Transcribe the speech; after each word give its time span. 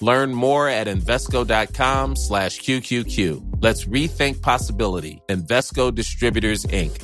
Learn 0.00 0.34
more 0.34 0.68
at 0.68 0.86
Invesco.com 0.86 2.16
slash 2.16 2.60
QQQ. 2.60 3.62
Let's 3.62 3.84
rethink 3.84 4.42
possibility. 4.42 5.22
Invesco 5.28 5.94
Distributors, 5.94 6.66
Inc. 6.66 6.96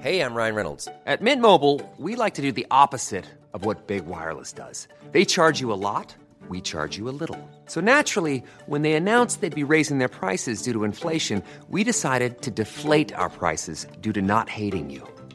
Hey, 0.00 0.20
I'm 0.20 0.34
Ryan 0.34 0.54
Reynolds. 0.54 0.88
At 1.06 1.20
Mint 1.20 1.42
Mobile, 1.42 1.80
we 1.98 2.16
like 2.16 2.34
to 2.34 2.42
do 2.42 2.52
the 2.52 2.66
opposite 2.70 3.24
of 3.54 3.64
what 3.64 3.86
Big 3.86 4.06
Wireless 4.06 4.52
does. 4.52 4.86
They 5.10 5.24
charge 5.24 5.60
you 5.60 5.72
a 5.72 5.80
lot, 5.88 6.14
we 6.48 6.60
charge 6.60 6.96
you 6.96 7.08
a 7.08 7.16
little. 7.20 7.40
So 7.64 7.80
naturally, 7.80 8.44
when 8.66 8.82
they 8.82 8.92
announced 8.92 9.40
they'd 9.40 9.54
be 9.54 9.64
raising 9.64 9.98
their 9.98 10.08
prices 10.08 10.62
due 10.62 10.72
to 10.74 10.84
inflation, 10.84 11.42
we 11.68 11.82
decided 11.82 12.42
to 12.42 12.50
deflate 12.50 13.12
our 13.14 13.30
prices 13.30 13.86
due 14.00 14.12
to 14.12 14.22
not 14.22 14.48
hating 14.48 14.90
you. 14.90 15.02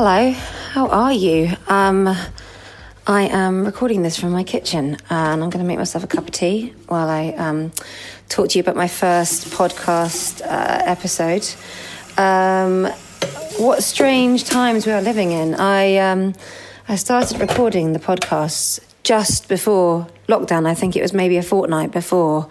Hello, 0.00 0.30
how 0.30 0.86
are 0.90 1.12
you? 1.12 1.56
Um, 1.66 2.06
I 3.04 3.22
am 3.22 3.64
recording 3.64 4.02
this 4.02 4.16
from 4.16 4.30
my 4.30 4.44
kitchen 4.44 4.96
and 5.10 5.42
I'm 5.42 5.50
going 5.50 5.58
to 5.58 5.64
make 5.64 5.78
myself 5.78 6.04
a 6.04 6.06
cup 6.06 6.22
of 6.22 6.30
tea 6.30 6.72
while 6.86 7.08
I 7.08 7.30
um, 7.30 7.72
talk 8.28 8.50
to 8.50 8.58
you 8.58 8.62
about 8.62 8.76
my 8.76 8.86
first 8.86 9.46
podcast 9.46 10.40
uh, 10.42 10.82
episode. 10.84 11.44
Um, 12.16 12.84
what 13.56 13.82
strange 13.82 14.44
times 14.44 14.86
we 14.86 14.92
are 14.92 15.02
living 15.02 15.32
in. 15.32 15.56
I, 15.56 15.96
um, 15.96 16.32
I 16.88 16.94
started 16.94 17.40
recording 17.40 17.92
the 17.92 17.98
podcasts 17.98 18.78
just 19.02 19.48
before 19.48 20.06
lockdown. 20.28 20.68
I 20.68 20.74
think 20.74 20.94
it 20.94 21.02
was 21.02 21.12
maybe 21.12 21.38
a 21.38 21.42
fortnight 21.42 21.90
before. 21.90 22.48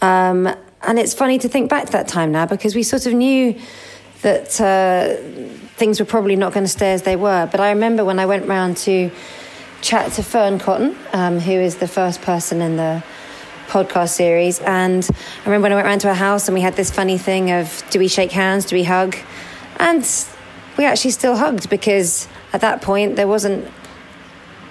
Um, 0.00 0.46
and 0.82 1.00
it's 1.00 1.14
funny 1.14 1.38
to 1.40 1.48
think 1.48 1.68
back 1.68 1.86
to 1.86 1.92
that 1.92 2.06
time 2.06 2.30
now 2.30 2.46
because 2.46 2.76
we 2.76 2.84
sort 2.84 3.06
of 3.06 3.12
knew 3.12 3.58
that. 4.22 4.60
Uh, 4.60 5.65
things 5.76 6.00
were 6.00 6.06
probably 6.06 6.36
not 6.36 6.52
going 6.52 6.64
to 6.64 6.70
stay 6.70 6.92
as 6.92 7.02
they 7.02 7.16
were. 7.16 7.48
But 7.50 7.60
I 7.60 7.70
remember 7.70 8.04
when 8.04 8.18
I 8.18 8.26
went 8.26 8.46
round 8.46 8.78
to 8.78 9.10
chat 9.82 10.12
to 10.12 10.22
Fearne 10.22 10.58
Cotton, 10.58 10.96
um, 11.12 11.38
who 11.38 11.52
is 11.52 11.76
the 11.76 11.88
first 11.88 12.22
person 12.22 12.60
in 12.60 12.76
the 12.76 13.04
podcast 13.68 14.10
series. 14.10 14.58
And 14.60 15.08
I 15.12 15.44
remember 15.44 15.64
when 15.64 15.72
I 15.72 15.74
went 15.76 15.86
round 15.86 16.00
to 16.02 16.08
her 16.08 16.14
house 16.14 16.48
and 16.48 16.54
we 16.54 16.62
had 16.62 16.76
this 16.76 16.90
funny 16.90 17.18
thing 17.18 17.50
of 17.50 17.84
do 17.90 17.98
we 17.98 18.08
shake 18.08 18.32
hands, 18.32 18.64
do 18.64 18.76
we 18.76 18.84
hug? 18.84 19.16
And 19.78 20.08
we 20.78 20.84
actually 20.84 21.10
still 21.10 21.36
hugged 21.36 21.68
because 21.68 22.26
at 22.52 22.62
that 22.62 22.80
point 22.80 23.16
there 23.16 23.28
wasn't 23.28 23.70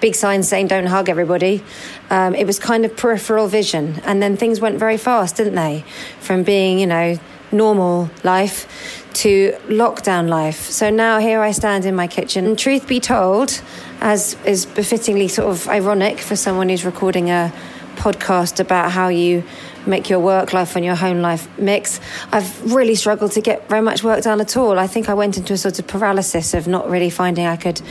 big 0.02 0.16
signs 0.16 0.48
saying 0.48 0.68
don't 0.68 0.88
hug 0.88 1.08
everybody. 1.08 1.64
Um, 2.10 2.34
it 2.36 2.46
was 2.46 2.58
kind 2.58 2.84
of 2.84 2.98
peripheral 2.98 3.48
vision. 3.48 4.02
And 4.06 4.22
then 4.22 4.38
things 4.38 4.60
went 4.60 4.80
very 4.80 4.98
fast, 4.98 5.36
didn't 5.36 5.56
they? 5.56 5.84
From 6.20 6.44
being, 6.44 6.80
you 6.80 6.88
know, 6.88 7.20
normal 7.52 8.10
life 8.24 9.05
to 9.16 9.52
lockdown 9.68 10.28
life. 10.28 10.70
So 10.70 10.90
now 10.90 11.20
here 11.20 11.42
I 11.42 11.52
stand 11.52 11.86
in 11.86 11.96
my 11.96 12.08
kitchen. 12.08 12.46
And 12.46 12.60
truth 12.60 12.88
be 12.88 13.00
told, 13.00 13.62
as 14.02 14.36
is 14.46 14.66
befittingly 14.66 15.28
sort 15.30 15.50
of 15.50 15.68
ironic 15.68 16.20
for 16.20 16.36
someone 16.36 16.70
who's 16.70 16.86
recording 16.86 17.30
a 17.30 17.54
podcast 17.96 18.60
about 18.60 18.92
how 18.92 19.08
you 19.08 19.44
make 19.88 20.10
your 20.10 20.20
work 20.20 20.52
life 20.52 20.76
and 20.76 20.84
your 20.84 20.96
home 20.96 21.22
life 21.22 21.48
mix. 21.58 22.00
I've 22.32 22.74
really 22.74 22.96
struggled 22.96 23.32
to 23.34 23.42
get 23.42 23.70
very 23.70 23.82
much 23.82 24.04
work 24.04 24.24
done 24.24 24.42
at 24.42 24.58
all. 24.58 24.80
I 24.80 24.88
think 24.88 25.10
I 25.10 25.14
went 25.14 25.38
into 25.38 25.54
a 25.54 25.58
sort 25.58 25.80
of 25.80 25.88
paralysis 25.88 26.54
of 26.54 26.68
not 26.68 26.90
really 26.90 27.10
finding 27.10 27.46
I 27.46 27.56
could 27.56 27.82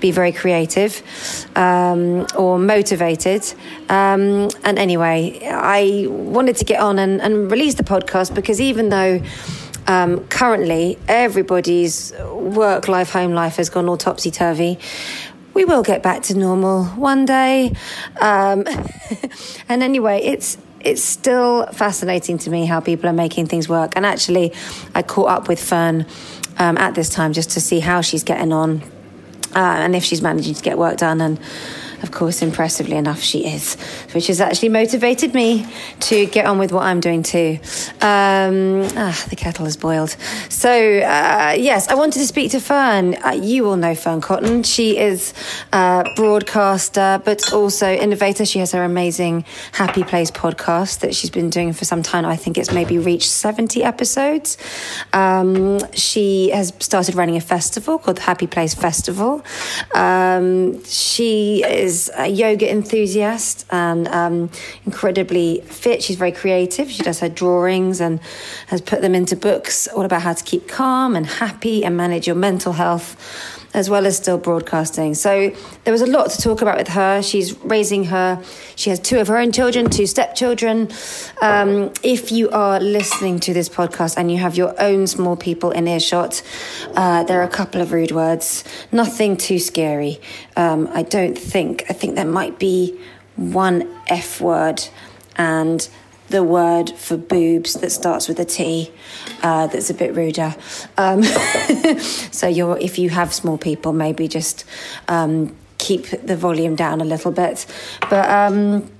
be 0.00 0.10
very 0.10 0.32
creative 0.32 1.02
um, 1.56 2.26
or 2.36 2.58
motivated. 2.58 3.42
Um, 3.88 4.50
and 4.64 4.78
anyway, 4.78 5.40
I 5.50 6.06
wanted 6.08 6.56
to 6.56 6.64
get 6.64 6.80
on 6.80 6.98
and, 6.98 7.22
and 7.22 7.50
release 7.50 7.74
the 7.74 7.84
podcast 7.84 8.34
because 8.34 8.60
even 8.60 8.88
though 8.88 9.22
um, 9.86 10.26
currently, 10.28 10.98
everybody's 11.08 12.12
work 12.32 12.88
life, 12.88 13.10
home 13.10 13.32
life 13.32 13.56
has 13.56 13.70
gone 13.70 13.88
all 13.88 13.96
topsy 13.96 14.30
turvy. 14.30 14.78
We 15.52 15.64
will 15.64 15.82
get 15.82 16.02
back 16.02 16.22
to 16.24 16.34
normal 16.36 16.84
one 16.84 17.24
day. 17.26 17.74
Um, 18.20 18.64
and 19.68 19.82
anyway, 19.82 20.20
it's 20.22 20.58
it's 20.80 21.02
still 21.02 21.66
fascinating 21.66 22.36
to 22.38 22.50
me 22.50 22.66
how 22.66 22.80
people 22.80 23.08
are 23.08 23.14
making 23.14 23.46
things 23.46 23.68
work. 23.68 23.94
And 23.96 24.04
actually, 24.04 24.52
I 24.94 25.02
caught 25.02 25.30
up 25.30 25.48
with 25.48 25.58
Fearne 25.58 26.06
um, 26.58 26.76
at 26.76 26.94
this 26.94 27.08
time 27.08 27.32
just 27.32 27.50
to 27.52 27.60
see 27.60 27.80
how 27.80 28.00
she's 28.02 28.22
getting 28.22 28.52
on 28.52 28.82
uh, 29.54 29.58
and 29.58 29.96
if 29.96 30.04
she's 30.04 30.20
managing 30.20 30.54
to 30.54 30.62
get 30.62 30.76
work 30.76 30.98
done. 30.98 31.20
And 31.20 31.40
of 32.04 32.10
course, 32.10 32.42
impressively 32.42 32.96
enough, 32.96 33.22
she 33.22 33.46
is, 33.46 33.76
which 34.12 34.26
has 34.26 34.38
actually 34.38 34.68
motivated 34.68 35.32
me 35.32 35.66
to 36.00 36.26
get 36.26 36.44
on 36.44 36.58
with 36.58 36.70
what 36.70 36.82
I'm 36.82 37.00
doing 37.00 37.22
too. 37.22 37.58
Um, 38.02 38.86
ah, 38.94 39.24
the 39.30 39.36
kettle 39.36 39.64
is 39.64 39.78
boiled. 39.78 40.14
So, 40.50 40.70
uh, 40.70 41.54
yes, 41.56 41.88
I 41.88 41.94
wanted 41.94 42.18
to 42.18 42.26
speak 42.26 42.50
to 42.50 42.58
Fearne. 42.58 43.14
Uh, 43.24 43.30
you 43.30 43.66
all 43.66 43.76
know 43.76 43.94
Fearne 43.94 44.20
Cotton. 44.20 44.64
She 44.64 44.98
is 44.98 45.32
a 45.72 46.04
broadcaster, 46.14 47.22
but 47.24 47.54
also 47.54 47.90
innovator. 47.90 48.44
She 48.44 48.58
has 48.58 48.72
her 48.72 48.84
amazing 48.84 49.46
Happy 49.72 50.04
Place 50.04 50.30
podcast 50.30 51.00
that 51.00 51.14
she's 51.14 51.30
been 51.30 51.48
doing 51.48 51.72
for 51.72 51.86
some 51.86 52.02
time. 52.02 52.26
I 52.26 52.36
think 52.36 52.58
it's 52.58 52.70
maybe 52.70 52.98
reached 52.98 53.30
70 53.30 53.82
episodes. 53.82 54.58
Um, 55.14 55.78
she 55.94 56.50
has 56.50 56.74
started 56.80 57.14
running 57.14 57.36
a 57.36 57.40
festival 57.40 57.98
called 57.98 58.18
the 58.18 58.22
Happy 58.22 58.46
Place 58.46 58.74
Festival. 58.74 59.42
Um, 59.94 60.84
she 60.84 61.64
is 61.64 61.93
is 61.94 62.10
a 62.16 62.26
yoga 62.26 62.68
enthusiast 62.70 63.64
and 63.70 64.08
um, 64.08 64.50
incredibly 64.84 65.60
fit. 65.60 66.02
She's 66.02 66.16
very 66.16 66.32
creative. 66.32 66.90
She 66.90 67.02
does 67.02 67.20
her 67.20 67.28
drawings 67.28 68.00
and 68.00 68.20
has 68.66 68.80
put 68.80 69.00
them 69.00 69.14
into 69.14 69.36
books 69.36 69.86
all 69.88 70.04
about 70.04 70.22
how 70.22 70.32
to 70.32 70.44
keep 70.44 70.66
calm 70.68 71.14
and 71.14 71.26
happy 71.26 71.84
and 71.84 71.96
manage 71.96 72.26
your 72.26 72.36
mental 72.36 72.72
health. 72.72 73.16
As 73.74 73.90
well 73.90 74.06
as 74.06 74.16
still 74.16 74.38
broadcasting. 74.38 75.14
So 75.14 75.52
there 75.82 75.92
was 75.92 76.00
a 76.00 76.06
lot 76.06 76.30
to 76.30 76.40
talk 76.40 76.62
about 76.62 76.78
with 76.78 76.88
her. 76.88 77.20
She's 77.22 77.58
raising 77.62 78.04
her, 78.04 78.42
she 78.76 78.90
has 78.90 79.00
two 79.00 79.18
of 79.18 79.28
her 79.28 79.36
own 79.36 79.52
children, 79.52 79.90
two 79.90 80.06
stepchildren. 80.06 80.88
Um, 81.42 81.92
if 82.02 82.32
you 82.32 82.48
are 82.50 82.80
listening 82.80 83.40
to 83.40 83.52
this 83.52 83.68
podcast 83.68 84.16
and 84.16 84.30
you 84.30 84.38
have 84.38 84.56
your 84.56 84.80
own 84.80 85.06
small 85.06 85.36
people 85.36 85.72
in 85.72 85.88
earshot, 85.88 86.42
uh, 86.94 87.24
there 87.24 87.40
are 87.40 87.44
a 87.44 87.48
couple 87.48 87.80
of 87.80 87.92
rude 87.92 88.12
words, 88.12 88.64
nothing 88.92 89.36
too 89.36 89.58
scary. 89.58 90.20
Um, 90.56 90.88
I 90.92 91.02
don't 91.02 91.36
think, 91.36 91.84
I 91.90 91.92
think 91.92 92.14
there 92.14 92.24
might 92.24 92.58
be 92.58 92.98
one 93.36 93.88
F 94.08 94.40
word 94.40 94.82
and 95.36 95.88
the 96.28 96.42
word 96.42 96.90
for 96.90 97.16
boobs 97.16 97.74
that 97.74 97.90
starts 97.90 98.28
with 98.28 98.38
a 98.40 98.44
T 98.44 98.92
uh, 99.42 99.66
that's 99.66 99.90
a 99.90 99.94
bit 99.94 100.14
ruder. 100.14 100.54
Um, 100.96 101.22
so 102.32 102.48
you're, 102.48 102.78
if 102.78 102.98
you 102.98 103.10
have 103.10 103.32
small 103.32 103.58
people, 103.58 103.92
maybe 103.92 104.26
just 104.28 104.64
um, 105.08 105.54
keep 105.78 106.06
the 106.06 106.36
volume 106.36 106.76
down 106.76 107.00
a 107.00 107.04
little 107.04 107.30
bit. 107.30 107.66
But 108.08 108.28
um, 108.28 108.90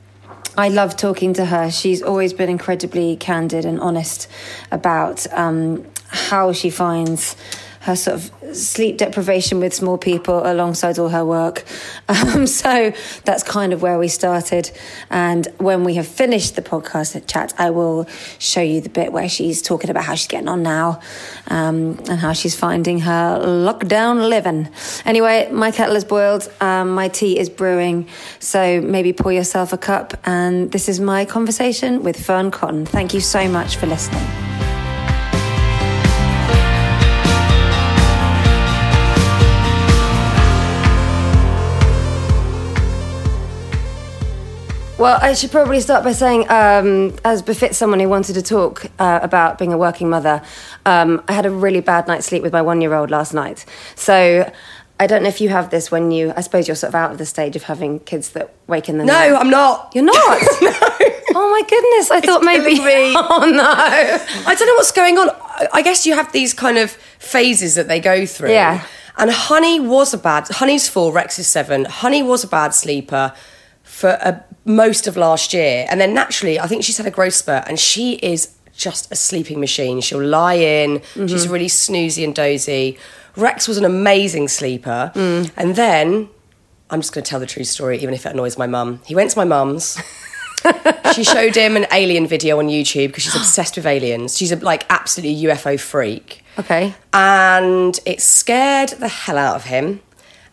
I 0.57 0.69
love 0.69 0.97
talking 0.97 1.35
to 1.35 1.47
her. 1.47 1.71
She's 1.71 2.03
always 2.03 2.33
been 2.33 2.49
incredibly 2.49 3.17
candid 3.17 3.65
and 3.65 3.81
honest 3.81 4.29
about 4.71 5.27
um, 5.33 5.85
how 6.09 6.53
she 6.53 6.71
finds 6.71 7.37
her 7.85 7.95
sort 7.95 8.17
of 8.17 8.57
sleep 8.57 8.97
deprivation 8.97 9.61
with 9.61 9.75
small 9.75 9.99
people 9.99 10.51
alongside 10.51 10.99
all 10.99 11.09
her 11.11 11.25
work. 11.25 11.65
Um, 12.07 12.47
so 12.47 12.93
that's 13.25 13.43
kind 13.43 13.73
of 13.73 13.83
where 13.83 13.99
we 13.99 14.09
started. 14.09 14.71
And 15.11 15.47
when 15.59 15.85
we 15.85 15.95
have 15.95 16.07
finished 16.07 16.55
the 16.55 16.63
podcast 16.63 17.27
chat, 17.27 17.53
I 17.59 17.71
will 17.71 18.07
show 18.39 18.61
you 18.61 18.81
the 18.81 18.89
bit 18.89 19.13
where 19.13 19.29
she's 19.29 19.63
talking 19.63 19.91
about 19.91 20.05
how 20.05 20.15
she's 20.15 20.29
getting 20.29 20.49
on 20.49 20.63
now 20.63 21.01
um, 21.49 21.99
and 22.09 22.21
how 22.21 22.33
she's 22.33 22.55
finding 22.55 23.01
her 23.01 23.39
lockdown 23.41 24.29
living. 24.29 24.69
Anyway, 25.05 25.49
my 25.51 25.71
kettle 25.71 25.97
is 25.97 26.05
boiled, 26.05 26.51
um, 26.61 26.91
my 26.95 27.09
tea 27.09 27.39
is 27.39 27.49
brewing. 27.51 28.09
So 28.39 28.81
maybe 28.81 29.13
pour 29.13 29.33
yourself 29.33 29.73
a 29.73 29.79
cup. 29.79 30.15
And 30.25 30.71
this 30.71 30.89
is 30.89 31.01
my 31.01 31.25
conversation 31.25 32.03
with 32.03 32.17
Fearne 32.17 32.53
Cotton. 32.53 32.87
Thank 32.87 33.13
you 33.13 33.21
so 33.21 33.49
much 33.49 33.77
for 33.77 33.87
listening. 33.87 34.54
Well, 44.97 45.19
I 45.21 45.35
should 45.35 45.51
probably 45.51 45.81
start 45.81 46.05
by 46.05 46.13
saying, 46.13 46.49
um, 46.49 47.17
as 47.25 47.43
befits 47.43 47.77
someone 47.77 47.99
who 47.99 48.09
wanted 48.09 48.35
to 48.35 48.43
talk 48.43 48.87
uh, 49.01 49.19
about 49.23 49.59
being 49.59 49.73
a 49.73 49.77
working 49.79 50.09
mother, 50.09 50.41
um, 50.87 51.21
I 51.27 51.33
had 51.33 51.47
a 51.47 51.51
really 51.51 51.81
bad 51.81 52.07
night's 52.07 52.27
sleep 52.27 52.45
with 52.45 52.53
my 52.53 52.63
one 52.63 52.81
year 52.81 52.95
old 52.95 53.11
last 53.11 53.35
night. 53.35 53.65
So 53.97 54.51
I 55.01 55.07
don't 55.09 55.25
know 55.25 55.29
if 55.29 55.41
you 55.41 55.49
have 55.49 55.71
this 55.71 55.91
when 55.91 56.13
you, 56.13 56.33
I 56.37 56.43
suppose 56.43 56.69
you're 56.69 56.77
sort 56.77 56.91
of 56.91 56.95
out 56.95 57.11
of 57.11 57.19
the 57.19 57.27
stage 57.27 57.57
of 57.57 57.65
having 57.65 57.99
kids 58.01 58.31
that 58.31 58.55
wake 58.69 58.89
in 58.89 58.99
the 58.99 59.05
No, 59.05 59.15
night. 59.15 59.31
No, 59.31 59.37
I'm 59.37 59.51
not. 59.51 59.91
You're 59.97 60.05
not? 60.05 60.15
no. 60.63 60.73
Oh 61.37 61.51
my 61.51 61.63
goodness, 61.69 62.13
I 62.13 62.21
thought 62.21 62.45
maybe. 62.45 62.79
me. 62.79 63.15
Oh 63.17 63.51
no. 63.51 63.65
I 64.49 64.55
don't 64.55 64.67
know 64.69 64.75
what's 64.75 64.93
going 64.93 65.19
on. 65.19 65.29
I- 65.31 65.69
I 65.73 65.83
guess 65.83 66.07
you 66.07 66.15
have 66.15 66.31
these 66.31 66.55
kind 66.55 66.79
of 66.79 66.93
phases 67.19 67.75
that 67.75 67.89
they 67.89 67.99
go 67.99 68.27
through. 68.27 68.53
Yeah. 68.53 68.87
And 69.17 69.31
Honey 69.33 69.81
was 69.81 70.15
a 70.15 70.19
bad. 70.19 70.47
Honey's 70.51 70.89
four. 70.89 71.13
Rex 71.13 71.39
is 71.41 71.49
seven. 71.49 71.85
Honey 71.85 72.23
was 72.23 72.45
a 72.45 72.49
bad 72.49 72.75
sleeper 72.75 73.33
for 73.95 74.11
a, 74.11 74.43
most 74.65 75.07
of 75.07 75.17
last 75.17 75.53
year, 75.55 75.87
and 75.89 76.01
then 76.01 76.13
naturally, 76.15 76.59
I 76.59 76.67
think 76.67 76.83
she's 76.85 76.97
had 76.99 77.07
a 77.07 77.11
growth 77.11 77.35
spurt, 77.35 77.65
and 77.69 77.79
she 77.79 78.15
is 78.15 78.55
just 78.77 79.11
a 79.13 79.17
sleeping 79.17 79.61
machine. 79.61 80.01
She'll 80.01 80.23
lie 80.23 80.55
in. 80.55 80.99
Mm-hmm. 80.99 81.27
She's 81.27 81.47
really 81.47 81.67
snoozy 81.69 82.25
and 82.25 82.35
dozy. 82.35 82.99
Rex 83.37 83.69
was 83.69 83.79
an 83.79 83.85
amazing 83.85 84.49
sleeper, 84.49 85.13
Mm. 85.15 85.51
and 85.57 85.77
then 85.77 86.29
I'm 86.91 87.01
just 87.01 87.13
going 87.15 87.25
to 87.25 87.29
tell 87.31 87.41
the 87.41 87.47
true 87.47 87.65
story, 87.65 87.99
even 88.03 88.15
if 88.15 88.27
it 88.27 88.33
annoys 88.33 88.59
my 88.59 88.67
mum. 88.67 89.01
He 89.07 89.15
went 89.15 89.31
to 89.31 89.39
my 89.39 89.45
mum's. 89.45 89.97
she 91.15 91.25
showed 91.25 91.55
him 91.55 91.77
an 91.77 91.87
alien 91.93 92.27
video 92.27 92.59
on 92.59 92.69
YouTube 92.69 93.09
because 93.09 93.25
she's 93.25 93.35
obsessed 93.37 93.77
with 93.77 93.87
aliens. 93.87 94.37
She's 94.37 94.53
a 94.53 94.57
like 94.57 94.87
absolutely 94.91 95.43
UFO 95.45 95.79
freak. 95.79 96.43
Okay. 96.59 96.95
And 97.13 97.99
it 98.07 98.21
scared 98.21 98.91
the 98.91 99.09
hell 99.09 99.39
out 99.39 99.57
of 99.57 99.65
him. 99.65 100.01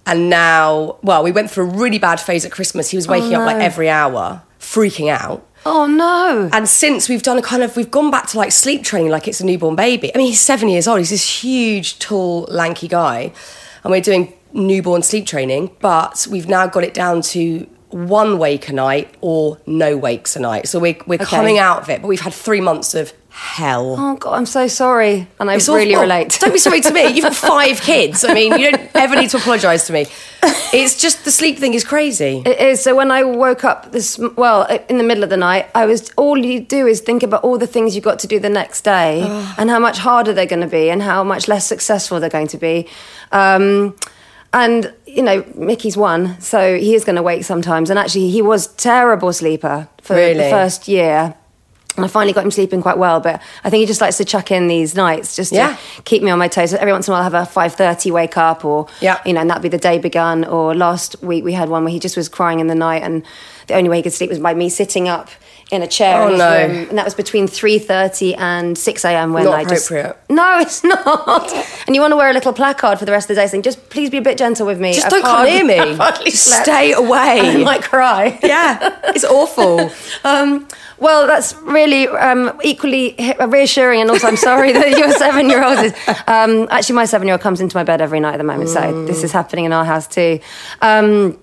And 0.06 0.30
now, 0.30 0.98
well, 1.04 1.24
we 1.24 1.32
went 1.32 1.52
through 1.52 1.70
a 1.70 1.74
really 1.74 2.00
bad 2.00 2.20
phase 2.20 2.46
at 2.46 2.52
Christmas. 2.52 2.90
He 2.90 2.98
was 2.98 3.08
oh, 3.08 3.12
waking 3.12 3.36
up 3.36 3.46
like 3.46 3.62
every 3.62 3.90
hour, 3.90 4.42
freaking 4.60 5.10
out. 5.10 5.48
Oh 5.66 5.86
no. 5.86 6.50
And 6.52 6.68
since 6.68 7.08
we've 7.08 7.22
done 7.22 7.38
a 7.38 7.42
kind 7.42 7.62
of, 7.62 7.78
we've 7.78 7.92
gone 7.92 8.10
back 8.10 8.28
to 8.30 8.38
like 8.38 8.52
sleep 8.52 8.84
training 8.84 9.12
like 9.12 9.28
it's 9.28 9.42
a 9.42 9.46
newborn 9.46 9.76
baby. 9.76 10.14
I 10.14 10.18
mean, 10.18 10.28
he's 10.28 10.42
seven 10.42 10.70
years 10.70 10.88
old. 10.88 11.00
He's 11.00 11.12
this 11.12 11.44
huge, 11.44 12.00
tall, 12.00 12.48
lanky 12.50 12.88
guy. 12.88 13.32
And 13.84 13.92
we're 13.92 14.02
doing 14.02 14.34
newborn 14.54 15.04
sleep 15.04 15.28
training, 15.28 15.76
but 15.80 16.28
we've 16.30 16.48
now 16.48 16.68
got 16.68 16.84
it 16.84 16.94
down 16.94 17.22
to 17.22 17.68
one 17.90 18.40
wake 18.40 18.70
a 18.70 18.74
night 18.74 19.14
or 19.22 19.60
no 19.68 19.98
wakes 19.98 20.36
a 20.36 20.40
night. 20.40 20.68
So 20.68 20.80
we're, 20.80 20.98
we're 21.06 21.20
coming 21.20 21.58
out 21.58 21.84
of 21.84 21.90
it, 21.90 22.02
but 22.02 22.08
we've 22.08 22.22
had 22.22 22.34
three 22.34 22.62
months 22.62 22.96
of 22.96 23.14
hell. 23.32 23.96
Oh 23.98 24.16
god, 24.18 24.34
I'm 24.34 24.46
so 24.46 24.68
sorry, 24.68 25.28
and 25.40 25.50
I 25.50 25.56
It's 25.56 25.68
really 25.68 25.94
awful. 25.96 26.04
relate. 26.04 26.38
Don't 26.40 26.52
be 26.54 26.60
sorry 26.60 26.82
to 26.82 26.92
me. 26.92 27.08
You've 27.08 27.24
got 27.24 27.36
five 27.36 27.82
kids. 27.82 28.24
I 28.24 28.34
mean, 28.34 28.60
you 28.60 28.72
don't 28.72 28.90
ever 28.96 29.16
need 29.16 29.30
to 29.32 29.38
apologise 29.38 29.88
to 29.88 29.94
me. 29.94 30.06
It's 30.74 30.96
just 31.02 31.26
the 31.26 31.32
sleep 31.32 31.58
thing 31.58 31.74
is 31.74 31.84
crazy. 31.84 32.44
It 32.46 32.60
is. 32.60 32.82
So 32.82 32.96
when 32.96 33.12
I 33.12 33.24
woke 33.24 33.64
up 33.64 33.92
this, 33.92 34.18
well, 34.38 34.64
in 34.90 34.98
the 34.98 35.04
middle 35.04 35.24
of 35.24 35.30
the 35.30 35.38
night, 35.38 35.70
I 35.76 35.86
was, 35.86 36.10
all 36.18 36.38
you 36.38 36.62
do 36.62 36.88
is 36.88 37.02
think 37.02 37.24
about 37.24 37.44
all 37.44 37.58
the 37.58 37.68
things 37.68 37.94
you've 37.96 38.04
got 38.06 38.20
to 38.20 38.28
do 38.28 38.40
the 38.40 38.50
next 38.50 38.82
day 38.82 39.22
and 39.58 39.70
how 39.70 39.80
much 39.80 39.98
harder 39.98 40.34
they're 40.34 40.46
going 40.46 40.62
to 40.62 40.68
be 40.68 40.90
and 40.90 41.02
how 41.02 41.24
much 41.24 41.48
less 41.48 41.66
successful 41.68 42.20
they're 42.20 42.30
going 42.30 42.48
to 42.48 42.58
be. 42.58 42.88
Um, 43.32 43.96
and, 44.54 44.94
you 45.06 45.24
know, 45.24 45.46
Mickey's 45.56 45.96
one, 45.96 46.40
so 46.42 46.78
he 46.78 46.96
is 46.96 47.06
going 47.06 47.16
to 47.16 47.22
wake 47.22 47.44
sometimes. 47.46 47.90
And 47.90 47.98
actually, 48.00 48.30
he 48.30 48.42
was 48.42 48.68
terrible 48.68 49.32
sleeper 49.34 49.88
for 50.02 50.16
the 50.16 50.50
first 50.50 50.88
year. 50.88 51.36
And 51.98 52.06
I 52.06 52.08
finally 52.08 52.32
got 52.32 52.46
him 52.46 52.52
sleeping 52.52 52.82
quite 52.82 52.98
well, 52.98 53.20
but 53.20 53.42
I 53.66 53.70
think 53.70 53.82
he 53.82 53.86
just 53.86 54.00
likes 54.00 54.16
to 54.18 54.24
chuck 54.26 54.50
in 54.50 54.68
these 54.70 54.96
nights 54.96 55.36
just 55.36 55.50
to 55.50 55.56
Yeah. 55.58 55.76
keep 56.06 56.24
me 56.24 56.32
on 56.32 56.40
my 56.40 56.48
toes. 56.48 56.74
Every 56.74 56.94
once 56.94 57.08
in 57.08 57.12
a 57.12 57.16
while, 57.16 57.22
I 57.22 57.24
have 57.26 57.34
a 57.34 57.46
five 57.46 57.74
thirty 57.76 58.12
wake 58.12 58.38
up, 58.38 58.64
or 58.64 58.88
Yeah. 59.02 59.18
you 59.26 59.34
know, 59.34 59.42
and 59.42 59.50
that'd 59.50 59.62
be 59.62 59.68
the 59.70 59.78
day 59.78 59.98
begun. 59.98 60.46
Or 60.46 60.74
last 60.74 61.18
week 61.22 61.44
we 61.44 61.52
had 61.52 61.68
one 61.68 61.84
where 61.84 61.92
he 61.92 62.00
just 62.00 62.16
was 62.16 62.30
crying 62.30 62.62
in 62.62 62.68
the 62.68 62.76
night, 62.76 63.04
and 63.04 63.24
the 63.68 63.74
only 63.76 63.90
way 63.90 63.98
he 63.98 64.04
could 64.04 64.14
sleep 64.14 64.30
was 64.30 64.40
by 64.40 64.54
me 64.54 64.70
sitting 64.70 65.10
up 65.10 65.30
in 65.72 65.82
a 65.82 65.88
chair 65.88 66.22
Oh, 66.22 66.26
in 66.26 66.32
his 66.32 66.40
no. 66.40 66.68
room, 66.68 66.90
and 66.90 66.98
that 66.98 67.06
was 67.06 67.14
between 67.16 67.48
three 67.48 67.80
thirty 67.80 68.36
and 68.36 68.78
six 68.78 69.06
a.m. 69.06 69.32
when 69.34 69.46
Not 69.46 69.54
I 69.54 69.64
just 69.64 69.90
appropriate. 69.90 70.18
no, 70.30 70.60
it's 70.60 70.84
not. 70.84 71.52
And 71.88 71.96
you 71.96 72.02
want 72.02 72.12
to 72.12 72.16
wear 72.18 72.30
a 72.30 72.34
little 72.34 72.54
placard 72.54 73.00
for 73.00 73.06
the 73.06 73.12
rest 73.12 73.30
of 73.30 73.36
the 73.36 73.42
day 73.42 73.48
saying, 73.48 73.64
"Just 73.64 73.90
please 73.90 74.10
be 74.10 74.18
a 74.18 74.22
bit 74.22 74.38
gentle 74.38 74.66
with 74.68 74.80
me. 74.80 74.94
Just 74.94 75.06
I've 75.08 75.12
don't 75.12 75.24
come 75.24 75.46
near 75.46 75.64
me. 75.66 75.96
Just 76.26 76.62
stay 76.64 76.92
away. 76.94 77.40
I 77.56 77.58
might 77.58 77.82
cry. 77.82 78.38
Yeah, 78.44 79.00
it's 79.06 79.24
awful. 79.26 79.90
Um, 80.24 80.68
well, 81.00 81.26
that's 81.26 81.56
really 81.64 82.08
um, 82.10 82.60
equally 82.64 83.16
reassuring, 83.48 84.02
and 84.02 84.12
also 84.12 84.28
I'm 84.28 84.38
sorry 84.38 84.72
that 84.74 84.90
your 84.92 85.12
seven-year-old 85.14 85.80
is. 85.80 85.94
Um, 86.28 86.68
actually, 86.70 86.96
my 86.96 87.06
seven-year-old 87.06 87.42
comes 87.42 87.60
into 87.60 87.76
my 87.76 87.84
bed 87.84 88.02
every 88.02 88.20
night 88.20 88.34
at 88.36 88.38
the 88.38 88.44
moment, 88.44 88.70
so 88.70 89.06
this 89.06 89.24
is 89.24 89.32
happening 89.32 89.66
in 89.66 89.74
our 89.74 89.84
house 89.86 90.06
too. 90.08 90.40
Um, 90.82 91.40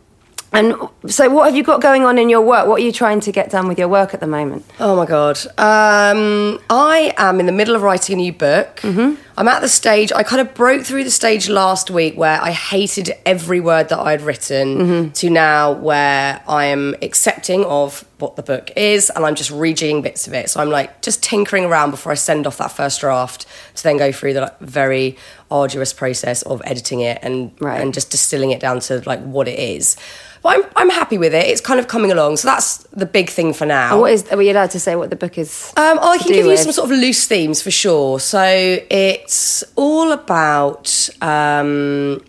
and 0.52 0.74
so, 1.06 1.28
what 1.28 1.44
have 1.44 1.54
you 1.54 1.62
got 1.62 1.82
going 1.82 2.04
on 2.04 2.18
in 2.18 2.30
your 2.30 2.40
work? 2.40 2.66
What 2.66 2.80
are 2.80 2.84
you 2.84 2.92
trying 2.92 3.20
to 3.20 3.32
get 3.32 3.50
done 3.50 3.68
with 3.68 3.78
your 3.78 3.88
work 3.88 4.14
at 4.14 4.20
the 4.20 4.26
moment? 4.26 4.64
Oh 4.80 4.96
my 4.96 5.04
god. 5.04 5.38
Um, 5.58 6.58
I 6.70 7.12
am 7.18 7.38
in 7.38 7.46
the 7.46 7.52
middle 7.52 7.76
of 7.76 7.82
writing 7.82 8.14
a 8.14 8.16
new 8.16 8.32
book. 8.32 8.76
Mm-hmm. 8.80 9.20
I'm 9.36 9.46
at 9.46 9.60
the 9.60 9.68
stage. 9.68 10.10
I 10.10 10.22
kind 10.22 10.40
of 10.40 10.54
broke 10.54 10.84
through 10.84 11.04
the 11.04 11.10
stage 11.10 11.48
last 11.48 11.90
week 11.90 12.16
where 12.16 12.40
I 12.40 12.50
hated 12.50 13.12
every 13.26 13.60
word 13.60 13.90
that 13.90 14.00
I'd 14.00 14.22
written 14.22 15.12
to 15.12 15.30
now 15.30 15.72
where 15.72 16.42
I 16.48 16.64
am 16.66 16.96
accepting 17.02 17.64
of 17.64 18.04
what 18.18 18.34
the 18.34 18.42
book 18.42 18.72
is 18.74 19.10
and 19.10 19.24
I'm 19.24 19.36
just 19.36 19.52
rejigging 19.52 20.02
bits 20.02 20.26
of 20.26 20.34
it. 20.34 20.50
So 20.50 20.60
I'm 20.60 20.70
like 20.70 21.02
just 21.02 21.22
tinkering 21.22 21.64
around 21.64 21.92
before 21.92 22.10
I 22.10 22.16
send 22.16 22.48
off 22.48 22.58
that 22.58 22.72
first 22.72 23.00
draft 23.00 23.46
to 23.76 23.82
then 23.84 23.96
go 23.96 24.10
through 24.10 24.32
the 24.32 24.40
like, 24.40 24.58
very 24.58 25.16
arduous 25.50 25.92
process 25.92 26.42
of 26.42 26.60
editing 26.64 27.00
it 27.00 27.18
and 27.22 27.52
Right. 27.60 27.80
and 27.80 27.94
just 27.94 28.10
distilling 28.10 28.50
it 28.50 28.60
down 28.60 28.80
to 28.80 29.02
like 29.06 29.20
what 29.22 29.48
it 29.48 29.58
is. 29.58 29.96
But 30.42 30.56
I'm 30.56 30.62
I'm 30.76 30.90
happy 30.90 31.18
with 31.18 31.34
it. 31.34 31.46
It's 31.46 31.60
kind 31.60 31.80
of 31.80 31.88
coming 31.88 32.12
along. 32.12 32.36
So 32.36 32.46
that's 32.48 32.78
the 32.92 33.06
big 33.06 33.28
thing 33.28 33.52
for 33.52 33.66
now. 33.66 34.00
What 34.00 34.12
is? 34.12 34.28
Are 34.30 34.36
we 34.36 34.50
allowed 34.50 34.70
to 34.70 34.80
say 34.80 34.94
what 34.94 35.10
the 35.10 35.16
book 35.16 35.36
is? 35.36 35.72
Um, 35.76 35.98
oh, 36.00 36.12
I 36.12 36.18
can 36.18 36.32
give 36.32 36.46
you 36.46 36.56
some 36.56 36.72
sort 36.72 36.90
of 36.90 36.96
loose 36.96 37.26
themes 37.26 37.60
for 37.60 37.70
sure. 37.72 38.20
So 38.20 38.40
it's 38.88 39.64
all 39.74 40.12
about 40.12 41.08
um, 41.20 42.20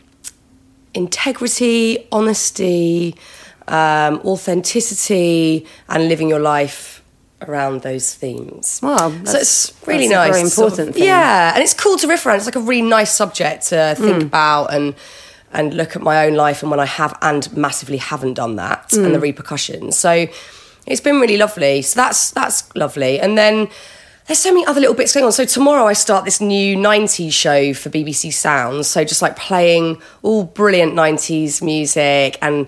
integrity, 0.94 2.08
honesty, 2.12 3.16
um, 3.68 4.20
authenticity, 4.26 5.68
and 5.88 6.08
living 6.08 6.30
your 6.30 6.40
life 6.40 6.99
around 7.48 7.82
those 7.82 8.14
themes. 8.14 8.80
Wow, 8.84 9.12
so 9.24 9.38
it's 9.38 9.74
really 9.86 10.08
nice. 10.08 10.32
very 10.32 10.44
to 10.44 10.50
sort 10.50 10.68
of- 10.68 10.80
important 10.80 10.96
thing. 10.96 11.04
Yeah, 11.06 11.54
and 11.54 11.64
it's 11.64 11.74
cool 11.74 11.98
to 11.98 12.08
riff 12.08 12.26
around. 12.26 12.38
It's 12.38 12.46
like 12.46 12.56
a 12.56 12.60
really 12.62 12.88
nice 12.88 13.12
subject 13.14 13.68
to 13.68 13.96
think 13.98 14.24
about 14.24 14.74
and 14.74 14.96
and 15.52 15.74
look 15.74 15.96
at 15.96 16.02
my 16.04 16.26
own 16.28 16.36
life 16.36 16.62
and 16.62 16.70
when 16.70 16.80
I 16.80 16.86
have 16.86 17.18
and 17.24 17.52
massively 17.58 17.98
haven't 17.98 18.36
done 18.36 18.58
that 18.58 18.94
and 18.94 19.08
Hmm. 19.08 19.14
the 19.14 19.20
repercussions. 19.20 19.98
So 19.98 20.28
it's 20.86 21.02
been 21.02 21.20
really 21.20 21.38
lovely. 21.38 21.82
So 21.82 22.00
that's 22.00 22.30
that's 22.32 22.64
lovely. 22.76 23.20
And 23.20 23.36
then 23.38 23.68
there's 24.28 24.38
so 24.38 24.52
many 24.54 24.64
other 24.68 24.80
little 24.80 24.94
bits 24.96 25.12
going 25.12 25.26
on. 25.26 25.32
So 25.32 25.46
tomorrow 25.46 25.88
I 25.88 25.94
start 25.94 26.24
this 26.24 26.40
new 26.40 26.78
90s 26.78 27.34
show 27.34 27.74
for 27.74 27.90
BBC 27.90 28.32
Sounds. 28.32 28.86
So 28.88 29.04
just 29.04 29.24
like 29.24 29.36
playing 29.36 30.00
all 30.22 30.44
brilliant 30.44 30.94
90s 30.94 31.64
music 31.64 32.38
and 32.44 32.68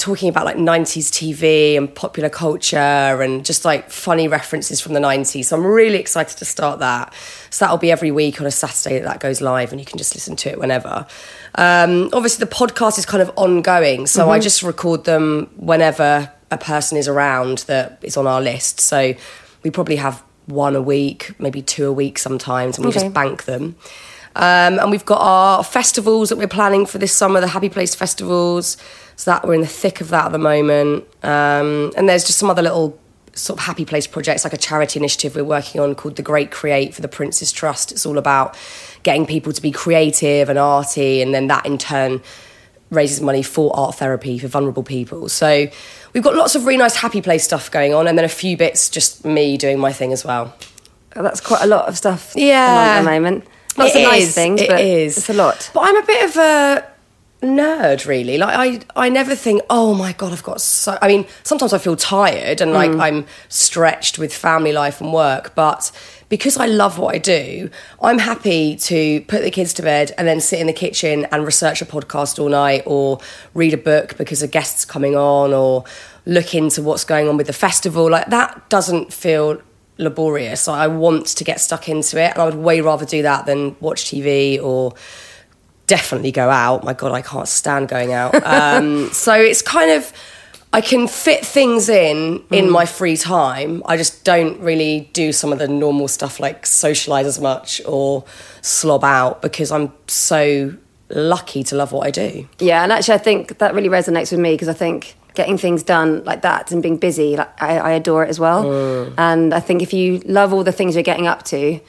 talking 0.00 0.28
about 0.28 0.44
like 0.44 0.56
90s 0.56 1.10
TV 1.10 1.76
and 1.76 1.94
popular 1.94 2.28
culture 2.28 2.76
and 2.76 3.44
just 3.44 3.64
like 3.64 3.90
funny 3.90 4.26
references 4.26 4.80
from 4.80 4.94
the 4.94 5.00
90s. 5.00 5.44
So 5.46 5.56
I'm 5.56 5.64
really 5.66 5.98
excited 5.98 6.36
to 6.38 6.44
start 6.44 6.80
that. 6.80 7.12
So 7.50 7.64
that'll 7.64 7.78
be 7.78 7.92
every 7.92 8.10
week 8.10 8.40
on 8.40 8.46
a 8.46 8.50
Saturday 8.50 8.98
that 8.98 9.04
that 9.04 9.20
goes 9.20 9.40
live 9.40 9.70
and 9.72 9.80
you 9.80 9.84
can 9.86 9.98
just 9.98 10.14
listen 10.14 10.34
to 10.36 10.50
it 10.50 10.58
whenever. 10.58 11.06
Um, 11.54 12.10
obviously, 12.12 12.44
the 12.44 12.50
podcast 12.52 12.98
is 12.98 13.06
kind 13.06 13.22
of 13.22 13.30
ongoing. 13.36 14.06
So 14.06 14.30
I 14.30 14.38
just 14.38 14.62
record 14.62 15.04
them 15.04 15.50
whenever 15.56 16.32
a 16.50 16.58
person 16.58 16.98
is 16.98 17.06
around 17.06 17.58
that 17.68 17.98
is 18.02 18.16
on 18.16 18.26
our 18.26 18.40
list. 18.40 18.80
So 18.80 19.14
we 19.62 19.70
probably 19.70 19.96
have 19.96 20.22
one 20.46 20.74
a 20.74 20.82
week, 20.82 21.32
maybe 21.38 21.62
two 21.62 21.86
a 21.86 21.92
week 21.92 22.18
sometimes, 22.18 22.76
and 22.76 22.84
we 22.84 22.90
Okay. 22.90 23.00
just 23.00 23.14
bank 23.14 23.44
them. 23.44 23.76
Um, 24.36 24.78
and 24.78 24.90
we've 24.90 25.04
got 25.04 25.20
our 25.20 25.64
festivals 25.64 26.28
that 26.28 26.38
we're 26.38 26.46
planning 26.48 26.86
for 26.86 26.98
this 26.98 27.12
summer, 27.12 27.40
the 27.40 27.48
Happy 27.48 27.68
Place 27.68 27.94
festivals. 27.94 28.76
So 29.20 29.32
that 29.32 29.46
we're 29.46 29.52
in 29.52 29.60
the 29.60 29.66
thick 29.66 30.00
of 30.00 30.08
that 30.08 30.24
at 30.24 30.32
the 30.32 30.38
moment. 30.38 31.04
Um, 31.22 31.92
and 31.94 32.08
there's 32.08 32.24
just 32.24 32.38
some 32.38 32.48
other 32.48 32.62
little 32.62 32.98
sort 33.34 33.60
of 33.60 33.66
happy 33.66 33.84
place 33.84 34.06
projects, 34.06 34.44
like 34.44 34.54
a 34.54 34.56
charity 34.56 34.98
initiative 34.98 35.36
we're 35.36 35.44
working 35.44 35.78
on 35.78 35.94
called 35.94 36.16
the 36.16 36.22
Great 36.22 36.50
Create 36.50 36.94
for 36.94 37.02
the 37.02 37.08
Prince's 37.08 37.52
Trust. 37.52 37.92
It's 37.92 38.06
all 38.06 38.16
about 38.16 38.56
getting 39.02 39.26
people 39.26 39.52
to 39.52 39.60
be 39.60 39.72
creative 39.72 40.48
and 40.48 40.58
arty, 40.58 41.20
and 41.20 41.34
then 41.34 41.48
that 41.48 41.66
in 41.66 41.76
turn 41.76 42.22
raises 42.88 43.20
money 43.20 43.42
for 43.42 43.76
art 43.78 43.96
therapy 43.96 44.38
for 44.38 44.48
vulnerable 44.48 44.82
people. 44.82 45.28
So 45.28 45.68
we've 46.14 46.24
got 46.24 46.34
lots 46.34 46.54
of 46.54 46.64
really 46.64 46.78
nice 46.78 46.96
happy 46.96 47.20
place 47.20 47.44
stuff 47.44 47.70
going 47.70 47.92
on, 47.92 48.06
and 48.08 48.16
then 48.16 48.24
a 48.24 48.28
few 48.28 48.56
bits 48.56 48.88
just 48.88 49.26
me 49.26 49.58
doing 49.58 49.78
my 49.78 49.92
thing 49.92 50.14
as 50.14 50.24
well. 50.24 50.56
That's 51.14 51.42
quite 51.42 51.60
a 51.60 51.66
lot 51.66 51.88
of 51.90 51.98
stuff 51.98 52.32
Yeah. 52.34 52.56
at 52.96 53.00
the 53.00 53.04
moment. 53.04 53.44
Lots 53.76 53.94
It 53.94 54.02
of 54.02 54.10
nice 54.12 54.28
is, 54.28 54.34
things, 54.34 54.62
it 54.62 54.68
but 54.70 54.80
is. 54.80 55.18
it's 55.18 55.28
a 55.28 55.34
lot. 55.34 55.70
But 55.74 55.80
I'm 55.80 55.96
a 55.98 56.06
bit 56.06 56.24
of 56.24 56.36
a 56.38 56.86
nerd, 57.42 58.06
really. 58.06 58.38
Like 58.38 58.84
I, 58.96 59.04
I 59.06 59.08
never 59.08 59.34
think, 59.34 59.62
oh 59.70 59.94
my 59.94 60.12
god, 60.12 60.32
I've 60.32 60.42
got 60.42 60.60
so. 60.60 60.98
I 61.00 61.08
mean, 61.08 61.26
sometimes 61.42 61.72
I 61.72 61.78
feel 61.78 61.96
tired 61.96 62.60
and 62.60 62.72
Mm. 62.72 62.74
like 62.74 62.90
I'm 62.92 63.26
stretched 63.48 64.18
with 64.18 64.32
family 64.34 64.72
life 64.72 65.00
and 65.00 65.12
work, 65.12 65.54
but. 65.54 65.90
Because 66.28 66.56
I 66.58 66.66
love 66.66 66.96
what 66.96 67.12
I 67.12 67.18
do, 67.18 67.70
I'm 68.00 68.20
happy 68.20 68.76
to 68.76 69.20
put 69.22 69.42
the 69.42 69.50
kids 69.50 69.72
to 69.74 69.82
bed 69.82 70.12
and 70.16 70.28
then 70.28 70.40
sit 70.40 70.60
in 70.60 70.68
the 70.68 70.72
kitchen 70.72 71.26
and 71.32 71.44
research 71.44 71.82
a 71.82 71.84
podcast 71.84 72.38
all 72.38 72.48
night 72.48 72.84
or 72.86 73.18
read 73.52 73.74
a 73.74 73.76
book 73.76 74.16
because 74.16 74.40
a 74.40 74.46
guest's 74.46 74.84
coming 74.84 75.16
on 75.16 75.52
or 75.52 75.82
look 76.26 76.54
into 76.54 76.82
what's 76.82 77.02
going 77.02 77.28
on 77.28 77.36
with 77.36 77.48
the 77.48 77.52
festival. 77.52 78.08
Like 78.08 78.26
that 78.28 78.68
doesn't 78.70 79.12
feel 79.12 79.60
laborious. 79.98 80.68
I 80.68 80.86
want 80.86 81.26
to 81.26 81.42
get 81.42 81.58
stuck 81.60 81.88
into 81.88 82.16
it, 82.22 82.30
and 82.34 82.38
I 82.38 82.44
would 82.44 82.54
way 82.54 82.80
rather 82.80 83.04
do 83.04 83.22
that 83.22 83.46
than 83.46 83.74
watch 83.80 84.04
TV 84.04 84.62
or 84.62 84.94
definitely 85.90 86.30
go 86.30 86.48
out. 86.48 86.84
My 86.84 86.94
God, 86.94 87.10
I 87.10 87.20
can't 87.20 87.48
stand 87.48 87.88
going 87.88 88.12
out. 88.12 88.32
Um, 88.46 89.08
so 89.12 89.34
it's 89.34 89.60
kind 89.60 89.90
of. 89.90 90.12
I 90.72 90.80
can 90.80 91.08
fit 91.08 91.44
things 91.44 91.88
in 91.88 92.44
in 92.52 92.70
my 92.70 92.86
free 92.86 93.16
time. 93.16 93.82
I 93.86 93.96
just 93.96 94.22
don't 94.22 94.60
really 94.60 95.10
do 95.12 95.32
some 95.32 95.52
of 95.52 95.58
the 95.58 95.66
normal 95.66 96.06
stuff 96.06 96.38
like 96.38 96.64
socialize 96.64 97.26
as 97.26 97.40
much 97.40 97.82
or 97.86 98.24
slob 98.62 99.02
out 99.02 99.42
because 99.42 99.72
I'm 99.72 99.92
so 100.06 100.76
lucky 101.08 101.64
to 101.64 101.74
love 101.74 101.90
what 101.90 102.06
I 102.06 102.12
do. 102.12 102.48
Yeah, 102.60 102.84
and 102.84 102.92
actually, 102.92 103.14
I 103.14 103.18
think 103.18 103.58
that 103.58 103.74
really 103.74 103.88
resonates 103.88 104.30
with 104.30 104.38
me 104.38 104.54
because 104.54 104.68
I 104.68 104.74
think 104.74 105.16
getting 105.34 105.58
things 105.58 105.82
done 105.82 106.22
like 106.22 106.42
that 106.42 106.70
and 106.70 106.80
being 106.84 106.98
busy, 106.98 107.36
like 107.36 107.60
I, 107.60 107.78
I 107.78 107.90
adore 107.90 108.22
it 108.24 108.28
as 108.28 108.38
well. 108.38 108.62
Mm. 108.62 109.14
And 109.18 109.52
I 109.52 109.58
think 109.58 109.82
if 109.82 109.92
you 109.92 110.20
love 110.20 110.52
all 110.52 110.62
the 110.62 110.70
things 110.70 110.94
you're 110.94 111.02
getting 111.02 111.26
up 111.26 111.42
to, 111.46 111.80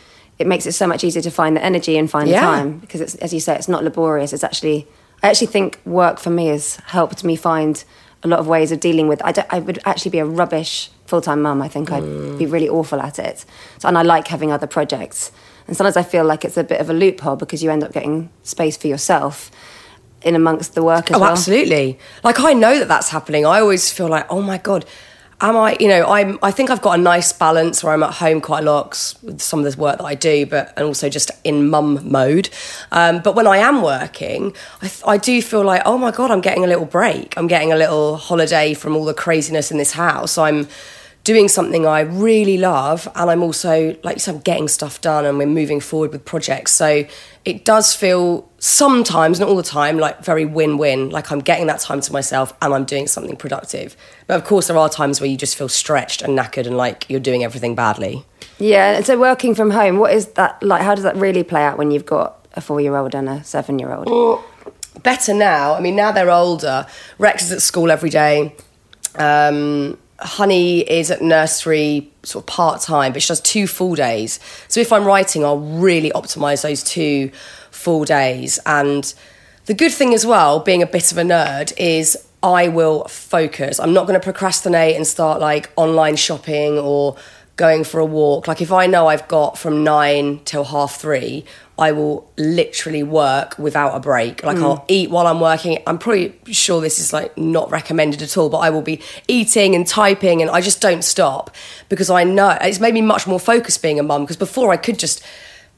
it 0.41 0.47
makes 0.47 0.65
it 0.65 0.73
so 0.73 0.85
much 0.87 1.03
easier 1.03 1.21
to 1.21 1.31
find 1.31 1.55
the 1.55 1.63
energy 1.63 1.97
and 1.97 2.09
find 2.09 2.27
Yeah. 2.29 2.39
the 2.41 2.45
time 2.47 2.77
because 2.79 2.99
it's, 3.01 3.15
as 3.15 3.33
you 3.33 3.39
say, 3.39 3.55
it's 3.55 3.67
not 3.69 3.83
laborious. 3.83 4.33
It's 4.33 4.43
actually, 4.43 4.87
I 5.23 5.29
actually 5.29 5.47
think 5.47 5.79
work 5.85 6.19
for 6.19 6.29
me 6.31 6.47
has 6.47 6.75
helped 6.87 7.23
me 7.23 7.35
find 7.35 7.83
a 8.23 8.27
lot 8.27 8.39
of 8.39 8.47
ways 8.47 8.71
of 8.71 8.79
dealing 8.79 9.07
with. 9.07 9.21
I, 9.23 9.31
don't- 9.31 9.47
I 9.51 9.59
would 9.59 9.79
actually 9.85 10.11
be 10.11 10.19
a 10.19 10.25
rubbish 10.25 10.89
full 11.05 11.21
time 11.21 11.41
mum. 11.41 11.61
I 11.61 11.67
think 11.67 11.91
I'd 11.91 12.03
mm. 12.03 12.37
be 12.37 12.45
really 12.45 12.69
awful 12.69 12.99
at 13.01 13.17
it. 13.19 13.45
So, 13.79 13.87
and 13.87 13.97
I 13.97 14.01
like 14.01 14.27
having 14.27 14.51
other 14.51 14.67
projects. 14.67 15.31
And 15.67 15.77
sometimes 15.77 15.95
I 15.97 16.03
feel 16.03 16.25
like 16.25 16.43
it's 16.43 16.57
a 16.57 16.63
bit 16.63 16.81
of 16.81 16.89
a 16.89 16.93
loophole 16.93 17.35
because 17.35 17.63
you 17.63 17.71
end 17.71 17.83
up 17.83 17.93
getting 17.93 18.29
space 18.43 18.75
for 18.77 18.87
yourself 18.87 19.51
in 20.23 20.35
amongst 20.35 20.75
the 20.75 20.83
work 20.83 21.09
as 21.11 21.17
Oh, 21.17 21.19
well. 21.21 21.31
absolutely. 21.31 21.97
Like 22.23 22.39
I 22.39 22.53
know 22.53 22.77
that 22.79 22.87
that's 22.87 23.09
happening. 23.09 23.45
I 23.45 23.59
always 23.59 23.91
feel 23.91 24.07
like, 24.07 24.25
oh 24.29 24.41
my 24.41 24.57
god, 24.57 24.85
am 25.41 25.57
I? 25.57 25.75
You 25.79 25.87
know, 25.87 26.05
I'm. 26.05 26.39
I 26.41 26.51
think 26.51 26.69
I've 26.69 26.81
got 26.81 26.97
a 26.97 27.01
nice 27.01 27.33
balance 27.33 27.83
where 27.83 27.93
I'm 27.93 28.03
at 28.03 28.13
home 28.13 28.41
quite 28.41 28.63
a 28.63 28.65
lot 28.65 29.13
with 29.23 29.41
some 29.41 29.63
of 29.65 29.71
the 29.71 29.81
work 29.81 29.97
that 29.97 30.05
I 30.05 30.15
do, 30.15 30.45
but 30.45 30.73
and 30.77 30.85
also 30.85 31.09
just 31.09 31.31
in 31.43 31.69
mum 31.69 31.99
mode. 32.09 32.49
Um, 32.91 33.21
but 33.21 33.35
when 33.35 33.47
I 33.47 33.57
am 33.57 33.81
working, 33.81 34.55
I, 34.81 34.87
th- 34.87 35.03
I 35.05 35.17
do 35.17 35.41
feel 35.41 35.63
like, 35.63 35.81
oh 35.85 35.97
my 35.97 36.11
god, 36.11 36.31
I'm 36.31 36.41
getting 36.41 36.63
a 36.63 36.67
little 36.67 36.85
break. 36.85 37.37
I'm 37.37 37.47
getting 37.47 37.71
a 37.71 37.75
little 37.75 38.17
holiday 38.17 38.73
from 38.73 38.95
all 38.95 39.05
the 39.05 39.13
craziness 39.13 39.71
in 39.71 39.77
this 39.77 39.93
house. 39.93 40.37
I'm 40.37 40.67
doing 41.23 41.47
something 41.47 41.85
I 41.85 42.01
really 42.01 42.57
love, 42.57 43.07
and 43.15 43.29
I'm 43.29 43.43
also 43.43 43.95
like 44.03 44.15
you 44.15 44.19
said, 44.19 44.35
I'm 44.35 44.41
getting 44.41 44.67
stuff 44.67 45.01
done, 45.01 45.25
and 45.25 45.37
we're 45.37 45.47
moving 45.47 45.79
forward 45.79 46.11
with 46.11 46.25
projects. 46.25 46.71
So 46.71 47.05
it 47.43 47.65
does 47.65 47.95
feel 47.95 48.49
sometimes, 48.59 49.39
not 49.39 49.49
all 49.49 49.55
the 49.55 49.63
time, 49.63 49.97
like 49.97 50.23
very 50.23 50.45
win-win. 50.45 51.09
Like 51.09 51.31
I'm 51.31 51.39
getting 51.39 51.67
that 51.67 51.79
time 51.79 52.01
to 52.01 52.13
myself, 52.13 52.53
and 52.61 52.73
I'm 52.73 52.85
doing 52.85 53.07
something 53.07 53.35
productive. 53.35 53.95
But 54.27 54.35
of 54.35 54.45
course, 54.45 54.67
there 54.67 54.77
are 54.77 54.89
times 54.89 55.19
where 55.19 55.29
you 55.29 55.37
just 55.37 55.55
feel 55.55 55.69
stretched 55.69 56.21
and 56.21 56.37
knackered, 56.37 56.67
and 56.67 56.77
like 56.77 57.09
you're 57.09 57.19
doing 57.19 57.43
everything 57.43 57.75
badly. 57.75 58.25
Yeah, 58.59 58.97
and 58.97 59.05
so 59.05 59.19
working 59.19 59.55
from 59.55 59.71
home, 59.71 59.97
what 59.97 60.13
is 60.13 60.27
that 60.33 60.61
like? 60.61 60.83
How 60.83 60.95
does 60.95 61.03
that 61.03 61.15
really 61.15 61.43
play 61.43 61.63
out 61.63 61.77
when 61.77 61.91
you've 61.91 62.05
got 62.05 62.47
a 62.53 62.61
four 62.61 62.79
year 62.79 62.95
old 62.95 63.15
and 63.15 63.27
a 63.27 63.43
seven 63.43 63.79
year 63.79 63.93
old? 63.93 64.43
better 65.03 65.33
now. 65.33 65.73
I 65.73 65.79
mean, 65.79 65.95
now 65.95 66.11
they're 66.11 66.29
older. 66.29 66.85
Rex 67.17 67.43
is 67.43 67.51
at 67.51 67.61
school 67.61 67.91
every 67.91 68.09
day. 68.09 68.55
Um, 69.15 69.97
Honey 70.19 70.81
is 70.81 71.09
at 71.09 71.21
nursery 71.21 72.10
sort 72.23 72.43
of 72.43 72.47
part 72.47 72.81
time, 72.81 73.13
but 73.13 73.21
she 73.21 73.27
does 73.27 73.41
two 73.41 73.67
full 73.67 73.95
days. 73.95 74.39
So 74.67 74.79
if 74.79 74.91
I'm 74.93 75.05
writing, 75.05 75.43
I'll 75.43 75.59
really 75.59 76.11
optimize 76.11 76.63
those 76.63 76.83
two 76.83 77.31
full 77.71 78.05
days. 78.05 78.59
And 78.65 79.13
the 79.65 79.73
good 79.73 79.91
thing 79.91 80.13
as 80.13 80.25
well, 80.25 80.59
being 80.59 80.81
a 80.81 80.87
bit 80.87 81.11
of 81.11 81.17
a 81.17 81.23
nerd, 81.23 81.73
is 81.77 82.17
I 82.43 82.67
will 82.67 83.05
focus. 83.07 83.79
I'm 83.79 83.93
not 83.93 84.07
going 84.07 84.19
to 84.19 84.23
procrastinate 84.23 84.95
and 84.95 85.05
start 85.05 85.39
like 85.39 85.71
online 85.75 86.15
shopping 86.15 86.79
or 86.79 87.15
going 87.55 87.83
for 87.83 87.99
a 87.99 88.05
walk. 88.05 88.47
Like 88.47 88.61
if 88.61 88.71
I 88.71 88.87
know 88.87 89.07
I've 89.07 89.27
got 89.27 89.57
from 89.57 89.83
nine 89.83 90.39
till 90.45 90.63
half 90.63 90.99
three, 90.99 91.45
I 91.81 91.93
will 91.93 92.31
literally 92.37 93.01
work 93.01 93.57
without 93.57 93.95
a 93.95 93.99
break. 93.99 94.43
Like 94.43 94.57
I'll 94.57 94.77
mm. 94.77 94.85
eat 94.87 95.09
while 95.09 95.25
I'm 95.25 95.39
working. 95.39 95.79
I'm 95.87 95.97
pretty 95.97 96.53
sure 96.53 96.79
this 96.79 96.99
is 96.99 97.11
like 97.11 97.35
not 97.39 97.71
recommended 97.71 98.21
at 98.21 98.37
all, 98.37 98.49
but 98.49 98.59
I 98.59 98.69
will 98.69 98.83
be 98.83 99.01
eating 99.27 99.73
and 99.73 99.87
typing 99.87 100.43
and 100.43 100.51
I 100.51 100.61
just 100.61 100.79
don't 100.79 101.03
stop 101.03 101.49
because 101.89 102.11
I 102.11 102.23
know 102.23 102.55
it's 102.61 102.79
made 102.79 102.93
me 102.93 103.01
much 103.01 103.25
more 103.25 103.39
focused 103.39 103.81
being 103.81 103.99
a 103.99 104.03
mum 104.03 104.21
because 104.21 104.37
before 104.37 104.71
I 104.71 104.77
could 104.77 104.99
just 104.99 105.25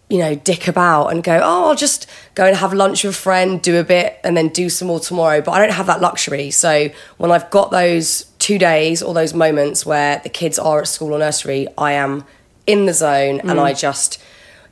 you 0.09 0.19
know, 0.19 0.35
dick 0.35 0.67
about 0.67 1.07
and 1.07 1.23
go, 1.23 1.39
oh, 1.41 1.69
I'll 1.69 1.75
just 1.75 2.07
go 2.35 2.45
and 2.45 2.55
have 2.57 2.73
lunch 2.73 3.05
with 3.05 3.15
a 3.15 3.17
friend, 3.17 3.61
do 3.61 3.79
a 3.79 3.83
bit, 3.85 4.19
and 4.25 4.35
then 4.35 4.49
do 4.49 4.69
some 4.69 4.89
more 4.89 4.99
tomorrow. 4.99 5.39
But 5.41 5.51
I 5.51 5.59
don't 5.59 5.73
have 5.73 5.87
that 5.87 6.01
luxury. 6.01 6.51
So 6.51 6.89
when 7.17 7.31
I've 7.31 7.49
got 7.49 7.71
those 7.71 8.25
two 8.39 8.59
days 8.59 9.01
or 9.01 9.13
those 9.13 9.33
moments 9.33 9.85
where 9.85 10.19
the 10.19 10.29
kids 10.29 10.59
are 10.59 10.81
at 10.81 10.89
school 10.89 11.13
or 11.13 11.19
nursery, 11.19 11.69
I 11.77 11.93
am 11.93 12.25
in 12.67 12.85
the 12.85 12.93
zone 12.93 13.39
and 13.39 13.57
mm. 13.57 13.63
I 13.63 13.73
just, 13.73 14.21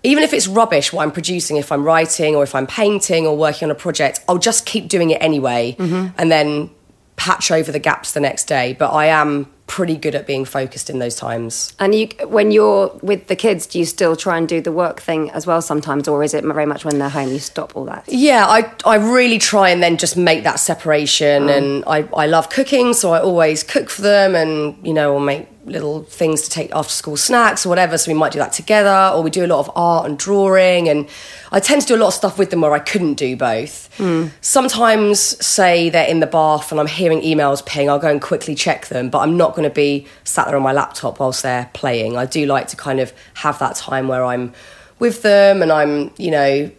even 0.04 0.24
if 0.24 0.34
it's 0.34 0.48
rubbish 0.48 0.92
what 0.92 1.04
I'm 1.04 1.12
producing, 1.12 1.58
if 1.58 1.72
I'm 1.72 1.84
writing 1.84 2.36
or 2.36 2.44
if 2.44 2.56
I'm 2.56 2.68
painting 2.68 3.28
or 3.28 3.38
working 3.38 3.68
on 3.68 3.72
a 3.72 3.76
project, 3.76 4.20
I'll 4.28 4.38
just 4.38 4.66
keep 4.66 4.88
doing 4.88 5.12
it 5.12 5.22
anyway 5.22 5.76
mm-hmm. 5.78 6.16
and 6.18 6.32
then 6.32 6.70
patch 7.18 7.52
over 7.52 7.72
the 7.72 7.80
gaps 7.80 8.14
the 8.14 8.20
next 8.20 8.46
day. 8.46 8.74
But 8.74 8.92
I 8.92 9.08
am 9.08 9.52
pretty 9.72 9.96
good 9.96 10.16
at 10.16 10.28
being 10.28 10.44
focused 10.44 10.90
in 10.90 11.00
those 11.00 11.16
times. 11.16 11.74
And 11.80 11.96
you, 11.96 12.10
when 12.28 12.52
you're 12.52 12.90
with 13.02 13.28
the 13.28 13.38
kids, 13.38 13.66
do 13.66 13.80
you 13.80 13.86
still 13.86 14.18
try 14.18 14.38
and 14.38 14.46
do 14.46 14.60
the 14.60 14.72
work 14.72 15.00
thing 15.00 15.32
as 15.32 15.48
well 15.48 15.62
sometimes, 15.62 16.10
or 16.10 16.22
is 16.26 16.34
it 16.34 16.44
very 16.44 16.66
much 16.66 16.84
when 16.84 17.00
they're 17.00 17.08
home 17.08 17.30
you 17.30 17.40
stop 17.40 17.74
all 17.74 17.86
that? 17.86 18.04
Yeah, 18.10 18.46
I 18.48 18.70
I 18.86 18.96
really 18.96 19.38
try 19.38 19.70
and 19.70 19.82
then 19.82 19.96
just 19.96 20.18
make 20.18 20.44
that 20.44 20.60
separation. 20.60 21.44
Mm. 21.44 21.58
And 21.58 21.84
I, 21.88 22.00
I 22.14 22.28
love 22.28 22.50
cooking, 22.50 22.94
so 22.94 23.14
I 23.14 23.22
always 23.22 23.64
cook 23.64 23.90
for 23.90 24.02
them, 24.02 24.36
and 24.36 24.76
you 24.86 24.94
know, 24.94 25.14
we'll 25.14 25.24
make 25.24 25.48
little 25.66 26.04
things 26.04 26.42
to 26.42 26.50
take 26.50 26.74
after 26.74 26.92
school 26.92 27.18
snacks 27.18 27.66
or 27.66 27.70
whatever. 27.70 27.98
So 27.98 28.12
we 28.12 28.18
might 28.18 28.32
do 28.32 28.40
that 28.40 28.54
together, 28.54 29.12
or 29.16 29.22
we 29.24 29.30
do 29.30 29.46
a 29.46 29.48
lot 29.48 29.60
of 29.60 29.72
art 29.76 30.06
and 30.06 30.18
drawing. 30.18 30.90
And 30.90 31.08
I 31.52 31.60
tend 31.60 31.82
to 31.82 31.88
do 31.88 31.96
a 31.96 32.02
lot 32.02 32.08
of 32.08 32.14
stuff 32.14 32.38
with 32.38 32.50
them 32.50 32.62
where 32.62 32.74
I 32.74 32.80
couldn't 32.80 33.16
do 33.16 33.36
both. 33.36 33.90
Mm. 33.98 34.32
Sometimes, 34.42 35.20
say 35.46 35.90
they're 35.90 36.08
in 36.08 36.20
the 36.20 36.28
bath 36.28 36.72
and 36.72 36.80
I'm 36.80 36.88
hearing 36.88 37.22
emails 37.22 37.66
ping, 37.66 37.90
I'll 37.90 38.00
go 38.00 38.10
and 38.10 38.22
quickly 38.22 38.56
check 38.56 38.88
them, 38.88 39.10
but 39.10 39.20
I'm 39.20 39.38
not 39.38 39.52
going 39.52 39.61
to 39.64 39.70
be 39.70 40.08
sat 40.24 40.48
there 40.48 40.56
on 40.56 40.64
my 40.64 40.74
laptop 40.74 41.20
whilst 41.20 41.44
they're 41.44 41.70
playing. 41.74 42.18
I 42.18 42.26
do 42.26 42.46
like 42.46 42.68
to 42.70 42.76
kind 42.78 43.00
of 43.00 43.14
have 43.36 43.60
that 43.60 43.76
time 43.76 44.08
where 44.08 44.24
I'm 44.26 44.54
with 45.00 45.22
them 45.24 45.62
and 45.62 45.72
I'm, 45.72 46.12
you 46.18 46.32
know, 46.32 46.72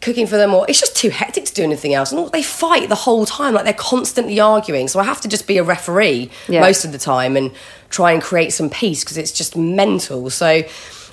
cooking 0.00 0.26
for 0.26 0.36
them 0.36 0.54
or 0.54 0.64
it's 0.68 0.78
just 0.78 0.94
too 0.96 1.10
hectic 1.10 1.44
to 1.46 1.52
do 1.54 1.64
anything 1.64 1.94
else 1.94 2.12
and 2.12 2.30
they 2.30 2.44
fight 2.44 2.88
the 2.88 2.94
whole 2.94 3.26
time 3.26 3.54
like 3.54 3.64
they're 3.64 3.74
constantly 3.74 4.38
arguing 4.38 4.86
so 4.86 5.00
i 5.00 5.02
have 5.02 5.20
to 5.20 5.26
just 5.26 5.48
be 5.48 5.58
a 5.58 5.64
referee 5.64 6.30
Yeah. 6.46 6.60
most 6.60 6.84
of 6.84 6.92
the 6.92 6.98
time 6.98 7.36
and 7.36 7.50
try 7.88 8.12
and 8.12 8.22
create 8.22 8.52
some 8.52 8.70
peace 8.70 9.02
because 9.02 9.16
it's 9.16 9.32
just 9.32 9.56
mental 9.56 10.30
so 10.30 10.62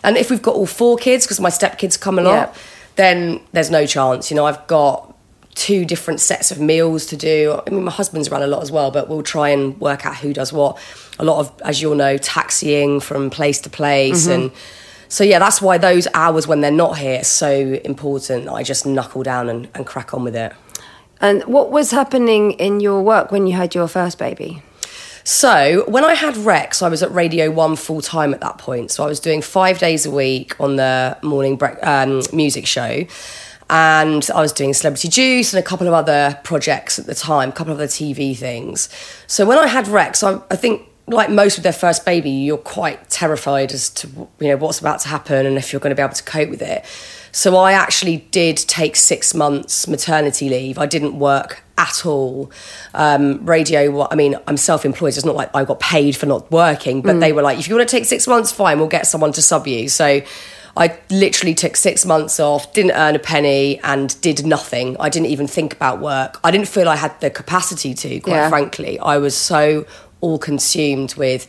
And 0.03 0.15
if 0.15 0.29
we've 0.29 0.43
got 0.43 0.53
all 0.53 0.67
four 0.67 0.95
kids, 0.97 1.25
because 1.25 1.39
my 1.39 1.49
stepkids 1.49 1.99
come 1.99 2.19
a 2.19 2.21
lot, 2.21 2.53
Yeah. 2.53 2.61
then 2.97 3.39
there's 3.51 3.71
no 3.71 3.87
chance. 3.87 4.29
You 4.29 4.37
know, 4.37 4.45
I've 4.45 4.65
got 4.67 5.06
two 5.57 5.83
different 5.85 6.21
sets 6.21 6.51
of 6.51 6.59
meals 6.61 7.05
to 7.07 7.17
do. 7.17 7.59
I 7.65 7.69
mean, 7.71 7.83
my 7.83 7.91
husband's 7.91 8.29
around 8.29 8.43
a 8.43 8.47
lot 8.47 8.61
as 8.61 8.71
well, 8.71 8.91
but 8.91 9.09
we'll 9.09 9.23
try 9.23 9.49
and 9.49 9.77
work 9.81 10.05
out 10.05 10.15
who 10.17 10.31
does 10.31 10.53
what. 10.53 10.77
A 11.19 11.25
lot 11.25 11.39
of, 11.39 11.61
as 11.63 11.81
you'll 11.81 11.95
know, 11.95 12.17
taxiing 12.17 12.99
from 12.99 13.29
place 13.29 13.59
to 13.61 13.69
place. 13.69 14.27
And 14.27 14.51
so, 15.09 15.23
yeah, 15.23 15.39
that's 15.39 15.61
why 15.61 15.77
those 15.79 16.07
hours 16.13 16.47
when 16.47 16.61
they're 16.61 16.71
not 16.71 16.99
here 16.99 17.21
are 17.21 17.25
so 17.25 17.79
important. 17.83 18.47
I 18.47 18.61
just 18.61 18.85
knuckle 18.85 19.23
down 19.23 19.49
and, 19.49 19.67
and 19.73 19.85
crack 19.85 20.13
on 20.13 20.23
with 20.23 20.35
it. 20.35 20.53
And 21.19 21.43
what 21.45 21.71
was 21.71 21.89
happening 21.91 22.51
in 22.51 22.79
your 22.79 23.01
work 23.01 23.31
when 23.31 23.47
you 23.47 23.53
had 23.53 23.73
your 23.73 23.87
first 23.87 24.19
baby? 24.19 24.61
So 25.23 25.83
when 25.89 26.05
I 26.05 26.13
had 26.13 26.37
Rex, 26.37 26.81
I 26.81 26.87
was 26.87 27.03
at 27.03 27.11
Radio 27.11 27.51
One 27.51 27.75
full 27.75 28.01
time 28.01 28.33
at 28.33 28.39
that 28.41 28.59
point. 28.59 28.91
So 28.91 29.03
I 29.03 29.07
was 29.07 29.19
doing 29.19 29.41
five 29.41 29.79
days 29.79 30.05
a 30.05 30.11
week 30.11 30.55
on 30.59 30.77
the 30.77 31.17
morning 31.21 31.57
brec- 31.57 31.83
um, 31.83 32.21
music 32.31 32.65
show, 32.65 33.05
and 33.69 34.29
I 34.33 34.41
was 34.41 34.53
doing 34.53 34.73
Celebrity 34.73 35.07
Juice 35.07 35.53
and 35.53 35.59
a 35.59 35.67
couple 35.67 35.87
of 35.87 35.93
other 35.93 36.39
projects 36.43 36.99
at 36.99 37.05
the 37.05 37.15
time, 37.15 37.49
a 37.49 37.51
couple 37.51 37.73
of 37.73 37.79
other 37.79 37.87
TV 37.87 38.35
things. 38.35 38.89
So 39.27 39.45
when 39.45 39.57
I 39.57 39.67
had 39.67 39.87
Rex, 39.87 40.23
I, 40.23 40.41
I 40.51 40.55
think. 40.55 40.83
Like 41.09 41.29
most 41.29 41.55
with 41.55 41.63
their 41.63 41.71
first 41.71 42.03
baby, 42.05 42.29
you're 42.29 42.57
quite 42.57 43.09
terrified 43.09 43.71
as 43.71 43.89
to 43.91 44.27
you 44.41 44.49
know 44.49 44.57
what's 44.57 44.79
about 44.79 44.99
to 44.99 45.07
happen 45.07 45.45
and 45.45 45.57
if 45.57 45.71
you're 45.71 45.79
going 45.79 45.91
to 45.91 45.95
be 45.95 46.03
able 46.03 46.13
to 46.13 46.23
cope 46.23 46.49
with 46.49 46.61
it. 46.61 46.83
So 47.31 47.55
I 47.55 47.73
actually 47.73 48.17
did 48.31 48.57
take 48.57 48.95
six 48.95 49.33
months 49.33 49.87
maternity 49.87 50.49
leave. 50.49 50.77
I 50.77 50.85
didn't 50.85 51.17
work 51.17 51.63
at 51.77 52.05
all. 52.05 52.51
Um, 52.93 53.45
radio, 53.45 54.07
I 54.09 54.15
mean, 54.15 54.35
I'm 54.47 54.57
self 54.57 54.85
employed. 54.85 55.13
So 55.13 55.19
it's 55.19 55.25
not 55.25 55.35
like 55.35 55.55
I 55.55 55.63
got 55.63 55.79
paid 55.79 56.15
for 56.15 56.25
not 56.25 56.51
working, 56.51 57.01
but 57.01 57.19
they 57.19 57.33
were 57.33 57.41
like, 57.41 57.59
if 57.59 57.67
you 57.67 57.75
want 57.75 57.87
to 57.87 57.95
take 57.95 58.05
six 58.05 58.27
months, 58.27 58.51
fine, 58.51 58.79
we'll 58.79 58.87
get 58.87 59.07
someone 59.07 59.31
to 59.33 59.41
sub 59.41 59.67
you. 59.67 59.87
So 59.87 60.21
I 60.77 60.97
literally 61.09 61.55
took 61.55 61.75
six 61.75 62.05
months 62.05 62.39
off, 62.39 62.71
didn't 62.73 62.91
earn 62.91 63.15
a 63.15 63.19
penny, 63.19 63.79
and 63.83 64.19
did 64.21 64.45
nothing. 64.45 64.95
I 64.99 65.09
didn't 65.09 65.27
even 65.27 65.47
think 65.47 65.73
about 65.73 65.99
work. 65.99 66.39
I 66.43 66.51
didn't 66.51 66.67
feel 66.67 66.87
I 66.87 66.95
had 66.95 67.19
the 67.19 67.29
capacity 67.29 67.93
to, 67.95 68.19
quite 68.19 68.33
Yeah. 68.35 68.49
frankly. 68.49 68.99
I 68.99 69.17
was 69.17 69.35
so 69.35 69.85
all 70.21 70.37
consumed 70.37 71.15
with 71.15 71.47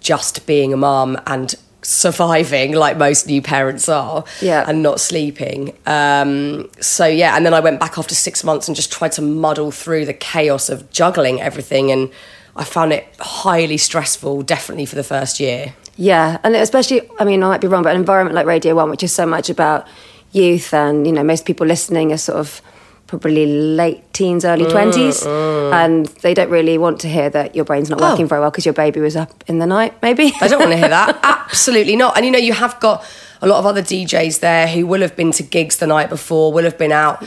just 0.00 0.46
being 0.46 0.72
a 0.72 0.76
mum 0.76 1.20
and 1.26 1.54
surviving 1.82 2.72
like 2.72 2.96
most 2.96 3.26
new 3.26 3.40
parents 3.42 3.88
are 3.88 4.24
Yeah. 4.40 4.64
and 4.68 4.82
not 4.82 5.00
sleeping 5.00 5.72
um, 5.86 6.68
so 6.80 7.06
yeah 7.06 7.36
and 7.36 7.44
then 7.46 7.54
i 7.54 7.60
went 7.60 7.80
back 7.80 7.96
after 7.98 8.14
six 8.14 8.44
months 8.44 8.68
and 8.68 8.76
just 8.76 8.92
tried 8.92 9.12
to 9.12 9.22
muddle 9.22 9.70
through 9.70 10.04
the 10.04 10.12
chaos 10.12 10.68
of 10.68 10.90
juggling 10.90 11.40
everything 11.40 11.90
and 11.90 12.10
i 12.56 12.64
found 12.64 12.92
it 12.92 13.06
highly 13.20 13.76
stressful 13.78 14.42
definitely 14.42 14.84
for 14.86 14.96
the 14.96 15.02
first 15.04 15.40
year 15.40 15.74
Yeah, 16.00 16.38
and 16.42 16.56
especially, 16.56 17.02
I 17.18 17.24
mean, 17.24 17.42
I 17.42 17.48
might 17.48 17.60
be 17.60 17.66
wrong, 17.66 17.82
but 17.82 17.90
an 17.90 18.00
environment 18.00 18.34
like 18.34 18.46
Radio 18.46 18.74
One, 18.74 18.88
which 18.88 19.02
is 19.02 19.12
so 19.12 19.26
much 19.26 19.50
about 19.50 19.86
youth, 20.32 20.72
and 20.72 21.06
you 21.06 21.12
know, 21.12 21.22
most 21.22 21.44
people 21.44 21.66
listening 21.66 22.10
are 22.10 22.16
sort 22.16 22.38
of 22.38 22.62
probably 23.06 23.44
late 23.44 24.10
teens, 24.14 24.46
early 24.46 24.64
mm, 24.64 24.70
twenties, 24.70 25.20
mm. 25.20 25.72
and 25.74 26.06
they 26.22 26.32
don't 26.32 26.48
really 26.48 26.78
want 26.78 27.00
to 27.00 27.08
hear 27.08 27.28
that 27.28 27.54
your 27.54 27.66
brain's 27.66 27.90
not 27.90 28.00
oh. 28.00 28.10
working 28.10 28.24
Oh. 28.24 28.28
very 28.28 28.40
well 28.40 28.50
because 28.50 28.64
your 28.64 28.72
baby 28.72 29.00
was 29.00 29.14
up 29.14 29.44
in 29.46 29.58
the 29.58 29.66
night, 29.66 29.92
maybe. 30.00 30.32
I 30.40 30.48
don't 30.48 30.60
want 30.60 30.70
to 30.70 30.78
hear 30.78 30.88
that. 30.88 31.18
Absolutely 31.22 31.96
not. 31.96 32.16
And 32.16 32.24
you 32.24 32.32
know, 32.32 32.38
you 32.38 32.54
have 32.54 32.80
got 32.80 33.04
a 33.42 33.46
lot 33.46 33.58
of 33.58 33.66
other 33.66 33.82
DJs 33.82 34.40
there 34.40 34.66
who 34.66 34.86
will 34.86 35.00
have 35.00 35.16
been 35.16 35.32
to 35.32 35.42
gigs 35.42 35.78
the 35.78 35.86
night 35.86 36.10
before, 36.10 36.52
will 36.52 36.64
have 36.64 36.76
been 36.76 36.92
out 36.92 37.24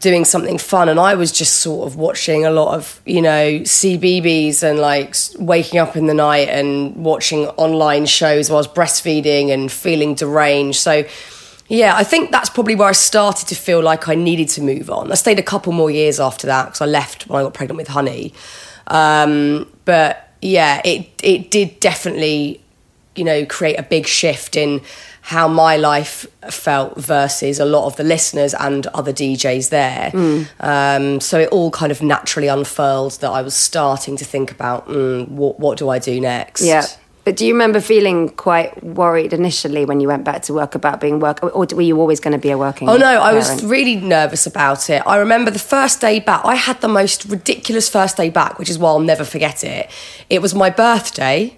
doing 0.00 0.24
something 0.24 0.58
fun. 0.58 0.88
And 0.88 1.00
I 1.00 1.14
was 1.14 1.32
just 1.32 1.60
sort 1.60 1.86
of 1.86 1.96
watching 1.96 2.44
a 2.44 2.50
lot 2.50 2.74
of, 2.74 3.00
you 3.06 3.22
know, 3.22 3.60
CBeebies 3.60 4.62
and 4.62 4.78
like 4.78 5.14
waking 5.38 5.78
up 5.78 5.96
in 5.96 6.06
the 6.06 6.14
night 6.14 6.48
and 6.48 6.94
watching 6.96 7.46
online 7.56 8.04
shows 8.04 8.50
while 8.50 8.58
I 8.58 8.60
was 8.60 8.68
breastfeeding 8.68 9.50
and 9.50 9.72
feeling 9.72 10.14
deranged. 10.14 10.78
So, 10.78 11.04
yeah, 11.68 11.96
I 11.96 12.04
think 12.04 12.30
that's 12.30 12.50
probably 12.50 12.74
where 12.74 12.88
I 12.88 12.92
started 12.92 13.48
to 13.48 13.54
feel 13.54 13.82
like 13.82 14.06
I 14.06 14.14
needed 14.14 14.48
to 14.50 14.62
move 14.62 14.90
on. 14.90 15.10
I 15.10 15.14
stayed 15.14 15.38
a 15.38 15.42
couple 15.42 15.72
more 15.72 15.90
years 15.90 16.20
after 16.20 16.46
that 16.46 16.66
because 16.66 16.82
I 16.82 16.86
left 16.86 17.26
when 17.26 17.40
I 17.40 17.42
got 17.42 17.54
pregnant 17.54 17.78
with 17.78 17.88
Honey. 17.88 18.34
Um, 18.88 19.72
but 19.86 20.28
yeah, 20.42 20.82
it 20.84 21.08
it 21.22 21.50
did 21.50 21.80
definitely, 21.80 22.60
you 23.16 23.24
know, 23.24 23.46
create 23.46 23.76
a 23.78 23.82
big 23.82 24.06
shift 24.06 24.56
in 24.56 24.82
how 25.24 25.48
my 25.48 25.74
life 25.74 26.26
felt 26.50 26.98
versus 26.98 27.58
a 27.58 27.64
lot 27.64 27.86
of 27.86 27.96
the 27.96 28.04
listeners 28.04 28.52
and 28.52 28.86
other 28.88 29.10
DJs 29.10 29.70
there. 29.70 30.10
Um, 30.60 31.18
so 31.18 31.38
it 31.38 31.48
all 31.48 31.70
kind 31.70 31.90
of 31.90 32.02
naturally 32.02 32.48
unfurled 32.48 33.12
that 33.20 33.30
I 33.30 33.40
was 33.40 33.54
starting 33.54 34.18
to 34.18 34.24
think 34.26 34.50
about 34.50 34.86
mm, 34.86 35.26
what 35.28 35.58
what 35.58 35.78
do 35.78 35.88
I 35.88 35.98
do 35.98 36.20
next? 36.20 36.62
yeah. 36.62 36.86
But 37.24 37.36
do 37.36 37.46
you 37.46 37.54
remember 37.54 37.80
feeling 37.80 38.28
quite 38.28 38.84
worried 38.84 39.32
initially 39.32 39.86
when 39.86 39.98
you 39.98 40.08
went 40.08 40.24
back 40.24 40.42
to 40.42 40.52
work 40.52 40.74
about 40.74 41.00
being 41.00 41.20
work, 41.20 41.42
or 41.42 41.66
were 41.72 41.80
you 41.80 41.98
always 41.98 42.20
going 42.20 42.32
to 42.32 42.38
be 42.38 42.50
a 42.50 42.58
working? 42.58 42.86
Oh 42.86 42.98
no, 42.98 43.06
I 43.06 43.32
was 43.32 43.64
really 43.64 43.96
nervous 43.96 44.46
about 44.46 44.90
it. 44.90 45.02
I 45.06 45.16
remember 45.16 45.50
the 45.50 45.58
first 45.58 46.02
day 46.02 46.20
back, 46.20 46.44
I 46.44 46.54
had 46.54 46.82
the 46.82 46.88
most 46.88 47.24
ridiculous 47.24 47.88
first 47.88 48.18
day 48.18 48.28
back, 48.28 48.58
which 48.58 48.68
is 48.68 48.78
why 48.78 48.90
I'll 48.90 49.00
never 49.00 49.24
forget 49.24 49.64
it. 49.64 49.88
It 50.28 50.42
was 50.42 50.54
my 50.54 50.68
birthday. 50.68 51.56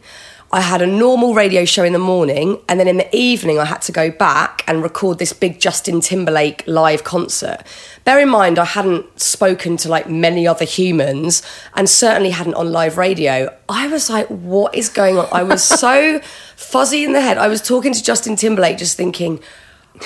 I 0.53 0.61
had 0.61 0.81
a 0.81 0.87
normal 0.87 1.35
radio 1.35 1.65
show 1.65 1.83
in 1.83 1.93
the 1.93 1.99
morning, 1.99 2.61
and 2.69 2.79
then 2.79 2.87
in 2.87 2.99
the 2.99 3.15
evening, 3.15 3.59
I 3.59 3.65
had 3.65 3.83
to 3.83 3.93
go 3.93 4.11
back 4.11 4.63
and 4.69 4.83
record 4.83 5.19
this 5.19 5.33
big 5.33 5.59
Justin 5.59 6.01
Timberlake 6.01 6.63
live 6.67 7.03
concert. 7.03 7.63
Bear 8.05 8.21
in 8.21 8.29
mind, 8.29 8.59
I 8.59 8.65
hadn't 8.65 9.21
spoken 9.21 9.77
to 9.79 9.89
like 9.89 10.09
many 10.09 10.47
other 10.47 10.65
humans, 10.65 11.43
and 11.75 11.91
certainly 11.91 12.31
hadn't 12.31 12.55
on 12.55 12.71
live 12.71 12.97
radio. 12.97 13.55
I 13.69 13.89
was 13.89 14.09
like, 14.09 14.29
what 14.29 14.75
is 14.75 14.89
going 14.89 15.19
on? 15.19 15.29
I 15.33 15.43
was 15.43 15.65
so 15.81 16.21
fuzzy 16.55 17.05
in 17.05 17.13
the 17.13 17.21
head. 17.21 17.39
I 17.39 17.49
was 17.49 17.61
talking 17.61 17.93
to 17.93 18.03
Justin 18.03 18.37
Timberlake, 18.37 18.79
just 18.79 18.97
thinking, 18.97 19.41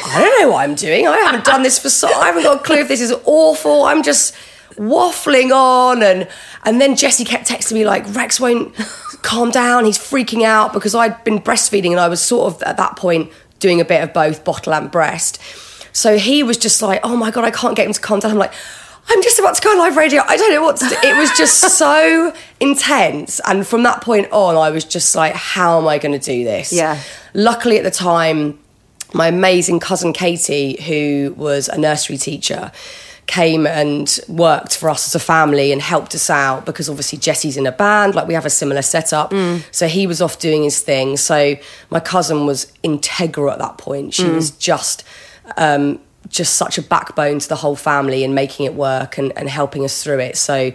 I 0.07 0.21
don't 0.21 0.41
know 0.41 0.53
what 0.53 0.63
I'm 0.63 0.75
doing. 0.75 1.07
I 1.07 1.19
haven't 1.19 1.45
done 1.45 1.63
this 1.63 1.79
for 1.79 1.91
so. 1.91 2.09
I 2.09 2.27
haven't 2.27 2.45
got 2.45 2.61
a 2.61 2.65
clue 2.65 2.79
if 2.79 2.89
this 2.89 3.03
is 3.03 3.15
awful. 3.25 3.85
I'm 3.85 4.03
just 4.03 4.35
waffling 4.77 5.55
on, 5.55 6.03
and 6.03 6.29
and 6.65 6.81
then 6.81 6.97
Jesse 6.97 7.25
kept 7.25 7.49
texting 7.49 7.75
me 7.75 7.85
like 7.85 8.05
Rex 8.15 8.41
won't 8.41 8.75
calm 9.23 9.51
down. 9.51 9.85
He's 9.85 9.99
freaking 9.99 10.45
out 10.45 10.73
because 10.73 10.95
I'd 10.95 11.23
been 11.25 11.41
breastfeeding, 11.41 11.91
and 11.91 12.01
I 12.01 12.09
was 12.09 12.23
sort 12.23 12.53
of 12.53 12.63
at 12.63 12.77
that 12.77 12.97
point 12.97 13.31
doing 13.59 13.81
a 13.81 13.85
bit 13.85 14.03
of 14.03 14.13
both 14.13 14.45
bottle 14.45 14.75
and 14.75 14.91
breast. 14.91 15.41
So 15.93 16.19
he 16.19 16.43
was 16.43 16.57
just 16.57 16.83
like, 16.83 17.01
"Oh 17.03 17.17
my 17.17 17.31
god, 17.31 17.45
I 17.45 17.51
can't 17.51 17.77
get 17.77 17.87
him 17.87 17.93
to 17.93 18.01
calm 18.01 18.21
down." 18.21 18.33
I'm 18.33 18.39
like. 18.39 18.53
I'm 19.13 19.23
just 19.23 19.41
about 19.41 19.57
to 19.57 19.63
go 19.63 19.71
on 19.71 19.79
live 19.79 19.97
radio. 19.97 20.23
I 20.25 20.37
don't 20.37 20.53
know 20.53 20.63
what 20.63 20.77
to 20.77 20.89
do. 20.89 20.95
It 21.03 21.17
was 21.17 21.31
just 21.37 21.59
so 21.79 22.33
intense. 22.61 23.41
And 23.45 23.67
from 23.67 23.83
that 23.83 24.03
point 24.03 24.29
on, 24.31 24.57
I 24.57 24.71
was 24.71 24.85
just 24.85 25.17
like, 25.17 25.35
how 25.35 25.81
am 25.81 25.89
I 25.89 25.99
going 25.99 26.17
to 26.17 26.25
do 26.25 26.45
this? 26.45 26.73
Yeah. 26.73 27.01
Luckily 27.35 27.77
at 27.79 27.83
the 27.83 27.91
time, 27.91 28.61
my 29.13 29.27
amazing 29.27 29.81
cousin 29.81 30.13
Katie, 30.13 30.81
who 30.83 31.35
was 31.37 31.69
a 31.69 31.77
nursery 31.77 32.19
teacher, 32.19 32.71
came 33.31 33.65
and 33.65 34.19
worked 34.27 34.77
for 34.77 34.91
us 34.91 35.07
as 35.07 35.15
a 35.15 35.25
family 35.25 35.71
and 35.71 35.81
helped 35.81 36.17
us 36.17 36.29
out 36.29 36.67
because 36.67 36.89
obviously 36.89 37.17
Jesse's 37.17 37.57
in 37.57 37.65
a 37.65 37.71
band, 37.71 38.17
like 38.17 38.27
we 38.27 38.35
have 38.35 38.45
a 38.45 38.51
similar 38.51 38.83
setup. 38.83 39.33
So 39.71 39.87
he 39.87 40.09
was 40.09 40.21
off 40.21 40.41
doing 40.41 40.65
his 40.65 40.81
thing. 40.81 41.17
So 41.17 41.55
my 41.91 42.01
cousin 42.01 42.45
was 42.45 42.73
integral 42.83 43.53
at 43.53 43.61
that 43.61 43.79
point. 43.79 44.15
She 44.15 44.25
was 44.29 44.51
just 44.51 45.05
um, 45.57 46.01
just 46.29 46.55
such 46.55 46.77
a 46.77 46.83
backbone 46.83 47.39
to 47.39 47.49
the 47.49 47.55
whole 47.55 47.77
family 47.77 48.25
and 48.25 48.35
making 48.35 48.67
it 48.67 48.75
work 48.75 49.17
and, 49.17 49.33
and 49.39 49.49
helping 49.49 49.85
us 49.85 50.03
through 50.03 50.19
it. 50.19 50.37
So 50.37 50.73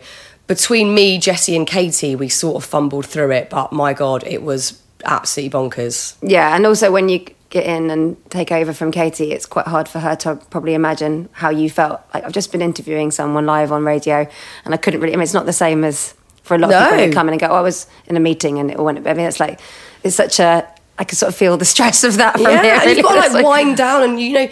between 0.47 0.93
me, 0.93 1.17
Jesse, 1.17 1.57
and 1.57 1.67
Katie, 1.67 2.15
we 2.15 2.29
sort 2.29 2.55
of 2.55 2.63
fumbled 2.63 3.05
through 3.05 3.31
it. 3.31 3.49
But 3.49 3.73
my 3.73 3.91
God, 3.93 4.23
it 4.25 4.43
was 4.43 4.81
absolutely 5.03 5.59
bonkers. 5.59 6.15
Yeah, 6.21 6.55
and 6.55 6.65
also 6.65 6.89
when 6.89 7.09
you 7.09 7.25
get 7.55 7.65
in 7.65 7.89
and 7.89 8.17
take 8.29 8.51
over 8.51 8.73
from 8.73 8.91
Katie, 8.91 9.31
it's 9.31 9.45
quite 9.45 9.65
hard 9.65 9.87
for 9.87 9.99
her 9.99 10.13
to 10.17 10.35
probably 10.49 10.73
imagine 10.73 11.29
how 11.31 11.49
you 11.49 11.69
felt. 11.69 12.01
Like 12.13 12.25
I've 12.25 12.33
just 12.33 12.51
been 12.51 12.61
interviewing 12.61 13.11
someone 13.11 13.45
live 13.45 13.71
on 13.71 13.85
radio, 13.85 14.27
and 14.65 14.73
I 14.73 14.77
couldn't 14.77 14.99
really. 14.99 15.13
I 15.13 15.15
mean, 15.15 15.23
it's 15.23 15.33
not 15.33 15.45
the 15.45 15.53
same 15.53 15.85
as 15.85 16.13
for 16.43 16.55
a 16.55 16.57
lot 16.57 16.71
of 16.73 16.89
people 16.89 17.05
who 17.05 17.13
come 17.13 17.27
in 17.29 17.33
and 17.33 17.39
go, 17.39 17.47
"Oh, 17.47 17.55
I 17.55 17.61
was 17.61 17.87
in 18.07 18.17
a 18.17 18.19
meeting 18.19 18.59
and 18.59 18.69
it 18.69 18.77
all 18.77 18.85
went." 18.85 19.07
I 19.07 19.13
mean, 19.13 19.25
it's 19.25 19.39
like 19.39 19.61
it's 20.03 20.17
such 20.17 20.39
a. 20.39 20.67
I 20.99 21.05
can 21.05 21.15
sort 21.15 21.29
of 21.29 21.35
feel 21.35 21.55
the 21.57 21.65
stress 21.75 22.03
of 22.03 22.17
that 22.17 22.33
from 22.33 22.43
yeah, 22.43 22.61
here. 22.61 22.79
really. 22.79 22.97
you've 22.97 23.05
got 23.05 23.13
to 23.13 23.19
like 23.19 23.31
like- 23.31 23.45
wind 23.45 23.77
down, 23.77 24.03
and 24.03 24.19
you 24.19 24.33
know, 24.33 24.49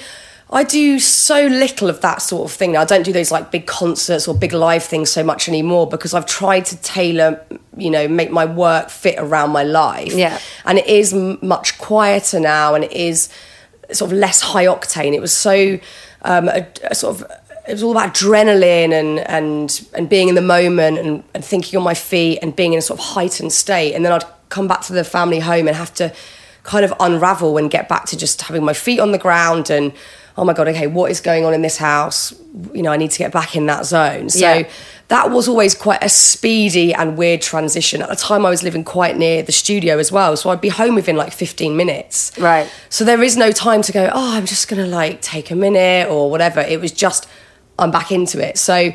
I 0.54 0.64
do 0.64 1.00
so 1.00 1.48
little 1.48 1.90
of 1.90 2.02
that 2.02 2.22
sort 2.22 2.50
of 2.50 2.56
thing 2.56 2.74
now. 2.74 2.82
I 2.82 2.86
don't 2.86 3.02
do 3.02 3.12
those 3.12 3.32
like 3.32 3.50
big 3.50 3.66
concerts 3.66 4.28
or 4.28 4.36
big 4.36 4.54
live 4.54 4.84
things 4.84 5.12
so 5.12 5.24
much 5.24 5.50
anymore 5.50 5.88
because 5.90 6.14
I've 6.14 6.28
tried 6.28 6.66
to 6.66 6.78
tailor, 6.78 7.44
you 7.76 7.90
know, 7.90 8.08
make 8.08 8.30
my 8.30 8.46
work 8.46 8.92
fit 8.92 9.16
around 9.18 9.50
my 9.50 9.64
life. 9.64 10.14
Yeah. 10.14 10.40
and 10.66 10.78
it 10.78 10.86
is 10.86 11.12
m- 11.12 11.40
much 11.42 11.80
quieter 11.80 12.40
now, 12.40 12.76
and 12.76 12.84
it 12.84 12.92
is 12.92 13.30
sort 13.92 14.12
of 14.12 14.18
less 14.18 14.42
high 14.42 14.66
octane. 14.66 15.14
It 15.14 15.22
was 15.22 15.36
so 15.36 15.80
um, 16.22 16.48
a, 16.50 16.68
a 16.84 16.96
sort 16.96 17.20
of. 17.20 17.32
It 17.68 17.72
was 17.72 17.82
all 17.82 17.92
about 17.92 18.14
adrenaline 18.14 18.92
and 18.92 19.20
and 19.22 19.88
and 19.96 20.08
being 20.08 20.28
in 20.28 20.36
the 20.36 20.42
moment 20.42 21.00
and, 21.00 21.24
and 21.34 21.44
thinking 21.44 21.78
on 21.78 21.84
my 21.84 21.96
feet 21.96 22.40
and 22.44 22.56
being 22.56 22.74
in 22.74 22.80
a 22.80 22.82
sort 22.82 23.00
of 23.00 23.06
heightened 23.06 23.54
state. 23.54 23.96
And 23.96 24.06
then 24.06 24.12
I'd 24.12 24.26
come 24.50 24.68
back 24.68 24.82
to 24.82 24.94
the 24.94 25.04
family 25.04 25.40
home 25.40 25.68
and 25.68 25.76
have 25.76 25.94
to 25.96 26.14
kind 26.64 26.86
of 26.86 26.94
unravel 27.00 27.58
and 27.58 27.72
get 27.72 27.90
back 27.90 28.06
to 28.06 28.18
just 28.18 28.42
having 28.44 28.64
my 28.64 28.74
feet 28.74 29.00
on 29.00 29.12
the 29.12 29.18
ground 29.18 29.70
and 29.70 29.94
oh 30.38 30.44
my 30.46 30.54
god, 30.54 30.68
okay, 30.70 30.88
what 30.88 31.12
is 31.12 31.22
going 31.22 31.46
on 31.46 31.54
in 31.54 31.62
this 31.62 31.78
house? 31.78 32.34
You 32.74 32.82
know, 32.82 32.92
I 32.92 32.98
need 32.98 33.12
to 33.12 33.20
get 33.20 33.32
back 33.32 33.56
in 33.56 33.66
that 33.68 33.86
zone. 33.86 34.30
So 34.30 34.40
Yeah. 34.54 34.68
that 35.10 35.30
was 35.32 35.48
always 35.48 35.76
quite 35.76 36.04
a 36.04 36.10
speedy 36.10 36.94
and 36.94 37.18
weird 37.18 37.42
transition. 37.42 38.02
At 38.02 38.10
the 38.10 38.16
time, 38.16 38.46
I 38.46 38.50
was 38.50 38.64
living 38.64 38.84
quite 38.84 39.16
near 39.18 39.44
the 39.44 39.52
studio 39.52 40.00
as 40.00 40.12
well, 40.12 40.36
so 40.36 40.50
I'd 40.50 40.62
be 40.62 40.70
home 40.70 40.96
within 40.96 41.16
like 41.16 41.34
15 41.34 41.76
minutes. 41.76 42.32
Right. 42.40 42.68
So 42.90 43.04
there 43.06 43.22
is 43.22 43.38
no 43.38 43.52
time 43.52 43.82
to 43.84 43.92
go, 43.92 44.10
oh, 44.14 44.36
I'm 44.36 44.46
just 44.46 44.68
gonna 44.68 44.88
like 44.88 45.22
take 45.22 45.52
a 45.52 45.56
minute 45.56 46.10
or 46.10 46.32
whatever. 46.32 46.62
It 46.62 46.82
was 46.82 46.92
just, 46.92 47.28
I'm 47.78 47.92
back 47.92 48.12
into 48.12 48.44
it. 48.46 48.58
So 48.58 48.92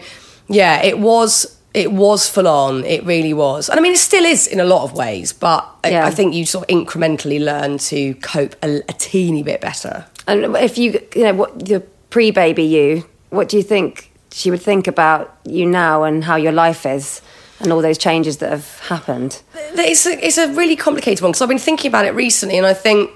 yeah, 0.48 0.82
it 0.82 0.98
was. 0.98 1.54
It 1.74 1.92
was 1.92 2.26
full 2.28 2.48
on. 2.48 2.82
It 2.86 3.04
really 3.04 3.34
was, 3.34 3.68
and 3.68 3.78
I 3.78 3.82
mean, 3.82 3.92
it 3.92 3.98
still 3.98 4.24
is 4.24 4.46
in 4.46 4.58
a 4.58 4.64
lot 4.64 4.84
of 4.84 4.94
ways. 4.94 5.34
But 5.34 5.68
I, 5.84 5.98
I 6.00 6.10
think 6.10 6.34
you 6.34 6.46
sort 6.46 6.68
of 6.68 6.74
incrementally 6.76 7.38
learn 7.44 7.76
to 7.78 8.14
cope 8.14 8.56
a, 8.64 8.78
a 8.88 8.92
teeny 8.94 9.42
bit 9.42 9.60
better. 9.60 10.06
And 10.28 10.54
if 10.56 10.76
you, 10.76 11.00
you 11.16 11.22
know, 11.24 11.34
what 11.34 11.58
the 11.58 11.80
pre-baby 12.10 12.62
you, 12.62 13.04
what 13.30 13.48
do 13.48 13.56
you 13.56 13.62
think 13.62 14.12
she 14.30 14.50
would 14.50 14.60
think 14.62 14.86
about 14.86 15.36
you 15.44 15.64
now 15.66 16.04
and 16.04 16.22
how 16.22 16.36
your 16.36 16.52
life 16.52 16.84
is 16.84 17.22
and 17.60 17.72
all 17.72 17.80
those 17.80 17.98
changes 17.98 18.36
that 18.36 18.50
have 18.50 18.78
happened? 18.80 19.42
It's 19.74 20.06
a, 20.06 20.24
it's 20.24 20.36
a 20.36 20.52
really 20.52 20.76
complicated 20.76 21.22
one 21.22 21.30
because 21.32 21.40
I've 21.40 21.48
been 21.48 21.58
thinking 21.58 21.88
about 21.88 22.04
it 22.04 22.14
recently, 22.14 22.58
and 22.58 22.66
I 22.66 22.74
think 22.74 23.10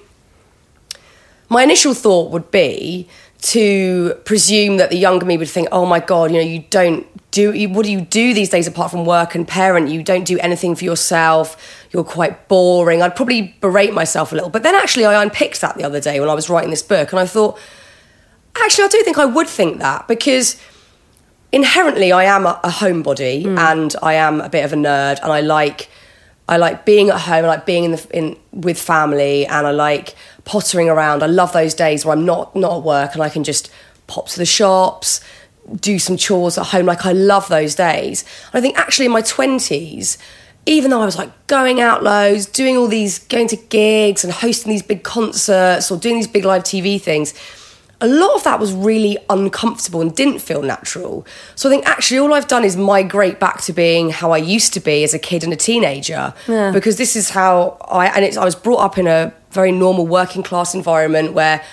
my 1.50 1.62
initial 1.62 1.92
thought 1.92 2.30
would 2.30 2.50
be 2.50 3.06
to 3.42 4.14
presume 4.24 4.76
that 4.76 4.90
the 4.90 4.96
younger 4.96 5.26
me 5.26 5.36
would 5.36 5.48
think, 5.48 5.68
"Oh 5.72 5.84
my 5.84 6.00
god, 6.00 6.30
you 6.30 6.38
know, 6.38 6.44
you 6.44 6.64
don't 6.70 7.06
do 7.30 7.52
you, 7.52 7.68
what 7.70 7.86
do 7.86 7.92
you 7.92 8.02
do 8.02 8.34
these 8.34 8.50
days 8.50 8.66
apart 8.66 8.90
from 8.90 9.06
work 9.06 9.34
and 9.34 9.48
parent? 9.48 9.88
You 9.88 10.02
don't 10.02 10.24
do 10.24 10.38
anything 10.38 10.74
for 10.74 10.84
yourself. 10.84 11.56
You're 11.90 12.04
quite 12.04 12.48
boring." 12.48 13.02
I'd 13.02 13.16
probably 13.16 13.56
berate 13.60 13.92
myself 13.92 14.32
a 14.32 14.34
little, 14.34 14.50
but 14.50 14.62
then 14.62 14.74
actually, 14.74 15.06
I 15.06 15.20
unpicked 15.22 15.60
that 15.60 15.76
the 15.76 15.84
other 15.84 16.00
day 16.00 16.20
when 16.20 16.28
I 16.28 16.34
was 16.34 16.48
writing 16.48 16.70
this 16.70 16.82
book, 16.82 17.12
and 17.12 17.18
I 17.18 17.26
thought, 17.26 17.58
actually, 18.56 18.84
I 18.84 18.88
do 18.88 19.02
think 19.02 19.18
I 19.18 19.24
would 19.24 19.48
think 19.48 19.78
that 19.78 20.06
because 20.08 20.56
inherently 21.52 22.12
I 22.12 22.24
am 22.24 22.46
a, 22.46 22.60
a 22.64 22.70
homebody 22.70 23.44
hmm. 23.44 23.58
and 23.58 23.94
I 24.02 24.14
am 24.14 24.40
a 24.40 24.48
bit 24.48 24.64
of 24.64 24.72
a 24.72 24.76
nerd 24.76 25.20
and 25.22 25.32
I 25.32 25.40
like 25.40 25.88
I 26.52 26.58
like 26.58 26.84
being 26.84 27.08
at 27.08 27.18
home, 27.18 27.46
I 27.46 27.48
like 27.48 27.64
being 27.64 27.84
in 27.84 27.92
the 27.92 28.06
in 28.12 28.36
with 28.52 28.78
family 28.78 29.46
and 29.46 29.66
I 29.66 29.70
like 29.70 30.14
pottering 30.44 30.90
around. 30.90 31.22
I 31.22 31.26
love 31.26 31.54
those 31.54 31.72
days 31.72 32.04
where 32.04 32.14
I'm 32.14 32.26
not 32.26 32.54
not 32.54 32.76
at 32.76 32.82
work 32.82 33.14
and 33.14 33.22
I 33.22 33.30
can 33.30 33.42
just 33.42 33.70
pop 34.06 34.28
to 34.28 34.38
the 34.38 34.44
shops, 34.44 35.22
do 35.74 35.98
some 35.98 36.18
chores 36.18 36.58
at 36.58 36.66
home. 36.66 36.84
Like 36.84 37.06
I 37.06 37.12
love 37.12 37.48
those 37.48 37.74
days. 37.74 38.24
And 38.52 38.58
I 38.58 38.60
think 38.60 38.78
actually 38.78 39.06
in 39.06 39.12
my 39.12 39.22
20s 39.22 40.18
even 40.64 40.90
though 40.90 41.00
I 41.00 41.06
was 41.06 41.16
like 41.16 41.30
going 41.46 41.80
out 41.80 42.04
loads, 42.04 42.46
doing 42.46 42.76
all 42.76 42.86
these, 42.86 43.18
going 43.18 43.48
to 43.48 43.56
gigs 43.56 44.22
and 44.22 44.32
hosting 44.32 44.70
these 44.70 44.82
big 44.82 45.02
concerts 45.02 45.90
or 45.90 45.98
doing 45.98 46.16
these 46.16 46.28
big 46.28 46.44
live 46.44 46.62
TV 46.62 47.00
things, 47.00 47.34
a 48.02 48.08
lot 48.08 48.34
of 48.34 48.42
that 48.42 48.58
was 48.58 48.72
really 48.72 49.16
uncomfortable 49.30 50.00
and 50.00 50.14
didn't 50.14 50.40
feel 50.40 50.60
natural. 50.60 51.24
So 51.54 51.68
I 51.68 51.72
think 51.72 51.86
actually 51.86 52.18
all 52.18 52.34
I've 52.34 52.48
done 52.48 52.64
is 52.64 52.76
migrate 52.76 53.38
back 53.38 53.62
to 53.62 53.72
being 53.72 54.10
how 54.10 54.32
I 54.32 54.38
used 54.38 54.74
to 54.74 54.80
be 54.80 55.04
as 55.04 55.14
a 55.14 55.20
kid 55.20 55.44
and 55.44 55.52
a 55.52 55.56
teenager. 55.56 56.34
Because 56.72 56.96
this 56.96 57.14
is 57.14 57.30
how 57.30 57.78
I 57.88 58.08
and 58.08 58.24
it's 58.24 58.36
I 58.36 58.44
was 58.44 58.56
brought 58.56 58.80
up 58.80 58.98
in 58.98 59.06
a 59.06 59.32
very 59.52 59.70
normal 59.70 60.06
working 60.06 60.42
class 60.42 60.74
environment 60.74 61.32
where 61.32 61.64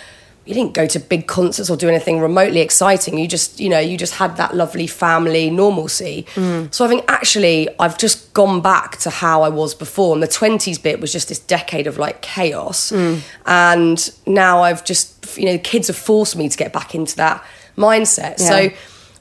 you 0.49 0.55
didn't 0.55 0.73
go 0.73 0.87
to 0.87 0.99
big 0.99 1.27
concerts 1.27 1.69
or 1.69 1.77
do 1.77 1.87
anything 1.87 2.19
remotely 2.19 2.61
exciting. 2.61 3.19
You 3.19 3.27
just, 3.27 3.59
you 3.59 3.69
know, 3.69 3.77
you 3.77 3.99
just 3.99 4.15
had 4.15 4.35
that 4.37 4.55
lovely 4.55 4.87
family 4.87 5.51
normalcy. 5.51 6.25
Mm. 6.33 6.73
So 6.73 6.83
I 6.83 6.87
think 6.87 7.05
actually 7.07 7.69
I've 7.79 7.99
just 7.99 8.33
gone 8.33 8.59
back 8.59 8.97
to 9.01 9.11
how 9.11 9.43
I 9.43 9.49
was 9.49 9.75
before. 9.75 10.15
And 10.15 10.23
the 10.23 10.27
20s 10.27 10.81
bit 10.81 10.99
was 10.99 11.13
just 11.13 11.29
this 11.29 11.37
decade 11.37 11.85
of 11.85 11.99
like 11.99 12.23
chaos. 12.23 12.91
Mm. 12.91 13.21
And 13.45 14.11
now 14.25 14.63
I've 14.63 14.83
just, 14.83 15.37
you 15.37 15.45
know, 15.45 15.59
kids 15.59 15.85
have 15.85 15.95
forced 15.97 16.35
me 16.35 16.49
to 16.49 16.57
get 16.57 16.73
back 16.73 16.95
into 16.95 17.15
that 17.17 17.45
mindset. 17.77 18.39
Yeah. 18.39 18.47
So 18.47 18.69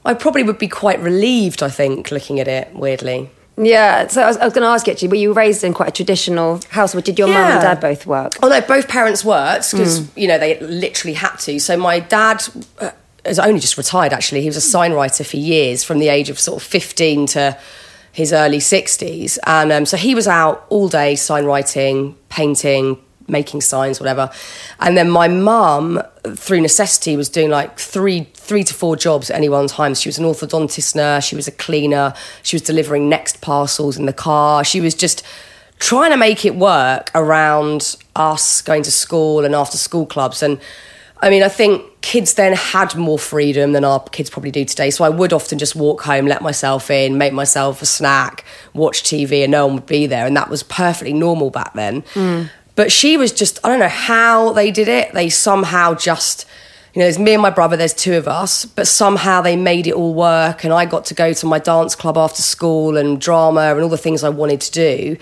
I 0.05 0.15
probably 0.15 0.41
would 0.41 0.57
be 0.57 0.67
quite 0.67 0.99
relieved, 0.99 1.61
I 1.61 1.69
think, 1.69 2.09
looking 2.09 2.39
at 2.39 2.47
it 2.47 2.73
weirdly. 2.73 3.29
Yeah, 3.61 4.07
so 4.07 4.21
I 4.21 4.27
was, 4.27 4.37
I 4.37 4.45
was 4.45 4.53
going 4.53 4.63
to 4.63 4.69
ask 4.69 4.87
you 4.87 4.93
actually, 4.93 5.09
were 5.09 5.15
you 5.15 5.33
raised 5.33 5.65
in 5.65 5.73
quite 5.73 5.89
a 5.89 5.91
traditional 5.91 6.61
household? 6.69 7.03
Did 7.03 7.19
your 7.19 7.27
mum 7.27 7.37
and 7.37 7.61
dad 7.61 7.81
both 7.81 8.05
work? 8.05 8.33
Oh 8.41 8.47
no, 8.47 8.61
both 8.61 8.87
parents 8.87 9.25
worked 9.25 9.71
because 9.71 10.15
you 10.15 10.29
know 10.29 10.37
they 10.37 10.57
literally 10.61 11.13
had 11.13 11.35
to. 11.39 11.59
So 11.59 11.75
my 11.75 11.99
dad 11.99 12.41
uh, 12.79 12.91
has 13.25 13.37
only 13.37 13.59
just 13.59 13.77
retired. 13.77 14.13
Actually, 14.13 14.41
he 14.41 14.47
was 14.47 14.55
a 14.55 14.61
sign 14.61 14.93
writer 14.93 15.25
for 15.25 15.35
years, 15.35 15.83
from 15.83 15.99
the 15.99 16.07
age 16.07 16.29
of 16.29 16.39
sort 16.39 16.61
of 16.61 16.67
fifteen 16.67 17.25
to 17.27 17.57
his 18.13 18.31
early 18.31 18.61
sixties, 18.61 19.37
and 19.45 19.73
um, 19.73 19.85
so 19.85 19.97
he 19.97 20.15
was 20.15 20.27
out 20.27 20.65
all 20.69 20.87
day 20.87 21.15
sign 21.15 21.43
writing, 21.43 22.15
painting, 22.29 22.97
making 23.27 23.59
signs, 23.59 23.99
whatever. 23.99 24.31
And 24.79 24.95
then 24.95 25.09
my 25.09 25.27
mum, 25.27 26.01
through 26.35 26.61
necessity, 26.61 27.17
was 27.17 27.27
doing 27.27 27.49
like 27.49 27.77
three 27.77 28.27
three 28.49 28.63
to 28.63 28.73
four 28.73 28.95
jobs 28.95 29.29
at 29.29 29.37
any 29.37 29.47
one 29.47 29.67
time. 29.67 29.93
She 29.93 30.09
was 30.09 30.17
an 30.17 30.25
orthodontist 30.25 30.95
nurse, 30.95 31.23
she 31.23 31.35
was 31.35 31.47
a 31.47 31.51
cleaner, 31.51 32.15
she 32.41 32.55
was 32.55 32.63
delivering 32.63 33.07
next 33.07 33.41
parcels 33.41 33.95
in 33.95 34.07
the 34.07 34.13
car. 34.13 34.63
She 34.63 34.81
was 34.81 34.95
just 34.95 35.23
trying 35.77 36.09
to 36.09 36.17
make 36.17 36.43
it 36.45 36.55
work 36.55 37.11
around 37.13 37.95
us 38.15 38.63
going 38.63 38.81
to 38.83 38.91
school 38.91 39.45
and 39.45 39.53
after 39.53 39.77
school 39.77 40.07
clubs. 40.07 40.41
And 40.41 40.59
I 41.21 41.29
mean, 41.29 41.43
I 41.43 41.47
think 41.47 42.01
kids 42.01 42.33
then 42.33 42.53
had 42.53 42.95
more 42.95 43.19
freedom 43.19 43.73
than 43.73 43.85
our 43.85 43.99
kids 44.05 44.31
probably 44.31 44.49
do 44.49 44.65
today. 44.65 44.89
So 44.89 45.03
I 45.03 45.09
would 45.09 45.31
often 45.31 45.59
just 45.59 45.75
walk 45.75 46.01
home, 46.01 46.25
let 46.25 46.41
myself 46.41 46.89
in, 46.89 47.19
make 47.19 47.33
myself 47.33 47.83
a 47.83 47.85
snack, 47.85 48.45
watch 48.73 49.03
TV, 49.03 49.43
and 49.43 49.51
no 49.51 49.67
one 49.67 49.75
would 49.75 49.85
be 49.85 50.07
there. 50.07 50.25
And 50.25 50.35
that 50.35 50.49
was 50.49 50.63
perfectly 50.63 51.13
normal 51.13 51.51
back 51.51 51.75
then. 51.75 52.01
Mm. 52.13 52.49
But 52.75 52.91
she 52.91 53.15
was 53.15 53.31
just, 53.31 53.59
I 53.63 53.69
don't 53.69 53.79
know 53.79 53.89
how 53.89 54.53
they 54.53 54.71
did 54.71 54.87
it. 54.87 55.13
They 55.13 55.29
somehow 55.29 55.93
just, 55.93 56.47
you 56.93 56.99
know, 56.99 57.05
there's 57.05 57.19
me 57.19 57.33
and 57.33 57.41
my 57.41 57.51
brother, 57.51 57.77
there's 57.77 57.93
two 57.93 58.15
of 58.15 58.27
us, 58.27 58.65
but 58.65 58.87
somehow 58.87 59.41
they 59.41 59.55
made 59.55 59.85
it 59.85 59.93
all 59.93 60.13
work. 60.13 60.63
And 60.63 60.73
I 60.73 60.85
got 60.85 61.05
to 61.05 61.13
go 61.13 61.33
to 61.33 61.45
my 61.45 61.59
dance 61.59 61.95
club 61.95 62.17
after 62.17 62.41
school 62.41 62.97
and 62.97 63.21
drama 63.21 63.73
and 63.73 63.81
all 63.81 63.89
the 63.89 63.97
things 63.97 64.23
I 64.23 64.29
wanted 64.29 64.61
to 64.61 64.71
do. 64.71 65.17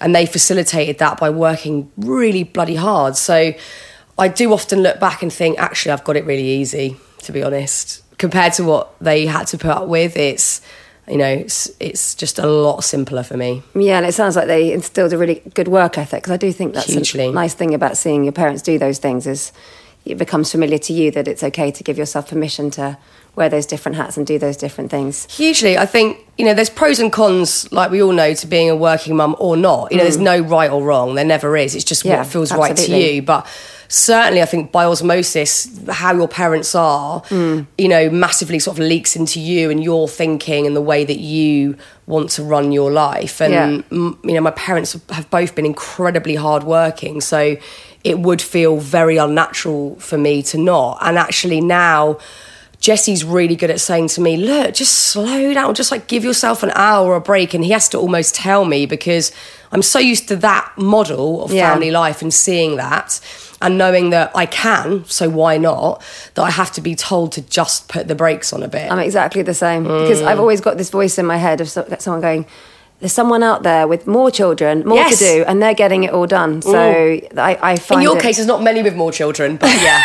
And 0.00 0.14
they 0.14 0.26
facilitated 0.26 0.98
that 0.98 1.20
by 1.20 1.30
working 1.30 1.90
really 1.96 2.42
bloody 2.42 2.74
hard. 2.74 3.16
So 3.16 3.54
I 4.18 4.28
do 4.28 4.52
often 4.52 4.82
look 4.82 4.98
back 4.98 5.22
and 5.22 5.32
think, 5.32 5.58
actually, 5.58 5.92
I've 5.92 6.04
got 6.04 6.16
it 6.16 6.24
really 6.24 6.48
easy, 6.48 6.96
to 7.22 7.32
be 7.32 7.42
honest. 7.42 8.02
Compared 8.18 8.52
to 8.54 8.64
what 8.64 8.98
they 9.00 9.26
had 9.26 9.46
to 9.48 9.58
put 9.58 9.70
up 9.70 9.86
with, 9.86 10.16
it's, 10.16 10.60
you 11.08 11.16
know, 11.16 11.28
it's, 11.28 11.70
it's 11.78 12.14
just 12.16 12.38
a 12.40 12.46
lot 12.46 12.82
simpler 12.82 13.22
for 13.22 13.36
me. 13.36 13.62
Yeah, 13.74 13.98
and 13.98 14.06
it 14.06 14.14
sounds 14.14 14.34
like 14.34 14.46
they 14.46 14.72
instilled 14.72 15.12
a 15.12 15.18
really 15.18 15.42
good 15.54 15.68
work 15.68 15.96
ethic 15.96 16.22
because 16.22 16.32
I 16.32 16.38
do 16.38 16.52
think 16.52 16.74
that's 16.74 16.92
Hugely. 16.92 17.28
a 17.28 17.32
nice 17.32 17.54
thing 17.54 17.72
about 17.72 17.96
seeing 17.96 18.24
your 18.24 18.32
parents 18.32 18.62
do 18.62 18.78
those 18.78 18.98
things 18.98 19.26
is 19.26 19.52
it 20.04 20.18
becomes 20.18 20.50
familiar 20.52 20.78
to 20.78 20.92
you 20.92 21.10
that 21.12 21.26
it's 21.28 21.42
okay 21.42 21.70
to 21.70 21.82
give 21.82 21.96
yourself 21.98 22.28
permission 22.28 22.70
to 22.72 22.98
wear 23.36 23.48
those 23.48 23.66
different 23.66 23.96
hats 23.96 24.16
and 24.16 24.26
do 24.26 24.38
those 24.38 24.56
different 24.56 24.90
things. 24.90 25.26
Hugely. 25.34 25.76
I 25.76 25.86
think, 25.86 26.18
you 26.38 26.44
know, 26.44 26.54
there's 26.54 26.70
pros 26.70 27.00
and 27.00 27.10
cons, 27.12 27.70
like 27.72 27.90
we 27.90 28.00
all 28.02 28.12
know, 28.12 28.32
to 28.34 28.46
being 28.46 28.70
a 28.70 28.76
working 28.76 29.16
mum 29.16 29.34
or 29.40 29.56
not. 29.56 29.90
You 29.90 29.98
know, 29.98 30.04
there's 30.04 30.18
no 30.18 30.38
right 30.40 30.70
or 30.70 30.82
wrong. 30.84 31.14
There 31.16 31.24
never 31.24 31.56
is. 31.56 31.74
It's 31.74 31.84
just 31.84 32.04
Mm. 32.04 32.10
Yeah, 32.10 32.18
what 32.18 32.26
feels 32.28 32.52
right 32.52 32.76
to 32.76 32.96
you. 32.96 33.22
But 33.22 33.44
certainly, 33.88 34.40
I 34.40 34.44
think 34.44 34.70
by 34.70 34.84
osmosis, 34.84 35.68
how 35.88 36.14
your 36.14 36.28
parents 36.28 36.74
are, 36.76 37.22
Mm. 37.22 37.66
you 37.76 37.88
know, 37.88 38.08
massively 38.10 38.60
sort 38.60 38.78
of 38.78 38.84
leaks 38.84 39.16
into 39.16 39.40
you 39.40 39.68
and 39.70 39.82
your 39.82 40.06
thinking 40.06 40.64
and 40.66 40.76
the 40.76 40.80
way 40.80 41.04
that 41.04 41.18
you 41.18 41.76
want 42.06 42.30
to 42.30 42.42
run 42.44 42.70
your 42.70 42.92
life. 42.92 43.40
And, 43.40 43.52
Yeah. 43.52 43.64
m- 43.90 44.18
you 44.22 44.34
know, 44.34 44.42
my 44.42 44.50
parents 44.52 44.96
have 45.10 45.28
both 45.30 45.54
been 45.56 45.66
incredibly 45.66 46.36
hardworking. 46.36 47.20
So 47.20 47.56
it 48.04 48.18
would 48.18 48.40
feel 48.42 48.78
very 48.78 49.16
unnatural 49.16 49.96
for 49.96 50.18
me 50.18 50.42
to 50.44 50.58
not. 50.58 50.98
And 51.00 51.16
actually, 51.18 51.60
now, 51.60 52.18
Jesse's 52.80 53.24
really 53.24 53.56
good 53.56 53.70
at 53.70 53.80
saying 53.80 54.08
to 54.08 54.20
me, 54.20 54.36
look, 54.36 54.74
just 54.74 54.92
slow 54.94 55.54
down, 55.54 55.74
just 55.74 55.90
like 55.90 56.06
give 56.06 56.22
yourself 56.22 56.62
an 56.62 56.70
hour 56.74 57.12
or 57.12 57.16
a 57.16 57.20
break. 57.20 57.54
And 57.54 57.64
he 57.64 57.70
has 57.70 57.88
to 57.90 57.98
almost 57.98 58.34
tell 58.34 58.66
me 58.66 58.84
because 58.84 59.32
I'm 59.72 59.80
so 59.80 59.98
used 59.98 60.28
to 60.28 60.36
that 60.36 60.70
model 60.76 61.42
of 61.44 61.50
Yeah. 61.50 61.70
family 61.72 61.90
life 61.90 62.20
and 62.20 62.32
seeing 62.32 62.76
that 62.76 63.20
and 63.62 63.78
knowing 63.78 64.10
that 64.10 64.30
I 64.34 64.44
can, 64.44 65.04
so 65.06 65.30
why 65.30 65.56
not, 65.56 66.02
that 66.34 66.42
I 66.42 66.50
have 66.50 66.70
to 66.72 66.82
be 66.82 66.94
told 66.94 67.32
to 67.32 67.40
just 67.40 67.88
put 67.88 68.06
the 68.06 68.14
brakes 68.14 68.52
on 68.52 68.62
a 68.62 68.68
bit. 68.68 68.92
I'm 68.92 68.98
exactly 68.98 69.40
the 69.40 69.54
same 69.54 69.84
because 69.84 70.20
Mm. 70.20 70.26
I've 70.26 70.40
always 70.40 70.60
got 70.60 70.76
this 70.76 70.90
voice 70.90 71.16
in 71.18 71.24
my 71.24 71.38
head 71.38 71.62
of 71.62 71.70
someone 71.70 72.20
going, 72.20 72.44
"There's 73.00 73.12
someone 73.12 73.42
out 73.42 73.62
there 73.62 73.86
with 73.86 74.06
more 74.06 74.30
children, 74.30 74.82
more 74.86 74.96
Yes. 74.98 75.18
to 75.18 75.24
do, 75.24 75.44
and 75.46 75.60
they're 75.62 75.74
getting 75.74 76.04
it 76.04 76.12
all 76.12 76.26
done." 76.26 76.62
So 76.62 76.78
I, 76.78 77.58
I 77.62 77.76
find 77.76 78.00
In 78.00 78.02
your 78.02 78.16
it- 78.16 78.22
case, 78.22 78.36
there's 78.36 78.46
not 78.48 78.62
many 78.62 78.82
with 78.82 78.94
more 78.96 79.12
children, 79.12 79.56
but 79.56 79.68
yeah, 79.82 80.00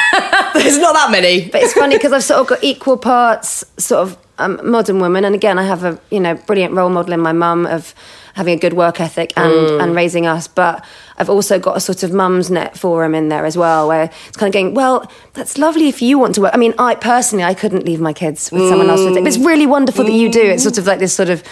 there's 0.53 0.77
not 0.77 0.93
that 0.93 1.09
many. 1.11 1.47
but 1.51 1.61
it's 1.63 1.73
funny 1.73 1.95
because 1.95 2.11
I've 2.13 2.23
sort 2.23 2.39
of 2.41 2.47
got 2.47 2.63
equal 2.63 2.97
parts 2.97 3.63
sort 3.77 4.01
of 4.01 4.17
um, 4.37 4.59
modern 4.63 4.99
woman, 4.99 5.25
and 5.25 5.35
again, 5.35 5.57
I 5.59 5.63
have 5.63 5.83
a 5.83 5.99
you 6.11 6.19
know 6.19 6.35
brilliant 6.35 6.73
role 6.73 6.89
model 6.89 7.13
in 7.13 7.19
my 7.19 7.33
mum 7.33 7.65
of 7.65 7.93
having 8.35 8.53
a 8.53 8.59
good 8.59 8.73
work 8.73 9.01
ethic 9.01 9.33
and 9.35 9.51
Mm. 9.51 9.83
and 9.83 9.95
raising 9.95 10.25
us, 10.25 10.47
but 10.47 10.83
I've 11.17 11.29
also 11.29 11.59
got 11.59 11.75
a 11.75 11.79
sort 11.81 12.03
of 12.03 12.11
Mumsnet 12.11 12.77
forum 12.77 13.13
in 13.13 13.27
there 13.27 13.45
as 13.45 13.57
well, 13.57 13.87
where 13.89 14.09
it's 14.27 14.37
kind 14.37 14.47
of 14.49 14.53
going, 14.53 14.73
well, 14.73 15.11
that's 15.33 15.57
lovely 15.57 15.89
if 15.89 16.01
you 16.01 16.17
want 16.17 16.35
to 16.35 16.41
work. 16.41 16.53
I 16.53 16.57
mean, 16.57 16.73
I 16.79 16.95
personally, 16.95 17.43
I 17.43 17.53
couldn't 17.53 17.85
leave 17.85 17.99
my 17.99 18.13
kids 18.13 18.49
with 18.51 18.69
someone 18.69 18.89
else. 18.89 19.01
But 19.03 19.27
it's 19.27 19.37
really 19.37 19.65
wonderful 19.65 20.05
that 20.05 20.13
you 20.13 20.29
do. 20.31 20.41
It's 20.41 20.63
sort 20.63 20.77
of 20.77 20.87
like 20.87 20.99
this 20.99 21.13
sort 21.13 21.29
of. 21.29 21.43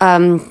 Um, 0.00 0.48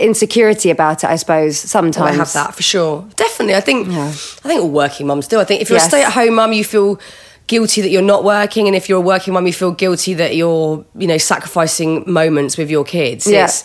insecurity 0.00 0.70
about 0.70 1.02
it 1.04 1.10
i 1.10 1.16
suppose 1.16 1.58
sometimes 1.58 2.10
I 2.10 2.12
have 2.12 2.32
that 2.34 2.54
for 2.54 2.62
sure. 2.62 3.06
Definitely. 3.16 3.54
I 3.54 3.60
think 3.60 3.88
Yeah. 3.88 4.08
I 4.08 4.48
think 4.48 4.60
all 4.62 4.70
working 4.70 5.06
mums 5.06 5.26
do. 5.28 5.40
I 5.40 5.44
think 5.44 5.62
if 5.62 5.70
you're 5.70 5.78
Yes. 5.78 5.86
a 5.86 5.90
stay 5.90 6.02
at 6.04 6.12
home 6.12 6.34
mum, 6.34 6.52
you 6.52 6.64
feel 6.64 7.00
guilty 7.46 7.80
that 7.80 7.88
you're 7.88 8.02
not 8.02 8.22
working, 8.24 8.66
and 8.66 8.76
if 8.76 8.88
you're 8.88 8.98
a 8.98 9.06
working 9.14 9.32
mum, 9.32 9.46
you 9.46 9.52
feel 9.54 9.70
guilty 9.72 10.12
that 10.14 10.36
you're, 10.36 10.84
you 10.98 11.06
know, 11.06 11.16
sacrificing 11.16 12.04
moments 12.06 12.58
with 12.58 12.70
your 12.70 12.84
kids. 12.84 13.26
Yeah. 13.26 13.44
It's, 13.44 13.64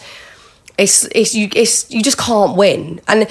it's, 0.78 1.04
it's, 1.14 1.36
you, 1.36 1.50
it's, 1.54 1.92
you 1.92 2.02
just 2.02 2.18
can't 2.18 2.56
win. 2.56 3.02
And 3.10 3.28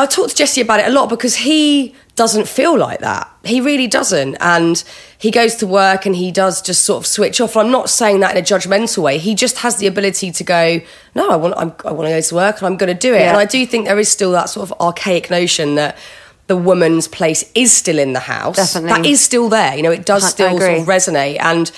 I 0.00 0.06
talked 0.06 0.30
to 0.30 0.36
Jesse 0.36 0.60
about 0.60 0.80
it 0.80 0.86
a 0.86 0.90
lot 0.90 1.08
because 1.08 1.36
he 1.36 1.94
doesn't 2.16 2.46
feel 2.46 2.78
like 2.78 3.00
that. 3.00 3.30
He 3.44 3.60
really 3.60 3.86
doesn't. 3.86 4.36
And 4.40 4.82
he 5.18 5.30
goes 5.30 5.56
to 5.56 5.66
work 5.66 6.06
and 6.06 6.14
he 6.14 6.30
does 6.30 6.62
just 6.62 6.84
sort 6.84 7.02
of 7.02 7.06
switch 7.06 7.40
off. 7.40 7.56
I'm 7.56 7.70
not 7.70 7.90
saying 7.90 8.20
that 8.20 8.32
in 8.32 8.36
a 8.36 8.46
judgmental 8.46 9.02
way. 9.02 9.18
He 9.18 9.34
just 9.34 9.58
has 9.58 9.76
the 9.76 9.86
ability 9.86 10.30
to 10.32 10.44
go, 10.44 10.80
no, 11.14 11.28
I 11.28 11.36
want, 11.36 11.54
I'm, 11.56 11.74
I 11.84 11.92
want 11.92 12.08
to 12.08 12.14
go 12.14 12.20
to 12.20 12.34
work 12.34 12.58
and 12.58 12.66
I'm 12.66 12.76
going 12.76 12.92
to 12.92 12.98
do 12.98 13.14
it. 13.14 13.20
Yeah. 13.20 13.30
And 13.30 13.36
I 13.36 13.44
do 13.44 13.64
think 13.66 13.86
there 13.86 13.98
is 13.98 14.08
still 14.08 14.32
that 14.32 14.48
sort 14.48 14.70
of 14.70 14.80
archaic 14.80 15.30
notion 15.30 15.74
that 15.74 15.98
the 16.46 16.56
woman's 16.56 17.08
place 17.08 17.50
is 17.54 17.72
still 17.72 17.98
in 17.98 18.12
the 18.12 18.20
house. 18.20 18.56
Definitely. 18.56 19.02
That 19.02 19.06
is 19.06 19.20
still 19.20 19.48
there. 19.48 19.74
You 19.74 19.82
know, 19.82 19.90
it 19.90 20.04
does 20.04 20.28
still 20.28 20.58
sort 20.58 20.78
of 20.78 20.86
resonate. 20.86 21.40
And 21.40 21.70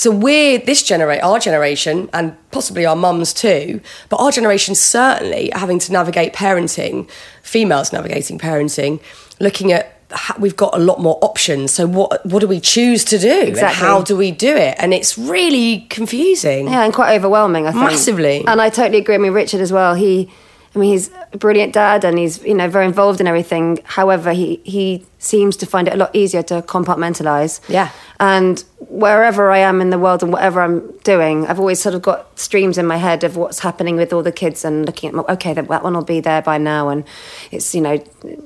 so 0.00 0.10
we're 0.10 0.56
this 0.56 0.82
generation, 0.82 1.22
our 1.22 1.38
generation, 1.38 2.08
and 2.14 2.34
possibly 2.52 2.86
our 2.86 2.96
mums 2.96 3.34
too, 3.34 3.82
but 4.08 4.16
our 4.16 4.30
generation 4.30 4.74
certainly 4.74 5.50
having 5.52 5.78
to 5.78 5.92
navigate 5.92 6.32
parenting, 6.32 7.06
females 7.42 7.92
navigating 7.92 8.38
parenting, 8.38 8.98
looking 9.40 9.72
at 9.72 10.00
how, 10.10 10.36
we've 10.38 10.56
got 10.56 10.74
a 10.74 10.78
lot 10.78 11.00
more 11.02 11.18
options. 11.20 11.72
So 11.72 11.86
what 11.86 12.24
what 12.24 12.40
do 12.40 12.48
we 12.48 12.60
choose 12.60 13.04
to 13.12 13.18
do? 13.18 13.40
And 13.40 13.48
Exactly. 13.50 13.86
how 13.86 14.00
do 14.00 14.16
we 14.16 14.30
do 14.30 14.56
it? 14.56 14.74
And 14.78 14.94
it's 14.94 15.18
really 15.18 15.80
confusing. 15.90 16.68
Yeah, 16.68 16.82
and 16.86 16.94
quite 16.94 17.14
overwhelming, 17.14 17.66
I 17.66 17.72
think. 17.72 17.84
Massively. 17.84 18.42
And 18.46 18.58
I 18.62 18.70
totally 18.70 19.00
agree. 19.00 19.16
I 19.16 19.18
mean, 19.18 19.34
Richard 19.34 19.60
as 19.60 19.70
well. 19.70 19.92
He, 19.94 20.30
I 20.72 20.78
mean, 20.78 20.92
he's 20.92 21.10
a 21.32 21.36
brilliant 21.36 21.72
dad 21.72 22.04
and 22.04 22.16
he's, 22.16 22.44
you 22.44 22.54
know, 22.54 22.68
very 22.68 22.86
involved 22.86 23.20
in 23.20 23.26
everything. 23.26 23.80
However, 23.84 24.32
he, 24.32 24.60
he 24.62 25.04
seems 25.18 25.56
to 25.56 25.66
find 25.66 25.88
it 25.88 25.94
a 25.94 25.96
lot 25.96 26.14
easier 26.14 26.44
to 26.44 26.62
compartmentalize. 26.62 27.60
Yeah. 27.68 27.90
And 28.20 28.62
wherever 28.78 29.50
I 29.50 29.58
am 29.58 29.80
in 29.80 29.90
the 29.90 29.98
world 29.98 30.22
and 30.22 30.32
whatever 30.32 30.60
I'm 30.60 30.96
doing, 30.98 31.44
I've 31.48 31.58
always 31.58 31.80
sort 31.80 31.96
of 31.96 32.02
got 32.02 32.38
streams 32.38 32.78
in 32.78 32.86
my 32.86 32.98
head 32.98 33.24
of 33.24 33.36
what's 33.36 33.58
happening 33.58 33.96
with 33.96 34.12
all 34.12 34.22
the 34.22 34.30
kids 34.30 34.64
and 34.64 34.86
looking 34.86 35.10
at, 35.10 35.28
okay, 35.30 35.54
that, 35.54 35.66
that 35.66 35.82
one 35.82 35.94
will 35.94 36.04
be 36.04 36.20
there 36.20 36.40
by 36.40 36.56
now. 36.56 36.88
And 36.88 37.02
it's, 37.50 37.74
you 37.74 37.80
know, 37.80 37.98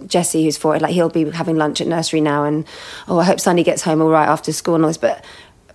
Jesse 0.07 0.45
who's 0.45 0.57
for 0.57 0.75
it, 0.75 0.81
like 0.81 0.95
he'll 0.95 1.11
be 1.11 1.31
having 1.31 1.57
lunch 1.57 1.83
at 1.83 1.87
nursery 1.87 2.23
now. 2.23 2.45
And, 2.45 2.67
oh, 3.07 3.19
I 3.19 3.25
hope 3.25 3.39
Sonny 3.39 3.63
gets 3.63 3.83
home 3.83 4.01
all 4.01 4.09
right 4.09 4.29
after 4.29 4.51
school 4.51 4.77
and 4.77 4.85
all 4.85 4.89
this. 4.89 4.97
But 4.97 5.23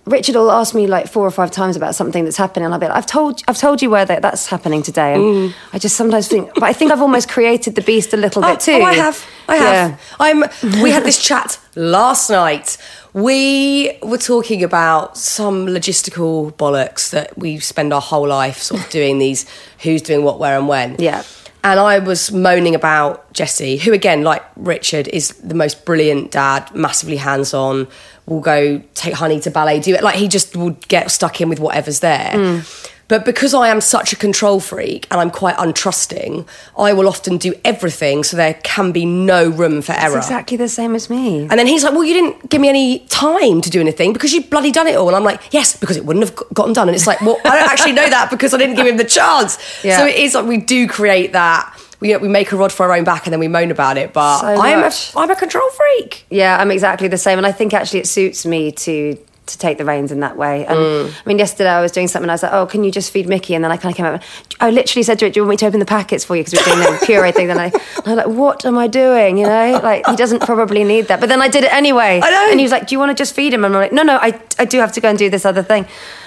Richard 0.06 0.34
will 0.34 0.50
ask 0.50 0.74
me 0.74 0.86
like 0.86 1.08
four 1.08 1.26
or 1.26 1.30
five 1.30 1.50
times 1.50 1.76
about 1.76 1.94
something 1.94 2.24
that's 2.24 2.36
happening, 2.36 2.64
and 2.64 2.74
I'll 2.74 2.80
be 2.80 2.86
like, 2.86 2.96
"I've 2.96 3.06
told, 3.06 3.42
I've 3.46 3.58
told 3.58 3.82
you 3.82 3.90
where 3.90 4.04
that, 4.04 4.22
that's 4.22 4.46
happening 4.46 4.82
today." 4.82 5.14
And 5.14 5.22
mm. 5.22 5.54
I 5.72 5.78
just 5.78 5.96
sometimes 5.96 6.26
think, 6.26 6.52
but 6.54 6.64
I 6.64 6.72
think 6.72 6.90
I've 6.90 7.02
almost 7.02 7.28
created 7.28 7.74
the 7.74 7.82
beast 7.82 8.12
a 8.14 8.16
little 8.16 8.44
Oh, 8.44 8.52
bit 8.52 8.60
too. 8.60 8.72
oh, 8.72 8.82
I 8.82 8.94
have. 8.94 9.26
I 9.48 9.56
have. 9.56 9.90
Yeah. 9.90 9.96
I'm. 10.18 10.44
We 10.82 10.90
had 10.90 11.04
this 11.04 11.22
chat 11.28 11.58
last 11.76 12.30
night. 12.30 12.76
We 13.12 13.98
were 14.02 14.18
talking 14.18 14.62
about 14.62 15.16
some 15.18 15.66
logistical 15.66 16.52
bollocks 16.52 17.10
that 17.10 17.36
we 17.36 17.58
spend 17.58 17.92
our 17.92 18.00
whole 18.00 18.28
life 18.28 18.58
sort 18.58 18.82
of 18.82 18.88
doing 18.98 19.18
these 19.18 19.46
who's 19.80 20.02
doing 20.02 20.24
what, 20.24 20.38
where, 20.38 20.56
and 20.56 20.66
when. 20.66 20.96
Yeah. 20.98 21.24
And 21.62 21.78
I 21.78 21.98
was 21.98 22.32
moaning 22.32 22.74
about 22.74 23.30
Jesse, 23.34 23.76
who 23.76 23.92
again, 23.92 24.22
like 24.22 24.42
Richard, 24.56 25.08
is 25.08 25.32
the 25.42 25.54
most 25.54 25.84
brilliant 25.84 26.30
dad, 26.30 26.74
massively 26.74 27.16
hands 27.16 27.52
on, 27.52 27.86
will 28.30 28.40
go 28.40 28.80
take 28.94 29.14
honey 29.14 29.40
to 29.40 29.50
ballet, 29.50 29.80
do 29.80 29.94
it. 29.94 30.02
Like 30.02 30.14
he 30.14 30.28
just 30.28 30.56
will 30.56 30.70
get 30.88 31.10
stuck 31.10 31.40
in 31.40 31.48
with 31.50 31.58
whatever's 31.60 32.00
there. 32.00 32.30
Hmm. 32.32 32.60
But 33.08 33.24
because 33.24 33.54
I 33.54 33.70
am 33.70 33.80
such 33.80 34.12
a 34.12 34.16
control 34.16 34.60
freak 34.60 35.08
and 35.10 35.20
I'm 35.20 35.32
quite 35.32 35.56
untrusting, 35.56 36.46
I 36.78 36.92
will 36.92 37.08
often 37.08 37.38
do 37.38 37.54
everything 37.64 38.22
so 38.22 38.36
there 38.36 38.54
can 38.62 38.92
be 38.92 39.04
no 39.04 39.48
room 39.48 39.82
for 39.82 39.90
It's 39.90 40.00
error. 40.04 40.16
exactly 40.18 40.56
the 40.56 40.68
same 40.68 40.94
as 40.94 41.10
me. 41.10 41.40
And 41.40 41.58
then 41.58 41.66
he's 41.66 41.82
like, 41.82 41.92
"Well, 41.92 42.04
you 42.04 42.14
didn't 42.14 42.48
give 42.48 42.60
me 42.60 42.68
any 42.68 43.00
time 43.08 43.62
to 43.62 43.68
do 43.70 43.80
anything 43.80 44.12
because 44.12 44.32
you 44.32 44.44
bloody 44.44 44.70
done 44.70 44.86
it 44.86 44.94
all." 44.94 45.08
And 45.08 45.16
I'm 45.16 45.24
like, 45.24 45.40
"Yes, 45.50 45.76
because 45.76 45.96
it 45.96 46.04
wouldn't 46.04 46.24
have 46.24 46.36
gotten 46.54 46.72
done." 46.72 46.88
And 46.88 46.94
it's 46.94 47.08
like, 47.08 47.20
"Well, 47.20 47.36
I 47.44 47.58
don't 47.58 47.68
actually 47.68 47.92
know 47.94 48.08
that 48.08 48.30
because 48.30 48.54
I 48.54 48.58
didn't 48.58 48.76
give 48.76 48.86
him 48.86 48.96
the 48.96 49.04
chance." 49.04 49.58
Yeah. 49.82 49.98
So 49.98 50.06
it 50.06 50.14
is 50.14 50.34
like 50.36 50.44
we 50.46 50.58
do 50.58 50.86
create 50.86 51.32
that. 51.32 51.74
We 52.00 52.16
we 52.16 52.28
make 52.28 52.50
a 52.52 52.56
rod 52.56 52.72
for 52.72 52.84
our 52.86 52.96
own 52.96 53.04
back 53.04 53.26
and 53.26 53.32
then 53.32 53.40
we 53.40 53.48
moan 53.48 53.70
about 53.70 53.96
it. 53.98 54.12
But 54.12 54.40
So 54.40 54.46
I 54.46 54.68
am 54.70 54.82
a. 54.82 54.90
I'm 55.16 55.30
a 55.30 55.36
control 55.36 55.68
freak. 55.70 56.24
Yeah, 56.30 56.56
I'm 56.58 56.70
exactly 56.70 57.08
the 57.08 57.18
same, 57.18 57.38
and 57.38 57.46
I 57.46 57.52
think 57.52 57.74
actually 57.74 58.00
it 58.00 58.06
suits 58.08 58.44
me 58.46 58.72
to 58.72 59.18
to 59.46 59.58
take 59.58 59.78
the 59.78 59.84
reins 59.84 60.12
in 60.12 60.20
that 60.20 60.36
way. 60.36 60.64
And 60.64 60.78
Mm. 60.78 61.08
I 61.10 61.28
mean, 61.28 61.38
yesterday 61.38 61.70
I 61.70 61.80
was 61.80 61.90
doing 61.90 62.06
something. 62.06 62.24
And 62.26 62.30
I 62.30 62.34
was 62.34 62.42
like, 62.44 62.52
"Oh, 62.52 62.66
can 62.66 62.84
you 62.84 62.92
just 62.92 63.10
feed 63.12 63.28
Mickey?" 63.28 63.54
And 63.56 63.64
then 63.64 63.72
I 63.72 63.76
kind 63.76 63.92
of 63.92 63.96
came 63.96 64.06
up. 64.06 64.22
I 64.60 64.70
literally 64.70 65.02
said 65.02 65.18
to 65.18 65.26
it, 65.26 65.32
"Do 65.34 65.40
you 65.40 65.42
want 65.44 65.50
me 65.50 65.56
to 65.56 65.66
open 65.66 65.80
the 65.80 65.86
packets 65.86 66.24
for 66.24 66.36
you?" 66.36 66.44
Because 66.44 66.64
we 66.64 66.72
we're 66.72 66.82
doing 66.84 66.98
the 67.00 67.04
puree 67.06 67.32
thing. 67.32 67.48
Then 67.48 67.58
I, 67.58 67.64
and 68.04 68.06
I 68.06 68.10
was 68.14 68.16
like, 68.16 68.28
"What 68.28 68.64
am 68.64 68.78
I 68.78 68.86
doing?" 68.86 69.36
You 69.38 69.46
know, 69.46 69.80
like 69.82 70.06
he 70.06 70.14
doesn't 70.14 70.40
probably 70.42 70.84
need 70.84 71.08
that. 71.08 71.18
But 71.20 71.28
then 71.28 71.42
I 71.42 71.48
did 71.48 71.64
it 71.64 71.72
anyway. 71.74 72.20
I 72.22 72.30
know. 72.30 72.46
And 72.50 72.60
he 72.60 72.64
was 72.64 72.70
like, 72.72 72.86
"Do 72.86 72.94
you 72.94 73.00
want 73.00 73.10
to 73.10 73.20
just 73.20 73.34
feed 73.34 73.52
him?" 73.52 73.64
And 73.64 73.74
I'm 73.74 73.80
like, 73.82 73.92
"No, 73.92 74.04
no, 74.04 74.16
I 74.16 74.40
I 74.58 74.64
do 74.64 74.78
have 74.78 74.92
to 74.92 75.00
go 75.00 75.08
and 75.08 75.18
do 75.18 75.28
this 75.28 75.44
other 75.44 75.62
thing." 75.64 75.84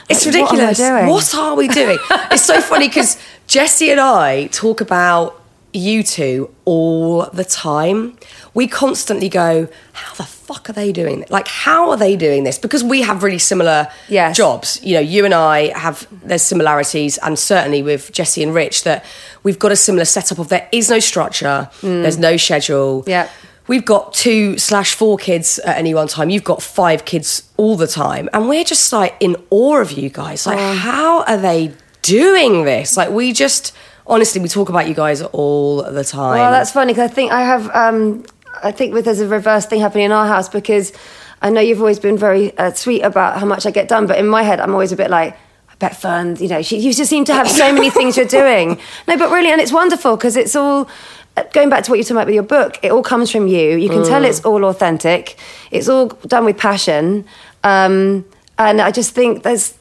It's 0.09 0.25
Like, 0.25 0.35
what 0.35 0.51
ridiculous. 0.51 0.77
doing? 0.79 1.07
What 1.07 1.35
are 1.35 1.55
we 1.55 1.67
doing? 1.69 1.97
it's 2.31 2.43
so 2.43 2.59
funny 2.59 2.89
because 2.89 3.17
Jesse 3.47 3.89
and 3.89 4.01
I 4.01 4.47
talk 4.47 4.81
about 4.81 5.39
you 5.73 6.03
two 6.03 6.53
all 6.65 7.25
the 7.33 7.43
time. 7.43 8.17
We 8.53 8.67
constantly 8.67 9.29
go, 9.29 9.67
how 9.93 10.13
the 10.15 10.23
fuck 10.23 10.69
are 10.69 10.73
they 10.73 10.91
doing 10.91 11.21
this? 11.21 11.29
Like, 11.31 11.47
how 11.47 11.89
are 11.89 11.97
they 11.97 12.15
doing 12.15 12.43
this? 12.43 12.57
Because 12.59 12.83
we 12.83 13.01
have 13.01 13.23
really 13.23 13.39
similar 13.39 13.87
Yes. 14.07 14.37
jobs. 14.37 14.79
You 14.83 14.95
know, 14.95 14.99
you 15.01 15.25
and 15.25 15.33
I 15.33 15.77
have, 15.77 16.07
there's 16.23 16.43
similarities, 16.43 17.17
and 17.19 17.37
certainly 17.39 17.81
with 17.81 18.11
Jesse 18.11 18.43
and 18.43 18.53
Rich, 18.53 18.83
that 18.83 19.03
we've 19.43 19.57
got 19.59 19.71
a 19.71 19.75
similar 19.75 20.05
setup 20.05 20.37
of 20.39 20.49
there 20.49 20.67
is 20.71 20.89
no 20.89 20.99
structure, 20.99 21.69
hmm. 21.81 22.03
there's 22.03 22.19
no 22.19 22.37
schedule. 22.37 23.03
Yeah. 23.07 23.29
We've 23.67 23.85
got 23.85 24.13
two 24.13 24.57
slash 24.57 24.93
four 24.93 25.17
kids 25.17 25.57
at 25.59 25.77
any 25.77 25.93
one 25.93 26.07
time. 26.09 26.29
You've 26.29 26.43
got 26.43 26.61
five 26.61 27.05
kids 27.05 27.49
all 27.55 27.77
the 27.77 27.87
time. 27.87 28.29
And 28.33 28.49
we're 28.49 28.65
just 28.65 28.91
like 28.91 29.15
in 29.21 29.37
awe 29.49 29.77
of 29.79 29.93
you 29.93 30.09
guys. 30.09 30.45
Like, 30.45 30.59
Oh. 30.59 30.73
how 30.73 31.23
are 31.23 31.37
they 31.37 31.73
doing 32.01 32.65
this? 32.65 32.97
Like, 32.97 33.09
we 33.11 33.31
just, 33.31 33.73
honestly, 34.07 34.41
we 34.41 34.47
talk 34.47 34.69
about 34.69 34.87
you 34.87 34.93
guys 34.93 35.21
all 35.21 35.83
the 35.83 36.03
time. 36.03 36.39
Well, 36.39 36.51
that's 36.51 36.71
funny 36.71 36.93
because 36.93 37.09
I 37.09 37.13
think 37.13 37.31
I 37.31 37.41
have. 37.41 37.69
Um, 37.73 38.23
I 38.63 38.71
think 38.71 38.93
there's 39.03 39.19
a 39.19 39.27
reverse 39.27 39.65
thing 39.65 39.81
happening 39.81 40.05
in 40.05 40.11
our 40.11 40.27
house 40.27 40.47
because 40.47 40.93
I 41.41 41.49
know 41.49 41.59
you've 41.59 41.79
always 41.79 41.99
been 41.99 42.17
very 42.17 42.55
uh, 42.57 42.71
sweet 42.73 43.01
about 43.01 43.39
how 43.39 43.45
much 43.45 43.65
I 43.65 43.71
get 43.71 43.87
done, 43.87 44.07
but 44.07 44.17
in 44.17 44.27
my 44.27 44.43
head 44.43 44.59
I'm 44.59 44.71
always 44.71 44.91
a 44.91 44.95
bit 44.95 45.09
like. 45.09 45.37
I 45.69 45.75
bet 45.77 45.93
Fearne, 45.99 46.39
you 46.39 46.47
know, 46.47 46.61
she, 46.61 46.77
you 46.77 46.93
just 46.93 47.09
seem 47.09 47.25
to 47.25 47.33
have 47.33 47.49
so 47.49 47.73
many 47.73 47.89
things 47.89 48.15
you're 48.15 48.27
doing. 48.27 48.79
No, 49.07 49.17
but 49.17 49.31
really, 49.31 49.49
and 49.51 49.59
it's 49.59 49.73
wonderful 49.73 50.15
because 50.15 50.37
it's 50.37 50.55
all 50.55 50.87
uh, 51.35 51.43
going 51.51 51.69
back 51.69 51.83
to 51.85 51.91
what 51.91 51.97
you're 51.97 52.03
talking 52.03 52.17
about 52.17 52.27
with 52.27 52.35
your 52.35 52.43
book. 52.43 52.77
It 52.83 52.91
all 52.91 53.01
comes 53.01 53.31
from 53.31 53.47
you. 53.47 53.75
You 53.75 53.89
can 53.89 54.05
tell 54.05 54.23
it's 54.23 54.41
all 54.45 54.63
authentic. 54.65 55.35
It's 55.71 55.89
all 55.89 56.09
done 56.27 56.45
with 56.45 56.57
passion, 56.59 57.25
um, 57.63 58.23
and 58.59 58.79
I 58.81 58.91
just 58.91 59.15
think 59.15 59.41
there's. 59.41 59.73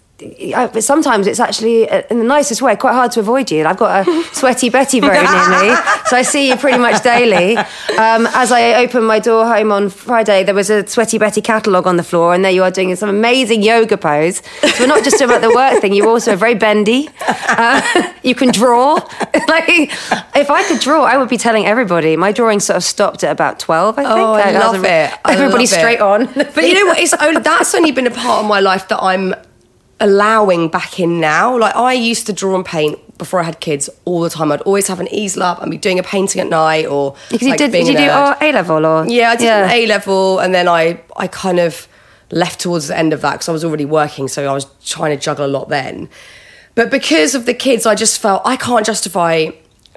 I, 0.54 0.68
but 0.72 0.85
sometimes 0.85 1.26
it's 1.26 1.40
actually, 1.40 1.88
uh, 1.88 2.02
in 2.11 2.18
the 2.18 2.24
nicest 2.24 2.62
way, 2.62 2.76
quite 2.76 2.94
hard 2.94 3.12
to 3.12 3.20
avoid 3.20 3.50
you. 3.50 3.64
I've 3.64 3.76
got 3.76 4.06
a 4.06 4.24
sweaty 4.32 4.68
Betty 4.70 5.00
very 5.00 5.16
near 5.18 5.48
me, 5.70 5.76
so 6.06 6.16
I 6.16 6.22
see 6.22 6.48
you 6.48 6.56
pretty 6.56 6.78
much 6.78 7.02
daily. 7.02 7.56
Um, 7.56 8.26
as 8.35 8.52
I 8.52 8.74
opened 8.85 9.06
my 9.06 9.18
door 9.18 9.46
home 9.46 9.72
on 9.72 9.88
Friday, 9.90 10.44
there 10.44 10.54
was 10.54 10.70
a 10.70 10.87
sweaty 10.87 11.18
Betty 11.18 11.40
catalogue 11.40 11.87
on 11.87 11.96
the 11.96 12.02
floor, 12.04 12.35
and 12.35 12.44
there 12.44 12.52
you 12.52 12.62
are 12.62 12.70
doing 12.70 12.94
some 12.96 13.08
amazing 13.08 13.62
yoga 13.62 13.96
pose. 13.96 14.42
So 14.61 14.68
we're 14.80 14.87
not 14.87 15.04
just 15.04 15.20
about 15.20 15.40
the 15.42 15.50
work 15.54 15.80
thing; 15.80 15.92
you're 15.94 16.08
also 16.08 16.37
very 16.37 16.54
bendy. 16.54 17.08
Uh, 17.28 18.12
you 18.22 18.35
can 18.35 18.50
draw. 18.52 18.94
like, 19.48 19.64
if 19.68 20.50
I 20.50 20.64
could 20.68 20.80
draw, 20.80 21.04
I 21.04 21.16
would 21.16 21.28
be 21.28 21.37
telling 21.38 21.66
everybody. 21.66 22.16
My 22.16 22.32
drawing 22.32 22.61
sort 22.61 22.76
of 22.76 22.85
stopped 22.85 23.24
at 23.24 23.30
about 23.32 23.58
twelve. 23.58 23.98
I 23.98 24.02
think. 24.04 24.14
Oh, 24.14 24.32
I 24.35 24.52
was 24.52 24.62
love 24.62 24.85
a- 24.85 25.04
it. 25.04 25.20
I 25.24 25.32
Everybody 25.35 25.64
love 25.64 25.72
it. 25.72 25.78
straight 25.78 26.00
on. 26.00 26.26
But 26.35 26.64
you 26.64 26.74
know 26.74 26.87
what? 26.87 26.98
It's 26.98 27.14
only, 27.14 27.40
that's 27.40 27.74
only 27.74 27.92
been 27.92 28.06
a 28.06 28.11
part 28.11 28.42
of 28.42 28.48
my 28.48 28.61
life 28.61 28.88
that 28.88 29.02
I'm 29.02 29.35
allowing 30.02 30.68
back 30.68 31.00
in 31.00 31.20
now. 31.20 31.56
Like 31.58 31.74
I 31.76 31.92
used 31.94 32.26
to 32.26 32.32
draw 32.32 32.54
and 32.54 32.64
paint 32.64 32.98
before 33.18 33.40
I 33.40 33.44
had 33.44 33.60
kids 33.60 33.88
all 34.04 34.20
the 34.20 34.30
time. 34.30 34.50
I'd 34.52 34.60
always 34.62 34.88
have 34.88 35.00
an 35.00 35.08
easel 35.14 35.42
up 35.42 35.62
and 35.62 35.70
be 35.70 35.78
doing 35.78 35.98
a 35.98 36.02
painting 36.02 36.40
at 36.40 36.48
night 36.48 36.86
or 36.86 37.14
Because 37.30 37.42
you 37.42 37.50
like, 37.50 37.58
did, 37.58 37.72
being 37.72 37.86
did 37.86 37.92
you 38.00 38.06
do. 38.06 38.10
A 38.46 38.52
level 38.52 38.84
or 38.84 39.06
Yeah, 39.06 39.30
I 39.30 39.36
did 39.36 39.48
an 39.48 39.70
A 39.70 39.86
level, 39.86 40.38
and 40.40 40.54
then 40.54 40.66
I 40.68 41.00
I 41.16 41.26
kind 41.28 41.58
of 41.60 41.88
left 42.30 42.60
towards 42.60 42.88
the 42.88 42.96
end 42.98 43.12
of 43.12 43.20
that 43.20 43.32
because 43.32 43.48
I 43.48 43.52
was 43.52 43.64
already 43.64 43.84
working, 43.84 44.26
so 44.28 44.50
I 44.50 44.54
was 44.54 44.66
trying 44.84 45.16
to 45.16 45.22
juggle 45.22 45.46
a 45.46 45.52
lot 45.58 45.68
then. 45.68 46.08
But 46.74 46.90
because 46.90 47.34
of 47.34 47.44
the 47.46 47.54
kids, 47.54 47.86
I 47.86 47.94
just 47.94 48.18
felt 48.20 48.42
I 48.44 48.56
can't 48.56 48.84
justify 48.86 49.50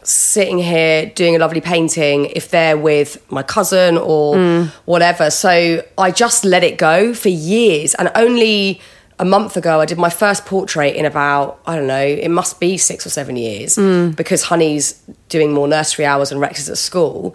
sitting 0.03 0.59
here 0.59 1.07
doing 1.15 1.35
a 1.35 1.39
lovely 1.39 1.61
painting 1.61 2.25
if 2.35 2.49
they're 2.51 2.77
with 2.77 3.09
my 3.31 3.41
cousin 3.41 3.97
or 3.97 4.35
Mm. 4.35 4.71
whatever. 4.85 5.31
So 5.31 5.81
I 5.97 6.11
just 6.11 6.45
let 6.45 6.63
it 6.63 6.77
go 6.77 7.13
for 7.15 7.29
years, 7.29 7.95
and 7.95 8.11
only 8.13 8.81
a 9.19 9.25
month 9.25 9.55
ago 9.57 9.79
I 9.79 9.85
did 9.85 9.97
my 9.97 10.09
first 10.09 10.45
portrait 10.45 10.95
in 10.95 11.05
about 11.05 11.59
I 11.65 11.75
don't 11.75 11.87
know 11.87 12.01
it 12.27 12.29
must 12.29 12.59
be 12.59 12.77
six 12.77 13.05
or 13.05 13.09
seven 13.09 13.35
years 13.37 13.75
Mm. 13.77 14.15
because 14.15 14.43
Honey's 14.43 14.93
doing 15.29 15.53
more 15.53 15.67
nursery 15.67 16.05
hours 16.05 16.31
and 16.31 16.41
Rex 16.41 16.59
is 16.59 16.69
at 16.69 16.77
school. 16.77 17.33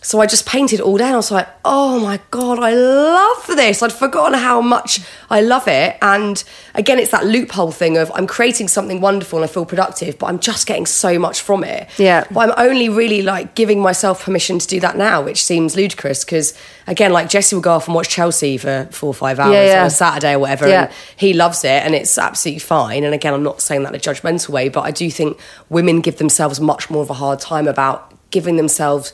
So 0.00 0.20
I 0.20 0.26
just 0.26 0.46
painted 0.46 0.80
all 0.80 0.96
day 0.96 1.04
and 1.04 1.14
I 1.14 1.16
was 1.16 1.30
like, 1.30 1.48
oh 1.64 1.98
my 1.98 2.20
God, 2.30 2.58
I 2.58 2.74
love 2.74 3.46
this. 3.48 3.82
I'd 3.82 3.92
forgotten 3.92 4.38
how 4.38 4.60
much 4.60 5.00
I 5.28 5.40
love 5.40 5.66
it. 5.66 5.96
And 6.00 6.42
again, 6.74 6.98
it's 6.98 7.10
that 7.10 7.26
loophole 7.26 7.72
thing 7.72 7.96
of 7.98 8.10
I'm 8.14 8.26
creating 8.26 8.68
something 8.68 9.00
wonderful 9.00 9.38
and 9.38 9.44
I 9.44 9.52
feel 9.52 9.66
productive, 9.66 10.18
but 10.18 10.26
I'm 10.26 10.38
just 10.38 10.66
getting 10.66 10.86
so 10.86 11.18
much 11.18 11.40
from 11.40 11.64
it. 11.64 11.88
Yeah. 11.98 12.24
But 12.30 12.50
I'm 12.50 12.68
only 12.70 12.88
really 12.88 13.22
like 13.22 13.54
giving 13.54 13.80
myself 13.80 14.24
permission 14.24 14.58
to 14.58 14.66
do 14.66 14.80
that 14.80 14.96
now, 14.96 15.22
which 15.22 15.44
seems 15.44 15.74
ludicrous 15.76 16.24
because, 16.24 16.54
again, 16.86 17.12
like 17.12 17.28
Jesse 17.28 17.56
will 17.56 17.62
go 17.62 17.72
off 17.72 17.86
and 17.86 17.94
watch 17.94 18.08
Chelsea 18.08 18.56
for 18.56 18.88
four 18.92 19.08
or 19.08 19.14
five 19.14 19.38
hours 19.40 19.54
Yeah, 19.54 19.64
yeah. 19.64 19.80
on 19.80 19.86
a 19.86 19.90
Saturday 19.90 20.34
or 20.34 20.38
whatever. 20.38 20.68
Yeah. 20.68 20.84
And 20.84 20.92
he 21.16 21.32
loves 21.32 21.64
it 21.64 21.82
and 21.84 21.94
it's 21.94 22.16
absolutely 22.18 22.60
fine. 22.60 23.04
And 23.04 23.14
again, 23.14 23.34
I'm 23.34 23.42
not 23.42 23.60
saying 23.60 23.82
that 23.82 23.90
in 23.90 23.96
a 23.96 23.98
judgmental 23.98 24.50
way, 24.50 24.68
but 24.68 24.82
I 24.82 24.90
do 24.90 25.10
think 25.10 25.38
women 25.68 26.00
give 26.00 26.18
themselves 26.18 26.60
much 26.60 26.88
more 26.88 27.02
of 27.02 27.10
a 27.10 27.14
hard 27.14 27.40
time 27.40 27.66
about 27.66 28.14
giving 28.30 28.56
themselves 28.56 29.12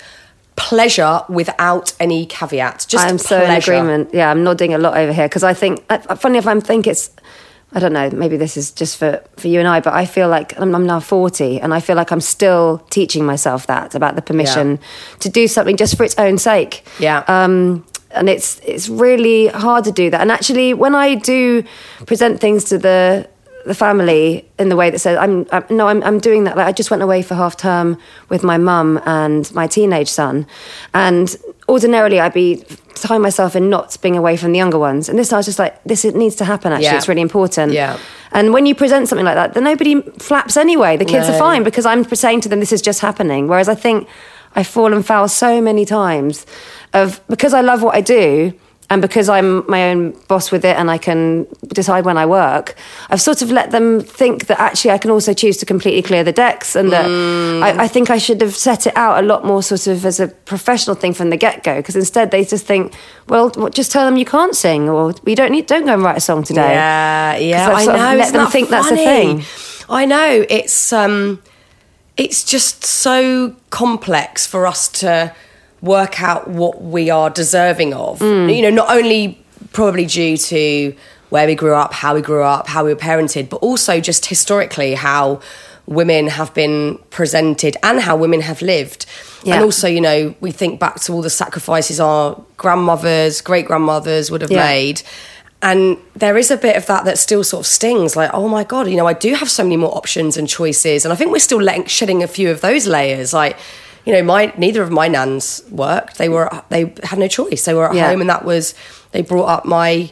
pleasure 0.56 1.22
without 1.28 1.92
any 2.00 2.26
caveats. 2.26 2.86
Just 2.86 3.04
I'm 3.04 3.18
so 3.18 3.42
in 3.42 3.50
agreement. 3.50 4.10
Yeah, 4.12 4.30
I'm 4.30 4.44
nodding 4.44 4.74
a 4.74 4.78
lot 4.78 4.96
over 4.96 5.12
here 5.12 5.28
because 5.28 5.44
I 5.44 5.54
think, 5.54 5.84
funny 6.16 6.38
if 6.38 6.46
I 6.46 6.58
think 6.60 6.86
it's, 6.86 7.10
I 7.72 7.80
don't 7.80 7.92
know, 7.92 8.08
maybe 8.10 8.36
this 8.36 8.56
is 8.56 8.70
just 8.70 8.96
for, 8.96 9.22
for 9.36 9.48
you 9.48 9.58
and 9.58 9.66
I, 9.66 9.80
but 9.80 9.94
I 9.94 10.06
feel 10.06 10.28
like 10.28 10.58
I'm, 10.60 10.74
I'm 10.74 10.86
now 10.86 11.00
40 11.00 11.60
and 11.60 11.74
I 11.74 11.80
feel 11.80 11.96
like 11.96 12.12
I'm 12.12 12.20
still 12.20 12.78
teaching 12.90 13.26
myself 13.26 13.66
that 13.66 13.94
about 13.94 14.14
the 14.14 14.22
permission 14.22 14.78
to 15.20 15.28
do 15.28 15.48
something 15.48 15.76
just 15.76 15.96
for 15.96 16.04
its 16.04 16.16
own 16.18 16.38
sake. 16.38 16.86
Yeah. 17.00 17.24
Um, 17.26 17.84
and 18.12 18.28
it's 18.28 18.60
it's 18.60 18.88
really 18.88 19.48
hard 19.48 19.82
to 19.84 19.90
do 19.90 20.08
that. 20.08 20.20
And 20.20 20.30
actually, 20.30 20.72
when 20.72 20.94
I 20.94 21.16
do 21.16 21.64
present 22.06 22.40
things 22.40 22.62
to 22.66 22.78
the 22.78 23.28
the 23.64 23.74
family 23.74 24.44
in 24.58 24.68
the 24.68 24.76
way 24.76 24.90
that 24.90 24.98
says 24.98 25.16
I'm, 25.18 25.46
I'm 25.50 25.64
no 25.70 25.88
I'm, 25.88 26.02
I'm 26.02 26.18
doing 26.18 26.44
that. 26.44 26.56
Like 26.56 26.66
I 26.66 26.72
just 26.72 26.90
went 26.90 27.02
away 27.02 27.22
for 27.22 27.34
half 27.34 27.56
term 27.56 27.96
with 28.28 28.42
my 28.42 28.58
mum 28.58 29.00
and 29.06 29.52
my 29.54 29.66
teenage 29.66 30.08
son. 30.08 30.46
And 30.92 31.34
ordinarily 31.68 32.20
I'd 32.20 32.34
be 32.34 32.64
tying 32.94 33.22
myself 33.22 33.56
in 33.56 33.70
knots 33.70 33.96
being 33.96 34.16
away 34.16 34.36
from 34.36 34.52
the 34.52 34.58
younger 34.58 34.78
ones. 34.78 35.08
And 35.08 35.18
this 35.18 35.32
I 35.32 35.36
was 35.38 35.46
just 35.46 35.58
like 35.58 35.82
this 35.84 36.04
it 36.04 36.14
needs 36.14 36.36
to 36.36 36.44
happen 36.44 36.72
actually. 36.72 36.84
Yeah. 36.86 36.96
it's 36.96 37.08
really 37.08 37.22
important. 37.22 37.72
Yeah. 37.72 37.98
and 38.32 38.52
when 38.52 38.66
you 38.66 38.74
present 38.74 39.08
something 39.08 39.24
like 39.26 39.36
that 39.36 39.54
then 39.54 39.64
nobody 39.64 40.00
flaps 40.18 40.56
anyway. 40.56 40.96
The 40.96 41.04
kids 41.04 41.28
No. 41.28 41.34
are 41.34 41.38
fine 41.38 41.62
because 41.64 41.86
I'm 41.86 42.04
saying 42.04 42.42
to 42.42 42.48
them 42.48 42.60
this 42.60 42.72
is 42.72 42.82
just 42.82 43.00
happening. 43.00 43.48
Whereas 43.48 43.68
I 43.68 43.74
think 43.74 44.08
I've 44.54 44.66
fallen 44.68 45.02
foul 45.02 45.28
so 45.28 45.60
many 45.60 45.84
times 45.84 46.46
of 46.92 47.20
because 47.28 47.54
I 47.54 47.60
love 47.60 47.82
what 47.82 47.94
I 47.96 48.00
do 48.00 48.52
and 48.94 49.02
because 49.02 49.28
I'm 49.28 49.68
my 49.68 49.90
own 49.90 50.12
boss 50.28 50.50
with 50.52 50.64
it 50.64 50.76
and 50.76 50.88
I 50.90 50.98
can 50.98 51.46
decide 51.68 52.04
when 52.04 52.16
I 52.16 52.26
work, 52.26 52.74
I've 53.10 53.20
sort 53.20 53.42
of 53.42 53.50
let 53.50 53.70
them 53.72 54.00
think 54.00 54.46
that 54.46 54.58
actually 54.60 54.92
I 54.92 54.98
can 54.98 55.10
also 55.10 55.34
choose 55.34 55.56
to 55.58 55.66
completely 55.66 56.00
clear 56.02 56.22
the 56.24 56.32
decks 56.32 56.76
and 56.76 56.92
that 56.92 57.06
I, 57.66 57.84
I 57.84 57.88
think 57.88 58.08
I 58.08 58.18
should 58.18 58.40
have 58.40 58.54
set 58.54 58.86
it 58.86 58.96
out 58.96 59.22
a 59.22 59.26
lot 59.26 59.44
more 59.44 59.62
sort 59.62 59.86
of 59.88 60.06
as 60.06 60.20
a 60.20 60.28
professional 60.28 60.94
thing 60.96 61.12
from 61.12 61.30
the 61.30 61.36
get 61.36 61.64
go 61.64 61.74
because 61.76 61.96
instead 61.96 62.30
they 62.30 62.44
just 62.44 62.66
think, 62.66 62.94
well, 63.28 63.50
what- 63.56 63.74
just 63.74 63.90
tell 63.90 64.04
them 64.06 64.16
you 64.16 64.24
can't 64.24 64.54
sing 64.54 64.88
or 64.88 65.12
we 65.24 65.34
don't 65.34 65.50
need, 65.50 65.66
don't 65.66 65.84
go 65.86 65.94
and 65.94 66.02
write 66.04 66.16
a 66.16 66.20
song 66.20 66.44
today. 66.44 66.70
Yeah, 66.72 67.36
yeah, 67.36 67.68
I've 67.68 67.74
I 67.76 67.84
sort 67.84 67.96
of 67.96 68.02
know. 68.02 68.16
let 68.16 68.32
them 68.32 68.44
that 68.44 68.52
think 68.52 68.68
that's 68.70 68.86
a 68.86 68.90
funny? 68.90 69.04
thing. 69.42 69.44
I 69.88 70.06
know. 70.06 70.46
It's 70.48 70.92
um, 70.92 71.42
it's 72.16 72.44
just 72.44 72.84
so 72.84 73.56
complex 73.70 74.46
for 74.46 74.66
us 74.66 74.88
to 75.00 75.34
work 75.84 76.22
out 76.22 76.48
what 76.48 76.82
we 76.82 77.10
are 77.10 77.30
deserving 77.30 77.94
of. 77.94 78.18
Mm. 78.18 78.54
You 78.56 78.62
know, 78.62 78.70
not 78.70 78.90
only 78.90 79.38
probably 79.72 80.06
due 80.06 80.36
to 80.36 80.94
where 81.28 81.46
we 81.46 81.54
grew 81.54 81.74
up, 81.74 81.92
how 81.92 82.14
we 82.14 82.22
grew 82.22 82.42
up, 82.42 82.68
how 82.68 82.84
we 82.84 82.92
were 82.94 83.00
parented, 83.00 83.48
but 83.48 83.56
also 83.56 84.00
just 84.00 84.26
historically 84.26 84.94
how 84.94 85.40
women 85.86 86.28
have 86.28 86.54
been 86.54 86.98
presented 87.10 87.76
and 87.82 88.00
how 88.00 88.16
women 88.16 88.40
have 88.40 88.62
lived. 88.62 89.04
Yeah. 89.42 89.56
And 89.56 89.64
also, 89.64 89.86
you 89.86 90.00
know, 90.00 90.34
we 90.40 90.50
think 90.50 90.80
back 90.80 91.00
to 91.02 91.12
all 91.12 91.20
the 91.20 91.28
sacrifices 91.28 92.00
our 92.00 92.40
grandmothers, 92.56 93.42
great 93.42 93.66
grandmothers 93.66 94.30
would 94.30 94.40
have 94.40 94.50
Yeah. 94.50 94.64
made. 94.64 95.02
And 95.60 95.98
there 96.16 96.38
is 96.38 96.50
a 96.50 96.56
bit 96.56 96.76
of 96.76 96.86
that 96.86 97.04
that 97.04 97.18
still 97.18 97.42
sort 97.44 97.60
of 97.62 97.66
stings, 97.66 98.16
like, 98.16 98.30
oh 98.32 98.48
my 98.48 98.64
god, 98.64 98.88
you 98.88 98.96
know, 98.96 99.06
I 99.06 99.12
do 99.14 99.34
have 99.34 99.50
so 99.50 99.62
many 99.62 99.76
more 99.76 99.94
options 99.96 100.36
and 100.36 100.48
choices, 100.48 101.04
and 101.04 101.12
I 101.12 101.16
think 101.16 101.32
we're 101.32 101.38
still 101.38 101.60
letting 101.60 101.86
shedding 101.86 102.22
a 102.22 102.26
few 102.28 102.50
of 102.50 102.60
those 102.60 102.86
layers. 102.86 103.32
Like, 103.32 103.56
you 104.04 104.12
know, 104.12 104.22
my 104.22 104.52
neither 104.56 104.82
of 104.82 104.90
my 104.90 105.08
nans 105.08 105.62
worked; 105.70 106.18
they 106.18 106.28
were 106.28 106.48
they 106.68 106.92
had 107.02 107.18
no 107.18 107.28
choice. 107.28 107.64
They 107.64 107.74
were 107.74 107.88
at 107.88 107.94
Yeah. 107.94 108.08
home, 108.08 108.20
and 108.20 108.30
that 108.30 108.44
was 108.44 108.74
they 109.12 109.22
brought 109.22 109.46
up 109.48 109.64
my 109.64 110.10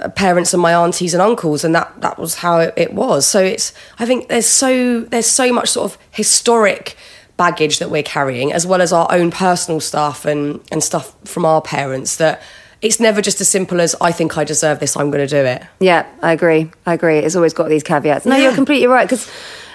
uh, 0.00 0.08
parents 0.10 0.52
and 0.52 0.60
my 0.62 0.74
aunties 0.74 1.14
and 1.14 1.22
uncles, 1.22 1.64
and 1.64 1.74
that 1.74 1.92
that 2.00 2.18
was 2.18 2.36
how 2.36 2.58
it, 2.60 2.74
it 2.76 2.92
was. 2.94 3.26
So 3.26 3.40
it's 3.42 3.72
I 3.98 4.06
think 4.06 4.28
there's 4.28 4.46
so 4.46 5.00
there's 5.00 5.26
so 5.26 5.52
much 5.52 5.68
sort 5.70 5.90
of 5.92 5.98
historic 6.10 6.96
baggage 7.36 7.78
that 7.78 7.90
we're 7.90 8.02
carrying, 8.02 8.52
as 8.52 8.66
well 8.66 8.82
as 8.82 8.92
our 8.92 9.06
own 9.10 9.30
personal 9.30 9.80
stuff 9.80 10.24
and 10.26 10.60
and 10.70 10.82
stuff 10.82 11.14
from 11.24 11.44
our 11.44 11.60
parents 11.60 12.16
that. 12.16 12.40
It's 12.84 12.98
never 12.98 13.22
just 13.22 13.40
as 13.40 13.48
simple 13.48 13.80
as 13.80 13.94
I 14.00 14.10
think 14.10 14.36
I 14.36 14.42
deserve 14.42 14.80
this. 14.80 14.96
I'm 14.96 15.12
going 15.12 15.24
to 15.24 15.30
do 15.30 15.44
it. 15.46 15.62
Yeah, 15.78 16.04
I 16.20 16.32
agree. 16.32 16.68
I 16.84 16.94
agree. 16.94 17.18
It's 17.20 17.36
always 17.36 17.54
got 17.54 17.68
these 17.68 17.84
caveats. 17.84 18.26
No, 18.26 18.34
Yeah. 18.34 18.42
you're 18.46 18.54
completely 18.56 18.88
right. 18.88 19.08
Because 19.08 19.30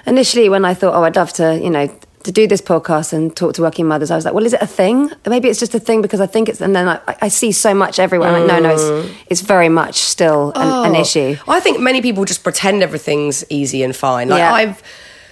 initially, 0.05 0.49
when 0.49 0.65
I 0.65 0.73
thought, 0.73 0.93
oh, 0.93 1.03
I'd 1.05 1.15
love 1.15 1.31
to, 1.39 1.57
you 1.57 1.69
know, 1.69 1.87
to 2.27 2.31
do 2.31 2.45
this 2.47 2.61
podcast 2.61 3.13
and 3.13 3.35
talk 3.35 3.53
to 3.55 3.61
working 3.61 3.87
mothers, 3.87 4.11
I 4.11 4.15
was 4.15 4.25
like, 4.25 4.33
well, 4.33 4.45
is 4.45 4.53
it 4.53 4.61
a 4.61 4.67
thing? 4.67 5.09
Maybe 5.25 5.47
it's 5.49 5.59
just 5.59 5.73
a 5.73 5.79
thing 5.79 6.01
because 6.01 6.21
I 6.21 6.27
think 6.27 6.47
it's. 6.49 6.61
And 6.61 6.75
then 6.75 6.87
I, 6.87 6.99
I 7.21 7.27
see 7.29 7.51
so 7.51 7.73
much 7.73 7.97
everywhere. 7.99 8.29
I'm 8.29 8.41
like, 8.47 8.47
no, 8.47 8.59
no, 8.59 8.75
it's 8.75 9.15
it's 9.29 9.41
very 9.41 9.69
much 9.69 9.95
still 9.95 10.51
an, 10.55 10.67
an 10.91 10.95
Oh, 10.95 11.01
issue. 11.01 11.35
I 11.47 11.59
think 11.59 11.79
many 11.79 12.01
people 12.01 12.25
just 12.25 12.43
pretend 12.43 12.83
everything's 12.83 13.43
easy 13.49 13.81
and 13.83 13.95
fine. 13.95 14.29
Like 14.29 14.39
Yeah. 14.39 14.53
I've 14.53 14.83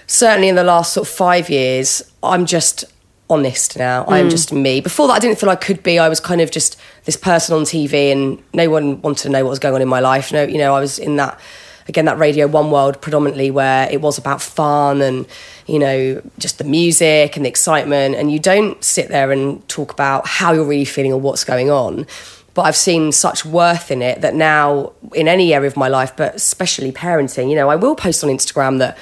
certainly 0.06 0.48
in 0.48 0.54
the 0.56 0.64
last 0.64 0.92
sort 0.94 1.06
of 1.06 1.14
five 1.14 1.48
years, 1.50 2.02
I'm 2.22 2.46
just 2.46 2.84
honest 3.28 3.76
now. 3.76 4.04
Mm. 4.04 4.12
I'm 4.12 4.30
just 4.30 4.52
me. 4.52 4.80
Before 4.80 5.06
that, 5.08 5.14
I 5.14 5.18
didn't 5.18 5.38
feel 5.38 5.50
I 5.50 5.56
could 5.56 5.82
be. 5.82 5.98
I 5.98 6.08
was 6.08 6.20
kind 6.20 6.40
of 6.40 6.50
just 6.50 6.78
this 7.04 7.16
person 7.16 7.54
on 7.56 7.62
TV, 7.62 8.12
and 8.12 8.42
no 8.54 8.70
one 8.70 9.02
wanted 9.02 9.22
to 9.24 9.28
know 9.30 9.44
what 9.44 9.50
was 9.50 9.58
going 9.58 9.74
on 9.74 9.82
in 9.82 9.88
my 9.88 10.00
life. 10.00 10.32
No, 10.32 10.42
you 10.44 10.58
know, 10.58 10.74
I 10.74 10.80
was 10.80 10.98
in 10.98 11.16
that 11.16 11.38
again 11.88 12.04
that 12.06 12.18
Radio 12.18 12.46
One 12.46 12.70
world 12.70 13.00
predominantly 13.00 13.50
where 13.50 13.88
it 13.90 14.00
was 14.00 14.18
about 14.18 14.42
fun 14.42 15.02
and 15.02 15.26
you 15.66 15.78
know 15.78 16.22
just 16.38 16.58
the 16.58 16.64
music 16.64 17.36
and 17.36 17.44
the 17.44 17.48
excitement, 17.48 18.14
and 18.16 18.30
you 18.32 18.38
don't 18.38 18.82
sit 18.82 19.08
there 19.08 19.30
and 19.32 19.66
talk 19.68 19.92
about 19.92 20.26
how 20.26 20.52
you're 20.52 20.64
really 20.64 20.84
feeling 20.84 21.12
or 21.12 21.20
what's 21.20 21.44
going 21.44 21.70
on. 21.70 22.06
But 22.54 22.62
I've 22.62 22.76
seen 22.76 23.12
such 23.12 23.44
worth 23.44 23.90
in 23.90 24.00
it 24.00 24.22
that 24.22 24.34
now 24.34 24.92
in 25.12 25.28
any 25.28 25.52
area 25.52 25.66
of 25.68 25.76
my 25.76 25.88
life, 25.88 26.16
but 26.16 26.36
especially 26.36 26.90
parenting, 26.90 27.50
you 27.50 27.54
know, 27.54 27.68
I 27.68 27.76
will 27.76 27.94
post 27.94 28.24
on 28.24 28.30
Instagram 28.30 28.78
that 28.78 28.96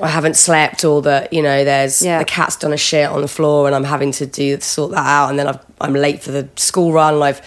I 0.00 0.08
haven't 0.08 0.36
slept 0.36 0.86
or 0.86 1.02
that, 1.02 1.30
you 1.30 1.42
know, 1.42 1.64
there's 1.66 2.00
Yeah. 2.00 2.18
the 2.18 2.24
cat's 2.24 2.56
done 2.56 2.72
a 2.72 2.78
shit 2.78 3.06
on 3.10 3.20
the 3.20 3.28
floor 3.28 3.66
and 3.66 3.76
I'm 3.76 3.84
having 3.84 4.10
to 4.12 4.24
do 4.24 4.58
sort 4.60 4.92
that 4.92 5.06
out. 5.06 5.28
And 5.28 5.38
then 5.38 5.46
I've, 5.48 5.58
I'm 5.82 5.92
late 5.92 6.22
for 6.22 6.30
the 6.32 6.48
school 6.56 6.92
run 6.92 7.12
and 7.16 7.24
I've 7.24 7.42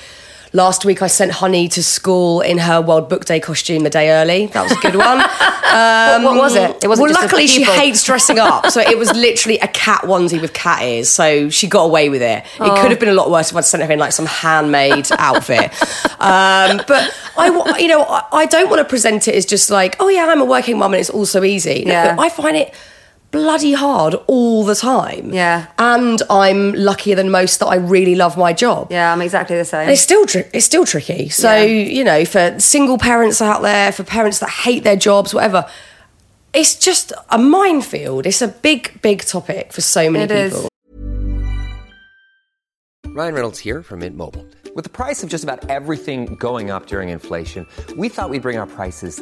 Last 0.54 0.86
week, 0.86 1.02
I 1.02 1.08
sent 1.08 1.32
Honey 1.34 1.68
to 1.70 1.84
school 1.84 2.42
in 2.42 2.58
her 2.58 2.82
World 2.82 3.10
Book 3.10 3.26
Day 3.26 3.40
costume 3.40 3.86
a 3.86 3.90
day 3.90 4.12
early. 4.12 4.46
That 4.48 4.64
was 4.64 4.72
a 4.72 4.76
good 4.82 4.96
one. 4.96 5.18
what, 5.20 6.24
what 6.24 6.36
was 6.38 6.56
it? 6.56 6.84
It 6.84 6.88
wasn't 6.88 7.10
well, 7.12 7.22
luckily 7.22 7.48
she 7.48 7.64
hates 7.64 8.04
dressing 8.04 8.40
up, 8.40 8.68
so 8.68 8.80
it 8.80 8.98
was 8.98 9.12
literally 9.16 9.60
a 9.60 9.68
cat 9.68 10.02
onesie 10.04 10.40
with 10.42 10.54
cat 10.54 10.82
ears. 10.84 11.10
So 11.10 11.50
she 11.50 11.68
got 11.68 11.84
away 11.84 12.10
with 12.10 12.22
it. 12.22 12.40
It 12.46 12.46
Oh. 12.62 12.82
could 12.82 12.92
have 12.92 13.00
been 13.00 13.10
a 13.10 13.14
lot 13.14 13.30
worse 13.30 13.52
if 13.52 13.58
I'd 13.58 13.66
sent 13.66 13.84
her 13.84 13.92
in 13.92 14.00
like 14.00 14.14
some 14.14 14.26
handmade 14.26 15.08
outfit. 15.18 15.72
Um, 16.20 16.82
but 16.88 17.14
I, 17.38 17.76
you 17.80 17.88
know, 17.90 18.04
I, 18.04 18.24
I 18.32 18.46
don't 18.46 18.70
want 18.70 18.80
to 18.80 18.86
present 18.86 19.28
it 19.28 19.36
as 19.36 19.46
just 19.46 19.70
like, 19.70 19.98
oh 20.00 20.08
yeah, 20.08 20.26
I'm 20.28 20.42
a 20.42 20.46
working 20.46 20.78
mum 20.78 20.94
and 20.94 21.02
it's 21.02 21.10
all 21.10 21.26
so 21.26 21.44
easy. 21.44 21.84
No, 21.86 21.92
Yeah. 21.92 22.16
I 22.18 22.30
find 22.30 22.56
it 22.56 22.74
bloody 23.32 23.74
hard 23.74 24.16
all 24.28 24.64
the 24.66 24.76
time. 24.76 25.34
Yeah. 25.34 25.68
and 25.78 26.22
I'm 26.30 26.74
luckier 26.74 27.16
than 27.16 27.30
most 27.30 27.60
that 27.60 27.68
I 27.68 27.76
really 27.76 28.16
love 28.16 28.38
my 28.38 28.54
job. 28.54 28.88
Yeah, 28.92 29.12
I'm 29.14 29.22
exactly 29.22 29.58
the 29.58 29.66
same. 29.66 29.82
And 29.82 29.92
it's 29.92 30.02
still 30.02 30.26
tri- 30.26 30.50
it's 30.54 30.66
still 30.66 30.86
tricky. 30.86 31.30
So 31.30 31.54
Yeah. 31.56 31.64
you 31.66 32.04
know, 32.04 32.26
for 32.26 32.60
single 32.60 32.98
parents 32.98 33.42
out 33.42 33.62
there, 33.62 33.92
for 33.92 34.04
parents 34.04 34.40
that 34.40 34.50
hate 34.50 34.84
their 34.84 34.96
jobs, 34.96 35.34
whatever, 35.34 35.66
it's 36.54 36.76
just 36.76 37.12
a 37.30 37.38
minefield. 37.38 38.26
It's 38.26 38.42
a 38.42 38.48
big, 38.48 39.02
big 39.02 39.24
topic 39.24 39.74
for 39.74 39.82
so 39.82 40.10
many 40.10 40.24
It 40.26 40.32
is. 40.32 40.54
people. 40.54 40.70
Ryan 43.08 43.34
Reynolds 43.34 43.60
here 43.60 43.82
from 43.84 44.00
Mint 44.00 44.16
Mobile. 44.16 44.46
With 44.76 44.84
the 44.84 44.90
price 44.92 45.24
of 45.24 45.30
just 45.30 45.44
about 45.44 45.70
everything 45.70 46.36
going 46.36 46.70
up 46.70 46.86
during 46.86 47.10
inflation, 47.10 47.66
we 47.98 48.10
thought 48.10 48.30
we'd 48.30 48.44
bring 48.44 48.58
our 48.58 48.68
prices 48.68 49.22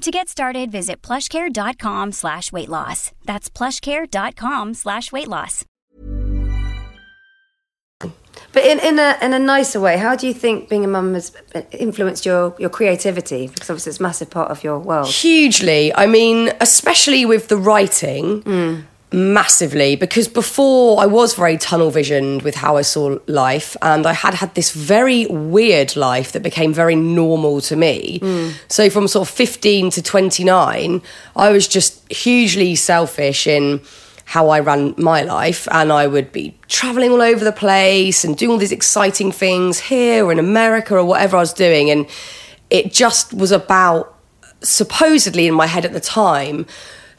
To 0.00 0.10
get 0.10 0.30
started, 0.30 0.72
visit 0.72 1.02
plushcare.com 1.02 2.12
slash 2.12 2.50
weight 2.52 2.70
loss. 2.70 3.12
That's 3.26 3.50
plushcare.com 3.50 4.72
slash 4.72 5.12
weight 5.12 5.28
loss. 5.28 5.66
But 8.52 8.64
in, 8.64 8.80
in 8.80 8.98
a 8.98 9.16
in 9.22 9.34
a 9.34 9.38
nicer 9.38 9.78
way, 9.78 9.98
how 9.98 10.16
do 10.16 10.26
you 10.26 10.32
think 10.32 10.70
being 10.70 10.84
a 10.84 10.88
mum 10.88 11.12
has 11.14 11.32
influenced 11.72 12.24
your, 12.24 12.56
your 12.58 12.70
creativity? 12.70 13.46
Because 13.46 13.68
obviously 13.68 13.90
it's 13.90 14.00
a 14.00 14.02
massive 14.02 14.30
part 14.30 14.50
of 14.50 14.64
your 14.64 14.78
world. 14.78 15.08
Hugely. 15.08 15.94
I 15.94 16.06
mean, 16.06 16.50
especially 16.60 17.26
with 17.26 17.48
the 17.48 17.58
writing, 17.58 18.40
hmm. 18.40 18.80
Massively. 19.12 19.96
Because 19.96 20.28
before 20.28 21.00
I 21.00 21.06
was 21.06 21.34
very 21.34 21.56
tunnel 21.56 21.90
visioned 21.90 22.42
with 22.42 22.54
how 22.54 22.76
I 22.76 22.82
saw 22.82 23.18
life, 23.26 23.76
and 23.82 24.06
I 24.06 24.12
had 24.12 24.34
had 24.34 24.54
this 24.54 24.70
very 24.72 25.26
weird 25.26 25.96
life 25.96 26.32
that 26.32 26.42
became 26.42 26.72
very 26.72 26.96
normal 26.96 27.60
to 27.62 27.76
me. 27.76 28.20
Mm. 28.20 28.54
So 28.68 28.90
from 28.90 29.08
sort 29.08 29.28
of 29.28 29.34
15 29.34 29.90
to 29.90 30.02
29, 30.02 31.02
I 31.36 31.50
was 31.50 31.66
just 31.68 32.10
hugely 32.12 32.74
selfish 32.74 33.46
in 33.46 33.80
how 34.26 34.48
I 34.48 34.60
ran 34.60 34.94
my 34.96 35.22
life, 35.22 35.66
and 35.72 35.92
I 35.92 36.06
would 36.06 36.30
be 36.30 36.56
traveling 36.68 37.10
all 37.10 37.20
over 37.20 37.44
the 37.44 37.52
place 37.52 38.24
and 38.24 38.36
doing 38.36 38.52
all 38.52 38.58
these 38.58 38.70
exciting 38.70 39.32
things 39.32 39.80
here 39.80 40.24
or 40.24 40.30
in 40.30 40.38
America 40.38 40.96
or 40.96 41.04
whatever 41.04 41.36
I 41.36 41.40
was 41.40 41.52
doing. 41.52 41.90
And 41.90 42.06
it 42.70 42.92
just 42.92 43.34
was 43.34 43.50
about 43.50 44.16
supposedly 44.62 45.48
in 45.48 45.54
my 45.54 45.66
head 45.66 45.84
at 45.84 45.92
the 45.92 46.00
time 46.00 46.66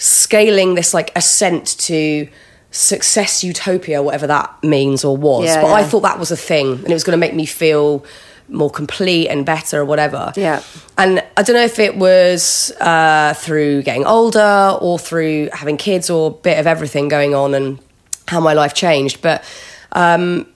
scaling 0.01 0.73
this 0.73 0.95
like 0.95 1.11
ascent 1.15 1.77
to 1.77 2.27
success 2.71 3.43
utopia 3.43 4.01
whatever 4.01 4.25
that 4.25 4.51
means 4.63 5.05
or 5.05 5.15
was. 5.15 5.45
Yeah, 5.45 5.61
but 5.61 5.71
i 5.73 5.83
thought 5.83 5.99
that 6.01 6.17
was 6.17 6.31
a 6.31 6.37
thing 6.37 6.73
and 6.73 6.87
it 6.89 6.93
was 6.93 7.03
going 7.03 7.13
to 7.13 7.19
make 7.19 7.35
me 7.35 7.45
feel 7.45 8.03
more 8.47 8.71
complete 8.71 9.27
and 9.27 9.45
better 9.45 9.79
or 9.81 9.85
whatever. 9.85 10.33
Yeah. 10.35 10.63
and 10.97 11.23
i 11.37 11.43
don't 11.43 11.55
know 11.55 11.63
if 11.63 11.77
it 11.77 11.97
was 11.97 12.71
uh, 12.81 13.33
through 13.37 13.83
getting 13.83 14.05
older 14.05 14.77
or 14.81 14.97
through 14.97 15.49
having 15.53 15.77
kids 15.77 16.09
or 16.09 16.31
a 16.31 16.33
bit 16.33 16.57
of 16.57 16.65
everything 16.65 17.07
going 17.07 17.35
on 17.35 17.53
and 17.53 17.77
how 18.27 18.39
my 18.39 18.53
life 18.53 18.73
changed 18.73 19.21
but 19.21 19.43
um, 19.91 20.47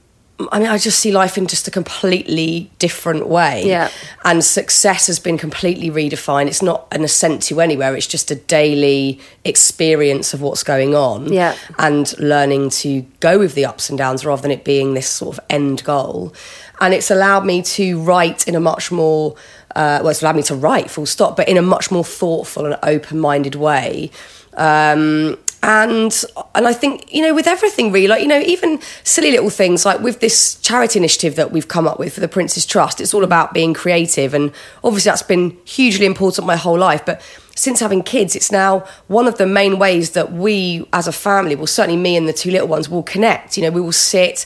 I 0.51 0.59
mean, 0.59 0.67
I 0.67 0.77
just 0.77 0.99
see 0.99 1.13
life 1.13 1.37
in 1.37 1.47
just 1.47 1.65
a 1.67 1.71
completely 1.71 2.69
different 2.77 3.27
way. 3.27 3.65
Yeah. 3.65 3.89
And 4.25 4.43
success 4.43 5.07
has 5.07 5.17
been 5.17 5.37
completely 5.37 5.89
redefined. 5.89 6.47
It's 6.47 6.61
not 6.61 6.87
an 6.91 7.05
ascent 7.05 7.41
to 7.43 7.61
anywhere, 7.61 7.95
it's 7.95 8.07
just 8.07 8.31
a 8.31 8.35
daily 8.35 9.19
experience 9.45 10.33
of 10.33 10.41
what's 10.41 10.61
going 10.61 10.93
on. 10.93 11.31
Yeah. 11.31 11.55
And 11.79 12.13
learning 12.19 12.71
to 12.71 13.05
go 13.21 13.39
with 13.39 13.55
the 13.55 13.65
ups 13.65 13.89
and 13.89 13.97
downs 13.97 14.25
rather 14.25 14.41
than 14.41 14.51
it 14.51 14.65
being 14.65 14.93
this 14.93 15.07
sort 15.07 15.37
of 15.37 15.45
end 15.49 15.83
goal. 15.85 16.33
And 16.81 16.93
it's 16.93 17.09
allowed 17.09 17.45
me 17.45 17.61
to 17.61 18.01
write 18.01 18.45
in 18.45 18.55
a 18.55 18.59
much 18.59 18.91
more, 18.91 19.35
uh, 19.73 19.99
well, 20.01 20.09
it's 20.09 20.21
allowed 20.21 20.35
me 20.35 20.43
to 20.43 20.55
write 20.55 20.91
full 20.91 21.05
stop, 21.05 21.37
but 21.37 21.47
in 21.47 21.55
a 21.55 21.61
much 21.61 21.91
more 21.91 22.03
thoughtful 22.03 22.65
and 22.65 22.77
open 22.83 23.19
minded 23.19 23.55
way. 23.55 24.11
Um, 24.57 25.37
and 25.65 26.23
and 26.53 26.67
I 26.67 26.73
think 26.73 27.11
you 27.11 27.23
know 27.23 27.33
with 27.33 27.47
everything 27.47 27.91
really 27.91 28.07
like 28.07 28.21
you 28.21 28.27
know 28.27 28.39
even 28.39 28.79
silly 29.03 29.31
little 29.31 29.49
things 29.49 29.83
like 29.83 29.99
with 29.99 30.19
this 30.19 30.55
charity 30.61 30.99
initiative 30.99 31.35
that 31.37 31.51
we've 31.51 31.67
come 31.67 31.87
up 31.87 31.97
with 31.97 32.13
for 32.13 32.19
the 32.19 32.27
Prince's 32.27 32.67
Trust 32.67 33.01
it's 33.01 33.15
all 33.15 33.23
about 33.23 33.51
being 33.53 33.73
creative. 33.73 34.35
And 34.35 34.51
obviously 34.83 35.09
that's 35.09 35.23
been 35.23 35.57
hugely 35.65 36.05
important 36.05 36.45
my 36.45 36.55
whole 36.55 36.77
life. 36.77 37.03
But 37.03 37.19
since 37.55 37.79
having 37.79 38.03
kids 38.03 38.35
it's 38.35 38.51
now 38.51 38.85
one 39.07 39.27
of 39.27 39.39
the 39.39 39.47
main 39.47 39.79
ways 39.79 40.11
that 40.11 40.31
we 40.31 40.87
as 40.93 41.07
a 41.07 41.11
family 41.11 41.55
well 41.55 41.65
certainly 41.65 41.99
me 41.99 42.15
and 42.15 42.27
the 42.27 42.33
two 42.33 42.51
little 42.51 42.67
ones 42.67 42.87
will 42.87 43.03
connect. 43.03 43.57
You 43.57 43.63
know 43.63 43.71
we 43.71 43.81
will 43.81 43.91
sit 43.91 44.45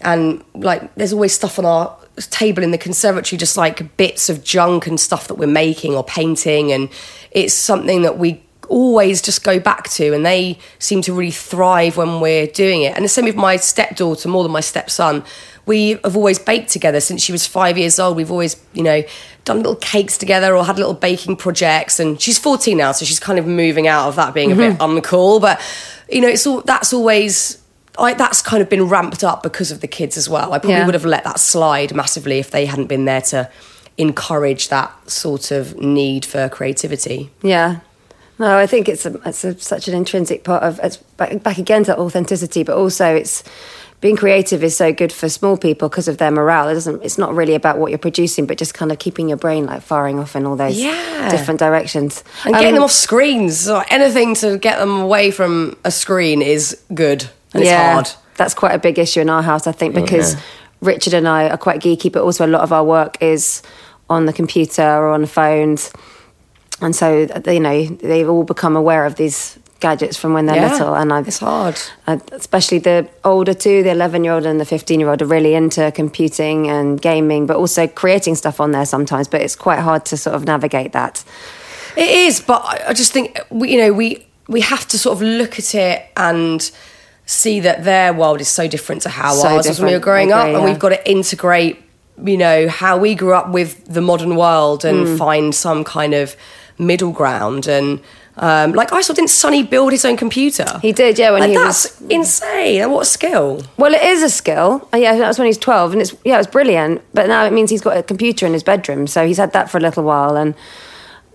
and 0.00 0.42
like 0.54 0.94
there's 0.94 1.12
always 1.12 1.34
stuff 1.34 1.58
on 1.58 1.66
our 1.66 1.94
table 2.30 2.62
in 2.62 2.70
the 2.70 2.78
conservatory 2.78 3.36
just 3.36 3.58
like 3.58 3.96
bits 3.98 4.30
of 4.30 4.42
junk 4.42 4.86
and 4.86 4.98
stuff 4.98 5.28
that 5.28 5.34
we're 5.34 5.46
making 5.46 5.94
or 5.94 6.04
painting. 6.04 6.72
And 6.72 6.88
it's 7.32 7.52
something 7.52 8.00
that 8.02 8.16
we 8.16 8.43
always 8.68 9.22
just 9.22 9.44
go 9.44 9.58
back 9.58 9.88
to 9.88 10.14
and 10.14 10.24
they 10.24 10.58
seem 10.78 11.02
to 11.02 11.12
really 11.12 11.30
thrive 11.30 11.96
when 11.96 12.20
we're 12.20 12.46
doing 12.46 12.82
it 12.82 12.94
and 12.96 13.04
the 13.04 13.08
same 13.08 13.24
with 13.24 13.36
my 13.36 13.56
stepdaughter 13.56 14.28
more 14.28 14.42
than 14.42 14.52
my 14.52 14.60
stepson 14.60 15.22
we 15.66 15.92
have 16.04 16.16
always 16.16 16.38
baked 16.38 16.70
together 16.70 17.00
since 17.00 17.22
she 17.22 17.32
was 17.32 17.46
five 17.46 17.78
years 17.78 17.98
old 17.98 18.16
we've 18.16 18.30
always 18.30 18.62
you 18.72 18.82
know 18.82 19.02
done 19.44 19.58
little 19.58 19.76
cakes 19.76 20.16
together 20.16 20.56
or 20.56 20.64
had 20.64 20.78
little 20.78 20.94
baking 20.94 21.36
projects 21.36 22.00
and 22.00 22.20
she's 22.20 22.38
14 22.38 22.76
now 22.76 22.92
so 22.92 23.04
she's 23.04 23.20
kind 23.20 23.38
of 23.38 23.46
moving 23.46 23.86
out 23.86 24.08
of 24.08 24.16
that 24.16 24.34
being 24.34 24.52
a 24.52 24.56
bit 24.56 24.78
mm-hmm. 24.78 24.98
uncool 24.98 25.40
but 25.40 25.60
you 26.10 26.20
know 26.20 26.28
it's 26.28 26.46
all 26.46 26.60
that's 26.62 26.92
always 26.92 27.62
I, 27.98 28.14
that's 28.14 28.42
kind 28.42 28.62
of 28.62 28.68
been 28.68 28.88
ramped 28.88 29.22
up 29.22 29.42
because 29.42 29.70
of 29.70 29.80
the 29.80 29.86
kids 29.86 30.16
as 30.16 30.28
well. 30.28 30.52
I 30.52 30.58
probably 30.58 30.72
Yeah. 30.72 30.86
would 30.86 30.94
have 30.94 31.04
let 31.04 31.24
that 31.24 31.38
slide 31.38 31.94
massively 31.94 32.38
if 32.38 32.50
they 32.50 32.66
hadn't 32.66 32.86
been 32.86 33.04
there 33.04 33.20
to 33.22 33.48
encourage 33.96 34.68
that 34.68 34.92
sort 35.08 35.50
of 35.50 35.76
need 35.76 36.24
for 36.24 36.48
creativity. 36.48 37.30
Yeah. 37.42 37.76
No, 38.38 38.56
I 38.58 38.66
think 38.66 38.88
it's 38.88 39.06
a, 39.06 39.20
it's 39.24 39.44
a, 39.44 39.58
such 39.58 39.86
an 39.88 39.94
intrinsic 39.94 40.42
part 40.44 40.62
of 40.64 40.80
it's 40.82 40.96
back, 40.96 41.42
back 41.42 41.58
again 41.58 41.84
to 41.84 41.96
authenticity, 41.98 42.64
but 42.64 42.76
also 42.76 43.14
it's 43.14 43.44
being 44.00 44.16
creative 44.16 44.62
is 44.62 44.76
so 44.76 44.92
good 44.92 45.12
for 45.12 45.28
small 45.28 45.56
people 45.56 45.88
because 45.88 46.08
of 46.08 46.18
their 46.18 46.30
morale. 46.30 46.68
It 46.68 46.74
doesn't. 46.74 47.02
It's 47.02 47.16
not 47.16 47.34
really 47.34 47.54
about 47.54 47.78
what 47.78 47.90
you're 47.90 47.98
producing, 47.98 48.44
but 48.46 48.58
just 48.58 48.74
kind 48.74 48.92
of 48.92 48.98
keeping 48.98 49.28
your 49.28 49.38
brain 49.38 49.64
like 49.66 49.82
firing 49.82 50.18
off 50.18 50.36
in 50.36 50.44
all 50.46 50.56
those 50.56 50.76
Yeah. 50.76 51.30
different 51.30 51.58
directions 51.60 52.22
And 52.44 52.52
getting 52.54 52.68
Um, 52.70 52.74
them 52.74 52.82
off 52.84 52.92
screens, 52.92 53.68
or 53.68 53.84
anything 53.88 54.34
to 54.36 54.58
get 54.58 54.78
them 54.78 55.00
away 55.00 55.30
from 55.30 55.76
a 55.84 55.90
screen 55.90 56.42
is 56.42 56.76
good. 56.92 57.24
And 57.54 57.62
it's 57.62 57.72
hard. 57.72 58.10
That's 58.36 58.52
quite 58.52 58.74
a 58.74 58.78
big 58.78 58.98
issue 58.98 59.20
in 59.20 59.30
our 59.30 59.42
house, 59.42 59.66
I 59.68 59.72
think, 59.72 59.94
because 59.94 60.36
Richard 60.80 61.14
and 61.14 61.26
I 61.28 61.48
are 61.48 61.56
quite 61.56 61.80
geeky, 61.80 62.10
but 62.12 62.22
also 62.24 62.44
a 62.44 62.48
lot 62.48 62.62
of 62.62 62.72
our 62.72 62.82
work 62.84 63.16
is 63.22 63.62
on 64.10 64.26
the 64.26 64.32
computer 64.32 64.82
or 64.82 65.10
on 65.10 65.20
the 65.22 65.26
phones. 65.28 65.92
And 66.84 66.94
so, 66.94 67.26
you 67.46 67.60
know, 67.60 67.84
they've 67.86 68.28
all 68.28 68.44
become 68.44 68.76
aware 68.76 69.06
of 69.06 69.14
these 69.16 69.58
gadgets 69.80 70.16
from 70.16 70.34
when 70.34 70.46
they're 70.46 70.56
Yeah, 70.56 70.70
little. 70.72 70.94
And 70.94 71.12
I, 71.12 71.20
it's 71.20 71.38
hard. 71.38 71.76
uh, 72.06 72.18
especially 72.32 72.78
the 72.78 73.08
older 73.24 73.54
two, 73.54 73.82
the 73.82 73.90
11 73.90 74.22
year 74.24 74.34
old 74.34 74.46
and 74.46 74.60
the 74.60 74.64
15 74.64 75.00
year 75.00 75.08
old, 75.10 75.22
are 75.22 75.26
really 75.26 75.54
into 75.54 75.90
computing 75.92 76.68
and 76.68 77.00
gaming, 77.00 77.46
but 77.46 77.56
also 77.56 77.86
creating 77.86 78.34
stuff 78.34 78.60
on 78.60 78.72
there 78.72 78.84
sometimes. 78.86 79.28
But 79.28 79.40
it's 79.40 79.56
quite 79.56 79.78
hard 79.80 80.04
to 80.06 80.16
sort 80.16 80.36
of 80.36 80.44
navigate 80.44 80.92
that. 80.92 81.24
It 81.96 82.08
is, 82.26 82.40
but 82.40 82.60
I 82.64 82.84
I 82.88 82.92
just 82.92 83.12
think 83.12 83.38
we, 83.50 83.72
you 83.72 83.78
know, 83.78 83.92
we 83.92 84.26
we 84.48 84.60
have 84.60 84.86
to 84.88 84.98
sort 84.98 85.14
of 85.16 85.22
look 85.22 85.58
at 85.58 85.74
it 85.74 86.02
and 86.16 86.70
see 87.26 87.60
that 87.60 87.84
their 87.84 88.12
world 88.12 88.40
is 88.40 88.48
so 88.48 88.68
different 88.68 89.00
to 89.02 89.08
how 89.08 89.32
So 89.32 89.48
ours 89.48 89.66
was 89.66 89.78
when 89.80 89.88
we 89.88 89.94
were 89.94 90.00
growing 90.10 90.32
I 90.32 90.36
up, 90.36 90.44
agree, 90.48 90.54
and 90.56 90.64
we've 90.64 90.78
got 90.78 90.90
to 90.90 91.10
integrate, 91.10 91.76
you 92.22 92.36
know, 92.36 92.68
how 92.68 92.98
we 92.98 93.14
grew 93.14 93.32
up 93.34 93.48
with 93.58 93.70
the 93.86 94.02
modern 94.02 94.36
world 94.36 94.84
and 94.84 95.06
Mm. 95.06 95.18
find 95.18 95.54
some 95.54 95.82
kind 95.84 96.12
of 96.14 96.36
middle 96.78 97.12
ground. 97.12 97.66
And 97.66 98.00
um, 98.36 98.72
like, 98.72 98.92
I 98.92 99.00
saw, 99.00 99.12
didn't 99.14 99.30
Sonny 99.30 99.62
build 99.62 99.92
his 99.92 100.04
own 100.04 100.16
computer? 100.16 100.66
He 100.82 100.92
did, 100.92 101.18
yeah, 101.18 101.30
when 101.30 101.40
Like, 101.40 101.50
he 101.50 101.56
that's 101.56 102.00
was- 102.00 102.10
insane. 102.10 102.80
And 102.82 102.92
what 102.92 103.02
a 103.02 103.04
skill! 103.04 103.62
Well, 103.76 103.94
it 103.94 104.02
is 104.02 104.22
a 104.22 104.30
skill. 104.30 104.88
Uh, 104.92 104.96
Yeah, 104.96 105.16
that 105.16 105.28
was 105.28 105.38
when 105.38 105.46
he's 105.46 105.58
12, 105.58 105.92
and 105.92 106.00
it's 106.02 106.14
yeah, 106.24 106.38
it's 106.38 106.48
brilliant. 106.50 107.00
But 107.14 107.28
now 107.28 107.44
it 107.44 107.52
means 107.52 107.70
he's 107.70 107.80
got 107.82 107.96
a 107.96 108.02
computer 108.02 108.44
in 108.46 108.52
his 108.52 108.62
bedroom, 108.64 109.06
so 109.06 109.26
he's 109.26 109.38
had 109.38 109.52
that 109.52 109.70
for 109.70 109.78
a 109.78 109.80
little 109.80 110.02
while. 110.02 110.36
And 110.36 110.54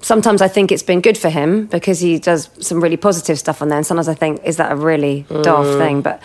sometimes 0.01 0.41
I 0.41 0.47
think 0.47 0.71
it's 0.71 0.83
been 0.83 1.01
good 1.01 1.17
for 1.17 1.29
him 1.29 1.65
because 1.67 1.99
he 1.99 2.19
does 2.19 2.49
some 2.59 2.81
really 2.81 2.97
positive 2.97 3.37
stuff 3.39 3.61
on 3.61 3.69
there. 3.69 3.77
And 3.77 3.85
sometimes 3.87 4.07
I 4.07 4.13
think, 4.13 4.41
is 4.45 4.57
that 4.57 4.71
a 4.71 4.75
really 4.75 5.25
daft 5.29 5.67
Mm. 5.69 5.77
thing? 5.77 6.01
But 6.01 6.21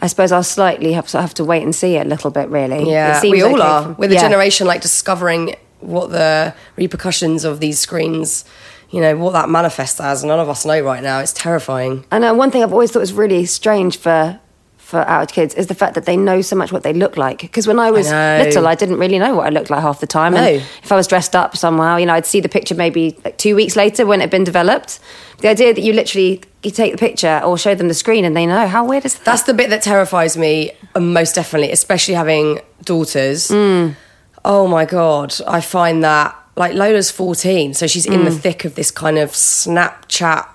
I 0.00 0.06
suppose 0.08 0.32
I'll 0.32 0.42
slightly 0.42 0.92
have 0.92 1.08
to 1.08 1.20
have 1.20 1.32
to 1.34 1.44
wait 1.44 1.62
and 1.62 1.74
see 1.74 1.96
it 1.96 2.06
a 2.06 2.08
little 2.08 2.30
bit. 2.30 2.48
Really, 2.48 2.90
Yeah, 2.90 3.16
It 3.16 3.20
seems 3.20 3.32
we 3.32 3.42
all 3.42 3.54
okay 3.54 3.62
are. 3.62 3.82
from- 3.82 3.96
With 3.98 4.10
the 4.10 4.16
yeah. 4.16 4.22
generation 4.22 4.66
like 4.66 4.80
discovering 4.82 5.54
what 5.84 6.10
the 6.10 6.54
repercussions 6.76 7.44
of 7.44 7.60
these 7.60 7.78
screens, 7.78 8.44
you 8.90 9.00
know, 9.00 9.16
what 9.16 9.32
that 9.32 9.48
manifests 9.48 10.00
as. 10.00 10.24
None 10.24 10.40
of 10.40 10.48
us 10.48 10.64
know 10.64 10.80
right 10.80 11.02
now. 11.02 11.20
It's 11.20 11.32
terrifying. 11.32 12.04
And 12.10 12.24
uh, 12.24 12.34
one 12.34 12.50
thing 12.50 12.62
I've 12.62 12.72
always 12.72 12.90
thought 12.90 13.00
was 13.00 13.12
really 13.12 13.44
strange 13.46 13.98
for 13.98 14.40
for 14.84 15.00
our 15.00 15.24
kids 15.24 15.54
is 15.54 15.66
the 15.66 15.74
fact 15.74 15.94
that 15.94 16.04
they 16.04 16.14
know 16.16 16.42
so 16.42 16.54
much 16.54 16.70
what 16.70 16.82
they 16.82 16.92
look 16.92 17.16
like. 17.16 17.40
Because 17.40 17.66
when 17.66 17.78
I 17.78 17.90
was 17.90 18.10
know. 18.10 18.42
little, 18.44 18.66
I 18.66 18.74
didn't 18.74 18.98
really 18.98 19.18
know 19.18 19.34
what 19.34 19.46
I 19.46 19.48
looked 19.48 19.70
like 19.70 19.80
half 19.80 19.98
the 20.00 20.06
time. 20.06 20.34
No. 20.34 20.40
And 20.40 20.56
if 20.82 20.92
I 20.92 20.96
was 20.96 21.06
dressed 21.06 21.34
up 21.34 21.56
somehow, 21.56 21.96
you 21.96 22.04
know, 22.04 22.12
I'd 22.12 22.26
see 22.26 22.40
the 22.40 22.50
picture 22.50 22.74
maybe 22.74 23.18
like 23.24 23.38
two 23.38 23.56
weeks 23.56 23.76
later 23.76 24.04
when 24.04 24.20
it 24.20 24.24
had 24.24 24.30
been 24.30 24.44
developed. 24.44 25.00
The 25.38 25.48
idea 25.48 25.72
that 25.72 25.80
you 25.80 25.94
literally 25.94 26.42
you 26.62 26.70
take 26.70 26.92
the 26.92 26.98
picture 26.98 27.40
or 27.44 27.56
show 27.56 27.74
them 27.74 27.88
the 27.88 27.94
screen 27.94 28.24
and 28.24 28.36
they 28.36 28.46
know 28.46 28.66
how 28.66 28.84
weird 28.84 29.04
is 29.06 29.14
that? 29.14 29.24
That's 29.24 29.42
the 29.44 29.54
bit 29.54 29.70
that 29.70 29.82
terrifies 29.82 30.36
me 30.36 30.72
uh, 30.94 31.00
most 31.00 31.34
definitely, 31.34 31.72
especially 31.72 32.14
having 32.14 32.60
daughters. 32.84 33.48
Mm. 33.48 33.96
Oh 34.44 34.66
my 34.66 34.84
god, 34.84 35.34
I 35.46 35.60
find 35.60 36.04
that 36.04 36.36
like 36.56 36.74
Lola's 36.74 37.10
14, 37.10 37.74
so 37.74 37.86
she's 37.86 38.06
in 38.06 38.24
the 38.24 38.30
Mm. 38.30 38.38
thick 38.40 38.64
of 38.64 38.74
this 38.76 38.90
kind 38.90 39.18
of 39.18 39.30
Snapchat 39.32 40.46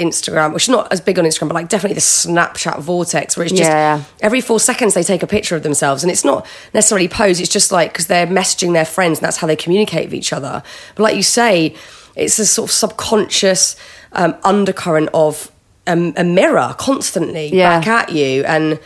Instagram, 0.00 0.54
which 0.54 0.64
is 0.64 0.68
not 0.70 0.90
as 0.92 1.00
big 1.00 1.18
on 1.18 1.24
Instagram, 1.26 1.48
but 1.48 1.54
like 1.54 1.68
definitely 1.68 1.94
the 1.94 2.00
Snapchat 2.00 2.80
vortex 2.80 3.36
where 3.36 3.44
it's 3.44 3.52
just 3.52 3.70
Yeah. 3.70 4.00
every 4.20 4.40
four 4.40 4.58
seconds 4.58 4.94
they 4.94 5.02
take 5.02 5.22
a 5.22 5.26
picture 5.26 5.54
of 5.54 5.62
themselves. 5.62 6.02
And 6.02 6.10
it's 6.10 6.24
not 6.24 6.46
necessarily 6.72 7.06
pose, 7.08 7.38
it's 7.40 7.50
just 7.50 7.70
like 7.70 7.92
because 7.92 8.06
they're 8.06 8.26
messaging 8.26 8.72
their 8.72 8.86
friends 8.86 9.18
and 9.18 9.26
that's 9.26 9.36
how 9.36 9.46
they 9.46 9.54
communicate 9.56 10.06
with 10.06 10.14
each 10.14 10.32
other. 10.32 10.62
But 10.94 11.02
like 11.02 11.16
you 11.16 11.22
say, 11.22 11.74
it's 12.16 12.38
a 12.38 12.46
sort 12.46 12.70
of 12.70 12.72
subconscious 12.74 13.76
um, 14.12 14.34
undercurrent 14.44 15.10
of 15.14 15.50
um, 15.86 16.14
a 16.16 16.24
mirror 16.24 16.74
constantly 16.78 17.50
Yeah. 17.54 17.78
back 17.80 17.86
at 17.88 18.12
you. 18.12 18.44
And 18.44 18.78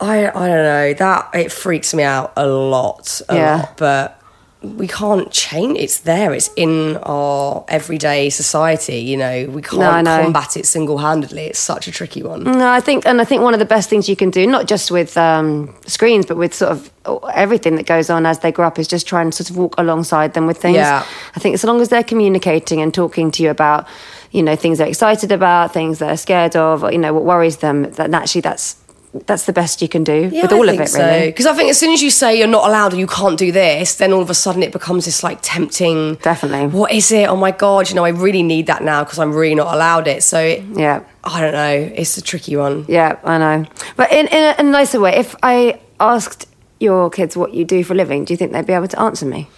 I, 0.00 0.28
I 0.28 0.48
don't 0.48 0.64
know, 0.64 0.94
that 0.94 1.30
it 1.34 1.50
freaks 1.52 1.92
me 1.94 2.02
out 2.04 2.32
a 2.36 2.46
lot, 2.46 3.20
a 3.28 3.34
Yeah. 3.34 3.56
lot. 3.56 3.76
But 3.76 4.14
we 4.60 4.88
can't 4.88 5.30
change 5.30 5.78
it's 5.78 6.00
there 6.00 6.34
it's 6.34 6.50
in 6.56 6.96
our 7.04 7.64
everyday 7.68 8.28
society 8.28 8.96
you 8.98 9.16
know 9.16 9.46
we 9.50 9.62
can't 9.62 10.04
know. 10.04 10.20
combat 10.20 10.56
it 10.56 10.66
single-handedly 10.66 11.44
it's 11.44 11.60
such 11.60 11.86
a 11.86 11.92
tricky 11.92 12.24
one 12.24 12.42
No, 12.42 12.68
I 12.68 12.80
think, 12.80 13.06
and 13.06 13.20
I 13.20 13.24
think 13.24 13.40
one 13.40 13.54
of 13.54 13.60
the 13.60 13.64
best 13.64 13.88
things 13.88 14.08
you 14.08 14.16
can 14.16 14.30
do, 14.30 14.48
not 14.48 14.66
just 14.66 14.90
with 14.90 15.16
um, 15.16 15.72
screens, 15.86 16.26
but 16.26 16.36
with 16.36 16.52
sort 16.54 16.72
of 16.72 16.90
everything 17.34 17.76
that 17.76 17.86
goes 17.86 18.10
on 18.10 18.26
as 18.26 18.40
they 18.40 18.50
grow 18.50 18.66
up, 18.66 18.80
is 18.80 18.88
just 18.88 19.06
try 19.06 19.22
and 19.22 19.32
sort 19.32 19.48
of 19.48 19.56
walk 19.56 19.76
alongside 19.78 20.34
them 20.34 20.48
with 20.48 20.58
things. 20.58 20.74
Yeah. 20.74 21.06
I 21.36 21.38
think 21.38 21.54
as 21.54 21.62
long 21.62 21.80
as 21.80 21.88
they're 21.88 22.02
communicating 22.02 22.80
and 22.80 22.92
talking 22.92 23.30
to 23.30 23.44
you 23.44 23.50
about, 23.50 23.86
you 24.32 24.42
know, 24.42 24.56
things 24.56 24.78
they're 24.78 24.88
excited 24.88 25.30
about, 25.30 25.72
things 25.72 26.00
they're 26.00 26.16
scared 26.16 26.56
of, 26.56 26.82
or, 26.82 26.90
you 26.90 26.98
know, 26.98 27.14
what 27.14 27.22
worries 27.24 27.58
them, 27.58 27.84
that 27.92 28.12
actually 28.12 28.40
that's 28.40 28.74
that's 29.12 29.46
the 29.46 29.52
best 29.52 29.80
you 29.80 29.88
can 29.88 30.04
do 30.04 30.28
with 30.30 30.52
all 30.52 30.68
of 30.68 30.78
it, 30.78 30.92
really. 30.92 31.26
Because 31.28 31.46
I 31.46 31.54
think 31.54 31.70
as 31.70 31.78
soon 31.78 31.92
as 31.92 32.02
you 32.02 32.10
say 32.10 32.36
you're 32.38 32.46
not 32.46 32.68
allowed 32.68 32.92
or 32.92 32.96
you 32.96 33.06
can't 33.06 33.38
do 33.38 33.50
this, 33.50 33.96
then 33.96 34.12
all 34.12 34.20
of 34.20 34.30
a 34.30 34.34
sudden 34.34 34.62
it 34.62 34.72
becomes 34.72 35.06
this 35.06 35.22
like 35.22 35.38
tempting. 35.42 36.16
Definitely. 36.16 36.68
What 36.68 36.92
is 36.92 37.10
it? 37.10 37.28
Oh 37.28 37.36
my 37.36 37.50
god! 37.50 37.88
You 37.88 37.94
know, 37.96 38.04
I 38.04 38.10
really 38.10 38.42
need 38.42 38.66
that 38.66 38.82
now 38.82 39.04
because 39.04 39.18
I'm 39.18 39.32
really 39.32 39.54
not 39.54 39.74
allowed 39.74 40.08
it. 40.08 40.22
So 40.22 40.40
it, 40.40 40.62
Yeah. 40.74 41.04
I 41.24 41.40
don't 41.40 41.52
know. 41.52 41.92
It's 41.94 42.16
a 42.16 42.22
tricky 42.22 42.56
one. 42.56 42.84
Yeah, 42.88 43.18
I 43.24 43.38
know. 43.38 43.66
But 43.96 44.12
in, 44.12 44.28
in, 44.28 44.42
a, 44.42 44.54
a 44.58 44.62
nicer 44.62 44.98
way, 45.00 45.16
if 45.16 45.36
I 45.42 45.80
asked 46.00 46.46
your 46.80 47.10
kids 47.10 47.36
what 47.36 47.54
you 47.54 47.64
do 47.64 47.84
for 47.84 47.92
a 47.92 47.96
living, 47.96 48.24
do 48.24 48.32
you 48.32 48.36
think 48.36 48.52
they'd 48.52 48.66
be 48.66 48.72
able 48.72 48.88
to 48.88 49.00
answer 49.00 49.26
me? 49.26 49.48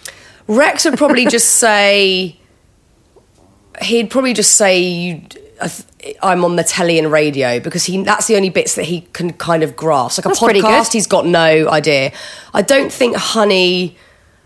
Rex 0.47 0.85
would 0.85 0.97
probably 0.97 1.25
just 1.27 1.49
say, 1.57 2.37
he'd 3.81 4.09
probably 4.09 4.33
just 4.33 4.55
say, 4.55 4.79
you, 4.81 5.21
I 5.50 5.50
I'm 6.21 6.43
on 6.43 6.55
the 6.55 6.63
telly 6.63 6.97
and 6.97 7.11
radio 7.11 7.59
because 7.59 7.85
he 7.85 8.01
that's 8.03 8.27
the 8.27 8.35
only 8.35 8.49
bits 8.49 8.75
that 8.75 8.85
he 8.85 9.01
can 9.13 9.33
kind 9.33 9.63
of 9.63 9.75
grasp. 9.75 10.17
Like 10.17 10.25
a 10.25 10.29
That's 10.29 10.39
podcast, 10.39 10.93
he's 10.93 11.07
got 11.07 11.25
no 11.25 11.69
idea. 11.69 12.11
I 12.53 12.61
don't 12.61 12.91
think 12.91 13.15
Honey, 13.15 13.97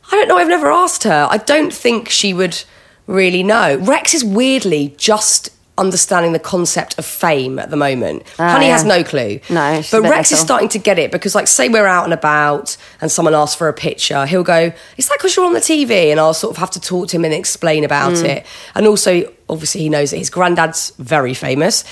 I 0.07 0.16
don't 0.16 0.28
know, 0.28 0.38
I've 0.38 0.47
never 0.47 0.72
asked 0.72 1.03
her. 1.03 1.28
I 1.30 1.38
don't 1.38 1.74
think 1.74 2.09
she 2.09 2.34
would 2.34 2.63
really 3.07 3.43
know. 3.43 3.78
Rex 3.78 4.13
is 4.13 4.24
weirdly 4.24 4.93
just 4.97 5.49
understanding 5.78 6.32
the 6.32 6.39
concept 6.39 6.97
of 6.97 7.05
fame 7.05 7.59
at 7.59 7.69
the 7.69 7.76
moment. 7.76 8.28
Honey 8.38 8.67
yeah. 8.67 8.71
has 8.73 8.84
no 8.84 9.03
clue. 9.03 9.39
No, 9.49 9.82
but 9.91 10.01
Rex 10.03 10.32
is 10.32 10.39
starting 10.39 10.69
to 10.69 10.80
get 10.80 10.97
it 10.99 11.11
because, 11.11 11.36
like, 11.36 11.47
say 11.47 11.67
we're 11.69 11.86
out 11.86 12.05
and 12.05 12.13
about 12.13 12.78
and 13.01 13.11
someone 13.11 13.34
asks 13.36 13.55
for 13.55 13.67
a 13.67 13.73
picture, 13.73 14.26
he'll 14.26 14.43
go, 14.43 14.71
"Is 14.97 15.07
that 15.09 15.17
because 15.17 15.36
you're 15.36 15.45
on 15.45 15.53
the 15.53 15.59
TV?" 15.59 16.11
And 16.11 16.19
I'll 16.19 16.34
sort 16.34 16.51
of 16.51 16.57
have 16.57 16.71
to 16.71 16.80
talk 16.80 17.09
to 17.09 17.17
him 17.17 17.26
and 17.26 17.34
explain 17.34 17.84
about 17.84 18.13
Mm. 18.13 18.23
it. 18.26 18.45
And 18.73 18.88
also, 18.88 19.23
obviously, 19.49 19.82
he 19.82 19.89
knows 19.89 20.11
that 20.11 20.17
his 20.17 20.30
granddad's 20.30 20.93
very 20.97 21.34
famous, 21.34 21.84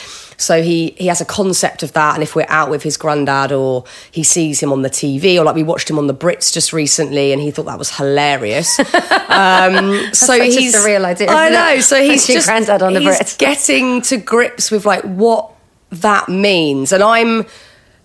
so 0.43 0.61
he 0.61 0.93
he 0.97 1.07
has 1.07 1.21
a 1.21 1.25
concept 1.25 1.83
of 1.83 1.93
that. 1.93 2.13
And 2.15 2.23
if 2.23 2.35
we're 2.35 2.45
out 2.49 2.69
with 2.69 2.83
his 2.83 2.97
granddad 2.97 3.51
or 3.51 3.85
he 4.11 4.23
sees 4.23 4.61
him 4.61 4.71
on 4.71 4.81
the 4.81 4.89
TV, 4.89 5.37
or 5.39 5.43
like 5.43 5.55
we 5.55 5.63
watched 5.63 5.89
him 5.89 5.97
on 5.97 6.07
the 6.07 6.13
Brits 6.13 6.53
just 6.53 6.73
recently, 6.73 7.31
and 7.31 7.41
he 7.41 7.49
thought 7.51 7.65
that 7.65 7.79
was 7.79 7.95
hilarious. 7.95 8.77
um, 9.29 9.93
so 10.13 10.25
such 10.27 10.39
a 10.41 10.43
he's 10.45 10.75
surreal 10.75 11.05
idea, 11.05 11.29
I 11.29 11.47
it? 11.47 11.51
know. 11.51 11.79
So 11.81 12.01
he's 12.01 12.27
just 12.35 12.47
Grandad 12.47 12.81
on 12.81 12.93
the 12.93 12.99
he's 12.99 13.17
Brits. 13.19 13.37
getting 13.37 14.01
to 14.03 14.17
grips 14.17 14.69
with 14.71 14.85
like 14.85 15.03
what 15.03 15.51
that 15.91 16.27
means 16.27 16.91
and 16.91 17.03
i'm 17.03 17.45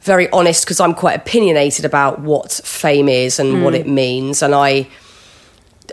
very 0.03 0.29
honest 0.31 0.63
because 0.65 0.79
i'm 0.79 0.93
quite 0.93 1.17
opinionated 1.17 1.87
about 1.87 2.21
what 2.21 2.53
fame 2.53 3.09
is 3.09 3.39
and 3.39 3.51
Hmm. 3.57 3.63
what 3.63 3.75
it 3.75 3.87
means 3.89 4.43
and 4.43 4.55
i 4.55 4.87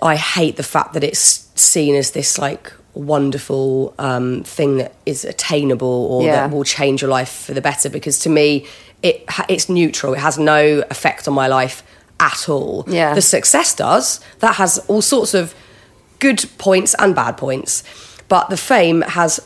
i 0.02 0.18
hate 0.18 0.58
the 0.58 0.64
fact 0.64 0.92
that 0.94 1.06
it's 1.06 1.48
seen 1.56 1.96
as 1.96 2.12
this 2.12 2.38
like 2.38 2.74
wonderful 2.96 3.94
um, 4.00 4.44
thing 4.44 4.78
that 4.78 4.94
is 5.06 5.26
attainable 5.26 5.88
or 6.12 6.24
Yeah. 6.24 6.48
that 6.48 6.52
will 6.56 6.64
change 6.64 7.02
your 7.02 7.12
life 7.12 7.30
for 7.46 7.54
the 7.54 7.62
better 7.62 7.90
because 7.90 8.20
to 8.20 8.30
me 8.30 8.66
it 9.04 9.26
it's 9.50 9.68
neutral 9.70 10.14
it 10.14 10.20
has 10.20 10.38
no 10.38 10.84
effect 10.90 11.28
on 11.28 11.34
my 11.34 11.48
life 11.48 11.84
at 12.20 12.48
all 12.50 12.86
Yeah. 12.88 13.14
the 13.14 13.22
success 13.22 13.76
does 13.76 14.20
that 14.40 14.56
has 14.56 14.78
all 14.88 15.02
sorts 15.02 15.34
of 15.34 15.54
good 16.20 16.46
points 16.58 16.96
and 16.98 17.14
bad 17.14 17.36
points 17.38 17.84
but 18.30 18.50
the 18.50 18.58
fame 18.58 19.02
has 19.02 19.40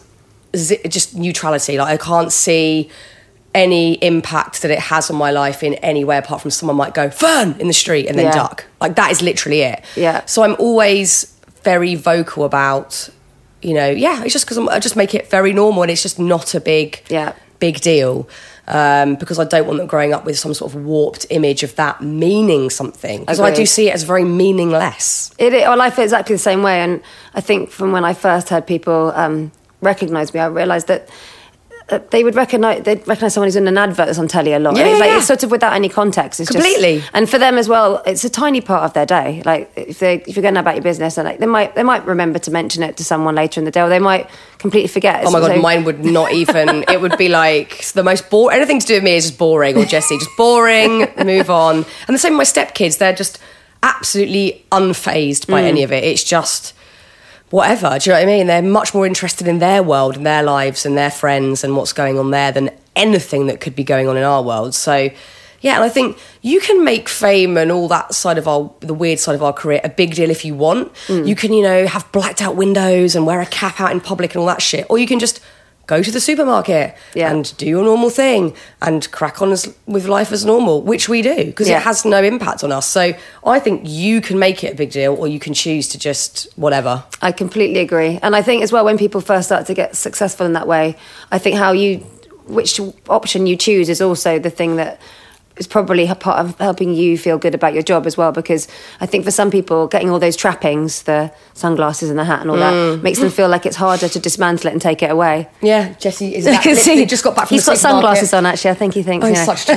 zi- 0.56 0.80
just 0.88 1.16
neutrality 1.16 1.78
like 1.80 1.90
i 1.90 1.98
can't 1.98 2.32
see 2.32 2.90
any 3.56 3.94
impact 3.96 4.62
that 4.62 4.70
it 4.70 4.78
has 4.80 5.10
on 5.10 5.16
my 5.18 5.32
life 5.32 5.64
in 5.64 5.74
any 5.76 6.04
way 6.04 6.18
apart 6.20 6.40
from 6.42 6.52
someone 6.52 6.78
might 6.78 6.94
go 6.94 7.10
Fearne 7.10 7.60
in 7.60 7.68
the 7.68 7.74
street 7.74 8.06
and 8.08 8.18
then 8.20 8.26
Yeah. 8.28 8.34
duck 8.34 8.66
like 8.80 8.96
that 8.96 9.10
is 9.12 9.22
literally 9.24 9.62
it 9.62 9.84
Yeah. 9.96 10.22
so 10.28 10.44
i'm 10.44 10.56
always 10.60 11.34
very 11.64 11.96
vocal 11.96 12.46
about 12.46 13.10
you 13.62 13.74
know 13.74 13.90
yeah 13.90 14.24
it's 14.24 14.34
just 14.34 14.46
because 14.46 14.58
i 14.70 14.80
just 14.80 14.96
make 14.96 15.14
it 15.14 15.30
very 15.30 15.54
normal 15.54 15.82
and 15.84 15.92
it's 15.92 16.02
just 16.02 16.20
not 16.20 16.56
a 16.56 16.62
big 16.62 17.02
Yeah. 17.10 17.34
big 17.60 17.82
deal 17.82 18.28
um, 18.72 19.16
because 19.16 19.40
I 19.40 19.46
don't 19.46 19.66
want 19.66 19.80
them 19.80 19.88
growing 19.88 20.14
up 20.14 20.26
with 20.26 20.38
some 20.38 20.54
sort 20.54 20.72
of 20.72 20.86
warped 20.86 21.26
image 21.32 21.64
of 21.64 21.76
that 21.78 22.04
meaning 22.04 22.70
something. 22.70 23.22
Because 23.22 23.40
I 23.40 23.52
do 23.52 23.66
see 23.66 23.90
it 23.90 23.94
as 23.96 24.04
very 24.04 24.24
meaningless. 24.24 25.32
It, 25.40 25.54
it, 25.56 25.68
well, 25.68 25.82
I 25.82 25.90
feel 25.90 26.04
exactly 26.04 26.36
the 26.36 26.40
same 26.40 26.62
way. 26.62 26.80
And 26.82 27.02
I 27.34 27.42
think 27.42 27.72
from 27.72 27.92
when 27.92 28.06
I 28.06 28.14
first 28.14 28.50
heard 28.50 28.68
people 28.68 29.12
um, 29.16 29.52
recognise 29.82 30.36
me, 30.36 30.40
I 30.40 30.46
realised 30.46 30.86
that 30.88 31.10
Uh, 31.92 32.00
they 32.12 32.24
would 32.24 32.36
recognise 32.36 32.84
they'd 32.84 33.06
recognise 33.08 33.34
someone 33.34 33.48
who's 33.48 33.56
in 33.56 33.68
an 33.68 33.78
advert 33.78 34.06
that's 34.06 34.20
on 34.20 34.28
telly 34.28 34.54
a 34.54 34.60
lot. 34.60 34.76
Yeah, 34.76 34.88
it's 34.88 35.00
like 35.00 35.10
yeah. 35.10 35.18
it's 35.18 35.28
sort 35.28 35.44
of 35.44 35.52
without 35.52 35.74
any 35.74 35.90
context. 35.90 36.40
It's 36.40 36.52
just- 36.52 36.64
Completely. 36.64 37.04
and 37.14 37.30
for 37.30 37.38
them 37.38 37.58
as 37.58 37.68
well, 37.68 38.04
it's 38.06 38.24
a 38.24 38.30
tiny 38.30 38.62
part 38.62 38.84
of 38.84 38.94
their 38.94 39.06
day. 39.06 39.42
Like 39.46 39.72
if 39.76 40.00
they 40.00 40.16
if 40.28 40.36
you're 40.36 40.44
going 40.44 40.58
about 40.58 40.76
your 40.76 40.84
business, 40.84 41.18
and 41.18 41.28
like 41.28 41.40
they 41.40 41.46
might 41.46 41.76
they 41.76 41.84
might 41.84 42.06
remember 42.06 42.40
to 42.40 42.52
mention 42.52 42.84
it 42.84 42.98
to 42.98 43.04
someone 43.04 43.36
later 43.36 43.60
in 43.60 43.66
the 43.66 43.72
day, 43.72 43.82
or 43.82 43.90
they 43.90 44.00
might 44.00 44.30
completely 44.60 44.88
forget. 44.88 45.26
Oh 45.26 45.32
my 45.32 45.40
god, 45.40 45.56
So- 45.56 45.62
mine 45.62 45.84
would 45.86 46.04
not 46.04 46.32
even. 46.34 46.84
it 46.90 47.02
would 47.02 47.18
be 47.18 47.30
like 47.30 47.88
the 47.94 48.04
most 48.04 48.30
boring. 48.30 48.58
Anything 48.58 48.80
to 48.80 48.86
do 48.86 48.94
with 48.96 49.04
me 49.04 49.16
is 49.16 49.26
just 49.28 49.40
boring. 49.40 49.78
Or 49.78 49.86
Jesse, 49.86 50.18
just 50.18 50.30
boring. 50.38 51.08
move 51.26 51.50
on. 51.50 51.86
And 52.08 52.16
the 52.16 52.20
same 52.20 52.38
with 52.38 52.56
my 52.56 52.64
stepkids. 52.64 52.98
They're 52.98 53.14
just 53.14 53.40
absolutely 53.84 54.66
unfazed 54.72 55.48
by 55.48 55.62
mm. 55.62 55.66
any 55.66 55.84
of 55.84 55.92
it. 55.92 56.04
It's 56.04 56.24
just 56.24 56.74
whatever. 57.50 57.98
Do 58.00 58.10
you 58.10 58.14
know 58.14 58.20
what 58.20 58.24
I 58.24 58.38
mean? 58.38 58.48
They're 58.48 58.62
much 58.62 58.94
more 58.94 59.06
interested 59.06 59.48
in 59.48 59.60
their 59.60 59.84
world 59.84 60.18
and 60.18 60.26
their 60.26 60.44
lives 60.44 60.86
and 60.86 60.98
their 60.98 61.12
friends 61.12 61.64
and 61.64 61.76
what's 61.76 61.94
going 61.94 62.20
on 62.20 62.32
there 62.32 62.52
than 62.52 62.70
anything 62.96 63.48
that 63.48 63.60
could 63.60 63.76
be 63.76 63.84
going 63.84 64.08
on 64.08 64.18
in 64.18 64.24
our 64.24 64.44
world. 64.44 64.76
So. 64.76 65.10
Yeah, 65.62 65.76
and 65.76 65.84
I 65.84 65.90
think 65.90 66.18
you 66.42 66.62
can 66.62 66.86
make 66.86 67.10
fame 67.10 67.58
and 67.58 67.70
all 67.70 67.90
that 67.90 68.14
side 68.14 68.38
of 68.38 68.48
our, 68.48 68.74
the 68.80 68.94
weird 68.94 69.20
side 69.20 69.36
of 69.36 69.44
our 69.44 69.52
career, 69.52 69.82
a 69.84 69.90
big 69.90 70.16
deal 70.16 70.30
if 70.30 70.46
you 70.46 70.56
want. 70.56 70.96
Hmm. 71.08 71.26
You 71.26 71.36
can, 71.36 71.52
you 71.52 71.62
know, 71.62 71.86
have 71.86 72.10
blacked 72.14 72.42
out 72.42 72.56
windows 72.56 73.14
and 73.14 73.26
wear 73.26 73.42
a 73.42 73.46
cap 73.46 73.82
out 73.82 73.92
in 73.92 74.00
public 74.00 74.36
and 74.36 74.40
all 74.40 74.48
that 74.48 74.62
shit. 74.62 74.86
Or 74.90 74.98
you 74.98 75.06
can 75.06 75.20
just 75.20 75.42
go 75.90 76.04
to 76.04 76.12
the 76.12 76.20
supermarket 76.22 76.96
Yeah. 77.16 77.32
and 77.32 77.52
do 77.58 77.66
your 77.66 77.84
normal 77.84 78.12
thing 78.12 78.54
and 78.82 79.10
crack 79.12 79.42
on 79.42 79.52
as, 79.52 79.74
with 79.88 80.06
life 80.08 80.32
as 80.32 80.46
normal, 80.46 80.84
which 80.84 81.10
we 81.10 81.22
do 81.24 81.46
because 81.46 81.68
Yeah. 81.68 81.78
it 81.78 81.84
has 81.84 82.06
no 82.06 82.22
impact 82.24 82.64
on 82.64 82.72
us. 82.72 82.86
So 82.88 83.14
I 83.56 83.60
think 83.60 83.82
you 83.84 84.22
can 84.22 84.38
make 84.38 84.64
it 84.64 84.74
a 84.74 84.76
big 84.76 84.92
deal 84.92 85.16
or 85.20 85.28
you 85.28 85.40
can 85.40 85.54
choose 85.54 85.88
to 85.90 85.98
just 85.98 86.48
whatever. 86.56 87.04
I 87.22 87.32
completely 87.32 87.80
agree. 87.80 88.20
And 88.22 88.36
I 88.36 88.42
think 88.44 88.62
as 88.64 88.72
well, 88.72 88.86
when 88.86 88.98
people 88.98 89.20
first 89.22 89.48
start 89.48 89.66
to 89.66 89.74
get 89.74 89.96
successful 89.96 90.46
in 90.46 90.54
that 90.54 90.68
way, 90.68 90.96
I 91.32 91.40
think 91.40 91.58
how 91.58 91.72
you, 91.74 91.98
which 92.48 92.80
option 93.10 93.48
you 93.48 93.56
choose 93.58 93.90
is 93.90 94.02
also 94.02 94.38
the 94.40 94.52
thing 94.52 94.76
that 94.78 95.00
is 95.60 95.68
probably 95.68 96.08
a 96.08 96.16
part 96.16 96.40
of 96.40 96.58
helping 96.58 96.94
you 96.94 97.18
feel 97.18 97.38
good 97.38 97.54
about 97.54 97.74
your 97.74 97.84
job 97.84 98.08
as 98.08 98.18
well. 98.18 98.32
Because 98.32 98.68
I 99.02 99.06
think 99.06 99.26
for 99.26 99.32
some 99.32 99.52
people, 99.52 99.88
getting 99.88 100.10
all 100.10 100.20
those 100.20 100.36
trappings, 100.36 101.04
the 101.04 101.32
sunglasses 101.54 102.10
and 102.10 102.18
the 102.18 102.24
hat 102.24 102.42
and 102.42 102.50
all 102.50 102.58
Mm. 102.58 102.96
that, 102.96 103.04
makes 103.04 103.20
them 103.20 103.30
feel 103.30 103.50
like 103.50 103.66
it's 103.66 103.76
harder 103.76 104.08
to 104.10 104.20
dismantle 104.20 104.70
it 104.70 104.74
and 104.74 104.82
take 104.82 105.04
it 105.04 105.12
away. 105.12 105.48
Yeah, 105.62 105.94
Jesse 106.00 106.36
is 106.36 106.46
that, 106.46 106.64
can 106.70 106.76
see 106.76 106.96
he 106.96 107.06
just 107.06 107.24
got 107.24 107.36
back 107.36 107.48
from 107.48 107.56
He's 107.56 107.66
got 107.66 107.78
sunglasses 107.78 108.34
on. 108.34 108.46
Actually, 108.46 108.72
I 108.72 108.76
think 108.76 108.94
he 108.94 109.04
thinks. 109.04 109.26
Oh, 109.26 109.30
you 109.30 109.36
know, 109.36 109.46
such 109.46 109.70
a 109.70 109.76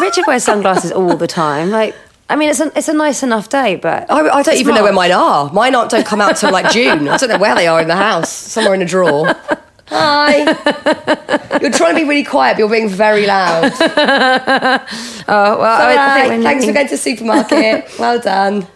Richard 0.00 0.24
wears 0.26 0.44
sunglasses 0.44 0.92
all 0.92 1.16
the 1.16 1.26
time. 1.26 1.70
Like, 1.70 1.94
I 2.30 2.36
mean, 2.36 2.48
it's 2.48 2.60
a 2.60 2.72
it's 2.76 2.88
a 2.88 2.94
nice 2.94 3.22
enough 3.22 3.48
day, 3.48 3.76
but 3.76 4.10
I, 4.10 4.28
I 4.38 4.42
don't 4.42 4.56
even 4.56 4.74
know 4.74 4.82
where 4.82 4.92
mine 4.92 5.12
are. 5.12 5.52
Mine 5.52 5.74
aren't, 5.74 5.90
don't 5.90 6.06
come 6.06 6.20
out 6.20 6.36
till 6.36 6.50
like 6.50 6.70
June. 6.72 7.06
I 7.08 7.16
don't 7.18 7.28
know 7.28 7.38
where 7.38 7.54
they 7.54 7.66
are 7.66 7.80
in 7.80 7.88
the 7.88 7.96
house. 7.96 8.30
Somewhere 8.32 8.74
in 8.74 8.82
a 8.82 8.86
drawer. 8.86 9.34
Hi. 9.88 10.38
you're 11.60 11.70
trying 11.70 11.94
to 11.94 12.00
be 12.00 12.08
really 12.08 12.24
quiet, 12.24 12.54
but 12.54 12.58
you're 12.60 12.70
being 12.70 12.88
very 12.88 13.26
loud. 13.26 13.72
Oh 15.26 15.58
well, 15.58 15.80
All 15.80 15.98
I 15.98 16.28
think 16.28 16.42
Thanks 16.42 16.66
for 16.66 16.72
going 16.72 16.86
to 16.86 16.94
the 16.94 16.98
supermarket. 16.98 17.90
well 17.98 18.20
done. 18.20 18.66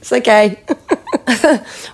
it's 0.00 0.12
okay. 0.12 0.62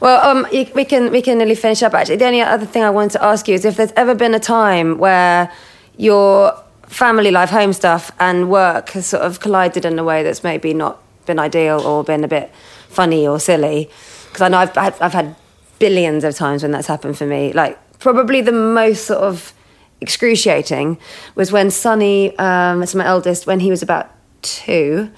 Well, 0.00 0.26
um, 0.26 0.46
we 0.52 0.84
can 0.84 1.10
we 1.10 1.22
can 1.22 1.38
nearly 1.38 1.54
finish 1.54 1.82
up. 1.82 1.94
Actually, 1.94 2.16
the 2.16 2.26
only 2.26 2.42
other 2.42 2.66
thing 2.66 2.82
I 2.82 2.90
wanted 2.90 3.12
to 3.12 3.24
ask 3.24 3.48
you 3.48 3.54
is 3.54 3.64
if 3.64 3.76
there's 3.76 3.92
ever 3.96 4.14
been 4.14 4.34
a 4.34 4.38
time 4.38 4.98
where 4.98 5.50
your 5.96 6.52
family 6.86 7.30
life, 7.30 7.48
home 7.48 7.72
stuff, 7.72 8.10
and 8.20 8.50
work 8.50 8.90
has 8.90 9.06
sort 9.06 9.22
of 9.22 9.40
collided 9.40 9.86
in 9.86 9.98
a 9.98 10.04
way 10.04 10.22
that's 10.22 10.44
maybe 10.44 10.74
not 10.74 11.00
been 11.24 11.38
ideal 11.38 11.80
or 11.80 12.04
been 12.04 12.22
a 12.22 12.28
bit 12.28 12.50
funny 12.88 13.26
or 13.26 13.40
silly. 13.40 13.88
Because 14.26 14.42
I 14.42 14.48
know 14.48 14.58
I've 14.58 14.74
had, 14.74 14.94
I've 15.00 15.12
had 15.14 15.36
billions 15.78 16.24
of 16.24 16.34
times 16.34 16.62
when 16.62 16.72
that's 16.72 16.86
happened 16.86 17.16
for 17.18 17.26
me. 17.26 17.52
Like 17.52 17.78
probably 17.98 18.40
the 18.40 18.52
most 18.52 19.06
sort 19.06 19.20
of 19.20 19.52
excruciating 20.00 20.98
was 21.34 21.50
when 21.52 21.70
Sonny, 21.70 22.36
um, 22.38 22.80
that's 22.80 22.94
my 22.94 23.06
eldest, 23.06 23.46
when 23.46 23.60
he 23.60 23.70
was 23.70 23.82
about 23.82 24.10
two 24.42 25.10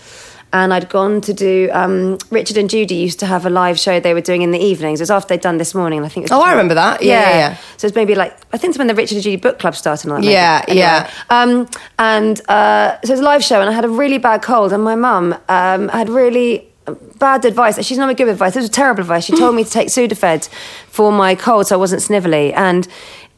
and 0.52 0.74
I'd 0.74 0.88
gone 0.88 1.20
to 1.22 1.32
do 1.32 1.70
um, 1.72 2.18
Richard 2.30 2.56
and 2.56 2.68
Judy 2.68 2.96
used 2.96 3.20
to 3.20 3.26
have 3.26 3.46
a 3.46 3.50
live 3.50 3.78
show 3.78 4.00
they 4.00 4.14
were 4.14 4.20
doing 4.20 4.42
in 4.42 4.50
the 4.50 4.58
evenings. 4.58 5.00
It 5.00 5.04
was 5.04 5.10
after 5.10 5.28
they'd 5.28 5.40
done 5.40 5.58
this 5.58 5.74
morning, 5.74 5.98
and 5.98 6.06
I 6.06 6.08
think. 6.08 6.26
It 6.26 6.32
was 6.32 6.40
Oh, 6.40 6.44
I 6.44 6.50
remember 6.50 6.74
that. 6.74 7.02
Yeah, 7.02 7.20
yeah, 7.30 7.36
yeah. 7.36 7.56
So 7.76 7.86
it's 7.86 7.94
maybe 7.94 8.14
like 8.14 8.36
I 8.52 8.58
think 8.58 8.72
it's 8.72 8.78
when 8.78 8.88
the 8.88 8.94
Richard 8.94 9.14
and 9.16 9.22
Judy 9.22 9.36
book 9.36 9.58
club 9.58 9.76
started. 9.76 10.10
That, 10.10 10.24
Yeah, 10.24 10.64
maybe. 10.66 10.78
yeah. 10.80 11.10
Um, 11.30 11.68
and 11.98 12.40
uh, 12.48 12.98
so 13.04 13.10
it 13.10 13.14
was 13.14 13.20
a 13.20 13.24
live 13.24 13.44
show, 13.44 13.60
and 13.60 13.70
I 13.70 13.72
had 13.72 13.84
a 13.84 13.88
really 13.88 14.18
bad 14.18 14.42
cold, 14.42 14.72
and 14.72 14.82
my 14.82 14.96
mum 14.96 15.36
um, 15.48 15.88
had 15.88 16.08
really 16.08 16.69
bad 17.18 17.44
advice. 17.44 17.82
She's 17.84 17.98
not 17.98 18.10
a 18.10 18.14
good 18.14 18.28
advice. 18.28 18.56
It 18.56 18.60
was 18.60 18.70
terrible 18.70 19.00
advice. 19.02 19.24
She 19.24 19.36
told 19.36 19.54
me 19.54 19.64
to 19.64 19.70
take 19.70 19.88
Sudafed 19.88 20.48
for 20.88 21.12
my 21.12 21.34
cold, 21.34 21.66
so 21.66 21.74
I 21.76 21.78
wasn't 21.78 22.02
snivelly. 22.02 22.52
And 22.54 22.86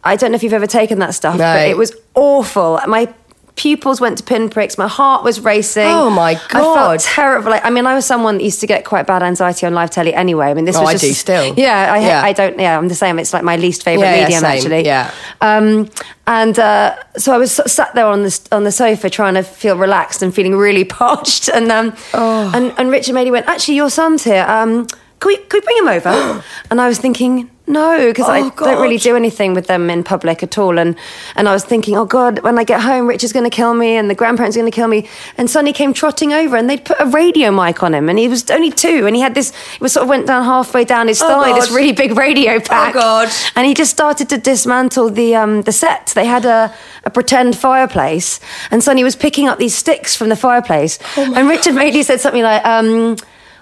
I 0.05 0.17
don't 0.17 0.33
know 0.33 0.37
if 0.37 0.43
you've 0.43 0.53
ever 0.53 0.67
taken 0.67 0.99
that 0.99 1.15
stuff, 1.15 1.37
No. 1.37 1.45
but 1.45 1.69
it 1.69 1.77
was 1.77 1.95
awful. 2.15 2.81
My 2.87 3.13
pupils 3.55 4.01
went 4.01 4.19
to 4.19 4.25
pinpricks. 4.25 4.79
My 4.79 4.89
heart 4.89 5.23
was 5.25 5.41
racing. 5.41 5.87
Oh, 5.87 6.09
my 6.11 6.35
god! 6.49 6.55
I 6.55 6.75
felt 6.97 7.01
terrible. 7.01 7.51
Like, 7.51 7.65
I 7.65 7.71
mean, 7.71 7.87
I 7.87 7.95
was 7.95 8.07
someone 8.07 8.39
that 8.39 8.45
used 8.45 8.61
to 8.61 8.67
get 8.67 8.85
quite 8.85 9.07
bad 9.07 9.23
anxiety 9.23 9.67
on 9.67 9.75
live 9.75 9.91
telly 9.91 10.15
anyway. 10.15 10.47
I 10.47 10.55
mean, 10.55 10.65
this 10.65 10.77
Oh, 10.77 10.81
was 10.81 10.89
I 10.89 10.93
just, 10.95 11.05
do 11.05 11.13
still. 11.13 11.55
Yeah, 11.57 11.93
I, 11.93 11.99
Yeah. 12.01 12.23
I 12.25 12.33
don't. 12.33 12.59
Yeah, 12.59 12.77
I'm 12.79 12.89
the 12.89 12.95
same. 12.95 13.19
It's 13.19 13.33
like 13.33 13.45
my 13.45 13.57
least 13.57 13.83
favorite 13.85 14.07
Yeah, 14.07 14.23
medium, 14.25 14.45
actually. 14.45 14.85
Yeah. 14.85 15.11
Um, 15.41 15.89
and 16.27 16.59
uh, 16.59 16.97
so 17.17 17.33
I 17.35 17.39
was 17.39 17.53
sat 17.53 17.95
there 17.95 18.07
on 18.07 18.23
the 18.23 18.49
on 18.53 18.65
the 18.65 18.73
sofa 18.73 19.11
trying 19.11 19.35
to 19.35 19.43
feel 19.43 19.77
relaxed 19.77 20.23
and 20.23 20.35
feeling 20.35 20.57
really 20.57 20.85
parched. 21.03 21.49
And 21.49 21.71
um, 21.71 21.95
Oh. 22.15 22.51
and, 22.55 22.73
and 22.79 22.91
Richard 22.91 23.15
Madeley 23.15 23.31
went, 23.33 23.47
actually, 23.49 23.75
your 23.77 23.91
son's 23.91 24.25
here. 24.25 24.45
Um, 24.49 24.87
can 25.21 25.29
we 25.29 25.37
can 25.37 25.61
we 25.61 25.61
bring 25.61 25.79
him 25.79 25.89
over? 25.89 26.43
and 26.71 26.81
I 26.81 26.89
was 26.89 26.99
thinking. 26.99 27.51
No, 27.65 28.09
because 28.09 28.29
I 28.29 28.41
Oh, 28.41 28.51
don't 28.57 28.83
really 28.83 28.99
do 28.99 29.15
anything 29.15 29.55
with 29.55 29.69
them 29.69 29.89
in 29.89 30.03
public 30.03 30.43
at 30.43 30.59
all. 30.59 30.79
And 30.79 30.97
and 31.37 31.49
I 31.49 31.53
was 31.53 31.65
thinking, 31.65 31.97
oh 31.97 32.05
God, 32.05 32.41
when 32.41 32.59
I 32.59 32.65
get 32.65 32.81
home, 32.81 33.07
Richard's 33.07 33.33
going 33.33 33.49
to 33.49 33.55
kill 33.57 33.73
me, 33.75 33.97
and 33.97 34.11
the 34.11 34.17
grandparents 34.17 34.57
are 34.57 34.61
going 34.61 34.71
to 34.71 34.75
kill 34.75 34.89
me. 34.89 35.09
And 35.39 35.49
Sonny 35.49 35.73
came 35.73 35.93
trotting 35.95 36.33
over, 36.33 36.57
and 36.57 36.69
they'd 36.69 36.85
put 36.85 37.01
a 37.01 37.07
radio 37.07 37.53
mic 37.53 37.83
on 37.85 37.95
him, 37.95 38.09
and 38.09 38.19
he 38.19 38.27
was 38.27 38.51
only 38.51 38.73
two, 38.73 39.07
and 39.07 39.15
he 39.15 39.23
had 39.23 39.35
this. 39.35 39.53
It 39.75 39.81
was 39.81 39.93
sort 39.93 40.03
of 40.03 40.09
went 40.09 40.27
down 40.27 40.43
halfway 40.45 40.85
down 40.85 41.07
his 41.07 41.23
Oh, 41.23 41.29
thigh, 41.29 41.53
this 41.53 41.71
really 41.71 41.93
big 41.93 42.17
radio 42.19 42.59
pack. 42.59 42.97
Oh 42.97 42.99
God. 42.99 43.29
And 43.55 43.65
he 43.65 43.75
just 43.75 43.93
started 43.93 44.29
to 44.31 44.39
dismantle 44.39 45.11
the 45.11 45.37
um, 45.37 45.63
the 45.63 45.73
set. 45.73 46.07
They 46.17 46.27
had 46.27 46.45
a, 46.45 46.75
a 47.05 47.11
pretend 47.11 47.57
fireplace, 47.57 48.41
and 48.73 48.83
Sonny 48.83 49.05
was 49.05 49.15
picking 49.15 49.47
up 49.47 49.59
these 49.61 49.75
sticks 49.75 50.17
from 50.17 50.31
the 50.31 50.37
fireplace. 50.37 50.99
Oh 51.17 51.33
and 51.37 51.49
Richard 51.49 51.75
Madeley 51.77 52.03
said 52.03 52.21
something 52.21 52.43
like, 52.43 52.65
um, 52.67 53.17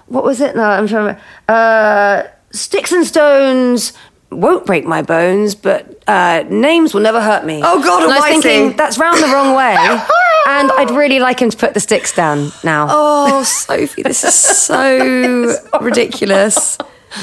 "What 0.07 0.23
was 0.23 0.41
it? 0.41 0.55
No, 0.55 0.63
I'm 0.63 0.87
trying 0.87 1.15
to. 1.15 1.21
remember. 1.21 1.21
Uh, 1.47 2.23
sticks 2.51 2.91
and 2.91 3.05
stones." 3.05 3.93
Won't 4.33 4.65
break 4.65 4.85
my 4.85 5.01
bones, 5.01 5.55
but 5.55 6.01
uh, 6.07 6.45
names 6.49 6.93
will 6.93 7.01
never 7.01 7.19
hurt 7.19 7.43
me. 7.45 7.59
Oh, 7.61 7.83
God 7.83 8.03
and 8.03 8.13
I 8.13 8.15
was 8.15 8.41
thinking 8.41 8.77
that's 8.77 8.97
round 8.97 9.21
the 9.21 9.27
wrong 9.27 9.53
way, 9.57 9.75
and 10.47 10.71
I'd 10.71 10.89
really 10.91 11.19
like 11.19 11.41
him 11.41 11.49
to 11.49 11.57
put 11.57 11.73
the 11.73 11.81
sticks 11.81 12.15
down 12.15 12.49
now. 12.63 12.87
Oh, 12.89 13.43
Sophie, 13.43 14.03
this 14.03 14.23
is 14.23 14.33
so 14.33 15.53
ridiculous. 15.81 16.77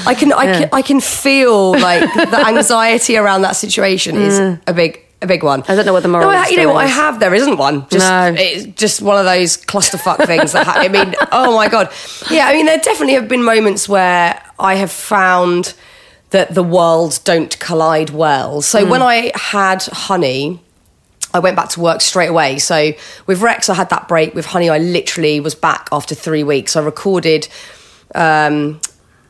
I 0.05 0.13
can, 0.13 0.31
I 0.31 0.45
can, 0.45 0.69
I 0.71 0.83
can 0.83 0.99
feel 0.99 1.71
like 1.71 2.01
the 2.13 2.45
anxiety 2.45 3.17
around 3.17 3.41
that 3.41 3.55
situation 3.55 4.15
is 4.15 4.37
a 4.67 4.73
big, 4.75 5.03
a 5.21 5.27
big 5.27 5.43
one. 5.43 5.63
I 5.67 5.75
don't 5.75 5.85
know 5.85 5.93
what 5.93 6.03
the 6.03 6.09
moral 6.09 6.31
No, 6.31 6.37
I- 6.37 6.47
you 6.47 6.57
know 6.57 6.69
what? 6.73 6.77
I 6.83 6.87
have. 6.87 7.19
There 7.19 7.33
isn't 7.33 7.57
one. 7.57 7.87
Just, 7.89 8.07
No. 8.07 8.33
it's 8.37 8.65
just 8.79 9.01
one 9.01 9.17
of 9.17 9.25
those 9.25 9.57
clusterfuck 9.57 10.25
things. 10.25 10.53
That 10.53 10.65
ha- 10.65 10.75
I 10.77 10.87
mean, 10.87 11.13
oh 11.31 11.55
my 11.55 11.67
god. 11.67 11.89
Yeah, 12.31 12.47
I 12.47 12.53
mean, 12.53 12.65
there 12.65 12.77
definitely 12.77 13.13
have 13.15 13.27
been 13.27 13.43
moments 13.43 13.89
where 13.89 14.41
I 14.57 14.75
have 14.75 14.91
found 14.91 15.73
that 16.29 16.53
the 16.53 16.63
worlds 16.63 17.19
don't 17.19 17.57
collide 17.59 18.11
well. 18.11 18.61
So 18.61 18.83
Hmm. 18.85 18.89
when 18.91 19.01
I 19.01 19.31
had 19.35 19.83
Honey. 19.83 20.61
I 21.31 21.37
went 21.37 21.55
back 21.55 21.69
to 21.69 21.79
work 21.79 22.01
straight 22.01 22.29
away. 22.29 22.57
So 22.57 22.91
with 23.27 23.41
Rex, 23.43 23.69
I 23.69 23.75
had 23.75 23.89
that 23.91 24.07
break. 24.07 24.33
With 24.33 24.47
Honey, 24.47 24.67
I 24.67 24.79
literally 24.79 25.39
was 25.39 25.53
back 25.53 25.87
after 25.91 26.15
three 26.15 26.41
weeks. 26.43 26.75
I 26.75 26.81
recorded 26.81 27.47
um, 28.15 28.79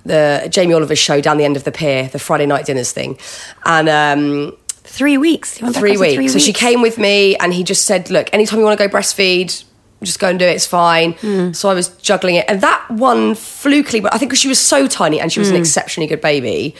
the 0.05 0.47
Jamie 0.49 0.73
Oliver's 0.75 0.97
show 0.97 1.19
down 1.19 1.35
the 1.37 1.43
end 1.43 1.57
of 1.57 1.65
the 1.65 1.73
pier, 1.73 2.07
the 2.07 2.17
Friday 2.17 2.45
night 2.45 2.65
dinners 2.65 2.93
thing, 2.93 3.17
and 3.65 3.89
um, 3.89 4.55
Three 4.89 5.17
weeks. 5.17 5.57
Three 5.57 5.97
weeks. 5.97 6.15
three 6.15 6.27
So 6.27 6.39
she 6.39 6.53
came 6.53 6.81
with 6.81 6.97
me, 6.97 7.35
and 7.37 7.53
he 7.53 7.63
just 7.63 7.85
said, 7.85 8.09
"Look, 8.09 8.29
anytime 8.33 8.59
you 8.59 8.65
want 8.65 8.77
to 8.79 8.87
go 8.87 8.91
breastfeed." 8.97 9.63
Just 10.01 10.19
go 10.19 10.29
and 10.29 10.39
do 10.39 10.45
it. 10.45 10.55
It's 10.55 10.65
fine. 10.65 11.11
Hmm. 11.13 11.51
So 11.51 11.67
I 11.69 11.73
was 11.73 11.89
juggling 11.89 12.35
it, 12.35 12.45
and 12.47 12.61
that 12.61 12.89
one 12.89 13.35
flukily. 13.35 13.99
But 14.01 14.13
I 14.13 14.17
think 14.17 14.29
because 14.31 14.39
she 14.39 14.47
was 14.47 14.57
so 14.59 14.87
tiny 14.87 15.19
and 15.19 15.29
she 15.31 15.39
Hmm. 15.39 15.41
was 15.41 15.49
an 15.49 15.57
exceptionally 15.57 16.07
good 16.07 16.21
baby, 16.21 16.73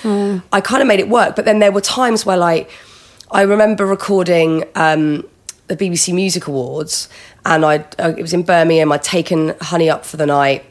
I 0.53 0.61
kind 0.61 0.81
of 0.81 0.87
made 0.87 1.01
it 1.01 1.09
work. 1.09 1.35
But 1.35 1.43
then 1.45 1.59
there 1.59 1.71
were 1.73 1.81
times 1.81 2.25
where, 2.25 2.37
like, 2.37 2.69
I 3.31 3.41
remember 3.41 3.85
recording 3.85 4.63
um, 4.75 5.25
the 5.67 5.75
BBC 5.75 6.13
Music 6.13 6.47
Awards, 6.47 7.09
and 7.45 7.65
I 7.65 7.83
uh, 7.99 8.13
it 8.17 8.21
was 8.21 8.33
in 8.33 8.43
Birmingham. 8.43 8.91
I'd 8.93 9.03
taken 9.03 9.53
Honey 9.61 9.89
up 9.89 10.05
for 10.05 10.15
the 10.15 10.25
night, 10.25 10.63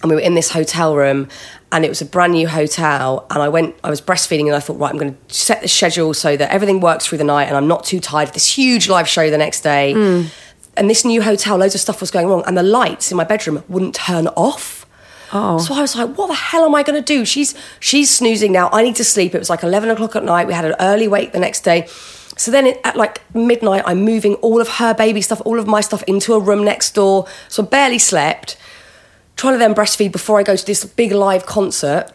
and 0.00 0.08
we 0.10 0.14
were 0.16 0.22
in 0.22 0.34
this 0.34 0.48
hotel 0.50 0.96
room, 0.96 1.28
and 1.72 1.84
it 1.84 1.88
was 1.88 2.00
a 2.02 2.04
brand 2.04 2.34
new 2.34 2.46
hotel. 2.46 3.26
And 3.30 3.42
I 3.42 3.48
went, 3.48 3.74
I 3.82 3.90
was 3.90 4.00
breastfeeding, 4.00 4.46
and 4.46 4.54
I 4.54 4.60
thought, 4.60 4.78
right, 4.78 4.90
I'm 4.90 4.98
going 4.98 5.14
to 5.14 5.34
set 5.34 5.62
the 5.62 5.68
schedule 5.68 6.14
so 6.14 6.36
that 6.36 6.50
everything 6.50 6.80
works 6.80 7.06
through 7.06 7.18
the 7.18 7.24
night, 7.24 7.44
and 7.44 7.56
I'm 7.56 7.66
not 7.66 7.84
too 7.84 7.98
tired. 7.98 8.28
for 8.28 8.34
This 8.34 8.54
huge 8.54 8.88
live 8.88 9.08
show 9.08 9.30
the 9.30 9.38
next 9.38 9.62
day, 9.62 9.94
mm. 9.96 10.30
and 10.76 10.88
this 10.88 11.04
new 11.04 11.22
hotel, 11.22 11.56
loads 11.56 11.74
of 11.74 11.80
stuff 11.80 12.00
was 12.00 12.10
going 12.10 12.28
wrong, 12.28 12.44
and 12.46 12.56
the 12.56 12.62
lights 12.62 13.10
in 13.10 13.16
my 13.16 13.24
bedroom 13.24 13.64
wouldn't 13.68 13.94
turn 13.94 14.28
off. 14.28 14.86
Oh. 15.32 15.58
So 15.58 15.72
I 15.74 15.80
was 15.80 15.96
like, 15.96 16.16
what 16.16 16.26
the 16.26 16.34
hell 16.34 16.64
am 16.64 16.74
I 16.74 16.82
going 16.82 17.02
to 17.02 17.04
do? 17.04 17.24
She's 17.24 17.54
she's 17.80 18.10
snoozing 18.10 18.52
now. 18.52 18.68
I 18.70 18.82
need 18.82 18.96
to 18.96 19.04
sleep. 19.04 19.34
It 19.34 19.38
was 19.38 19.48
like 19.48 19.62
11 19.62 19.88
o'clock 19.88 20.14
at 20.14 20.24
night. 20.24 20.46
We 20.46 20.52
had 20.52 20.66
an 20.66 20.74
early 20.78 21.08
wake 21.08 21.32
the 21.32 21.38
next 21.38 21.62
day. 21.62 21.86
So 22.36 22.50
then 22.50 22.66
it, 22.66 22.80
at 22.84 22.96
like 22.96 23.22
midnight, 23.34 23.82
I'm 23.86 24.04
moving 24.04 24.34
all 24.36 24.60
of 24.60 24.68
her 24.68 24.92
baby 24.92 25.22
stuff, 25.22 25.40
all 25.46 25.58
of 25.58 25.66
my 25.66 25.80
stuff 25.80 26.02
into 26.04 26.34
a 26.34 26.38
room 26.38 26.64
next 26.64 26.94
door. 26.94 27.26
So 27.48 27.62
I 27.62 27.66
barely 27.66 27.98
slept. 27.98 28.58
Trying 29.36 29.54
to 29.54 29.58
then 29.58 29.74
breastfeed 29.74 30.12
before 30.12 30.38
I 30.38 30.42
go 30.42 30.54
to 30.56 30.66
this 30.66 30.84
big 30.84 31.12
live 31.12 31.46
concert. 31.46 32.12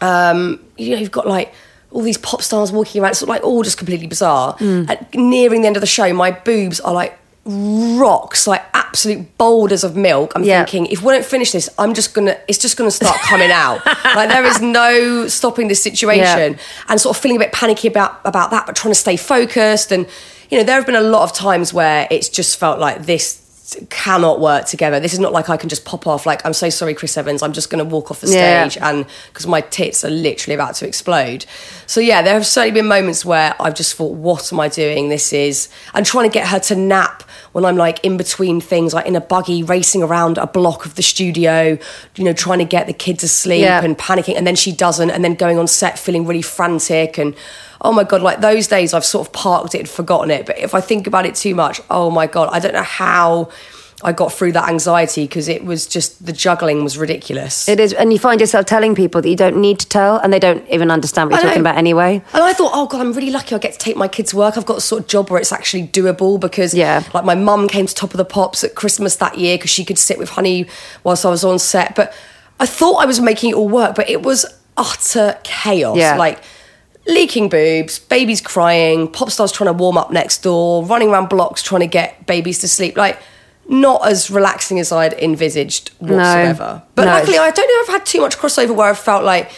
Um, 0.00 0.60
you 0.76 0.90
know, 0.94 1.00
you've 1.00 1.10
got 1.10 1.26
like 1.26 1.52
all 1.90 2.02
these 2.02 2.18
pop 2.18 2.42
stars 2.42 2.70
walking 2.72 3.00
around. 3.02 3.12
It's 3.12 3.22
like 3.22 3.42
all 3.44 3.62
just 3.62 3.78
completely 3.78 4.06
bizarre. 4.06 4.56
At, 4.60 5.14
nearing 5.14 5.62
the 5.62 5.66
end 5.66 5.76
of 5.76 5.80
the 5.80 5.86
show, 5.86 6.12
my 6.12 6.30
boobs 6.30 6.80
are 6.80 6.92
like 6.92 7.18
rocks, 7.44 8.46
like 8.46 8.62
absolute 8.74 9.36
boulders 9.38 9.84
of 9.84 9.96
milk. 9.96 10.32
I'm 10.34 10.44
Yeah. 10.44 10.64
thinking, 10.64 10.86
if 10.86 11.02
we 11.02 11.12
don't 11.12 11.24
finish 11.24 11.52
this, 11.52 11.68
I'm 11.78 11.94
just 11.94 12.14
gonna, 12.14 12.36
it's 12.46 12.58
just 12.58 12.76
gonna 12.76 12.90
start 12.90 13.16
coming 13.22 13.50
out. 13.50 13.84
like 14.04 14.28
there 14.28 14.44
is 14.44 14.60
no 14.60 15.26
stopping 15.28 15.68
this 15.68 15.82
situation, 15.82 16.52
Yeah. 16.54 16.58
and 16.88 17.00
sort 17.00 17.16
of 17.16 17.22
feeling 17.22 17.36
a 17.36 17.40
bit 17.40 17.52
panicky 17.52 17.88
about 17.88 18.20
about 18.24 18.50
that, 18.50 18.66
but 18.66 18.76
trying 18.76 18.92
to 18.92 18.98
stay 19.00 19.16
focused. 19.16 19.92
And 19.92 20.06
you 20.50 20.58
know, 20.58 20.64
there 20.64 20.76
have 20.76 20.86
been 20.86 20.94
a 20.96 21.00
lot 21.00 21.22
of 21.22 21.32
times 21.32 21.72
where 21.72 22.06
it's 22.10 22.28
just 22.28 22.58
felt 22.58 22.78
like 22.78 23.06
this 23.06 23.40
cannot 23.90 24.40
work 24.40 24.64
together. 24.66 24.98
This 25.00 25.12
is 25.12 25.18
not 25.18 25.32
like 25.32 25.48
I 25.50 25.56
can 25.56 25.68
just 25.68 25.84
pop 25.84 26.06
off. 26.06 26.24
Like 26.26 26.44
I'm 26.46 26.52
so 26.54 26.70
sorry, 26.70 26.94
Chris 26.94 27.16
Evans. 27.16 27.42
I'm 27.42 27.52
just 27.52 27.68
going 27.70 27.84
to 27.84 27.88
walk 27.88 28.10
off 28.10 28.20
the 28.20 28.30
Yeah. 28.30 28.68
stage 28.68 28.82
and 28.82 29.04
because 29.32 29.46
my 29.46 29.60
tits 29.60 30.04
are 30.04 30.10
literally 30.10 30.54
about 30.54 30.74
to 30.76 30.86
explode. 30.86 31.44
So 31.86 32.00
yeah, 32.00 32.22
there 32.22 32.34
have 32.34 32.46
certainly 32.46 32.80
been 32.80 32.88
moments 32.88 33.24
where 33.24 33.54
I've 33.60 33.74
just 33.74 33.94
thought, 33.94 34.14
what 34.14 34.52
am 34.52 34.60
I 34.60 34.68
doing? 34.68 35.08
This 35.08 35.32
is 35.32 35.68
and 35.94 36.06
trying 36.06 36.28
to 36.30 36.32
get 36.32 36.48
her 36.48 36.58
to 36.60 36.76
nap 36.76 37.22
when 37.52 37.64
I'm 37.64 37.76
like 37.76 38.02
in 38.04 38.16
between 38.16 38.60
things, 38.60 38.94
like 38.94 39.06
in 39.06 39.16
a 39.16 39.20
buggy 39.20 39.62
racing 39.62 40.02
around 40.02 40.38
a 40.38 40.46
block 40.46 40.86
of 40.86 40.94
the 40.94 41.02
studio, 41.02 41.78
you 42.16 42.24
know, 42.24 42.32
trying 42.32 42.58
to 42.60 42.64
get 42.64 42.86
the 42.86 42.92
kids 42.92 43.22
asleep 43.22 43.62
Yeah. 43.62 43.82
and 43.84 43.96
panicking, 43.98 44.36
and 44.36 44.46
then 44.46 44.56
she 44.56 44.72
doesn't, 44.72 45.10
and 45.10 45.24
then 45.24 45.34
going 45.34 45.58
on 45.58 45.66
set 45.66 45.98
feeling 45.98 46.26
really 46.26 46.42
frantic 46.42 47.18
and. 47.18 47.34
Oh 47.80 47.92
my 47.92 48.04
god! 48.04 48.22
Like 48.22 48.40
those 48.40 48.66
days, 48.66 48.92
I've 48.94 49.04
sort 49.04 49.26
of 49.26 49.32
parked 49.32 49.74
it 49.74 49.78
and 49.80 49.88
forgotten 49.88 50.30
it. 50.30 50.46
But 50.46 50.58
if 50.58 50.74
I 50.74 50.80
think 50.80 51.06
about 51.06 51.26
it 51.26 51.34
too 51.34 51.54
much, 51.54 51.80
oh 51.90 52.10
my 52.10 52.26
god, 52.26 52.48
I 52.52 52.58
don't 52.58 52.74
know 52.74 52.82
how 52.82 53.50
I 54.02 54.12
got 54.12 54.32
through 54.32 54.52
that 54.52 54.68
anxiety 54.68 55.24
because 55.24 55.48
it 55.48 55.64
was 55.64 55.86
just 55.86 56.24
the 56.24 56.32
juggling 56.32 56.84
was 56.84 56.96
ridiculous. 56.98 57.68
It 57.68 57.80
is, 57.80 57.92
and 57.92 58.12
you 58.12 58.18
find 58.18 58.40
yourself 58.40 58.66
telling 58.66 58.94
people 58.94 59.20
that 59.22 59.28
you 59.28 59.34
don't 59.36 59.56
need 59.60 59.78
to 59.80 59.88
tell, 59.88 60.18
and 60.18 60.32
they 60.32 60.38
don't 60.38 60.66
even 60.68 60.90
understand 60.90 61.30
what 61.30 61.36
you're 61.40 61.50
talking 61.50 61.60
about 61.60 61.76
anyway. 61.76 62.22
And 62.32 62.42
I 62.42 62.52
thought, 62.52 62.70
oh 62.74 62.86
god, 62.86 63.00
I'm 63.00 63.12
really 63.12 63.30
lucky. 63.30 63.54
I 63.54 63.58
get 63.58 63.72
to 63.72 63.78
take 63.78 63.96
my 63.96 64.06
kids 64.08 64.30
to 64.30 64.36
work. 64.36 64.56
I've 64.56 64.66
got 64.66 64.78
a 64.78 64.80
sort 64.80 65.02
of 65.02 65.08
job 65.08 65.30
where 65.30 65.40
it's 65.40 65.52
actually 65.52 65.86
doable 65.88 66.38
because, 66.38 66.74
Yeah. 66.74 67.02
like 67.14 67.24
my 67.24 67.34
mum 67.34 67.66
came 67.68 67.86
to 67.86 67.94
Top 67.94 68.10
of 68.12 68.18
the 68.18 68.24
Pops 68.24 68.62
at 68.64 68.74
Christmas 68.74 69.16
that 69.16 69.38
year 69.38 69.56
because 69.56 69.70
she 69.70 69.84
could 69.84 69.98
sit 69.98 70.18
with 70.18 70.30
Honey 70.30 70.66
whilst 71.04 71.24
I 71.26 71.30
was 71.30 71.44
on 71.44 71.58
set. 71.58 71.94
But 71.96 72.12
I 72.60 72.66
thought 72.66 72.96
I 72.96 73.04
was 73.06 73.20
making 73.20 73.50
it 73.50 73.54
all 73.54 73.68
work, 73.68 73.94
but 73.96 74.08
it 74.10 74.22
was 74.22 74.46
utter 74.76 75.38
chaos. 75.44 75.96
Yeah. 75.96 76.16
Like 76.16 76.40
leaking 77.08 77.48
boobs, 77.48 77.98
babies 77.98 78.40
crying, 78.40 79.08
pop 79.08 79.30
stars 79.30 79.50
trying 79.50 79.66
to 79.66 79.72
warm 79.72 79.96
up 79.96 80.12
next 80.12 80.42
door, 80.42 80.84
running 80.84 81.08
around 81.08 81.28
blocks 81.28 81.62
trying 81.62 81.80
to 81.80 81.86
get 81.86 82.26
babies 82.26 82.60
to 82.60 82.68
sleep. 82.68 82.96
Like, 82.96 83.18
not 83.66 84.06
as 84.06 84.30
relaxing 84.30 84.78
as 84.78 84.92
I'd 84.92 85.14
envisaged 85.14 85.90
whatsoever. 85.98 86.82
But 86.94 87.04
No, 87.04 87.12
luckily, 87.12 87.38
I 87.38 87.50
don't 87.50 87.66
know 87.66 87.82
if 87.82 87.88
I've 87.90 88.00
had 88.00 88.06
too 88.06 88.20
much 88.20 88.36
crossover 88.36 88.74
where 88.74 88.88
I've 88.88 88.98
felt 88.98 89.24
like 89.24 89.50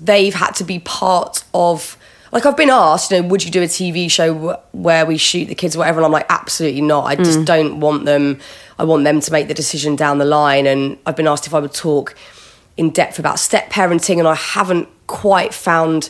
they've 0.00 0.34
had 0.34 0.52
to 0.52 0.64
be 0.64 0.78
part 0.78 1.44
of. 1.52 1.96
Like 2.32 2.46
I've 2.46 2.56
been 2.56 2.70
asked, 2.70 3.10
you 3.10 3.20
know, 3.20 3.28
would 3.28 3.44
you 3.44 3.50
do 3.50 3.60
a 3.60 3.66
TV 3.66 4.10
show 4.10 4.58
where 4.72 5.04
we 5.04 5.18
shoot 5.18 5.46
the 5.46 5.54
kids 5.54 5.76
or 5.76 5.80
whatever? 5.80 5.98
And 5.98 6.06
I'm 6.06 6.12
like, 6.12 6.26
absolutely 6.30 6.80
not. 6.80 7.04
I 7.04 7.14
just 7.14 7.40
mm. 7.40 7.44
don't 7.44 7.78
want 7.78 8.06
them. 8.06 8.40
I 8.78 8.84
want 8.84 9.04
them 9.04 9.20
to 9.20 9.32
make 9.32 9.48
the 9.48 9.54
decision 9.54 9.96
down 9.96 10.16
the 10.16 10.24
line. 10.24 10.66
And 10.66 10.96
I've 11.04 11.14
been 11.14 11.28
asked 11.28 11.46
if 11.46 11.52
I 11.52 11.60
would 11.60 11.74
talk 11.74 12.16
in 12.78 12.88
depth 12.88 13.18
about 13.18 13.38
step 13.38 13.70
parenting, 13.70 14.18
and 14.18 14.26
I 14.26 14.34
haven't 14.34 14.88
quite 15.06 15.52
found 15.52 16.08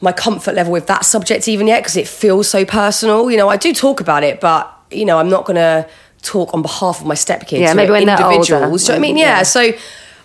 my 0.00 0.12
comfort 0.12 0.54
level 0.54 0.72
with 0.72 0.86
that 0.88 1.04
subject 1.04 1.48
even 1.48 1.66
yet 1.66 1.80
because 1.82 1.96
it 1.96 2.06
feels 2.08 2.48
so 2.48 2.64
personal. 2.64 3.30
You 3.30 3.36
know, 3.36 3.48
I 3.48 3.56
do 3.56 3.72
talk 3.72 4.00
about 4.00 4.22
it, 4.24 4.40
but 4.40 4.70
you 4.90 5.04
know, 5.04 5.18
I'm 5.18 5.30
not 5.30 5.44
going 5.46 5.56
to 5.56 5.88
talk 6.22 6.52
on 6.54 6.62
behalf 6.62 7.00
of 7.00 7.06
my 7.06 7.14
stepkids. 7.14 7.60
Yeah, 7.60 7.74
maybe 7.74 7.92
when 7.92 8.06
they're 8.06 8.16
older. 8.22 8.34
individuals. 8.34 8.84
Do 8.86 8.92
you 8.92 8.98
know 8.98 9.00
what 9.00 9.08
I 9.08 9.08
mean? 9.08 9.16
Yeah. 9.16 9.36
Yeah. 9.38 9.42
So 9.42 9.72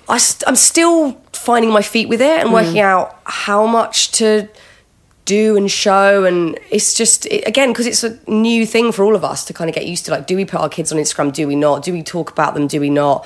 I 0.07 0.17
st- 0.17 0.43
I'm 0.47 0.55
still 0.55 1.13
finding 1.33 1.71
my 1.71 1.81
feet 1.81 2.09
with 2.09 2.21
it 2.21 2.39
and 2.41 2.51
working 2.53 2.75
Mm. 2.75 2.81
out 2.83 3.19
how 3.25 3.65
much 3.65 4.11
to 4.13 4.47
do 5.25 5.55
and 5.55 5.69
show 5.69 6.25
and 6.25 6.57
it's 6.71 6.95
just 6.95 7.27
it, 7.27 7.47
again 7.47 7.69
because 7.71 7.85
it's 7.85 8.03
a 8.03 8.17
new 8.27 8.65
thing 8.65 8.91
for 8.91 9.03
all 9.05 9.15
of 9.15 9.23
us 9.23 9.45
to 9.45 9.53
kind 9.53 9.69
of 9.69 9.75
get 9.75 9.85
used 9.85 10.03
to 10.05 10.11
like 10.11 10.25
do 10.25 10.35
we 10.35 10.43
put 10.43 10.59
our 10.59 10.67
kids 10.69 10.91
on 10.91 10.97
instagram 10.97 11.31
do 11.31 11.47
we 11.47 11.55
not 11.55 11.83
do 11.83 11.93
we 11.93 12.01
talk 12.01 12.31
about 12.31 12.55
them 12.55 12.65
do 12.65 12.79
we 12.79 12.89
not 12.89 13.23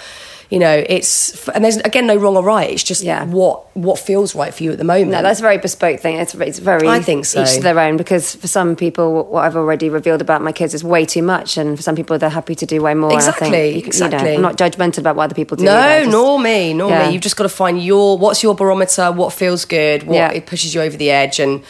you 0.49 0.59
know 0.59 0.83
it's 0.87 1.47
and 1.49 1.63
there's 1.63 1.77
again 1.77 2.05
no 2.07 2.15
wrong 2.15 2.35
or 2.37 2.43
right 2.43 2.69
it's 2.69 2.83
just 2.83 3.01
Yeah. 3.03 3.25
what 3.25 3.75
what 3.75 3.97
feels 3.97 4.35
right 4.35 4.53
for 4.53 4.63
you 4.63 4.71
at 4.71 4.77
the 4.77 4.83
moment 4.83 5.11
No, 5.11 5.21
that's 5.21 5.39
a 5.39 5.41
very 5.41 5.57
bespoke 5.57 5.99
thing. 5.99 6.17
It's, 6.17 6.35
it's 6.35 6.59
very. 6.59 6.87
I 6.87 6.99
think 7.01 7.25
so. 7.25 7.41
Each 7.41 7.53
to 7.55 7.61
their 7.61 7.79
own, 7.79 7.97
because 7.97 8.35
for 8.35 8.47
some 8.47 8.75
people, 8.75 9.25
what 9.25 9.45
I've 9.45 9.55
already 9.55 9.89
revealed 9.89 10.21
about 10.21 10.41
my 10.43 10.51
kids 10.51 10.73
is 10.75 10.83
way 10.83 11.05
too 11.05 11.23
much, 11.23 11.57
and 11.57 11.75
for 11.75 11.81
some 11.81 11.95
people, 11.95 12.17
they're 12.19 12.29
happy 12.29 12.53
to 12.55 12.65
do 12.67 12.81
way 12.83 12.93
more. 12.93 13.11
Exactly, 13.13 13.49
think, 13.49 13.75
you, 13.75 13.81
you 13.81 13.87
exactly. 13.87 14.23
know, 14.29 14.35
I'm 14.35 14.41
not 14.41 14.57
judgmental 14.57 14.99
about 14.99 15.15
what 15.15 15.23
other 15.25 15.35
people 15.35 15.57
do. 15.57 15.65
no, 15.65 15.75
either, 15.77 16.01
just- 16.05 16.11
nor 16.11 16.39
me, 16.39 16.73
nor 16.73 16.89
Yeah. 16.91 17.07
me. 17.07 17.13
You've 17.13 17.23
just 17.23 17.35
got 17.35 17.43
to 17.43 17.49
find 17.49 17.83
your 17.83 18.17
what's 18.17 18.43
your 18.43 18.53
barometer, 18.53 19.11
what 19.11 19.33
feels 19.33 19.65
good, 19.65 20.03
what 20.03 20.15
Yeah. 20.15 20.31
it 20.31 20.45
pushes 20.45 20.75
you 20.75 20.81
over 20.81 20.95
the 20.97 21.09
edge, 21.09 21.39
and 21.39 21.63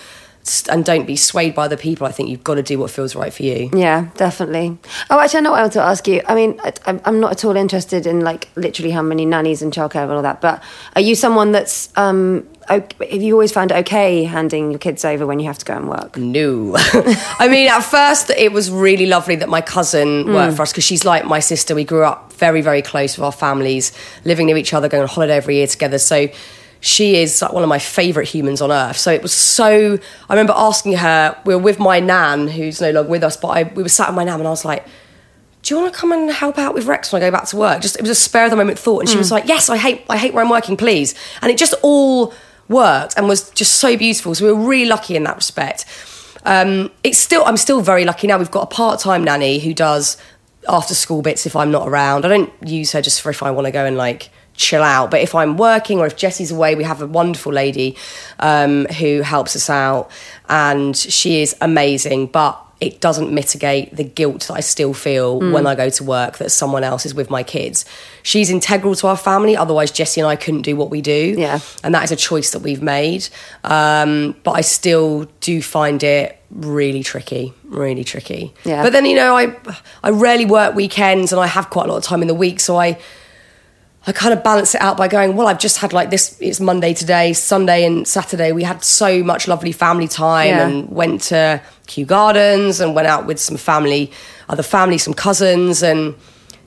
and 0.69 0.83
don't 0.83 1.05
be 1.07 1.15
swayed 1.15 1.55
by 1.55 1.65
other 1.65 1.77
people. 1.77 2.05
I 2.05 2.11
think 2.11 2.27
you've 2.29 2.43
got 2.43 2.55
to 2.55 2.63
do 2.63 2.77
what 2.77 2.91
feels 2.91 3.15
right 3.15 3.33
for 3.33 3.43
you. 3.43 3.69
Yeah, 3.73 4.09
definitely. 4.15 4.77
Oh, 5.09 5.19
actually, 5.19 5.37
I 5.37 5.41
know 5.41 5.51
what 5.51 5.59
I 5.59 5.63
want 5.63 5.73
to 5.73 5.81
ask 5.81 6.07
you. 6.07 6.21
I 6.27 6.35
mean, 6.35 6.59
I- 6.63 6.73
I'm, 6.85 7.01
I'm 7.05 7.19
not 7.19 7.31
at 7.31 7.45
all 7.45 7.55
interested 7.55 8.05
in 8.05 8.21
like 8.21 8.49
literally 8.55 8.91
how 8.91 9.01
many 9.01 9.25
nannies 9.25 9.61
and 9.61 9.71
childcare 9.71 10.03
and 10.03 10.11
all 10.11 10.21
that. 10.21 10.41
But 10.41 10.61
are 10.95 11.01
you 11.01 11.15
someone 11.15 11.53
that's 11.53 11.89
um, 11.95 12.45
ok- 12.69 13.09
have 13.11 13.21
you 13.21 13.33
always 13.33 13.51
found 13.53 13.71
it 13.71 13.75
okay 13.85 14.25
handing 14.25 14.71
your 14.71 14.79
kids 14.79 15.05
over 15.05 15.25
when 15.25 15.39
you 15.39 15.45
have 15.47 15.57
to 15.59 15.65
go 15.65 15.75
and 15.77 15.87
work? 15.87 16.17
No. 16.17 16.75
I 16.77 17.47
mean, 17.49 17.69
at 17.69 17.79
first, 17.81 18.29
it 18.31 18.51
was 18.51 18.69
really 18.69 19.05
lovely 19.05 19.37
that 19.37 19.47
my 19.49 19.61
cousin 19.61 20.25
worked 20.33 20.57
for 20.57 20.63
us 20.63 20.71
because 20.73 20.83
she's 20.83 21.05
like 21.05 21.25
my 21.25 21.39
sister. 21.39 21.73
We 21.73 21.85
grew 21.85 22.03
up 22.03 22.33
very, 22.33 22.61
very 22.61 22.81
close 22.81 23.17
with 23.17 23.23
our 23.23 23.31
families, 23.31 23.93
living 24.25 24.47
near 24.47 24.57
each 24.57 24.73
other, 24.73 24.89
going 24.89 25.03
on 25.03 25.07
holiday 25.09 25.35
every 25.37 25.55
year 25.55 25.67
together. 25.67 25.99
So 25.99 26.27
she 26.83 27.15
is 27.15 27.41
like 27.41 27.53
one 27.53 27.63
of 27.63 27.69
my 27.69 27.79
favourite 27.79 28.27
humans 28.27 28.61
on 28.61 28.69
earth. 28.69 28.97
So 28.97 29.09
it 29.09 29.21
was 29.21 29.31
so. 29.31 29.97
I 30.29 30.33
remember 30.33 30.53
asking 30.53 30.97
her, 30.97 31.33
we 31.45 31.55
were 31.55 31.61
with 31.61 31.79
my 31.79 32.01
nan, 32.01 32.49
who's 32.49 32.81
no 32.81 32.91
longer 32.91 33.09
with 33.09 33.23
us, 33.23 33.37
but 33.37 33.47
I, 33.47 33.63
we 33.63 33.83
were 33.83 33.89
sat 33.89 34.09
with 34.09 34.17
my 34.17 34.25
nan 34.25 34.39
and 34.39 34.47
I 34.47 34.49
was 34.49 34.65
like, 34.65 34.85
do 35.61 35.73
you 35.73 35.79
want 35.79 35.93
to 35.93 35.97
come 35.97 36.11
and 36.11 36.29
help 36.29 36.57
out 36.57 36.73
with 36.73 36.85
Rex 36.85 37.13
when 37.13 37.23
I 37.23 37.27
go 37.27 37.31
back 37.31 37.47
to 37.47 37.55
work? 37.55 37.81
Just 37.81 37.95
it 37.95 38.01
was 38.01 38.09
a 38.09 38.15
spare 38.15 38.43
of 38.43 38.51
the 38.51 38.57
moment 38.57 38.77
thought, 38.77 38.99
and 38.99 39.07
she 39.07 39.17
was 39.17 39.31
like, 39.31 39.47
"Yes, 39.47 39.69
I 39.69 39.77
hate 39.77 40.03
I 40.09 40.17
hate 40.17 40.33
where 40.33 40.43
I'm 40.43 40.49
working, 40.49 40.75
please." 40.75 41.15
And 41.41 41.49
it 41.49 41.57
just 41.57 41.73
all 41.81 42.33
worked 42.67 43.13
and 43.15 43.29
was 43.29 43.49
just 43.51 43.75
so 43.75 43.95
beautiful. 43.95 44.35
So 44.35 44.45
we 44.45 44.51
were 44.51 44.67
really 44.67 44.89
lucky 44.89 45.15
in 45.15 45.23
that 45.23 45.37
respect. 45.37 45.85
Um, 46.43 46.91
it's 47.05 47.17
still 47.17 47.45
I'm 47.45 47.55
still 47.55 47.79
very 47.79 48.03
lucky 48.03 48.27
now. 48.27 48.37
We've 48.37 48.51
got 48.51 48.63
a 48.63 48.75
part 48.75 48.99
time 48.99 49.23
nanny 49.23 49.59
who 49.59 49.73
does 49.73 50.17
after 50.67 50.93
school 50.93 51.21
bits 51.21 51.45
if 51.45 51.55
I'm 51.55 51.71
not 51.71 51.87
around. 51.87 52.25
I 52.25 52.27
don't 52.27 52.51
use 52.61 52.91
her 52.91 53.01
just 53.01 53.21
for 53.21 53.29
if 53.29 53.41
I 53.41 53.51
want 53.51 53.67
to 53.67 53.71
go 53.71 53.85
and 53.85 53.95
like 53.95 54.31
chill 54.55 54.83
out. 54.83 55.11
But 55.11 55.21
if 55.21 55.35
I'm 55.35 55.57
working 55.57 55.99
or 55.99 56.05
if 56.05 56.15
Jesse's 56.15 56.51
away, 56.51 56.75
we 56.75 56.83
have 56.83 57.01
a 57.01 57.07
wonderful 57.07 57.51
lady 57.51 57.95
um, 58.39 58.85
who 58.85 59.21
helps 59.21 59.55
us 59.55 59.69
out, 59.69 60.09
and 60.49 60.95
she 60.95 61.41
is 61.41 61.55
amazing. 61.61 62.27
But 62.27 62.59
it 62.83 62.99
doesn't 62.99 63.31
mitigate 63.31 63.95
the 63.95 64.03
guilt 64.03 64.47
that 64.47 64.55
I 64.55 64.59
still 64.59 64.93
feel 64.93 65.39
when 65.39 65.65
I 65.65 65.73
go 65.73 65.89
to 65.89 66.03
work 66.03 66.39
that 66.39 66.51
someone 66.51 66.83
else 66.83 67.05
is 67.05 67.15
with 67.15 67.29
my 67.29 67.41
kids. 67.41 67.85
She's 68.23 68.49
integral 68.49 68.93
to 68.95 69.07
our 69.07 69.15
family. 69.15 69.55
Otherwise, 69.55 69.89
Jesse 69.89 70.19
and 70.19 70.27
I 70.27 70.35
couldn't 70.35 70.63
do 70.63 70.75
what 70.75 70.89
we 70.89 70.99
do. 71.01 71.35
Yeah. 71.37 71.59
And 71.81 71.95
that 71.95 72.03
is 72.03 72.11
a 72.11 72.17
choice 72.17 72.51
that 72.51 72.59
we've 72.59 72.81
made. 72.81 73.29
Um, 73.63 74.35
but 74.43 74.51
I 74.51 74.61
still 74.61 75.29
do 75.39 75.61
find 75.61 76.03
it 76.03 76.37
really 76.49 77.03
tricky, 77.03 77.53
really 77.63 78.03
tricky. 78.03 78.53
Yeah. 78.65 78.83
But 78.83 78.91
then, 78.91 79.05
you 79.05 79.15
know, 79.15 79.37
I, 79.37 79.55
I 80.03 80.09
rarely 80.09 80.45
work 80.45 80.75
weekends 80.75 81.31
and 81.31 81.39
I 81.39 81.47
have 81.47 81.69
quite 81.69 81.85
a 81.85 81.89
lot 81.89 81.97
of 81.97 82.03
time 82.03 82.21
in 82.21 82.27
the 82.27 82.33
week. 82.33 82.59
So 82.59 82.77
I, 82.77 82.99
I 84.05 84.11
kind 84.11 84.33
of 84.33 84.43
balance 84.43 84.75
it 84.75 84.81
out 84.81 84.97
by 84.97 85.07
going, 85.07 85.37
well, 85.37 85.47
I've 85.47 85.59
just 85.59 85.77
had 85.77 85.93
like 85.93 86.09
this, 86.09 86.37
it's 86.41 86.59
Monday 86.59 86.93
today, 86.93 87.31
Sunday 87.31 87.85
and 87.85 88.05
Saturday. 88.05 88.51
We 88.51 88.63
had 88.63 88.83
so 88.83 89.23
much 89.23 89.47
lovely 89.47 89.71
family 89.71 90.09
time 90.09 90.47
Yeah. 90.47 90.67
and 90.67 90.89
went 90.89 91.21
to 91.23 91.61
Kew 91.87 92.05
Gardens 92.05 92.81
and 92.81 92.93
went 92.95 93.07
out 93.07 93.25
with 93.25 93.39
some 93.39 93.55
family, 93.55 94.11
other 94.49 94.63
family, 94.63 94.97
some 94.97 95.13
cousins, 95.13 95.81
and 95.81 96.15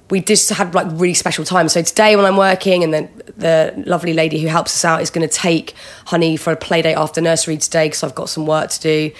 we 0.08 0.22
just 0.22 0.48
had 0.48 0.74
like 0.74 0.86
really 0.92 1.12
special 1.12 1.44
time. 1.44 1.68
So 1.68 1.82
today 1.82 2.16
when 2.16 2.24
I'm 2.24 2.38
working 2.38 2.82
and 2.82 2.94
then 2.94 3.22
the 3.36 3.74
lovely 3.86 4.14
lady 4.14 4.40
who 4.40 4.48
helps 4.48 4.74
us 4.74 4.84
out 4.84 5.02
is 5.02 5.10
going 5.10 5.28
to 5.28 5.34
take 5.34 5.74
Honey 6.06 6.38
for 6.38 6.52
a 6.54 6.56
play 6.56 6.80
date 6.80 6.94
after 6.94 7.20
nursery 7.20 7.58
today 7.58 7.86
because 7.86 8.02
I've 8.02 8.14
got 8.14 8.30
some 8.30 8.46
work 8.46 8.70
to 8.70 8.80
do. 8.80 9.10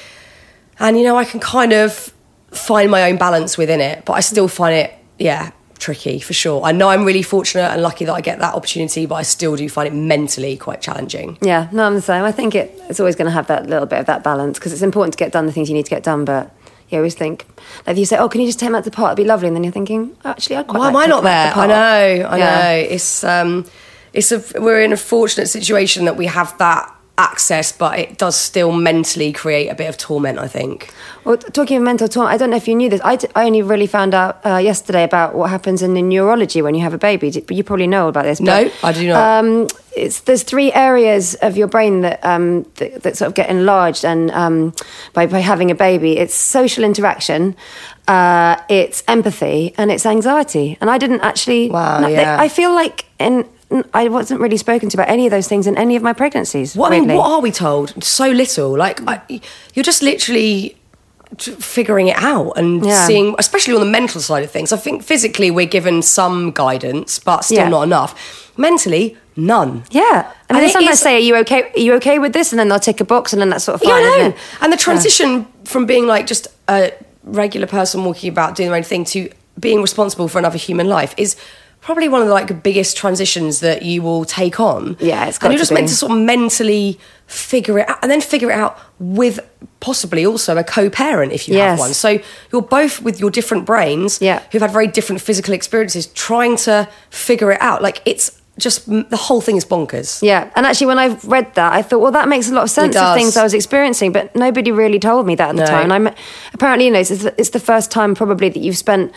And 0.78 0.96
you 0.96 1.04
know, 1.04 1.16
I 1.16 1.26
can 1.26 1.40
kind 1.40 1.74
of 1.74 2.12
find 2.50 2.90
my 2.90 3.10
own 3.10 3.18
balance 3.18 3.58
within 3.58 3.80
it, 3.82 4.06
but 4.06 4.14
I 4.14 4.20
still 4.20 4.48
find 4.48 4.74
it, 4.74 4.94
yeah, 5.18 5.50
tricky 5.78 6.18
for 6.20 6.32
sure. 6.32 6.62
I 6.64 6.72
know 6.72 6.88
I'm 6.88 7.04
really 7.04 7.22
fortunate 7.22 7.70
and 7.70 7.82
lucky 7.82 8.04
that 8.04 8.12
I 8.14 8.20
get 8.20 8.38
that 8.40 8.54
opportunity, 8.54 9.06
but 9.06 9.16
I 9.16 9.22
still 9.22 9.56
do 9.56 9.68
find 9.68 9.86
it 9.88 9.94
mentally 9.94 10.56
quite 10.56 10.80
challenging. 10.80 11.38
Yeah, 11.40 11.68
no, 11.72 11.84
I'm 11.84 11.94
the 11.94 12.00
same. 12.02 12.24
I 12.24 12.32
think 12.32 12.54
it, 12.54 12.78
it's 12.88 13.00
always 13.00 13.16
going 13.16 13.26
to 13.26 13.32
have 13.32 13.46
that 13.48 13.66
little 13.68 13.86
bit 13.86 13.98
of 14.00 14.06
that 14.06 14.22
balance 14.24 14.58
because 14.58 14.72
it's 14.72 14.82
important 14.82 15.12
to 15.14 15.18
get 15.18 15.32
done 15.32 15.46
the 15.46 15.52
things 15.52 15.68
you 15.68 15.74
need 15.74 15.86
to 15.86 15.90
get 15.90 16.02
done, 16.02 16.24
but. 16.24 16.52
You 16.88 16.98
always 16.98 17.16
think, 17.16 17.44
like 17.84 17.96
you 17.96 18.04
say, 18.06 18.16
oh, 18.16 18.28
can 18.28 18.40
you 18.40 18.46
just 18.46 18.60
take 18.60 18.68
them 18.68 18.76
out 18.76 18.84
to 18.84 18.90
the 18.90 18.94
park? 18.94 19.08
It'd 19.14 19.16
be 19.16 19.28
lovely. 19.28 19.48
And 19.48 19.56
then 19.56 19.64
you're 19.64 19.72
thinking, 19.72 20.16
oh, 20.24 20.30
actually, 20.30 20.54
I'd 20.54 20.68
quite 20.68 20.78
Why 20.78 20.84
like 20.86 20.94
am 20.94 20.96
I 20.98 21.06
not 21.06 21.22
there? 21.24 21.50
them 21.50 21.58
out 21.58 21.58
I 21.58 21.66
to 21.66 21.66
the 21.66 21.74
park." 21.74 22.22
know, 22.22 22.28
I 22.28 22.38
Yeah. 22.38 22.60
know. 22.84 22.88
It's 22.94 23.24
um, 23.24 23.64
it's 24.12 24.30
a 24.30 24.40
we're 24.60 24.80
in 24.82 24.92
a 24.92 24.96
fortunate 24.96 25.48
situation 25.48 26.04
that 26.04 26.16
we 26.16 26.26
have 26.26 26.56
that 26.58 26.94
access, 27.18 27.72
but 27.72 27.98
it 27.98 28.18
does 28.18 28.36
still 28.36 28.72
mentally 28.72 29.32
create 29.32 29.68
a 29.68 29.74
bit 29.74 29.88
of 29.88 29.96
torment. 29.96 30.38
I 30.38 30.48
think. 30.48 30.92
Well, 31.24 31.36
talking 31.36 31.76
of 31.78 31.82
mental 31.82 32.06
torment, 32.06 32.34
I 32.34 32.36
don't 32.36 32.50
know 32.50 32.56
if 32.56 32.68
you 32.68 32.76
knew 32.76 32.88
this. 32.88 33.00
I, 33.02 33.16
d- 33.16 33.26
I 33.34 33.46
only 33.46 33.60
really 33.62 33.88
found 33.88 34.14
out 34.14 34.40
uh, 34.46 34.58
yesterday 34.58 35.02
about 35.02 35.34
what 35.34 35.50
happens 35.50 35.82
in 35.82 35.94
the 35.94 36.02
neurology 36.02 36.62
when 36.62 36.74
you 36.76 36.82
have 36.82 36.94
a 36.94 36.98
baby. 36.98 37.30
But 37.30 37.56
you 37.56 37.64
probably 37.64 37.88
know 37.88 38.06
about 38.06 38.24
this. 38.24 38.40
No, 38.40 38.70
I 38.82 38.92
do 38.92 39.08
not. 39.08 39.44
Um, 39.44 39.66
it's, 39.96 40.20
there's 40.20 40.44
three 40.44 40.72
areas 40.72 41.34
of 41.36 41.56
your 41.56 41.66
brain 41.66 42.02
that, 42.02 42.24
um, 42.24 42.64
that, 42.76 43.02
that 43.02 43.16
sort 43.16 43.28
of 43.28 43.34
get 43.34 43.48
enlarged 43.50 44.04
and 44.04 44.30
um, 44.30 44.72
by, 45.14 45.26
by 45.26 45.40
having 45.40 45.70
a 45.70 45.74
baby. 45.74 46.18
It's 46.18 46.34
social 46.34 46.84
interaction, 46.84 47.56
uh, 48.06 48.60
it's 48.68 49.02
empathy, 49.08 49.74
and 49.78 49.90
it's 49.90 50.06
anxiety. 50.06 50.76
And 50.80 50.90
I 50.90 50.98
didn't 50.98 51.22
actually. 51.22 51.70
Wow, 51.70 52.00
no, 52.00 52.08
yeah. 52.08 52.36
I 52.38 52.48
feel 52.48 52.72
like 52.72 53.06
in, 53.18 53.48
I 53.92 54.08
wasn't 54.08 54.40
really 54.40 54.56
spoken 54.56 54.88
to 54.90 54.96
about 54.96 55.08
any 55.08 55.26
of 55.26 55.30
those 55.32 55.48
things 55.48 55.66
in 55.66 55.76
any 55.76 55.96
of 55.96 56.02
my 56.02 56.12
pregnancies. 56.12 56.76
What 56.76 56.92
I 56.92 57.00
mean, 57.00 57.16
what 57.16 57.28
are 57.30 57.40
we 57.40 57.50
told? 57.50 58.02
So 58.02 58.30
little. 58.30 58.76
Like 58.76 59.00
I, 59.08 59.20
you're 59.74 59.82
just 59.82 60.02
literally 60.02 60.76
figuring 61.36 62.06
it 62.08 62.16
out 62.16 62.52
and 62.52 62.84
Yeah. 62.86 63.06
seeing, 63.06 63.34
especially 63.38 63.74
on 63.74 63.80
the 63.80 63.86
mental 63.86 64.20
side 64.20 64.44
of 64.44 64.50
things. 64.50 64.72
I 64.72 64.76
think 64.76 65.02
physically 65.02 65.50
we're 65.50 65.66
given 65.66 66.00
some 66.02 66.52
guidance, 66.52 67.18
but 67.18 67.44
still 67.44 67.58
Yeah. 67.58 67.68
not 67.68 67.82
enough. 67.82 68.52
Mentally, 68.56 69.16
none. 69.34 69.82
Yeah, 69.90 70.02
I 70.04 70.14
mean, 70.14 70.24
And 70.48 70.58
they 70.60 70.68
sometimes 70.72 70.94
is- 70.98 71.02
say, 71.02 71.16
"Are 71.16 71.18
you 71.18 71.36
okay? 71.38 71.62
Are 71.76 71.80
you 71.80 71.94
okay 71.94 72.18
with 72.20 72.32
this?" 72.32 72.52
And 72.52 72.58
then 72.60 72.68
they'll 72.68 72.78
tick 72.78 73.00
a 73.00 73.04
box, 73.04 73.32
and 73.32 73.42
then 73.42 73.50
that's 73.50 73.64
sort 73.64 73.74
of 73.74 73.86
Yeah, 73.86 73.94
fine. 73.96 74.04
I 74.04 74.28
know. 74.28 74.34
And 74.62 74.72
the 74.72 74.76
transition 74.76 75.46
from 75.64 75.84
being 75.84 76.06
like 76.06 76.26
just 76.26 76.46
a 76.68 76.92
regular 77.24 77.66
person 77.66 78.04
walking 78.04 78.30
about 78.30 78.54
doing 78.54 78.68
their 78.70 78.76
own 78.76 78.84
thing 78.84 79.04
to 79.06 79.28
being 79.58 79.82
responsible 79.82 80.28
for 80.28 80.38
another 80.38 80.58
human 80.58 80.88
life 80.88 81.12
is 81.16 81.34
probably 81.86 82.08
one 82.08 82.20
of 82.20 82.26
the 82.26 82.34
like 82.34 82.62
biggest 82.64 82.96
transitions 82.96 83.60
that 83.60 83.82
you 83.82 84.02
will 84.02 84.24
take 84.24 84.58
on. 84.58 84.96
Yeah, 84.98 85.26
it's 85.28 85.38
got 85.38 85.46
and 85.46 85.52
you're 85.54 85.60
just 85.60 85.70
meant 85.72 85.86
to 85.88 85.94
sort 85.94 86.10
of 86.12 86.18
mentally 86.18 86.98
figure 87.28 87.78
it 87.78 87.88
out 87.88 87.98
and 88.02 88.10
then 88.10 88.20
figure 88.20 88.50
it 88.50 88.54
out 88.54 88.76
with 88.98 89.38
possibly 89.78 90.26
also 90.26 90.56
a 90.56 90.64
co-parent 90.64 91.32
if 91.32 91.46
you 91.48 91.54
Yes. 91.54 91.70
have 91.70 91.78
one. 91.78 91.94
So 91.94 92.18
you're 92.52 92.62
both 92.62 93.00
with 93.02 93.20
your 93.20 93.30
different 93.30 93.64
brains 93.66 94.18
Yeah. 94.20 94.40
who've 94.50 94.62
had 94.62 94.72
very 94.72 94.88
different 94.88 95.22
physical 95.22 95.54
experiences 95.54 96.06
trying 96.08 96.56
to 96.66 96.88
figure 97.10 97.52
it 97.52 97.62
out. 97.62 97.82
Like 97.82 98.02
it's 98.04 98.32
just 98.58 98.86
the 98.86 99.16
whole 99.16 99.40
thing 99.40 99.56
is 99.56 99.64
bonkers. 99.64 100.22
Yeah, 100.22 100.48
and 100.56 100.64
actually, 100.66 100.86
when 100.88 100.98
I 100.98 101.08
read 101.24 101.54
that, 101.54 101.72
I 101.74 101.82
thought, 101.82 102.00
well, 102.00 102.12
that 102.12 102.26
makes 102.26 102.50
a 102.50 102.54
lot 102.54 102.64
of 102.64 102.70
sense 102.70 102.96
of 102.96 103.14
things 103.14 103.36
I 103.36 103.42
was 103.44 103.52
experiencing, 103.54 104.12
but 104.12 104.34
nobody 104.34 104.72
really 104.72 104.98
told 104.98 105.26
me 105.26 105.34
that 105.36 105.50
at 105.50 105.56
the 105.56 105.62
No. 105.62 105.66
time. 105.68 105.92
And 105.92 105.92
I'm 106.08 106.14
apparently, 106.54 106.86
you 106.86 106.90
know, 106.90 106.98
it's, 107.00 107.10
it's 107.12 107.50
the 107.50 107.60
first 107.60 107.90
time 107.90 108.14
probably 108.14 108.48
that 108.48 108.58
you've 108.60 108.78
spent 108.78 109.12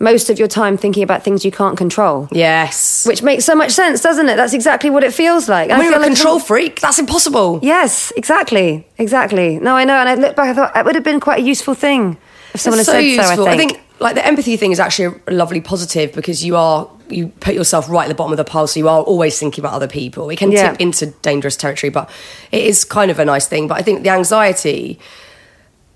most 0.00 0.28
of 0.30 0.38
your 0.38 0.48
time 0.48 0.76
thinking 0.76 1.02
about 1.02 1.22
things 1.22 1.44
you 1.44 1.50
can't 1.52 1.76
control. 1.78 2.28
Yes. 2.32 3.06
Which 3.06 3.22
makes 3.22 3.44
so 3.44 3.54
much 3.54 3.70
sense, 3.72 4.00
doesn't 4.00 4.28
it? 4.28 4.36
That's 4.36 4.52
exactly 4.52 4.90
what 4.90 5.04
it 5.04 5.12
feels 5.14 5.48
like. 5.48 5.68
when 5.70 5.80
I 5.80 5.82
you're 5.84 5.92
feel 5.92 6.00
a 6.00 6.02
like 6.02 6.08
control 6.14 6.38
freak, 6.40 6.80
that's 6.80 6.98
impossible. 6.98 7.60
Yes, 7.62 8.12
exactly, 8.16 8.86
exactly. 8.98 9.58
No, 9.60 9.76
I 9.76 9.84
know, 9.84 9.94
and 9.94 10.08
I 10.08 10.14
look 10.14 10.34
back, 10.36 10.48
I 10.48 10.54
thought 10.54 10.76
it 10.76 10.84
would 10.84 10.94
have 10.96 11.04
been 11.04 11.20
quite 11.20 11.38
a 11.38 11.42
useful 11.42 11.74
thing 11.74 12.16
if 12.52 12.60
someone 12.60 12.80
It's 12.80 12.88
had 12.88 12.92
so 12.94 12.98
said 13.00 13.04
useful. 13.06 13.44
so. 13.44 13.50
I 13.50 13.56
think. 13.56 13.80
like 14.00 14.16
the 14.16 14.26
empathy 14.26 14.56
thing 14.56 14.72
is 14.72 14.80
actually 14.80 15.16
a 15.28 15.32
lovely 15.32 15.60
positive 15.60 16.12
because 16.12 16.44
you 16.44 16.56
are 16.56 16.88
you 17.08 17.28
put 17.40 17.54
yourself 17.54 17.88
right 17.88 18.04
at 18.04 18.08
the 18.08 18.14
bottom 18.14 18.32
of 18.32 18.36
the 18.38 18.44
pile, 18.44 18.66
so 18.66 18.80
you 18.80 18.88
are 18.88 19.02
always 19.02 19.38
thinking 19.38 19.62
about 19.62 19.74
other 19.74 19.86
people. 19.88 20.28
It 20.30 20.36
can 20.38 20.50
Yeah. 20.50 20.70
tip 20.72 20.80
into 20.80 21.06
dangerous 21.22 21.54
territory, 21.56 21.90
but 21.90 22.10
it 22.50 22.64
is 22.64 22.84
kind 22.84 23.10
of 23.10 23.18
a 23.18 23.24
nice 23.24 23.46
thing. 23.46 23.68
But 23.68 23.78
I 23.78 23.82
think 23.82 24.02
the 24.02 24.10
anxiety. 24.10 24.98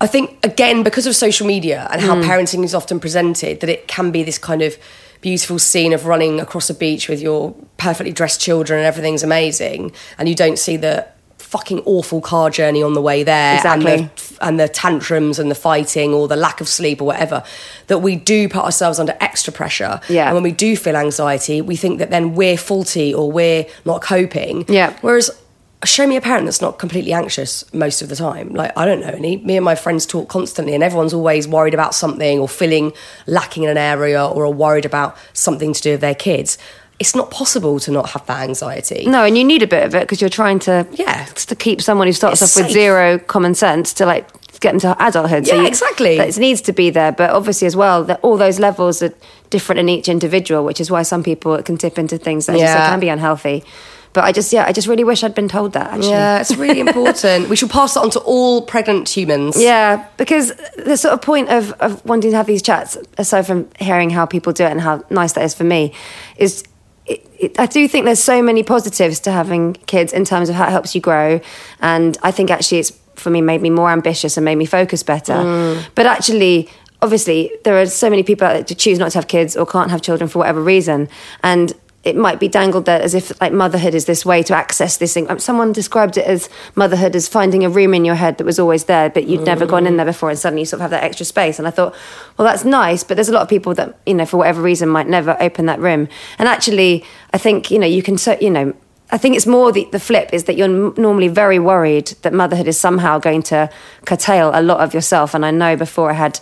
I 0.01 0.07
think 0.07 0.43
again 0.45 0.83
because 0.83 1.05
of 1.07 1.15
social 1.15 1.45
media 1.45 1.87
and 1.91 2.01
how 2.01 2.15
mm. 2.15 2.23
parenting 2.23 2.63
is 2.63 2.73
often 2.73 2.99
presented, 2.99 3.59
that 3.59 3.69
it 3.69 3.87
can 3.87 4.11
be 4.11 4.23
this 4.23 4.37
kind 4.37 4.61
of 4.61 4.77
beautiful 5.21 5.59
scene 5.59 5.91
of 5.91 6.05
running 6.05 6.39
across 6.39 6.69
a 6.69 6.73
beach 6.73 7.09
with 7.09 7.21
your 7.21 7.53
perfectly 7.77 8.13
dressed 8.13 8.39
children 8.39 8.79
and 8.79 8.87
everything's 8.87 9.23
amazing, 9.23 9.91
and 10.17 10.29
you 10.29 10.35
don't 10.35 10.57
see 10.57 10.77
the 10.77 11.05
fucking 11.37 11.79
awful 11.85 12.21
car 12.21 12.49
journey 12.51 12.83
on 12.83 12.93
the 12.93 13.01
way 13.01 13.23
there 13.23 13.55
Exactly. 13.55 13.91
and 13.91 14.03
the 14.09 14.37
and 14.41 14.59
the 14.59 14.67
tantrums 14.69 15.39
and 15.39 15.49
the 15.49 15.55
fighting 15.55 16.13
or 16.13 16.27
the 16.27 16.35
lack 16.35 16.61
of 16.61 16.67
sleep 16.67 17.01
or 17.01 17.05
whatever 17.05 17.43
that 17.87 17.99
we 17.99 18.15
do 18.15 18.47
put 18.47 18.63
ourselves 18.63 18.99
under 18.99 19.17
extra 19.19 19.51
pressure 19.51 19.99
Yeah. 20.09 20.27
and 20.27 20.35
when 20.35 20.43
we 20.43 20.51
do 20.51 20.77
feel 20.77 20.95
anxiety 20.95 21.59
we 21.61 21.75
think 21.75 21.97
that 21.99 22.11
then 22.11 22.35
we're 22.35 22.55
faulty 22.55 23.15
or 23.15 23.31
we're 23.31 23.65
not 23.83 24.03
coping 24.03 24.65
Yeah. 24.67 24.95
whereas 25.01 25.31
show 25.85 26.05
me 26.05 26.17
a 26.17 26.21
parent 26.21 26.45
that's 26.45 26.61
not 26.61 26.77
completely 26.77 27.13
anxious 27.13 27.63
most 27.73 28.01
of 28.01 28.09
the 28.09 28.15
time 28.15 28.49
like 28.53 28.71
i 28.77 28.85
don't 28.85 28.99
know 28.99 29.07
any 29.07 29.37
me 29.37 29.55
and 29.55 29.63
my 29.63 29.75
friends 29.75 30.05
talk 30.05 30.27
constantly 30.27 30.73
and 30.73 30.83
everyone's 30.83 31.13
always 31.13 31.47
worried 31.47 31.73
about 31.73 31.95
something 31.95 32.39
or 32.39 32.49
feeling 32.49 32.91
lacking 33.27 33.63
in 33.63 33.69
an 33.69 33.77
area 33.77 34.23
or 34.25 34.43
are 34.43 34.49
worried 34.51 34.85
about 34.85 35.15
something 35.33 35.71
to 35.73 35.81
do 35.81 35.91
with 35.91 36.01
their 36.01 36.15
kids 36.15 36.57
it's 36.99 37.15
not 37.15 37.31
possible 37.31 37.79
to 37.79 37.91
not 37.91 38.09
have 38.09 38.25
that 38.25 38.41
anxiety 38.41 39.05
No, 39.07 39.23
and 39.23 39.37
you 39.37 39.45
need 39.45 39.63
a 39.63 39.67
bit 39.67 39.85
of 39.85 39.95
it 39.95 40.01
because 40.01 40.19
you're 40.19 40.29
trying 40.29 40.59
to 40.59 40.85
Yeah. 40.91 41.23
to 41.47 41.55
keep 41.55 41.81
someone 41.81 42.07
who 42.07 42.13
starts 42.13 42.41
It's 42.41 42.57
off 42.57 42.63
with 42.65 42.73
zero 42.73 43.17
common 43.19 43.55
sense 43.55 43.93
to 43.93 44.05
like 44.05 44.27
get 44.59 44.71
them 44.73 44.81
to 44.81 44.97
adulthood. 45.07 45.47
Yeah, 45.47 45.61
you- 45.61 45.67
exactly. 45.67 46.17
It 46.19 46.37
needs 46.37 46.59
to 46.63 46.73
be 46.73 46.89
there, 46.89 47.13
but 47.13 47.29
obviously 47.29 47.65
as 47.67 47.77
well 47.77 48.03
that 48.03 48.19
all 48.21 48.35
those 48.35 48.59
levels 48.59 49.01
are 49.01 49.13
different 49.49 49.79
in 49.79 49.87
each 49.87 50.09
individual, 50.09 50.65
which 50.65 50.81
is 50.81 50.91
why 50.91 51.03
some 51.03 51.23
people 51.23 51.63
can 51.63 51.77
tip 51.77 51.97
into 51.97 52.17
things 52.17 52.47
that 52.47 52.57
Yeah. 52.59 52.89
can 52.89 52.99
be 52.99 53.07
unhealthy. 53.07 53.63
But 54.13 54.23
I 54.23 54.31
just 54.31 54.51
yeah, 54.51 54.65
I 54.65 54.71
just 54.71 54.87
really 54.87 55.03
wish 55.03 55.23
I'd 55.23 55.35
been 55.35 55.47
told 55.47 55.73
that. 55.73 55.91
Actually. 55.93 56.09
yeah 56.09 56.39
it's 56.39 56.55
really 56.55 56.79
important 56.87 57.49
we 57.49 57.55
should 57.55 57.69
pass 57.69 57.95
it 57.95 57.99
on 57.99 58.09
to 58.11 58.19
all 58.21 58.61
pregnant 58.61 59.07
humans 59.09 59.61
Yeah, 59.61 60.07
because 60.17 60.53
the 60.77 60.97
sort 60.97 61.13
of 61.13 61.21
point 61.21 61.49
of, 61.49 61.71
of 61.73 62.03
wanting 62.05 62.31
to 62.31 62.37
have 62.37 62.47
these 62.47 62.61
chats, 62.61 62.97
aside 63.17 63.45
from 63.45 63.69
hearing 63.79 64.09
how 64.09 64.25
people 64.25 64.53
do 64.53 64.63
it 64.63 64.71
and 64.71 64.81
how 64.81 65.03
nice 65.09 65.33
that 65.33 65.43
is 65.43 65.53
for 65.53 65.63
me, 65.63 65.93
is 66.37 66.63
it, 67.05 67.27
it, 67.39 67.59
I 67.59 67.65
do 67.65 67.87
think 67.87 68.05
there's 68.05 68.23
so 68.23 68.41
many 68.41 68.63
positives 68.63 69.19
to 69.21 69.31
having 69.31 69.73
kids 69.73 70.13
in 70.13 70.25
terms 70.25 70.49
of 70.49 70.55
how 70.55 70.67
it 70.67 70.71
helps 70.71 70.93
you 70.95 71.01
grow. 71.01 71.41
And 71.81 72.17
I 72.21 72.31
think 72.31 72.51
actually 72.51 72.79
it's, 72.79 72.91
for 73.15 73.29
me, 73.31 73.41
made 73.41 73.61
me 73.61 73.69
more 73.69 73.89
ambitious 73.89 74.37
and 74.37 74.45
made 74.45 74.55
me 74.55 74.65
focus 74.65 75.03
better. 75.03 75.33
Mm. 75.33 75.83
But 75.95 76.05
actually, 76.05 76.69
obviously, 77.01 77.51
there 77.63 77.81
are 77.81 77.85
so 77.87 78.09
many 78.09 78.23
people 78.23 78.47
out 78.47 78.53
there 78.53 78.63
to 78.63 78.75
choose 78.75 78.99
not 78.99 79.11
to 79.11 79.17
have 79.17 79.27
kids 79.27 79.57
or 79.57 79.65
can't 79.65 79.91
have 79.91 80.01
children 80.01 80.29
for 80.29 80.39
whatever 80.39 80.61
reason. 80.61 81.09
And 81.43 81.73
it 82.03 82.15
might 82.15 82.39
be 82.39 82.47
dangled 82.47 82.85
there 82.85 83.01
as 83.01 83.13
if 83.13 83.39
like 83.41 83.51
motherhood 83.51 83.93
is 83.93 84.05
this 84.05 84.25
way 84.25 84.41
to 84.43 84.55
access 84.55 84.97
this 84.97 85.13
thing. 85.13 85.29
Um, 85.29 85.37
Someone 85.37 85.73
described 85.73 86.15
it 86.17 86.25
as 86.25 86.49
motherhood 86.75 87.15
as 87.15 87.27
finding 87.27 87.65
a 87.65 87.69
room 87.69 87.93
in 87.93 88.05
your 88.05 88.15
head 88.15 88.37
that 88.37 88.45
was 88.45 88.57
always 88.57 88.85
there, 88.85 89.09
but 89.09 89.27
you'd 89.27 89.41
never 89.41 89.65
gone 89.65 89.85
in 89.85 89.97
there 89.97 90.05
before, 90.05 90.29
and 90.29 90.39
suddenly 90.39 90.61
you 90.61 90.65
sort 90.65 90.77
of 90.77 90.83
have 90.83 90.91
that 90.91 91.03
extra 91.03 91.25
space. 91.25 91.59
And 91.59 91.67
I 91.67 91.71
thought, 91.71 91.93
well, 92.37 92.47
that's 92.47 92.63
nice, 92.63 93.03
but 93.03 93.15
there's 93.15 93.29
a 93.29 93.33
lot 93.33 93.41
of 93.41 93.49
people 93.49 93.73
that 93.75 93.99
you 94.05 94.13
know 94.13 94.25
for 94.25 94.37
whatever 94.37 94.61
reason 94.61 94.87
might 94.87 95.07
never 95.07 95.35
open 95.41 95.65
that 95.65 95.79
room. 95.79 96.07
And 96.37 96.47
actually, 96.47 97.03
I 97.33 97.37
think 97.37 97.69
you 97.69 97.79
know 97.79 97.87
you 97.87 98.01
can 98.01 98.17
so 98.17 98.37
you 98.39 98.49
know. 98.49 98.73
I 99.11 99.17
think 99.17 99.35
it's 99.35 99.47
more 99.47 99.71
the, 99.71 99.89
the 99.91 99.99
flip 99.99 100.29
is 100.33 100.43
that 100.43 100.55
you're 100.55 100.67
normally 100.67 101.29
very 101.29 101.57
worried 101.57 102.09
that 102.21 102.31
motherhood 102.31 102.67
is 102.67 102.79
somehow 102.79 103.17
going 103.17 103.41
to 103.43 103.67
curtail 104.05 104.51
a 104.53 104.61
lot 104.61 104.81
of 104.81 104.93
yourself. 104.93 105.33
And 105.33 105.43
I 105.43 105.49
know 105.49 105.75
before 105.75 106.11
I 106.11 106.13
had 106.13 106.39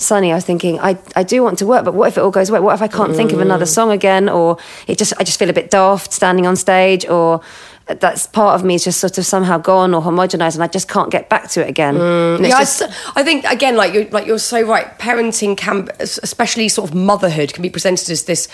Sonny, 0.00 0.32
I 0.32 0.34
was 0.34 0.44
thinking, 0.46 0.80
I, 0.80 0.98
I 1.14 1.22
do 1.22 1.42
want 1.42 1.58
to 1.58 1.66
work, 1.66 1.84
but 1.84 1.92
what 1.92 2.08
if 2.08 2.16
it 2.16 2.22
all 2.22 2.30
goes 2.30 2.48
away? 2.48 2.58
What 2.60 2.74
if 2.74 2.80
I 2.80 2.88
can't 2.88 3.14
think 3.14 3.32
of 3.32 3.40
another 3.40 3.66
mm. 3.66 3.74
song 3.74 3.90
again? 3.90 4.30
Or 4.30 4.56
it 4.86 4.96
just 4.96 5.12
I 5.18 5.24
just 5.24 5.38
feel 5.38 5.50
a 5.50 5.52
bit 5.52 5.70
daft 5.70 6.12
standing 6.14 6.46
on 6.46 6.56
stage, 6.56 7.06
or 7.06 7.42
that's 7.86 8.26
part 8.26 8.54
of 8.54 8.64
me 8.64 8.76
is 8.76 8.84
just 8.84 8.98
sort 8.98 9.18
of 9.18 9.26
somehow 9.26 9.58
gone 9.58 9.92
or 9.92 10.00
homogenized, 10.00 10.54
and 10.54 10.62
I 10.62 10.68
just 10.68 10.88
can't 10.88 11.10
get 11.10 11.28
back 11.28 11.50
to 11.50 11.60
it 11.60 11.68
again. 11.68 11.96
Mm. 11.96 12.40
It's 12.40 12.48
Yeah, 12.48 12.56
I 12.56 12.60
just- 12.60 12.82
s- 12.82 13.12
I, 13.14 13.22
think 13.22 13.44
again, 13.44 13.76
like 13.76 13.92
you're 13.92 14.08
like 14.08 14.26
you're 14.26 14.38
so 14.38 14.62
right. 14.62 14.98
Parenting 14.98 15.54
can, 15.56 15.88
especially 16.00 16.68
sort 16.70 16.88
of 16.88 16.96
motherhood, 16.96 17.52
can 17.52 17.62
be 17.62 17.70
presented 17.70 18.08
as 18.08 18.24
this, 18.24 18.48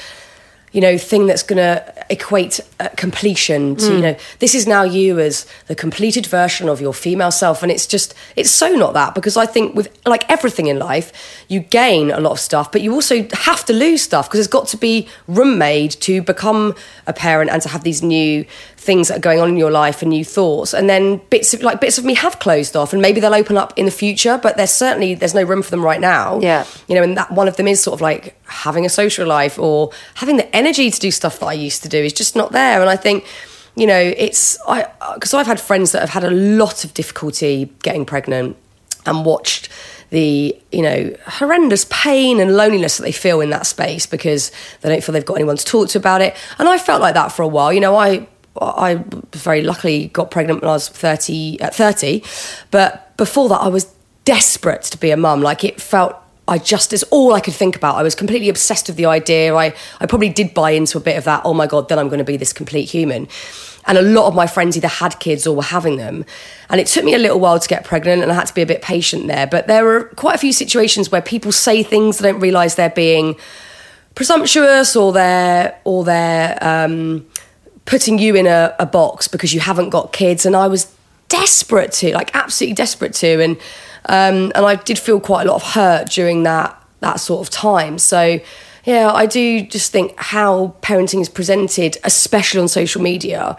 you 0.73 0.81
know, 0.81 0.99
thing 0.99 1.27
that's 1.27 1.43
going 1.43 1.59
to 1.59 1.95
equate 2.11 2.61
uh, 2.79 2.89
completion 2.97 3.75
to 3.77 3.95
you 3.95 4.01
know 4.01 4.17
this 4.39 4.55
is 4.55 4.67
now 4.67 4.83
you 4.83 5.19
as 5.19 5.47
the 5.67 5.75
completed 5.75 6.27
version 6.27 6.69
of 6.69 6.81
your 6.81 6.93
female 6.93 7.31
self, 7.31 7.63
and 7.63 7.73
it's 7.73 7.87
just 7.87 8.15
it's 8.37 8.51
so 8.51 8.69
not 8.71 8.95
that 8.95 9.15
because 9.15 9.37
I 9.37 9.47
think 9.47 9.75
with 9.75 9.89
like 10.07 10.29
everything 10.31 10.67
in 10.67 10.79
life, 10.79 11.13
you 11.49 11.61
gain 11.61 12.11
a 12.11 12.21
lot 12.21 12.33
of 12.33 12.41
stuff, 12.41 12.71
but 12.71 12.83
you 12.83 12.93
also 12.93 13.27
have 13.33 13.65
to 13.67 13.73
lose 13.73 14.03
stuff 14.03 14.29
because 14.29 14.39
there's 14.39 14.49
got 14.49 14.69
to 14.69 14.77
be 14.77 15.09
room 15.27 15.59
made 15.59 15.93
to 15.93 16.23
become 16.23 16.75
a 17.07 17.13
parent 17.13 17.51
and 17.51 17.63
to 17.63 17.69
have 17.69 17.83
these 17.85 18.03
new 18.03 18.45
things 18.77 19.09
that 19.09 19.17
are 19.17 19.21
going 19.21 19.41
on 19.41 19.49
in 19.49 19.57
your 19.57 19.71
life 19.71 20.01
and 20.01 20.11
new 20.11 20.25
thoughts. 20.25 20.73
And 20.73 20.89
then 20.89 21.21
bits 21.31 21.53
of 21.55 21.63
like 21.63 21.81
bits 21.81 21.99
of 21.99 22.05
me 22.05 22.15
have 22.15 22.39
closed 22.39 22.77
off 22.77 22.93
and 22.93 23.03
maybe 23.03 23.21
they'll 23.21 23.35
open 23.35 23.57
up 23.57 23.77
in 23.77 23.85
the 23.85 23.91
future 23.91 24.39
but 24.41 24.57
there's 24.57 24.71
certainly 24.71 25.15
there's 25.15 25.35
no 25.35 25.43
room 25.43 25.63
for 25.63 25.71
them 25.71 25.85
right 25.85 26.01
now. 26.01 26.39
Yeah. 26.41 26.65
you 26.87 26.95
know 26.95 27.03
and 27.03 27.17
that 27.17 27.33
one 27.33 27.49
of 27.49 27.57
them 27.57 27.67
is 27.67 27.83
sort 27.83 27.95
of 27.95 28.01
like 28.01 28.37
having 28.47 28.87
a 28.87 28.89
social 28.89 29.27
life 29.27 29.59
or 29.59 29.91
having 30.15 30.37
the 30.37 30.57
energy 30.57 30.91
to 30.91 31.01
do 31.01 31.11
stuff 31.11 31.41
that 31.41 31.47
i 31.47 31.53
used 31.53 31.83
to 31.83 31.89
do 31.89 31.99
is 31.99 32.13
just 32.13 32.37
not 32.37 32.53
there. 32.53 32.81
And 32.81 32.89
i 32.89 32.97
think 32.97 33.25
you 33.77 33.87
know 33.87 33.99
it's 34.17 34.59
i 34.67 34.83
uh, 35.01 35.15
because 35.15 35.35
i've 35.35 35.47
had 35.47 35.61
friends 35.61 35.93
that 35.93 36.01
have 36.01 36.11
had 36.11 36.25
a 36.25 36.31
lot 36.31 36.85
of 36.85 36.95
difficulty 36.95 37.71
getting 37.83 38.05
pregnant 38.07 38.57
and 39.05 39.25
watched 39.25 39.69
the 40.11 40.57
you 40.73 40.83
know 40.83 41.15
horrendous 41.27 41.87
pain 41.91 42.41
and 42.41 42.57
loneliness 42.57 42.97
that 42.97 43.03
they 43.03 43.13
feel 43.13 43.41
in 43.41 43.51
that 43.51 43.67
space 43.67 44.07
because 44.07 44.53
they 44.81 44.89
don't 44.89 45.03
feel 45.03 45.13
they've 45.13 45.25
got 45.25 45.35
anyone 45.35 45.57
to 45.57 45.65
talk 45.65 45.89
to 45.89 45.99
about 45.99 46.21
it. 46.21 46.37
And 46.59 46.69
i 46.69 46.79
felt 46.79 47.01
like 47.01 47.15
that 47.15 47.33
for 47.33 47.43
a 47.43 47.49
while. 47.49 47.73
You 47.73 47.81
know 47.81 47.97
i 47.97 48.27
I 48.59 49.05
very 49.35 49.61
luckily 49.61 50.07
got 50.09 50.31
pregnant 50.31 50.63
when 50.63 50.71
I 50.71 50.73
was 50.73 50.89
30 50.89 51.61
at 51.61 51.75
30 51.75 52.23
but 52.71 53.15
before 53.19 53.51
that 53.51 53.61
I 53.61 53.69
was 53.69 53.87
desperate 54.25 54.83
to 54.83 54.99
be 54.99 55.11
a 55.11 55.17
mum. 55.17 55.43
Like 55.43 55.65
it 55.65 55.81
felt 55.81 56.17
I 56.49 56.59
just 56.59 56.93
it's 56.93 57.03
all 57.05 57.35
I 57.35 57.41
could 57.41 57.55
think 57.55 57.77
about. 57.77 57.97
I 57.97 58.03
was 58.03 58.15
completely 58.15 58.49
obsessed 58.49 58.87
with 58.89 58.97
the 58.97 59.07
idea. 59.07 59.55
I 59.55 59.75
I 60.01 60.07
probably 60.07 60.29
did 60.29 60.55
buy 60.55 60.71
into 60.71 60.99
a 60.99 61.01
bit 61.01 61.17
of 61.17 61.25
that 61.25 61.43
oh 61.45 61.55
my 61.55 61.67
god 61.67 61.89
then 61.89 61.99
I'm 61.99 62.09
going 62.09 62.19
to 62.19 62.25
be 62.25 62.37
this 62.37 62.53
complete 62.53 62.91
human. 62.91 63.29
And 63.87 63.97
a 63.97 64.03
lot 64.03 64.27
of 64.27 64.35
my 64.35 64.49
friends 64.49 64.77
either 64.77 64.89
had 64.89 65.21
kids 65.21 65.47
or 65.47 65.55
were 65.55 65.63
having 65.63 65.97
them. 65.97 66.25
And 66.69 66.81
it 66.81 66.89
took 66.89 67.05
me 67.05 67.15
a 67.15 67.19
little 67.19 67.39
while 67.39 67.61
to 67.61 67.69
get 67.69 67.85
pregnant 67.85 68.23
and 68.23 68.33
I 68.33 68.35
had 68.35 68.47
to 68.49 68.55
be 68.55 68.63
a 68.63 68.67
bit 68.67 68.83
patient 68.83 69.29
there. 69.29 69.47
But 69.47 69.69
there 69.69 69.85
were 69.85 70.05
quite 70.17 70.35
a 70.35 70.39
few 70.39 70.53
situations 70.53 71.13
where 71.13 71.23
people 71.23 71.53
say 71.53 71.85
things 71.85 72.19
they 72.19 72.31
don't 72.31 72.41
realize 72.41 72.75
they're 72.75 72.91
being 72.91 73.37
presumptuous 74.17 74.97
or 74.97 75.13
they're 75.13 75.79
or 75.85 76.05
they're 76.05 76.59
um, 76.61 77.27
putting 77.85 78.19
you 78.19 78.35
in 78.35 78.47
a, 78.47 78.75
a 78.81 78.87
box 78.87 79.29
because 79.29 79.55
you 79.55 79.61
haven't 79.61 79.91
got 79.91 80.13
kids. 80.13 80.45
And 80.45 80.57
I 80.57 80.67
was 80.67 80.93
desperate 81.29 81.93
to 81.93 82.13
like 82.13 82.35
absolutely 82.35 82.75
desperate 82.75 83.15
to. 83.15 83.41
And 83.41 83.57
um, 84.09 84.53
and 84.55 84.65
I 84.67 84.77
did 84.77 84.99
feel 84.99 85.21
quite 85.21 85.47
a 85.47 85.51
lot 85.51 85.57
of 85.63 85.73
hurt 85.73 86.11
during 86.11 86.43
that 86.45 86.81
that 87.01 87.21
sort 87.21 87.41
of 87.47 87.51
time. 87.51 87.99
So 87.99 88.41
yeah 88.85 89.11
I 89.13 89.27
do 89.27 89.63
just 89.63 89.91
think 89.91 90.15
how 90.17 90.77
parenting 90.81 91.21
is 91.21 91.29
presented 91.29 91.99
especially 92.05 92.61
on 92.61 92.69
social 92.69 93.03
media 93.03 93.57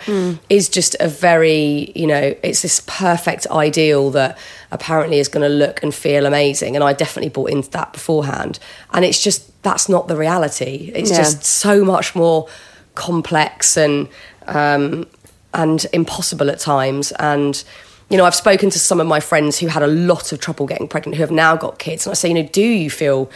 is 0.50 0.70
just 0.70 0.95
a 1.02 1.10
very 1.10 1.91
you 1.95 2.08
know 2.08 2.34
it's 2.43 2.62
this 2.62 2.82
perfect 2.88 3.45
ideal 3.52 4.10
that 4.12 4.38
apparently 4.72 5.20
is 5.20 5.28
going 5.28 5.43
to 5.50 5.54
look 5.54 5.84
and 5.84 5.93
feel 5.93 6.26
amazing. 6.26 6.76
And 6.76 6.84
I 6.84 6.93
definitely 6.93 7.30
bought 7.30 7.50
into 7.50 7.70
that 7.72 7.93
beforehand. 7.93 8.60
And 8.93 9.04
it's 9.06 9.22
just 9.24 9.39
that's 9.64 9.88
not 9.89 10.08
the 10.08 10.16
reality. 10.16 10.91
It's 10.95 11.12
Yeah. 11.12 11.18
just 11.18 11.43
so 11.43 11.84
much 11.86 12.16
more 12.16 12.48
complex 12.95 13.78
and 13.78 14.08
um, 14.48 15.06
and 15.54 15.86
impossible 15.93 16.50
at 16.50 16.60
times. 16.60 17.12
And 17.14 17.64
you 18.10 18.18
know, 18.18 18.26
I've 18.26 18.36
spoken 18.36 18.70
to 18.70 18.80
some 18.80 18.99
of 19.01 19.08
my 19.08 19.20
friends 19.20 19.60
who 19.60 19.68
had 19.68 19.84
a 19.84 19.88
lot 19.88 20.32
of 20.32 20.39
trouble 20.39 20.66
getting 20.66 20.88
pregnant, 20.88 21.16
who 21.18 21.22
have 21.24 21.32
now 21.32 21.55
got 21.55 21.78
kids, 21.80 22.05
and 22.05 22.12
I 22.12 22.16
say, 22.16 22.30
you 22.30 22.34
know, 22.36 22.43
do 22.47 22.62
you 22.62 22.89
feel 22.89 23.30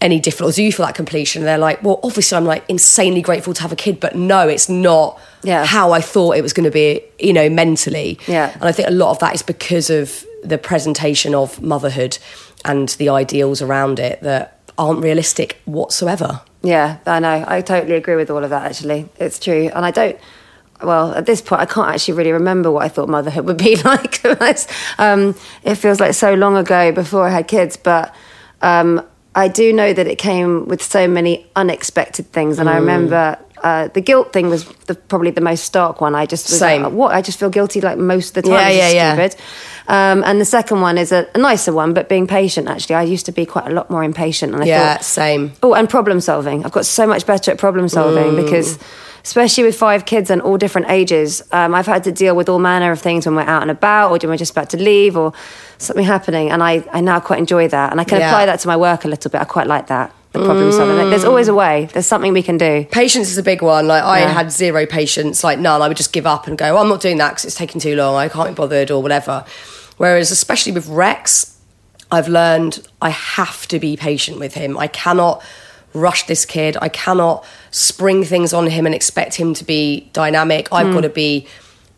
any 0.00 0.18
different, 0.18 0.50
or 0.50 0.56
do 0.56 0.62
you 0.62 0.72
feel 0.72 0.86
that 0.86 0.94
completion? 0.94 1.42
And 1.42 1.46
they're 1.48 1.58
like, 1.58 1.82
well, 1.82 2.00
obviously, 2.02 2.36
I'm 2.36 2.46
like 2.46 2.64
insanely 2.68 3.20
grateful 3.22 3.52
to 3.54 3.62
have 3.62 3.70
a 3.70 3.76
kid, 3.76 4.00
but 4.00 4.16
no, 4.16 4.48
it's 4.48 4.68
not 4.68 5.20
Yeah. 5.42 5.64
how 5.66 5.92
I 5.92 6.00
thought 6.00 6.36
it 6.36 6.42
was 6.42 6.52
going 6.54 6.64
to 6.64 6.70
be, 6.70 7.02
you 7.18 7.32
know, 7.34 7.50
mentally. 7.50 8.18
Yeah. 8.26 8.50
And 8.54 8.64
I 8.64 8.72
think 8.72 8.88
a 8.88 8.92
lot 8.92 9.10
of 9.10 9.18
that 9.18 9.34
is 9.34 9.42
because 9.42 9.90
of 9.90 10.24
the 10.42 10.56
presentation 10.56 11.34
of 11.34 11.60
motherhood 11.60 12.16
and 12.64 12.88
the 12.90 13.10
ideals 13.10 13.60
around 13.60 13.98
it 13.98 14.22
that 14.22 14.58
aren't 14.78 15.02
realistic 15.02 15.60
whatsoever. 15.66 16.40
Yeah, 16.62 16.96
I 17.06 17.18
know. 17.20 17.44
I 17.46 17.60
totally 17.60 17.94
agree 17.96 18.16
with 18.16 18.30
all 18.30 18.42
of 18.42 18.48
that, 18.50 18.64
actually. 18.70 19.08
It's 19.18 19.38
true. 19.38 19.70
And 19.74 19.84
I 19.84 19.90
don't, 19.90 20.18
well, 20.82 21.14
at 21.14 21.26
this 21.26 21.40
point, 21.40 21.60
I 21.60 21.66
can't 21.66 21.88
actually 21.88 22.14
really 22.14 22.32
remember 22.32 22.70
what 22.70 22.82
I 22.84 22.88
thought 22.88 23.08
motherhood 23.08 23.44
would 23.46 23.58
be 23.58 23.76
like. 23.84 24.24
um, 24.98 25.34
it 25.62 25.74
feels 25.76 26.00
like 26.00 26.14
so 26.14 26.34
long 26.34 26.56
ago 26.56 26.92
before 26.92 27.26
I 27.26 27.30
had 27.30 27.48
kids. 27.48 27.76
But 27.76 28.14
um, 28.62 29.04
I 29.34 29.48
do 29.48 29.72
know 29.72 29.92
that 29.92 30.06
it 30.06 30.18
came 30.18 30.66
with 30.66 30.82
so 30.82 31.06
many 31.08 31.46
unexpected 31.56 32.32
things, 32.32 32.58
and 32.58 32.68
I 32.68 32.74
Mm. 32.74 32.80
remember. 32.80 33.38
Uh, 33.62 33.88
the 33.88 34.00
guilt 34.00 34.32
thing 34.32 34.48
was 34.48 34.64
the, 34.86 34.94
probably 34.94 35.30
the 35.30 35.40
most 35.42 35.64
stark 35.64 36.00
one. 36.00 36.14
I 36.14 36.24
just 36.24 36.48
was 36.48 36.58
Same. 36.60 36.82
like, 36.82 36.92
what? 36.92 37.12
I 37.14 37.20
just 37.20 37.38
feel 37.38 37.50
guilty 37.50 37.82
like 37.82 37.98
most 37.98 38.28
of 38.34 38.42
the 38.42 38.48
time. 38.48 38.52
Yeah, 38.52 38.70
yeah, 38.70 38.88
yeah. 38.88 39.28
stupid. 39.28 39.42
Um, 39.86 40.24
and 40.24 40.40
the 40.40 40.46
second 40.46 40.80
one 40.80 40.96
is 40.96 41.12
a, 41.12 41.28
a 41.34 41.38
nicer 41.38 41.70
one, 41.70 41.92
but 41.92 42.08
being 42.08 42.26
patient. 42.26 42.68
Actually, 42.68 42.94
I 42.94 43.02
used 43.02 43.26
to 43.26 43.32
be 43.32 43.44
quite 43.44 43.66
a 43.66 43.70
lot 43.74 43.90
more 43.90 44.02
impatient, 44.02 44.54
and 44.54 44.62
I 44.62 44.66
Yeah, 44.66 44.94
thought, 44.94 45.04
same. 45.04 45.52
Oh, 45.62 45.74
and 45.74 45.90
problem 45.90 46.22
solving. 46.22 46.64
I've 46.64 46.72
got 46.72 46.86
so 46.86 47.06
much 47.06 47.26
better 47.26 47.50
at 47.50 47.58
problem 47.58 47.86
solving 47.90 48.32
Mm. 48.32 48.36
because, 48.42 48.78
especially 49.24 49.64
with 49.64 49.76
five 49.76 50.04
kids 50.06 50.30
and 50.30 50.40
all 50.42 50.56
different 50.58 50.90
ages, 50.90 51.42
um, 51.52 51.74
I've 51.74 51.86
had 51.86 52.04
to 52.04 52.12
deal 52.12 52.34
with 52.36 52.48
all 52.48 52.58
manner 52.58 52.90
of 52.92 53.00
things 53.00 53.26
when 53.26 53.34
we're 53.36 53.42
out 53.42 53.62
and 53.62 53.70
about, 53.70 54.08
or 54.10 54.18
when 54.18 54.30
we're 54.30 54.36
just 54.36 54.52
about 54.52 54.70
to 54.70 54.76
leave, 54.76 55.16
or 55.16 55.32
something 55.78 56.04
happening. 56.04 56.50
And 56.50 56.62
I, 56.62 56.84
I 56.92 57.00
now 57.00 57.20
quite 57.20 57.38
enjoy 57.38 57.68
that, 57.68 57.90
and 57.92 58.00
I 58.00 58.04
can 58.04 58.20
Yeah. 58.20 58.28
apply 58.30 58.46
that 58.46 58.60
to 58.60 58.68
my 58.68 58.76
work 58.76 59.04
a 59.04 59.08
little 59.08 59.30
bit. 59.30 59.40
I 59.40 59.44
quite 59.44 59.66
like 59.66 59.86
that. 59.88 60.12
The 60.32 60.44
problem 60.44 60.70
solving. 60.70 60.96
Like, 60.96 61.08
There's 61.10 61.24
always 61.24 61.48
a 61.48 61.54
way. 61.54 61.88
There's 61.92 62.06
something 62.06 62.32
we 62.32 62.42
can 62.44 62.56
do. 62.56 62.86
Patience 62.92 63.30
is 63.30 63.36
a 63.38 63.42
big 63.42 63.62
one. 63.62 63.88
Like 63.88 64.04
I 64.04 64.20
Yeah. 64.20 64.28
had 64.28 64.52
zero 64.52 64.86
patience, 64.86 65.42
like 65.42 65.58
none. 65.58 65.82
I 65.82 65.88
would 65.88 65.96
just 65.96 66.12
give 66.12 66.24
up 66.24 66.46
and 66.46 66.56
go, 66.56 66.76
oh, 66.76 66.80
I'm 66.80 66.88
not 66.88 67.00
doing 67.00 67.18
that 67.18 67.30
because 67.30 67.46
it's 67.46 67.56
taking 67.56 67.80
too 67.80 67.96
long. 67.96 68.14
I 68.14 68.28
can't 68.28 68.48
be 68.50 68.54
bothered 68.54 68.92
or 68.92 69.02
whatever. 69.02 69.44
Whereas, 69.96 70.30
especially 70.30 70.70
with 70.70 70.86
Rex, 70.88 71.56
I've 72.12 72.28
learned 72.28 72.86
I 73.02 73.10
have 73.10 73.66
to 73.68 73.80
be 73.80 73.96
patient 73.96 74.38
with 74.38 74.54
him. 74.54 74.78
I 74.78 74.86
cannot 74.86 75.42
rush 75.92 76.26
this 76.26 76.44
kid. 76.44 76.76
I 76.80 76.88
cannot 76.88 77.44
spring 77.70 78.24
things 78.24 78.52
on 78.52 78.66
him 78.68 78.86
and 78.86 78.94
expect 78.94 79.34
him 79.34 79.54
to 79.54 79.64
be 79.64 80.08
dynamic. 80.12 80.68
I've 80.72 80.92
got 80.92 81.02
to 81.02 81.08
be 81.08 81.46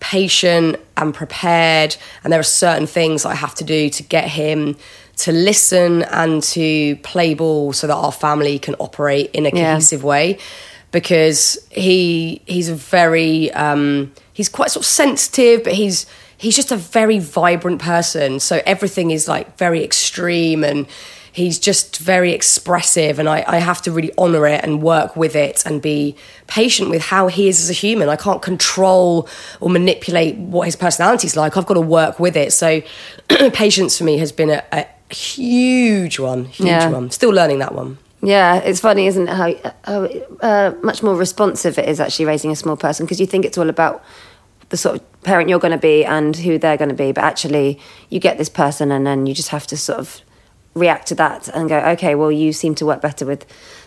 patient 0.00 0.76
and 0.96 1.14
prepared. 1.14 1.96
And 2.24 2.32
there 2.32 2.40
are 2.40 2.44
certain 2.44 2.86
things 2.86 3.24
I 3.24 3.34
have 3.34 3.54
to 3.56 3.64
do 3.64 3.88
to 3.90 4.02
get 4.02 4.28
him 4.28 4.76
to 5.18 5.30
listen 5.32 6.02
and 6.04 6.42
to 6.42 6.96
play 6.96 7.34
ball 7.34 7.72
so 7.72 7.86
that 7.86 7.94
our 7.94 8.10
family 8.12 8.58
can 8.58 8.74
operate 8.76 9.30
in 9.32 9.46
a 9.46 9.50
Yeah. 9.50 9.74
cohesive 9.74 10.02
way 10.02 10.38
because 10.90 11.58
he 11.70 12.40
he's 12.46 12.68
a 12.68 12.74
very 12.74 13.52
um, 13.52 14.12
he's 14.32 14.48
quite 14.48 14.70
sort 14.70 14.84
of 14.84 14.88
sensitive 14.88 15.62
but 15.64 15.74
he's 15.74 16.06
he's 16.38 16.56
just 16.56 16.72
a 16.72 16.76
very 16.76 17.18
vibrant 17.18 17.80
person 17.80 18.40
so 18.40 18.60
everything 18.66 19.10
is 19.10 19.28
like 19.28 19.56
very 19.58 19.84
extreme 19.84 20.64
and 20.64 20.86
he's 21.32 21.58
just 21.58 21.96
very 21.98 22.32
expressive 22.32 23.18
and 23.18 23.28
I, 23.28 23.42
I 23.48 23.56
have 23.58 23.80
to 23.82 23.90
really 23.90 24.12
honor 24.18 24.46
it 24.46 24.62
and 24.62 24.82
work 24.82 25.16
with 25.16 25.34
it 25.34 25.64
and 25.64 25.80
be 25.80 26.14
patient 26.46 26.90
with 26.90 27.02
how 27.02 27.28
he 27.28 27.48
is 27.48 27.58
as 27.62 27.70
a 27.70 27.72
human 27.72 28.08
i 28.10 28.16
can't 28.16 28.42
control 28.42 29.26
or 29.60 29.70
manipulate 29.70 30.36
what 30.36 30.66
his 30.66 30.76
personality's 30.76 31.34
like 31.36 31.56
i've 31.56 31.64
got 31.66 31.74
to 31.74 31.80
work 31.80 32.20
with 32.20 32.36
it 32.36 32.52
so 32.52 32.82
patience 33.52 33.96
for 33.96 34.04
me 34.04 34.18
has 34.18 34.30
been 34.30 34.50
a, 34.50 34.62
a 34.72 34.86
huge 35.14 36.18
one 36.18 36.44
huge 36.44 36.66
Yeah. 36.68 36.90
one 36.90 37.10
still 37.10 37.30
learning 37.30 37.58
that 37.60 37.74
one 37.74 37.98
Yeah, 38.24 38.58
it's 38.58 38.78
funny, 38.78 39.08
isn't 39.08 39.26
it? 39.28 39.34
How, 39.34 39.74
how 39.84 40.04
uh, 40.48 40.74
much 40.82 41.02
more 41.02 41.16
responsive 41.16 41.76
it 41.76 41.88
is 41.88 41.98
actually 41.98 42.26
raising 42.26 42.52
a 42.52 42.56
small 42.56 42.76
person 42.76 43.04
because 43.04 43.20
you 43.20 43.26
think 43.26 43.44
it's 43.44 43.58
all 43.58 43.68
about 43.68 44.04
the 44.68 44.76
sort 44.76 44.94
of 44.96 45.22
parent 45.22 45.48
you're 45.50 45.58
going 45.58 45.72
to 45.80 45.86
be 45.92 46.04
and 46.04 46.36
who 46.36 46.56
they're 46.56 46.76
going 46.76 46.88
to 46.88 46.94
be, 46.94 47.10
but 47.10 47.24
actually 47.24 47.80
you 48.10 48.20
get 48.20 48.38
this 48.38 48.48
person 48.48 48.92
and 48.92 49.04
then 49.04 49.26
you 49.26 49.34
just 49.34 49.48
have 49.48 49.66
to 49.66 49.76
sort 49.76 49.98
of 49.98 50.20
react 50.74 51.08
to 51.08 51.14
that 51.16 51.48
and 51.48 51.68
go, 51.68 51.78
okay, 51.78 52.14
well, 52.14 52.32
you 52.32 52.52
seem 52.52 52.74
to 52.76 52.86
work 52.86 53.00
better 53.02 53.26
with 53.26 53.44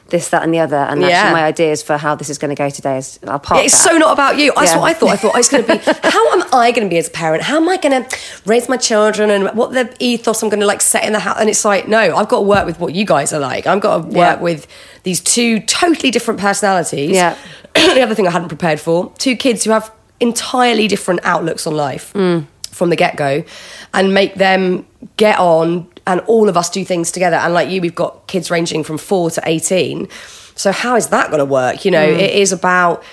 this, 0.10 0.30
that, 0.30 0.44
and 0.44 0.54
the 0.54 0.60
other, 0.60 0.76
and 0.76 1.02
Yeah. 1.02 1.08
actually 1.08 1.34
my 1.34 1.44
ideas 1.46 1.82
for 1.82 1.98
how 1.98 2.14
this 2.14 2.30
is 2.30 2.38
going 2.38 2.56
to 2.56 2.56
go 2.56 2.70
today 2.70 3.00
is 3.00 3.18
I'll 3.28 3.40
park 3.40 3.58
Yeah, 3.58 3.66
it's 3.66 3.84
that. 3.84 3.90
so 3.92 3.98
not 3.98 4.14
about 4.14 4.38
you. 4.38 4.54
That's 4.56 4.74
Yeah. 4.74 4.80
what 4.80 4.92
I 4.92 4.94
thought. 4.94 5.10
I 5.10 5.16
thought 5.16 5.34
I 5.34 5.38
was 5.40 5.50
going 5.50 5.64
to 5.66 5.74
be. 5.78 5.80
How 6.04 6.32
am 6.34 6.44
I 6.54 6.70
going 6.72 6.88
to 6.88 6.90
be 6.94 7.00
as 7.00 7.08
a 7.08 7.12
parent? 7.12 7.42
How 7.42 7.56
am 7.56 7.68
I 7.68 7.78
going 7.78 8.04
to 8.04 8.18
raise 8.46 8.70
my 8.70 8.78
children 8.78 9.32
and 9.32 9.50
what 9.58 9.72
the 9.72 9.92
ethos 10.00 10.44
I'm 10.44 10.50
going 10.50 10.60
to 10.60 10.68
like 10.68 10.82
set 10.82 11.06
in 11.06 11.14
the 11.14 11.20
house? 11.20 11.38
And 11.40 11.50
it's 11.50 11.66
like, 11.66 11.88
no, 11.88 12.16
I've 12.16 12.28
got 12.30 12.38
to 12.38 12.42
work 12.44 12.68
with 12.68 12.80
what 12.80 12.94
you 12.94 13.04
guys 13.04 13.34
are 13.34 13.40
like. 13.40 13.66
I've 13.66 13.82
got 13.82 13.98
to 13.98 14.08
work 14.16 14.42
with 14.42 14.68
these 15.02 15.22
two 15.22 15.60
totally 15.62 16.12
different 16.12 16.40
personalities. 16.40 17.10
Yeah. 17.16 17.36
the 17.74 18.02
other 18.04 18.14
thing 18.14 18.28
I 18.28 18.32
hadn't 18.32 18.50
prepared 18.50 18.80
for: 18.80 19.12
two 19.18 19.36
kids 19.36 19.64
who 19.64 19.72
have 19.72 19.92
entirely 20.20 20.88
different 20.88 21.20
outlooks 21.24 21.66
on 21.66 21.76
life 21.76 22.14
Mm. 22.14 22.46
from 22.70 22.90
the 22.92 22.96
get 22.96 23.16
go, 23.16 23.44
and 23.92 24.14
make 24.14 24.36
them 24.36 24.86
get 25.18 25.40
on. 25.40 25.88
And 26.08 26.22
all 26.22 26.50
of 26.50 26.56
us 26.58 26.70
do 26.70 26.86
things 26.86 27.12
together. 27.12 27.38
And 27.38 27.54
like 27.54 27.70
you, 27.70 27.82
we've 27.82 27.96
got 27.96 28.28
kids 28.28 28.52
ranging 28.52 28.84
from 28.84 28.98
four 28.98 29.32
to 29.32 29.42
eighteen. 29.46 30.08
So 30.56 30.72
how 30.72 30.96
is 30.96 31.08
that 31.08 31.28
going 31.32 31.40
to 31.40 31.46
work? 31.46 31.84
You 31.86 31.92
know, 31.92 32.08
Mm. 32.08 32.20
it 32.20 32.34
is 32.36 32.52
about 32.54 33.04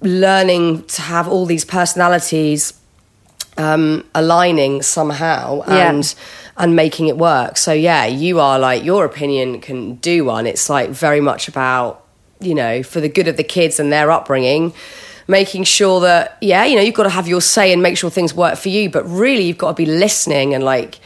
learning 0.00 0.84
to 0.84 1.02
have 1.02 1.28
all 1.28 1.46
these 1.46 1.64
personalities 1.64 2.74
um, 3.58 4.04
aligning 4.14 4.82
somehow 4.82 5.62
Yeah. 5.68 5.90
and 5.90 6.14
and 6.56 6.76
making 6.76 7.08
it 7.08 7.16
work. 7.18 7.56
So 7.56 7.72
yeah, 7.72 8.06
you 8.06 8.38
are 8.40 8.58
like 8.58 8.84
your 8.84 9.04
opinion 9.04 9.60
can 9.60 9.94
do 9.96 10.24
one. 10.24 10.46
It's 10.46 10.68
like 10.70 10.90
very 10.90 11.20
much 11.20 11.48
about 11.48 12.04
you 12.40 12.54
know 12.54 12.82
for 12.82 13.00
the 13.00 13.08
good 13.08 13.28
of 13.28 13.36
the 13.36 13.44
kids 13.44 13.78
and 13.80 13.92
their 13.92 14.10
upbringing. 14.10 14.72
Making 15.28 15.62
sure 15.64 16.00
that, 16.00 16.36
yeah, 16.40 16.64
you 16.64 16.74
know, 16.74 16.82
you've 16.82 16.96
got 16.96 17.04
to 17.04 17.08
have 17.10 17.28
your 17.28 17.40
say 17.40 17.72
and 17.72 17.80
make 17.80 17.96
sure 17.96 18.10
things 18.10 18.34
work 18.34 18.56
for 18.58 18.70
you, 18.70 18.90
but 18.90 19.04
really 19.08 19.44
you've 19.44 19.56
got 19.56 19.68
to 19.68 19.74
be 19.74 19.86
listening 19.86 20.52
and 20.52 20.64
like 20.64 20.98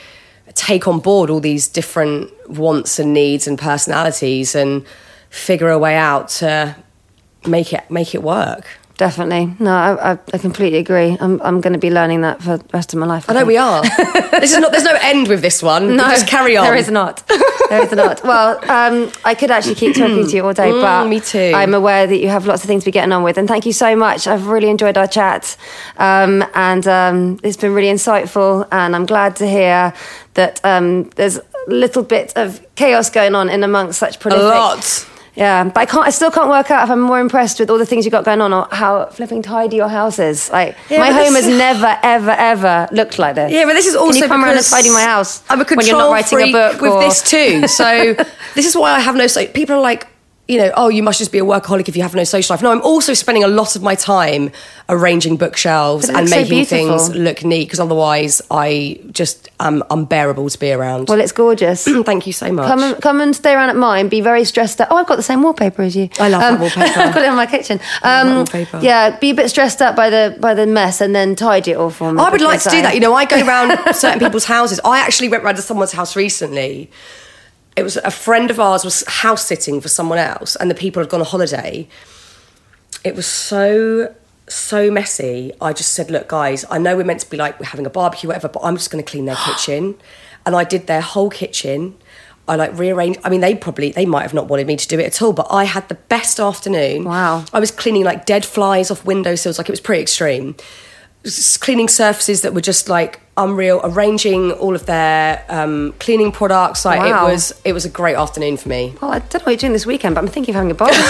take 0.57 0.89
on 0.89 0.99
board 0.99 1.31
all 1.31 1.39
these 1.39 1.69
different 1.69 2.33
wants 2.51 2.99
and 2.99 3.13
needs 3.13 3.47
and 3.47 3.59
personalities 3.59 4.55
and 4.57 4.85
figure 5.31 5.71
a 5.71 5.79
way 5.79 5.95
out 5.95 6.29
to 6.29 6.75
make 7.47 7.73
it 7.73 7.89
make 7.91 8.15
it 8.15 8.23
work. 8.23 8.67
Definitely. 8.97 9.55
No, 9.59 9.73
I, 9.73 10.13
I, 10.13 10.19
I 10.33 10.39
completely 10.39 10.79
agree. 10.79 11.19
I'm, 11.21 11.41
I'm 11.43 11.61
going 11.61 11.75
to 11.75 11.79
be 11.79 11.91
learning 11.91 12.23
that 12.23 12.43
for 12.43 12.57
the 12.57 12.65
rest 12.73 12.95
of 12.95 12.99
my 12.99 13.05
life. 13.05 13.29
I 13.29 13.35
know 13.35 13.41
think. 13.41 13.49
we 13.49 13.57
are. 13.59 13.83
this 14.41 14.53
is 14.53 14.59
not. 14.59 14.73
There's 14.73 14.85
no 14.85 14.97
end 15.03 15.29
with 15.29 15.43
this 15.43 15.63
one. 15.63 15.97
No, 15.97 16.05
just 16.05 16.27
carry 16.27 16.57
on. 16.57 16.65
There 16.65 16.75
is 16.75 16.91
not. 16.91 17.23
There 17.69 17.83
is 17.83 17.93
not. 17.93 18.25
Well, 18.25 18.59
um, 18.71 19.13
I 19.25 19.35
could 19.35 19.51
actually 19.51 19.75
keep 19.75 19.97
talking 19.97 20.27
to 20.27 20.35
you 20.37 20.47
all 20.47 20.55
day, 20.55 20.71
Mm, 20.71 20.81
but 20.81 21.09
me 21.09 21.21
too. 21.21 21.53
I'm 21.55 21.75
aware 21.75 22.07
that 22.07 22.17
you 22.17 22.29
have 22.29 22.47
lots 22.47 22.63
of 22.63 22.69
things 22.69 22.85
to 22.85 22.87
be 22.87 22.93
getting 22.93 23.13
on 23.13 23.23
with, 23.23 23.37
and 23.37 23.47
thank 23.47 23.67
you 23.67 23.73
so 23.73 23.95
much. 23.95 24.27
I've 24.27 24.47
really 24.47 24.71
enjoyed 24.71 24.97
our 24.97 25.07
chat, 25.07 25.57
um, 25.99 26.43
and 26.55 26.87
um, 26.89 27.39
it's 27.43 27.57
been 27.59 27.75
really 27.75 27.93
insightful. 27.93 28.67
And 28.73 28.97
I'm 28.97 29.05
glad 29.05 29.37
to 29.37 29.47
hear 29.49 29.93
that 30.35 30.61
um, 30.65 31.11
there's 31.17 31.37
a 31.37 31.43
little 31.69 32.03
bit 32.03 32.33
of 32.37 32.65
chaos 32.77 33.11
going 33.11 33.35
on 33.35 33.51
in 33.51 33.63
amongst 33.63 33.99
such 33.99 34.17
A 34.17 34.19
prolific. 34.19 35.09
Yeah, 35.37 35.65
but 35.65 35.77
I 35.77 35.87
can't. 35.87 36.07
I 36.07 36.11
still 36.11 36.31
can't 36.31 36.49
work 36.49 36.71
out 36.71 36.85
if 36.85 36.91
I'm 36.91 37.01
more 37.01 37.21
impressed 37.21 37.61
with 37.61 37.71
all 37.71 37.79
the 37.79 37.85
things 37.87 38.05
you 38.05 38.11
got 38.11 38.25
going 38.25 38.41
on 38.41 38.53
or 38.53 38.67
how 38.73 39.07
flipping 39.07 39.43
tidy 39.43 39.77
your 39.77 39.89
house 39.89 40.19
is. 40.19 40.51
Like 40.51 40.77
Yeah, 40.89 41.01
my 41.01 41.11
home 41.11 41.35
has 41.35 41.47
never, 41.47 41.99
ever, 42.03 42.31
ever 42.31 42.89
looked 42.91 43.19
like 43.19 43.35
this. 43.35 43.53
Yeah, 43.53 43.65
but 43.67 43.75
this 43.75 43.87
is 43.87 43.95
also 43.95 44.13
Can 44.13 44.23
you 44.23 44.29
come 44.29 44.45
around 44.45 44.57
and 44.57 44.67
tidy 44.67 44.91
my 44.91 45.03
house 45.03 45.43
I'm 45.51 45.61
a 45.61 45.65
control 45.65 45.77
when 45.77 45.87
you're 45.87 45.99
not 45.99 46.11
writing 46.11 46.39
a 46.39 46.43
freak 46.43 46.53
book 46.53 46.81
with 46.81 46.93
or- 46.93 47.03
this 47.03 47.23
too. 47.23 47.69
So 47.69 48.15
this 48.55 48.67
is 48.67 48.75
why 48.75 48.93
I 48.93 49.01
have 49.01 49.15
no. 49.15 49.27
So 49.27 49.47
people 49.47 49.77
are 49.77 49.81
like, 49.83 50.07
you 50.49 50.59
know, 50.59 50.71
oh, 50.77 50.89
you 50.89 51.03
must 51.03 51.19
just 51.19 51.33
be 51.33 51.39
a 51.39 51.45
workaholic 51.45 51.89
if 51.89 51.97
you 51.97 52.03
have 52.03 52.15
no 52.15 52.23
social 52.23 52.55
life. 52.55 52.63
No, 52.63 52.71
I'm 52.71 52.81
also 52.83 53.15
spending 53.15 53.43
a 53.43 53.49
lot 53.49 53.75
of 53.75 53.83
my 53.83 53.97
time 53.97 54.53
arranging 54.89 55.37
bookshelves 55.37 56.09
and 56.09 56.17
looks 56.19 56.31
so 56.31 56.37
making 56.37 56.65
things 56.67 57.09
look 57.11 57.43
neat 57.45 57.65
because 57.65 57.81
otherwise 57.81 58.41
I 58.49 59.01
just 59.11 59.49
am 59.59 59.83
unbearable 59.91 60.49
to 60.49 60.59
be 60.59 60.71
around. 60.71 61.09
Well, 61.09 61.19
it's 61.21 61.33
gorgeous. 61.33 61.85
Thank 62.05 62.29
you 62.29 62.33
so 62.33 62.53
much. 62.53 62.69
Come 62.69 62.81
and, 62.85 63.03
come 63.03 63.21
and 63.21 63.35
stay 63.35 63.55
around 63.55 63.71
at 63.71 63.77
mine. 63.77 64.09
Be 64.09 64.21
very 64.21 64.45
stressed 64.45 64.81
out. 64.81 64.87
Oh, 64.93 64.97
I've 64.97 65.07
got 65.09 65.17
the 65.17 65.25
same 65.25 65.43
wallpaper 65.43 65.83
as 65.83 65.97
you. 65.97 66.09
I 66.21 66.29
love 66.29 66.41
that 66.41 66.53
Um, 66.53 66.61
wallpaper. 66.61 67.01
I've 67.01 67.15
got 67.15 67.23
it 67.25 67.29
in 67.29 67.35
my 67.35 67.47
kitchen. 67.47 67.81
Um, 68.05 68.35
wallpaper. 68.37 68.79
Yeah, 68.83 69.19
be 69.19 69.31
a 69.31 69.35
bit 69.35 69.49
stressed 69.51 69.83
out 69.83 69.97
by 69.97 70.11
the 70.11 70.37
by 70.39 70.55
the 70.55 70.67
mess, 70.67 71.01
and 71.01 71.13
then 71.13 71.35
tidy 71.35 71.73
it 71.73 71.77
all 71.77 71.91
for 71.91 72.13
me. 72.13 72.23
I 72.23 72.31
would 72.31 72.41
like 72.41 72.63
to 72.63 72.71
do 72.71 72.83
that. 72.83 72.95
You 72.95 73.01
know, 73.01 73.15
I 73.15 73.25
go 73.25 73.37
around 73.45 73.95
certain 73.97 74.21
people's 74.21 74.45
houses. 74.45 74.79
I 74.85 75.01
actually 75.01 75.29
went 75.29 75.43
round 75.43 75.57
to 75.57 75.63
someone's 75.63 75.91
house 75.93 76.15
recently. 76.15 76.89
It 77.77 77.83
was 77.83 77.97
a 77.99 78.11
friend 78.11 78.51
of 78.51 78.59
ours 78.59 78.85
was 78.85 79.05
house 79.07 79.45
sitting 79.45 79.81
for 79.81 79.89
someone 79.89 80.19
else, 80.19 80.57
and 80.57 80.71
the 80.71 80.75
people 80.75 81.03
had 81.03 81.11
gone 81.11 81.21
on 81.21 81.27
holiday. 81.27 81.89
It 83.05 83.15
was 83.15 83.27
so 83.27 84.15
so 84.49 84.91
messy. 84.91 85.53
I 85.61 85.73
just 85.73 85.93
said, 85.93 86.11
"Look, 86.11 86.29
guys, 86.29 86.65
I 86.71 86.79
know 86.79 86.97
we're 86.97 87.05
meant 87.05 87.21
to 87.21 87.31
be 87.31 87.37
like 87.37 87.61
we're 87.61 87.67
having 87.67 87.87
a 87.87 87.91
barbecue, 87.91 88.29
whatever, 88.29 88.49
but 88.49 88.61
I'm 88.63 88.77
just 88.77 88.91
going 88.91 89.05
to 89.05 89.11
clean 89.11 89.27
their 89.27 89.37
kitchen." 89.37 89.97
And 90.47 90.55
I 90.55 90.63
did 90.63 90.87
their 90.87 91.01
whole 91.01 91.29
kitchen. 91.29 91.97
I 92.47 92.55
like 92.55 92.79
rearranged. 92.79 93.19
I 93.25 93.31
mean, 93.31 93.41
they 93.41 93.57
probably 93.57 93.91
they 93.91 94.07
might 94.07 94.23
have 94.23 94.33
not 94.33 94.47
wanted 94.47 94.69
me 94.69 94.77
to 94.77 94.87
do 94.87 94.97
it 95.01 95.05
at 95.05 95.21
all, 95.21 95.33
but 95.33 95.49
I 95.51 95.65
had 95.65 95.89
the 95.89 95.97
best 95.97 96.39
afternoon. 96.39 97.03
Wow. 97.03 97.45
I 97.53 97.59
was 97.59 97.73
cleaning 97.73 98.05
like 98.05 98.27
dead 98.27 98.45
flies 98.45 98.89
off 98.89 99.05
windowsills. 99.05 99.59
Like 99.59 99.69
it 99.69 99.73
was 99.73 99.81
pretty 99.81 100.03
extreme 100.03 100.55
cleaning 101.61 101.89
surfaces 101.89 102.43
that 102.43 102.55
were 102.55 102.61
just 102.61 102.89
like 102.89 103.21
unreal 103.37 103.81
arranging 103.85 104.53
all 104.53 104.75
of 104.75 104.87
their 104.87 105.45
um, 105.49 105.93
cleaning 105.99 106.33
products 106.33 106.85
like 106.85 107.01
Wow. 107.01 107.27
it 107.27 107.33
was 107.33 107.53
it 107.65 107.73
was 107.73 107.85
a 107.85 107.89
great 107.91 108.17
afternoon 108.17 108.57
for 108.57 108.69
me 108.69 108.95
Well, 109.03 109.11
I 109.13 109.19
don't 109.19 109.35
know 109.35 109.41
what 109.45 109.51
you're 109.53 109.57
doing 109.59 109.73
this 109.73 109.87
weekend, 109.87 110.15
but 110.15 110.23
I'm 110.25 110.29
thinking 110.31 110.55
of 110.55 110.57
having 110.57 110.71
a 110.71 110.75
barbecue. 110.75 111.03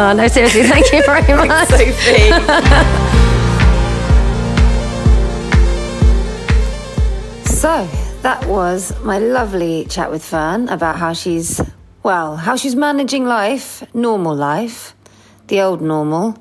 oh 0.00 0.14
no, 0.16 0.28
seriously, 0.28 0.62
thank 0.64 0.92
you 0.92 1.02
very 1.04 1.22
much. 1.48 1.68
sophie 1.68 2.32
So 7.44 7.88
that 8.22 8.44
was 8.46 8.92
my 9.02 9.18
lovely 9.18 9.84
chat 9.86 10.10
with 10.10 10.22
Fearne 10.22 10.68
about 10.68 10.96
how 10.96 11.12
she's, 11.12 11.60
well, 12.04 12.36
how 12.36 12.54
she's 12.56 12.76
managing 12.76 13.24
life, 13.26 13.82
normal 13.94 14.34
life, 14.36 14.94
the 15.48 15.60
old 15.62 15.80
normal, 15.80 16.36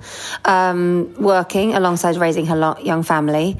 um, 0.46 1.14
working 1.20 1.74
alongside 1.74 2.18
raising 2.18 2.46
her 2.46 2.56
lo- 2.56 2.78
young 2.82 3.04
family. 3.04 3.58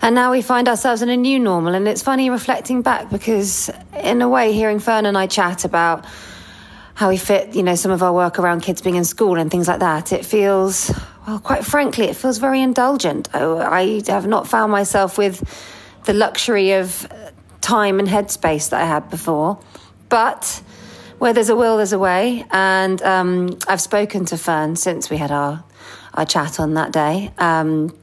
And 0.00 0.14
now 0.14 0.30
we 0.30 0.42
find 0.42 0.68
ourselves 0.68 1.02
in 1.02 1.08
a 1.08 1.16
new 1.16 1.38
normal. 1.38 1.74
And 1.74 1.88
it's 1.88 2.02
funny 2.02 2.30
reflecting 2.30 2.82
back 2.82 3.10
because, 3.10 3.70
in 4.02 4.22
a 4.22 4.28
way, 4.28 4.52
hearing 4.52 4.78
Fearne 4.78 5.06
and 5.06 5.18
I 5.18 5.26
chat 5.26 5.64
about 5.64 6.04
how 6.94 7.08
we 7.08 7.16
fit, 7.16 7.54
you 7.54 7.62
know, 7.62 7.76
some 7.76 7.92
of 7.92 8.02
our 8.02 8.12
work 8.12 8.38
around 8.38 8.60
kids 8.60 8.82
being 8.82 8.96
in 8.96 9.04
school 9.04 9.38
and 9.38 9.50
things 9.50 9.68
like 9.68 9.80
that, 9.80 10.12
it 10.12 10.24
feels, 10.24 10.92
well, 11.26 11.38
quite 11.38 11.64
frankly, 11.64 12.06
it 12.06 12.16
feels 12.16 12.38
very 12.38 12.60
indulgent. 12.60 13.28
I 13.34 14.02
have 14.08 14.26
not 14.26 14.48
found 14.48 14.72
myself 14.72 15.16
with 15.16 15.42
the 16.06 16.12
luxury 16.12 16.72
of 16.72 17.06
time 17.60 18.00
and 18.00 18.08
headspace 18.08 18.70
that 18.70 18.82
I 18.82 18.86
had 18.86 19.10
before. 19.10 19.60
But 20.08 20.62
where 21.18 21.32
there's 21.32 21.48
a 21.48 21.56
will, 21.56 21.76
there's 21.76 21.92
a 21.92 21.98
way. 21.98 22.44
And 22.50 23.02
um, 23.02 23.58
I've 23.66 23.80
spoken 23.80 24.24
to 24.26 24.36
Fearne 24.36 24.76
since 24.76 25.10
we 25.10 25.16
had 25.16 25.30
our, 25.30 25.64
our 26.14 26.24
chat 26.24 26.60
on 26.60 26.74
that 26.74 26.92
day. 26.92 27.32
Um, 27.38 27.96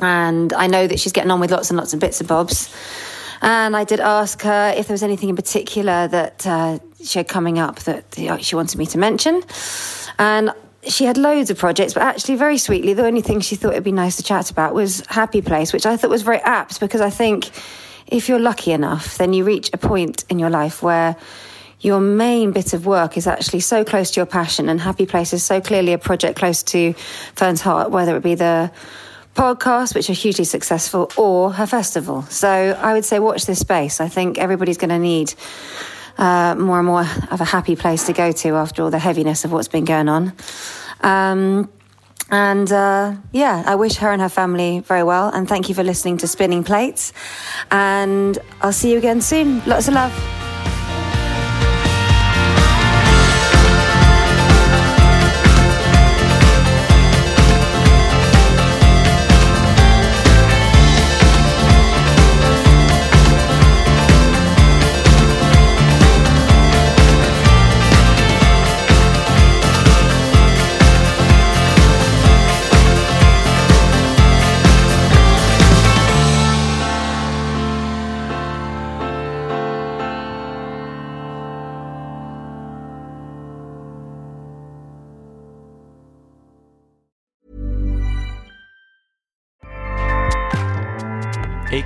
and 0.00 0.52
I 0.52 0.66
know 0.66 0.86
that 0.86 1.00
she's 1.00 1.12
getting 1.12 1.30
on 1.30 1.40
with 1.40 1.50
lots 1.50 1.70
and 1.70 1.76
lots 1.76 1.94
of 1.94 2.00
bits 2.00 2.20
and 2.20 2.28
bobs. 2.28 2.74
And 3.42 3.76
I 3.76 3.84
did 3.84 4.00
ask 4.00 4.42
her 4.42 4.74
if 4.76 4.88
there 4.88 4.94
was 4.94 5.02
anything 5.02 5.28
in 5.28 5.36
particular 5.36 6.08
that 6.08 6.46
uh, 6.46 6.78
she 7.02 7.18
had 7.18 7.28
coming 7.28 7.58
up 7.58 7.80
that 7.80 8.16
she 8.40 8.56
wanted 8.56 8.78
me 8.78 8.86
to 8.86 8.98
mention. 8.98 9.42
And 10.18 10.52
she 10.88 11.04
had 11.04 11.16
loads 11.16 11.50
of 11.50 11.58
projects, 11.58 11.94
but 11.94 12.02
actually, 12.02 12.36
very 12.36 12.58
sweetly, 12.58 12.94
the 12.94 13.04
only 13.04 13.20
thing 13.20 13.40
she 13.40 13.56
thought 13.56 13.72
it'd 13.72 13.84
be 13.84 13.92
nice 13.92 14.16
to 14.16 14.22
chat 14.22 14.50
about 14.50 14.74
was 14.74 15.04
Happy 15.06 15.42
Place, 15.42 15.72
which 15.72 15.84
I 15.84 15.96
thought 15.96 16.10
was 16.10 16.22
very 16.22 16.38
apt 16.38 16.80
because 16.80 17.00
I 17.00 17.10
think 17.10 17.50
if 18.06 18.28
you're 18.28 18.38
lucky 18.38 18.72
enough, 18.72 19.18
then 19.18 19.32
you 19.32 19.44
reach 19.44 19.70
a 19.72 19.78
point 19.78 20.24
in 20.28 20.38
your 20.38 20.50
life 20.50 20.82
where 20.82 21.16
your 21.86 22.00
main 22.00 22.50
bit 22.50 22.72
of 22.72 22.84
work 22.84 23.16
is 23.16 23.28
actually 23.28 23.60
so 23.60 23.84
close 23.84 24.10
to 24.10 24.20
your 24.20 24.26
passion, 24.26 24.68
and 24.68 24.80
Happy 24.80 25.06
Place 25.06 25.32
is 25.32 25.44
so 25.44 25.60
clearly 25.60 25.92
a 25.92 25.98
project 25.98 26.36
close 26.36 26.64
to 26.64 26.94
Fearne's 27.36 27.60
heart, 27.60 27.92
whether 27.92 28.16
it 28.16 28.24
be 28.24 28.34
the 28.34 28.72
podcast, 29.36 29.94
which 29.94 30.10
are 30.10 30.14
hugely 30.14 30.44
successful, 30.44 31.12
or 31.16 31.52
her 31.52 31.66
festival. 31.66 32.22
So 32.22 32.48
I 32.48 32.92
would 32.92 33.04
say 33.04 33.20
watch 33.20 33.46
this 33.46 33.60
space. 33.60 34.00
I 34.00 34.08
think 34.08 34.36
everybody's 34.36 34.78
going 34.78 34.90
to 34.90 34.98
need 34.98 35.32
uh, 36.18 36.56
more 36.56 36.78
and 36.78 36.86
more 36.86 37.06
of 37.30 37.40
a 37.40 37.44
happy 37.44 37.76
place 37.76 38.06
to 38.06 38.12
go 38.12 38.32
to 38.32 38.56
after 38.56 38.82
all 38.82 38.90
the 38.90 38.98
heaviness 38.98 39.44
of 39.44 39.52
what's 39.52 39.68
been 39.68 39.84
going 39.84 40.08
on. 40.08 40.32
Um, 41.02 41.70
and 42.32 42.72
uh, 42.72 43.14
yeah, 43.32 43.62
I 43.64 43.76
wish 43.76 43.96
her 43.96 44.10
and 44.10 44.20
her 44.20 44.28
family 44.28 44.80
very 44.80 45.04
well. 45.04 45.28
And 45.28 45.48
thank 45.48 45.68
you 45.68 45.74
for 45.76 45.84
listening 45.84 46.16
to 46.18 46.26
Spinning 46.26 46.64
Plates. 46.64 47.12
And 47.70 48.38
I'll 48.60 48.72
see 48.72 48.90
you 48.90 48.98
again 48.98 49.20
soon. 49.20 49.62
Lots 49.66 49.86
of 49.86 49.94
love. 49.94 50.45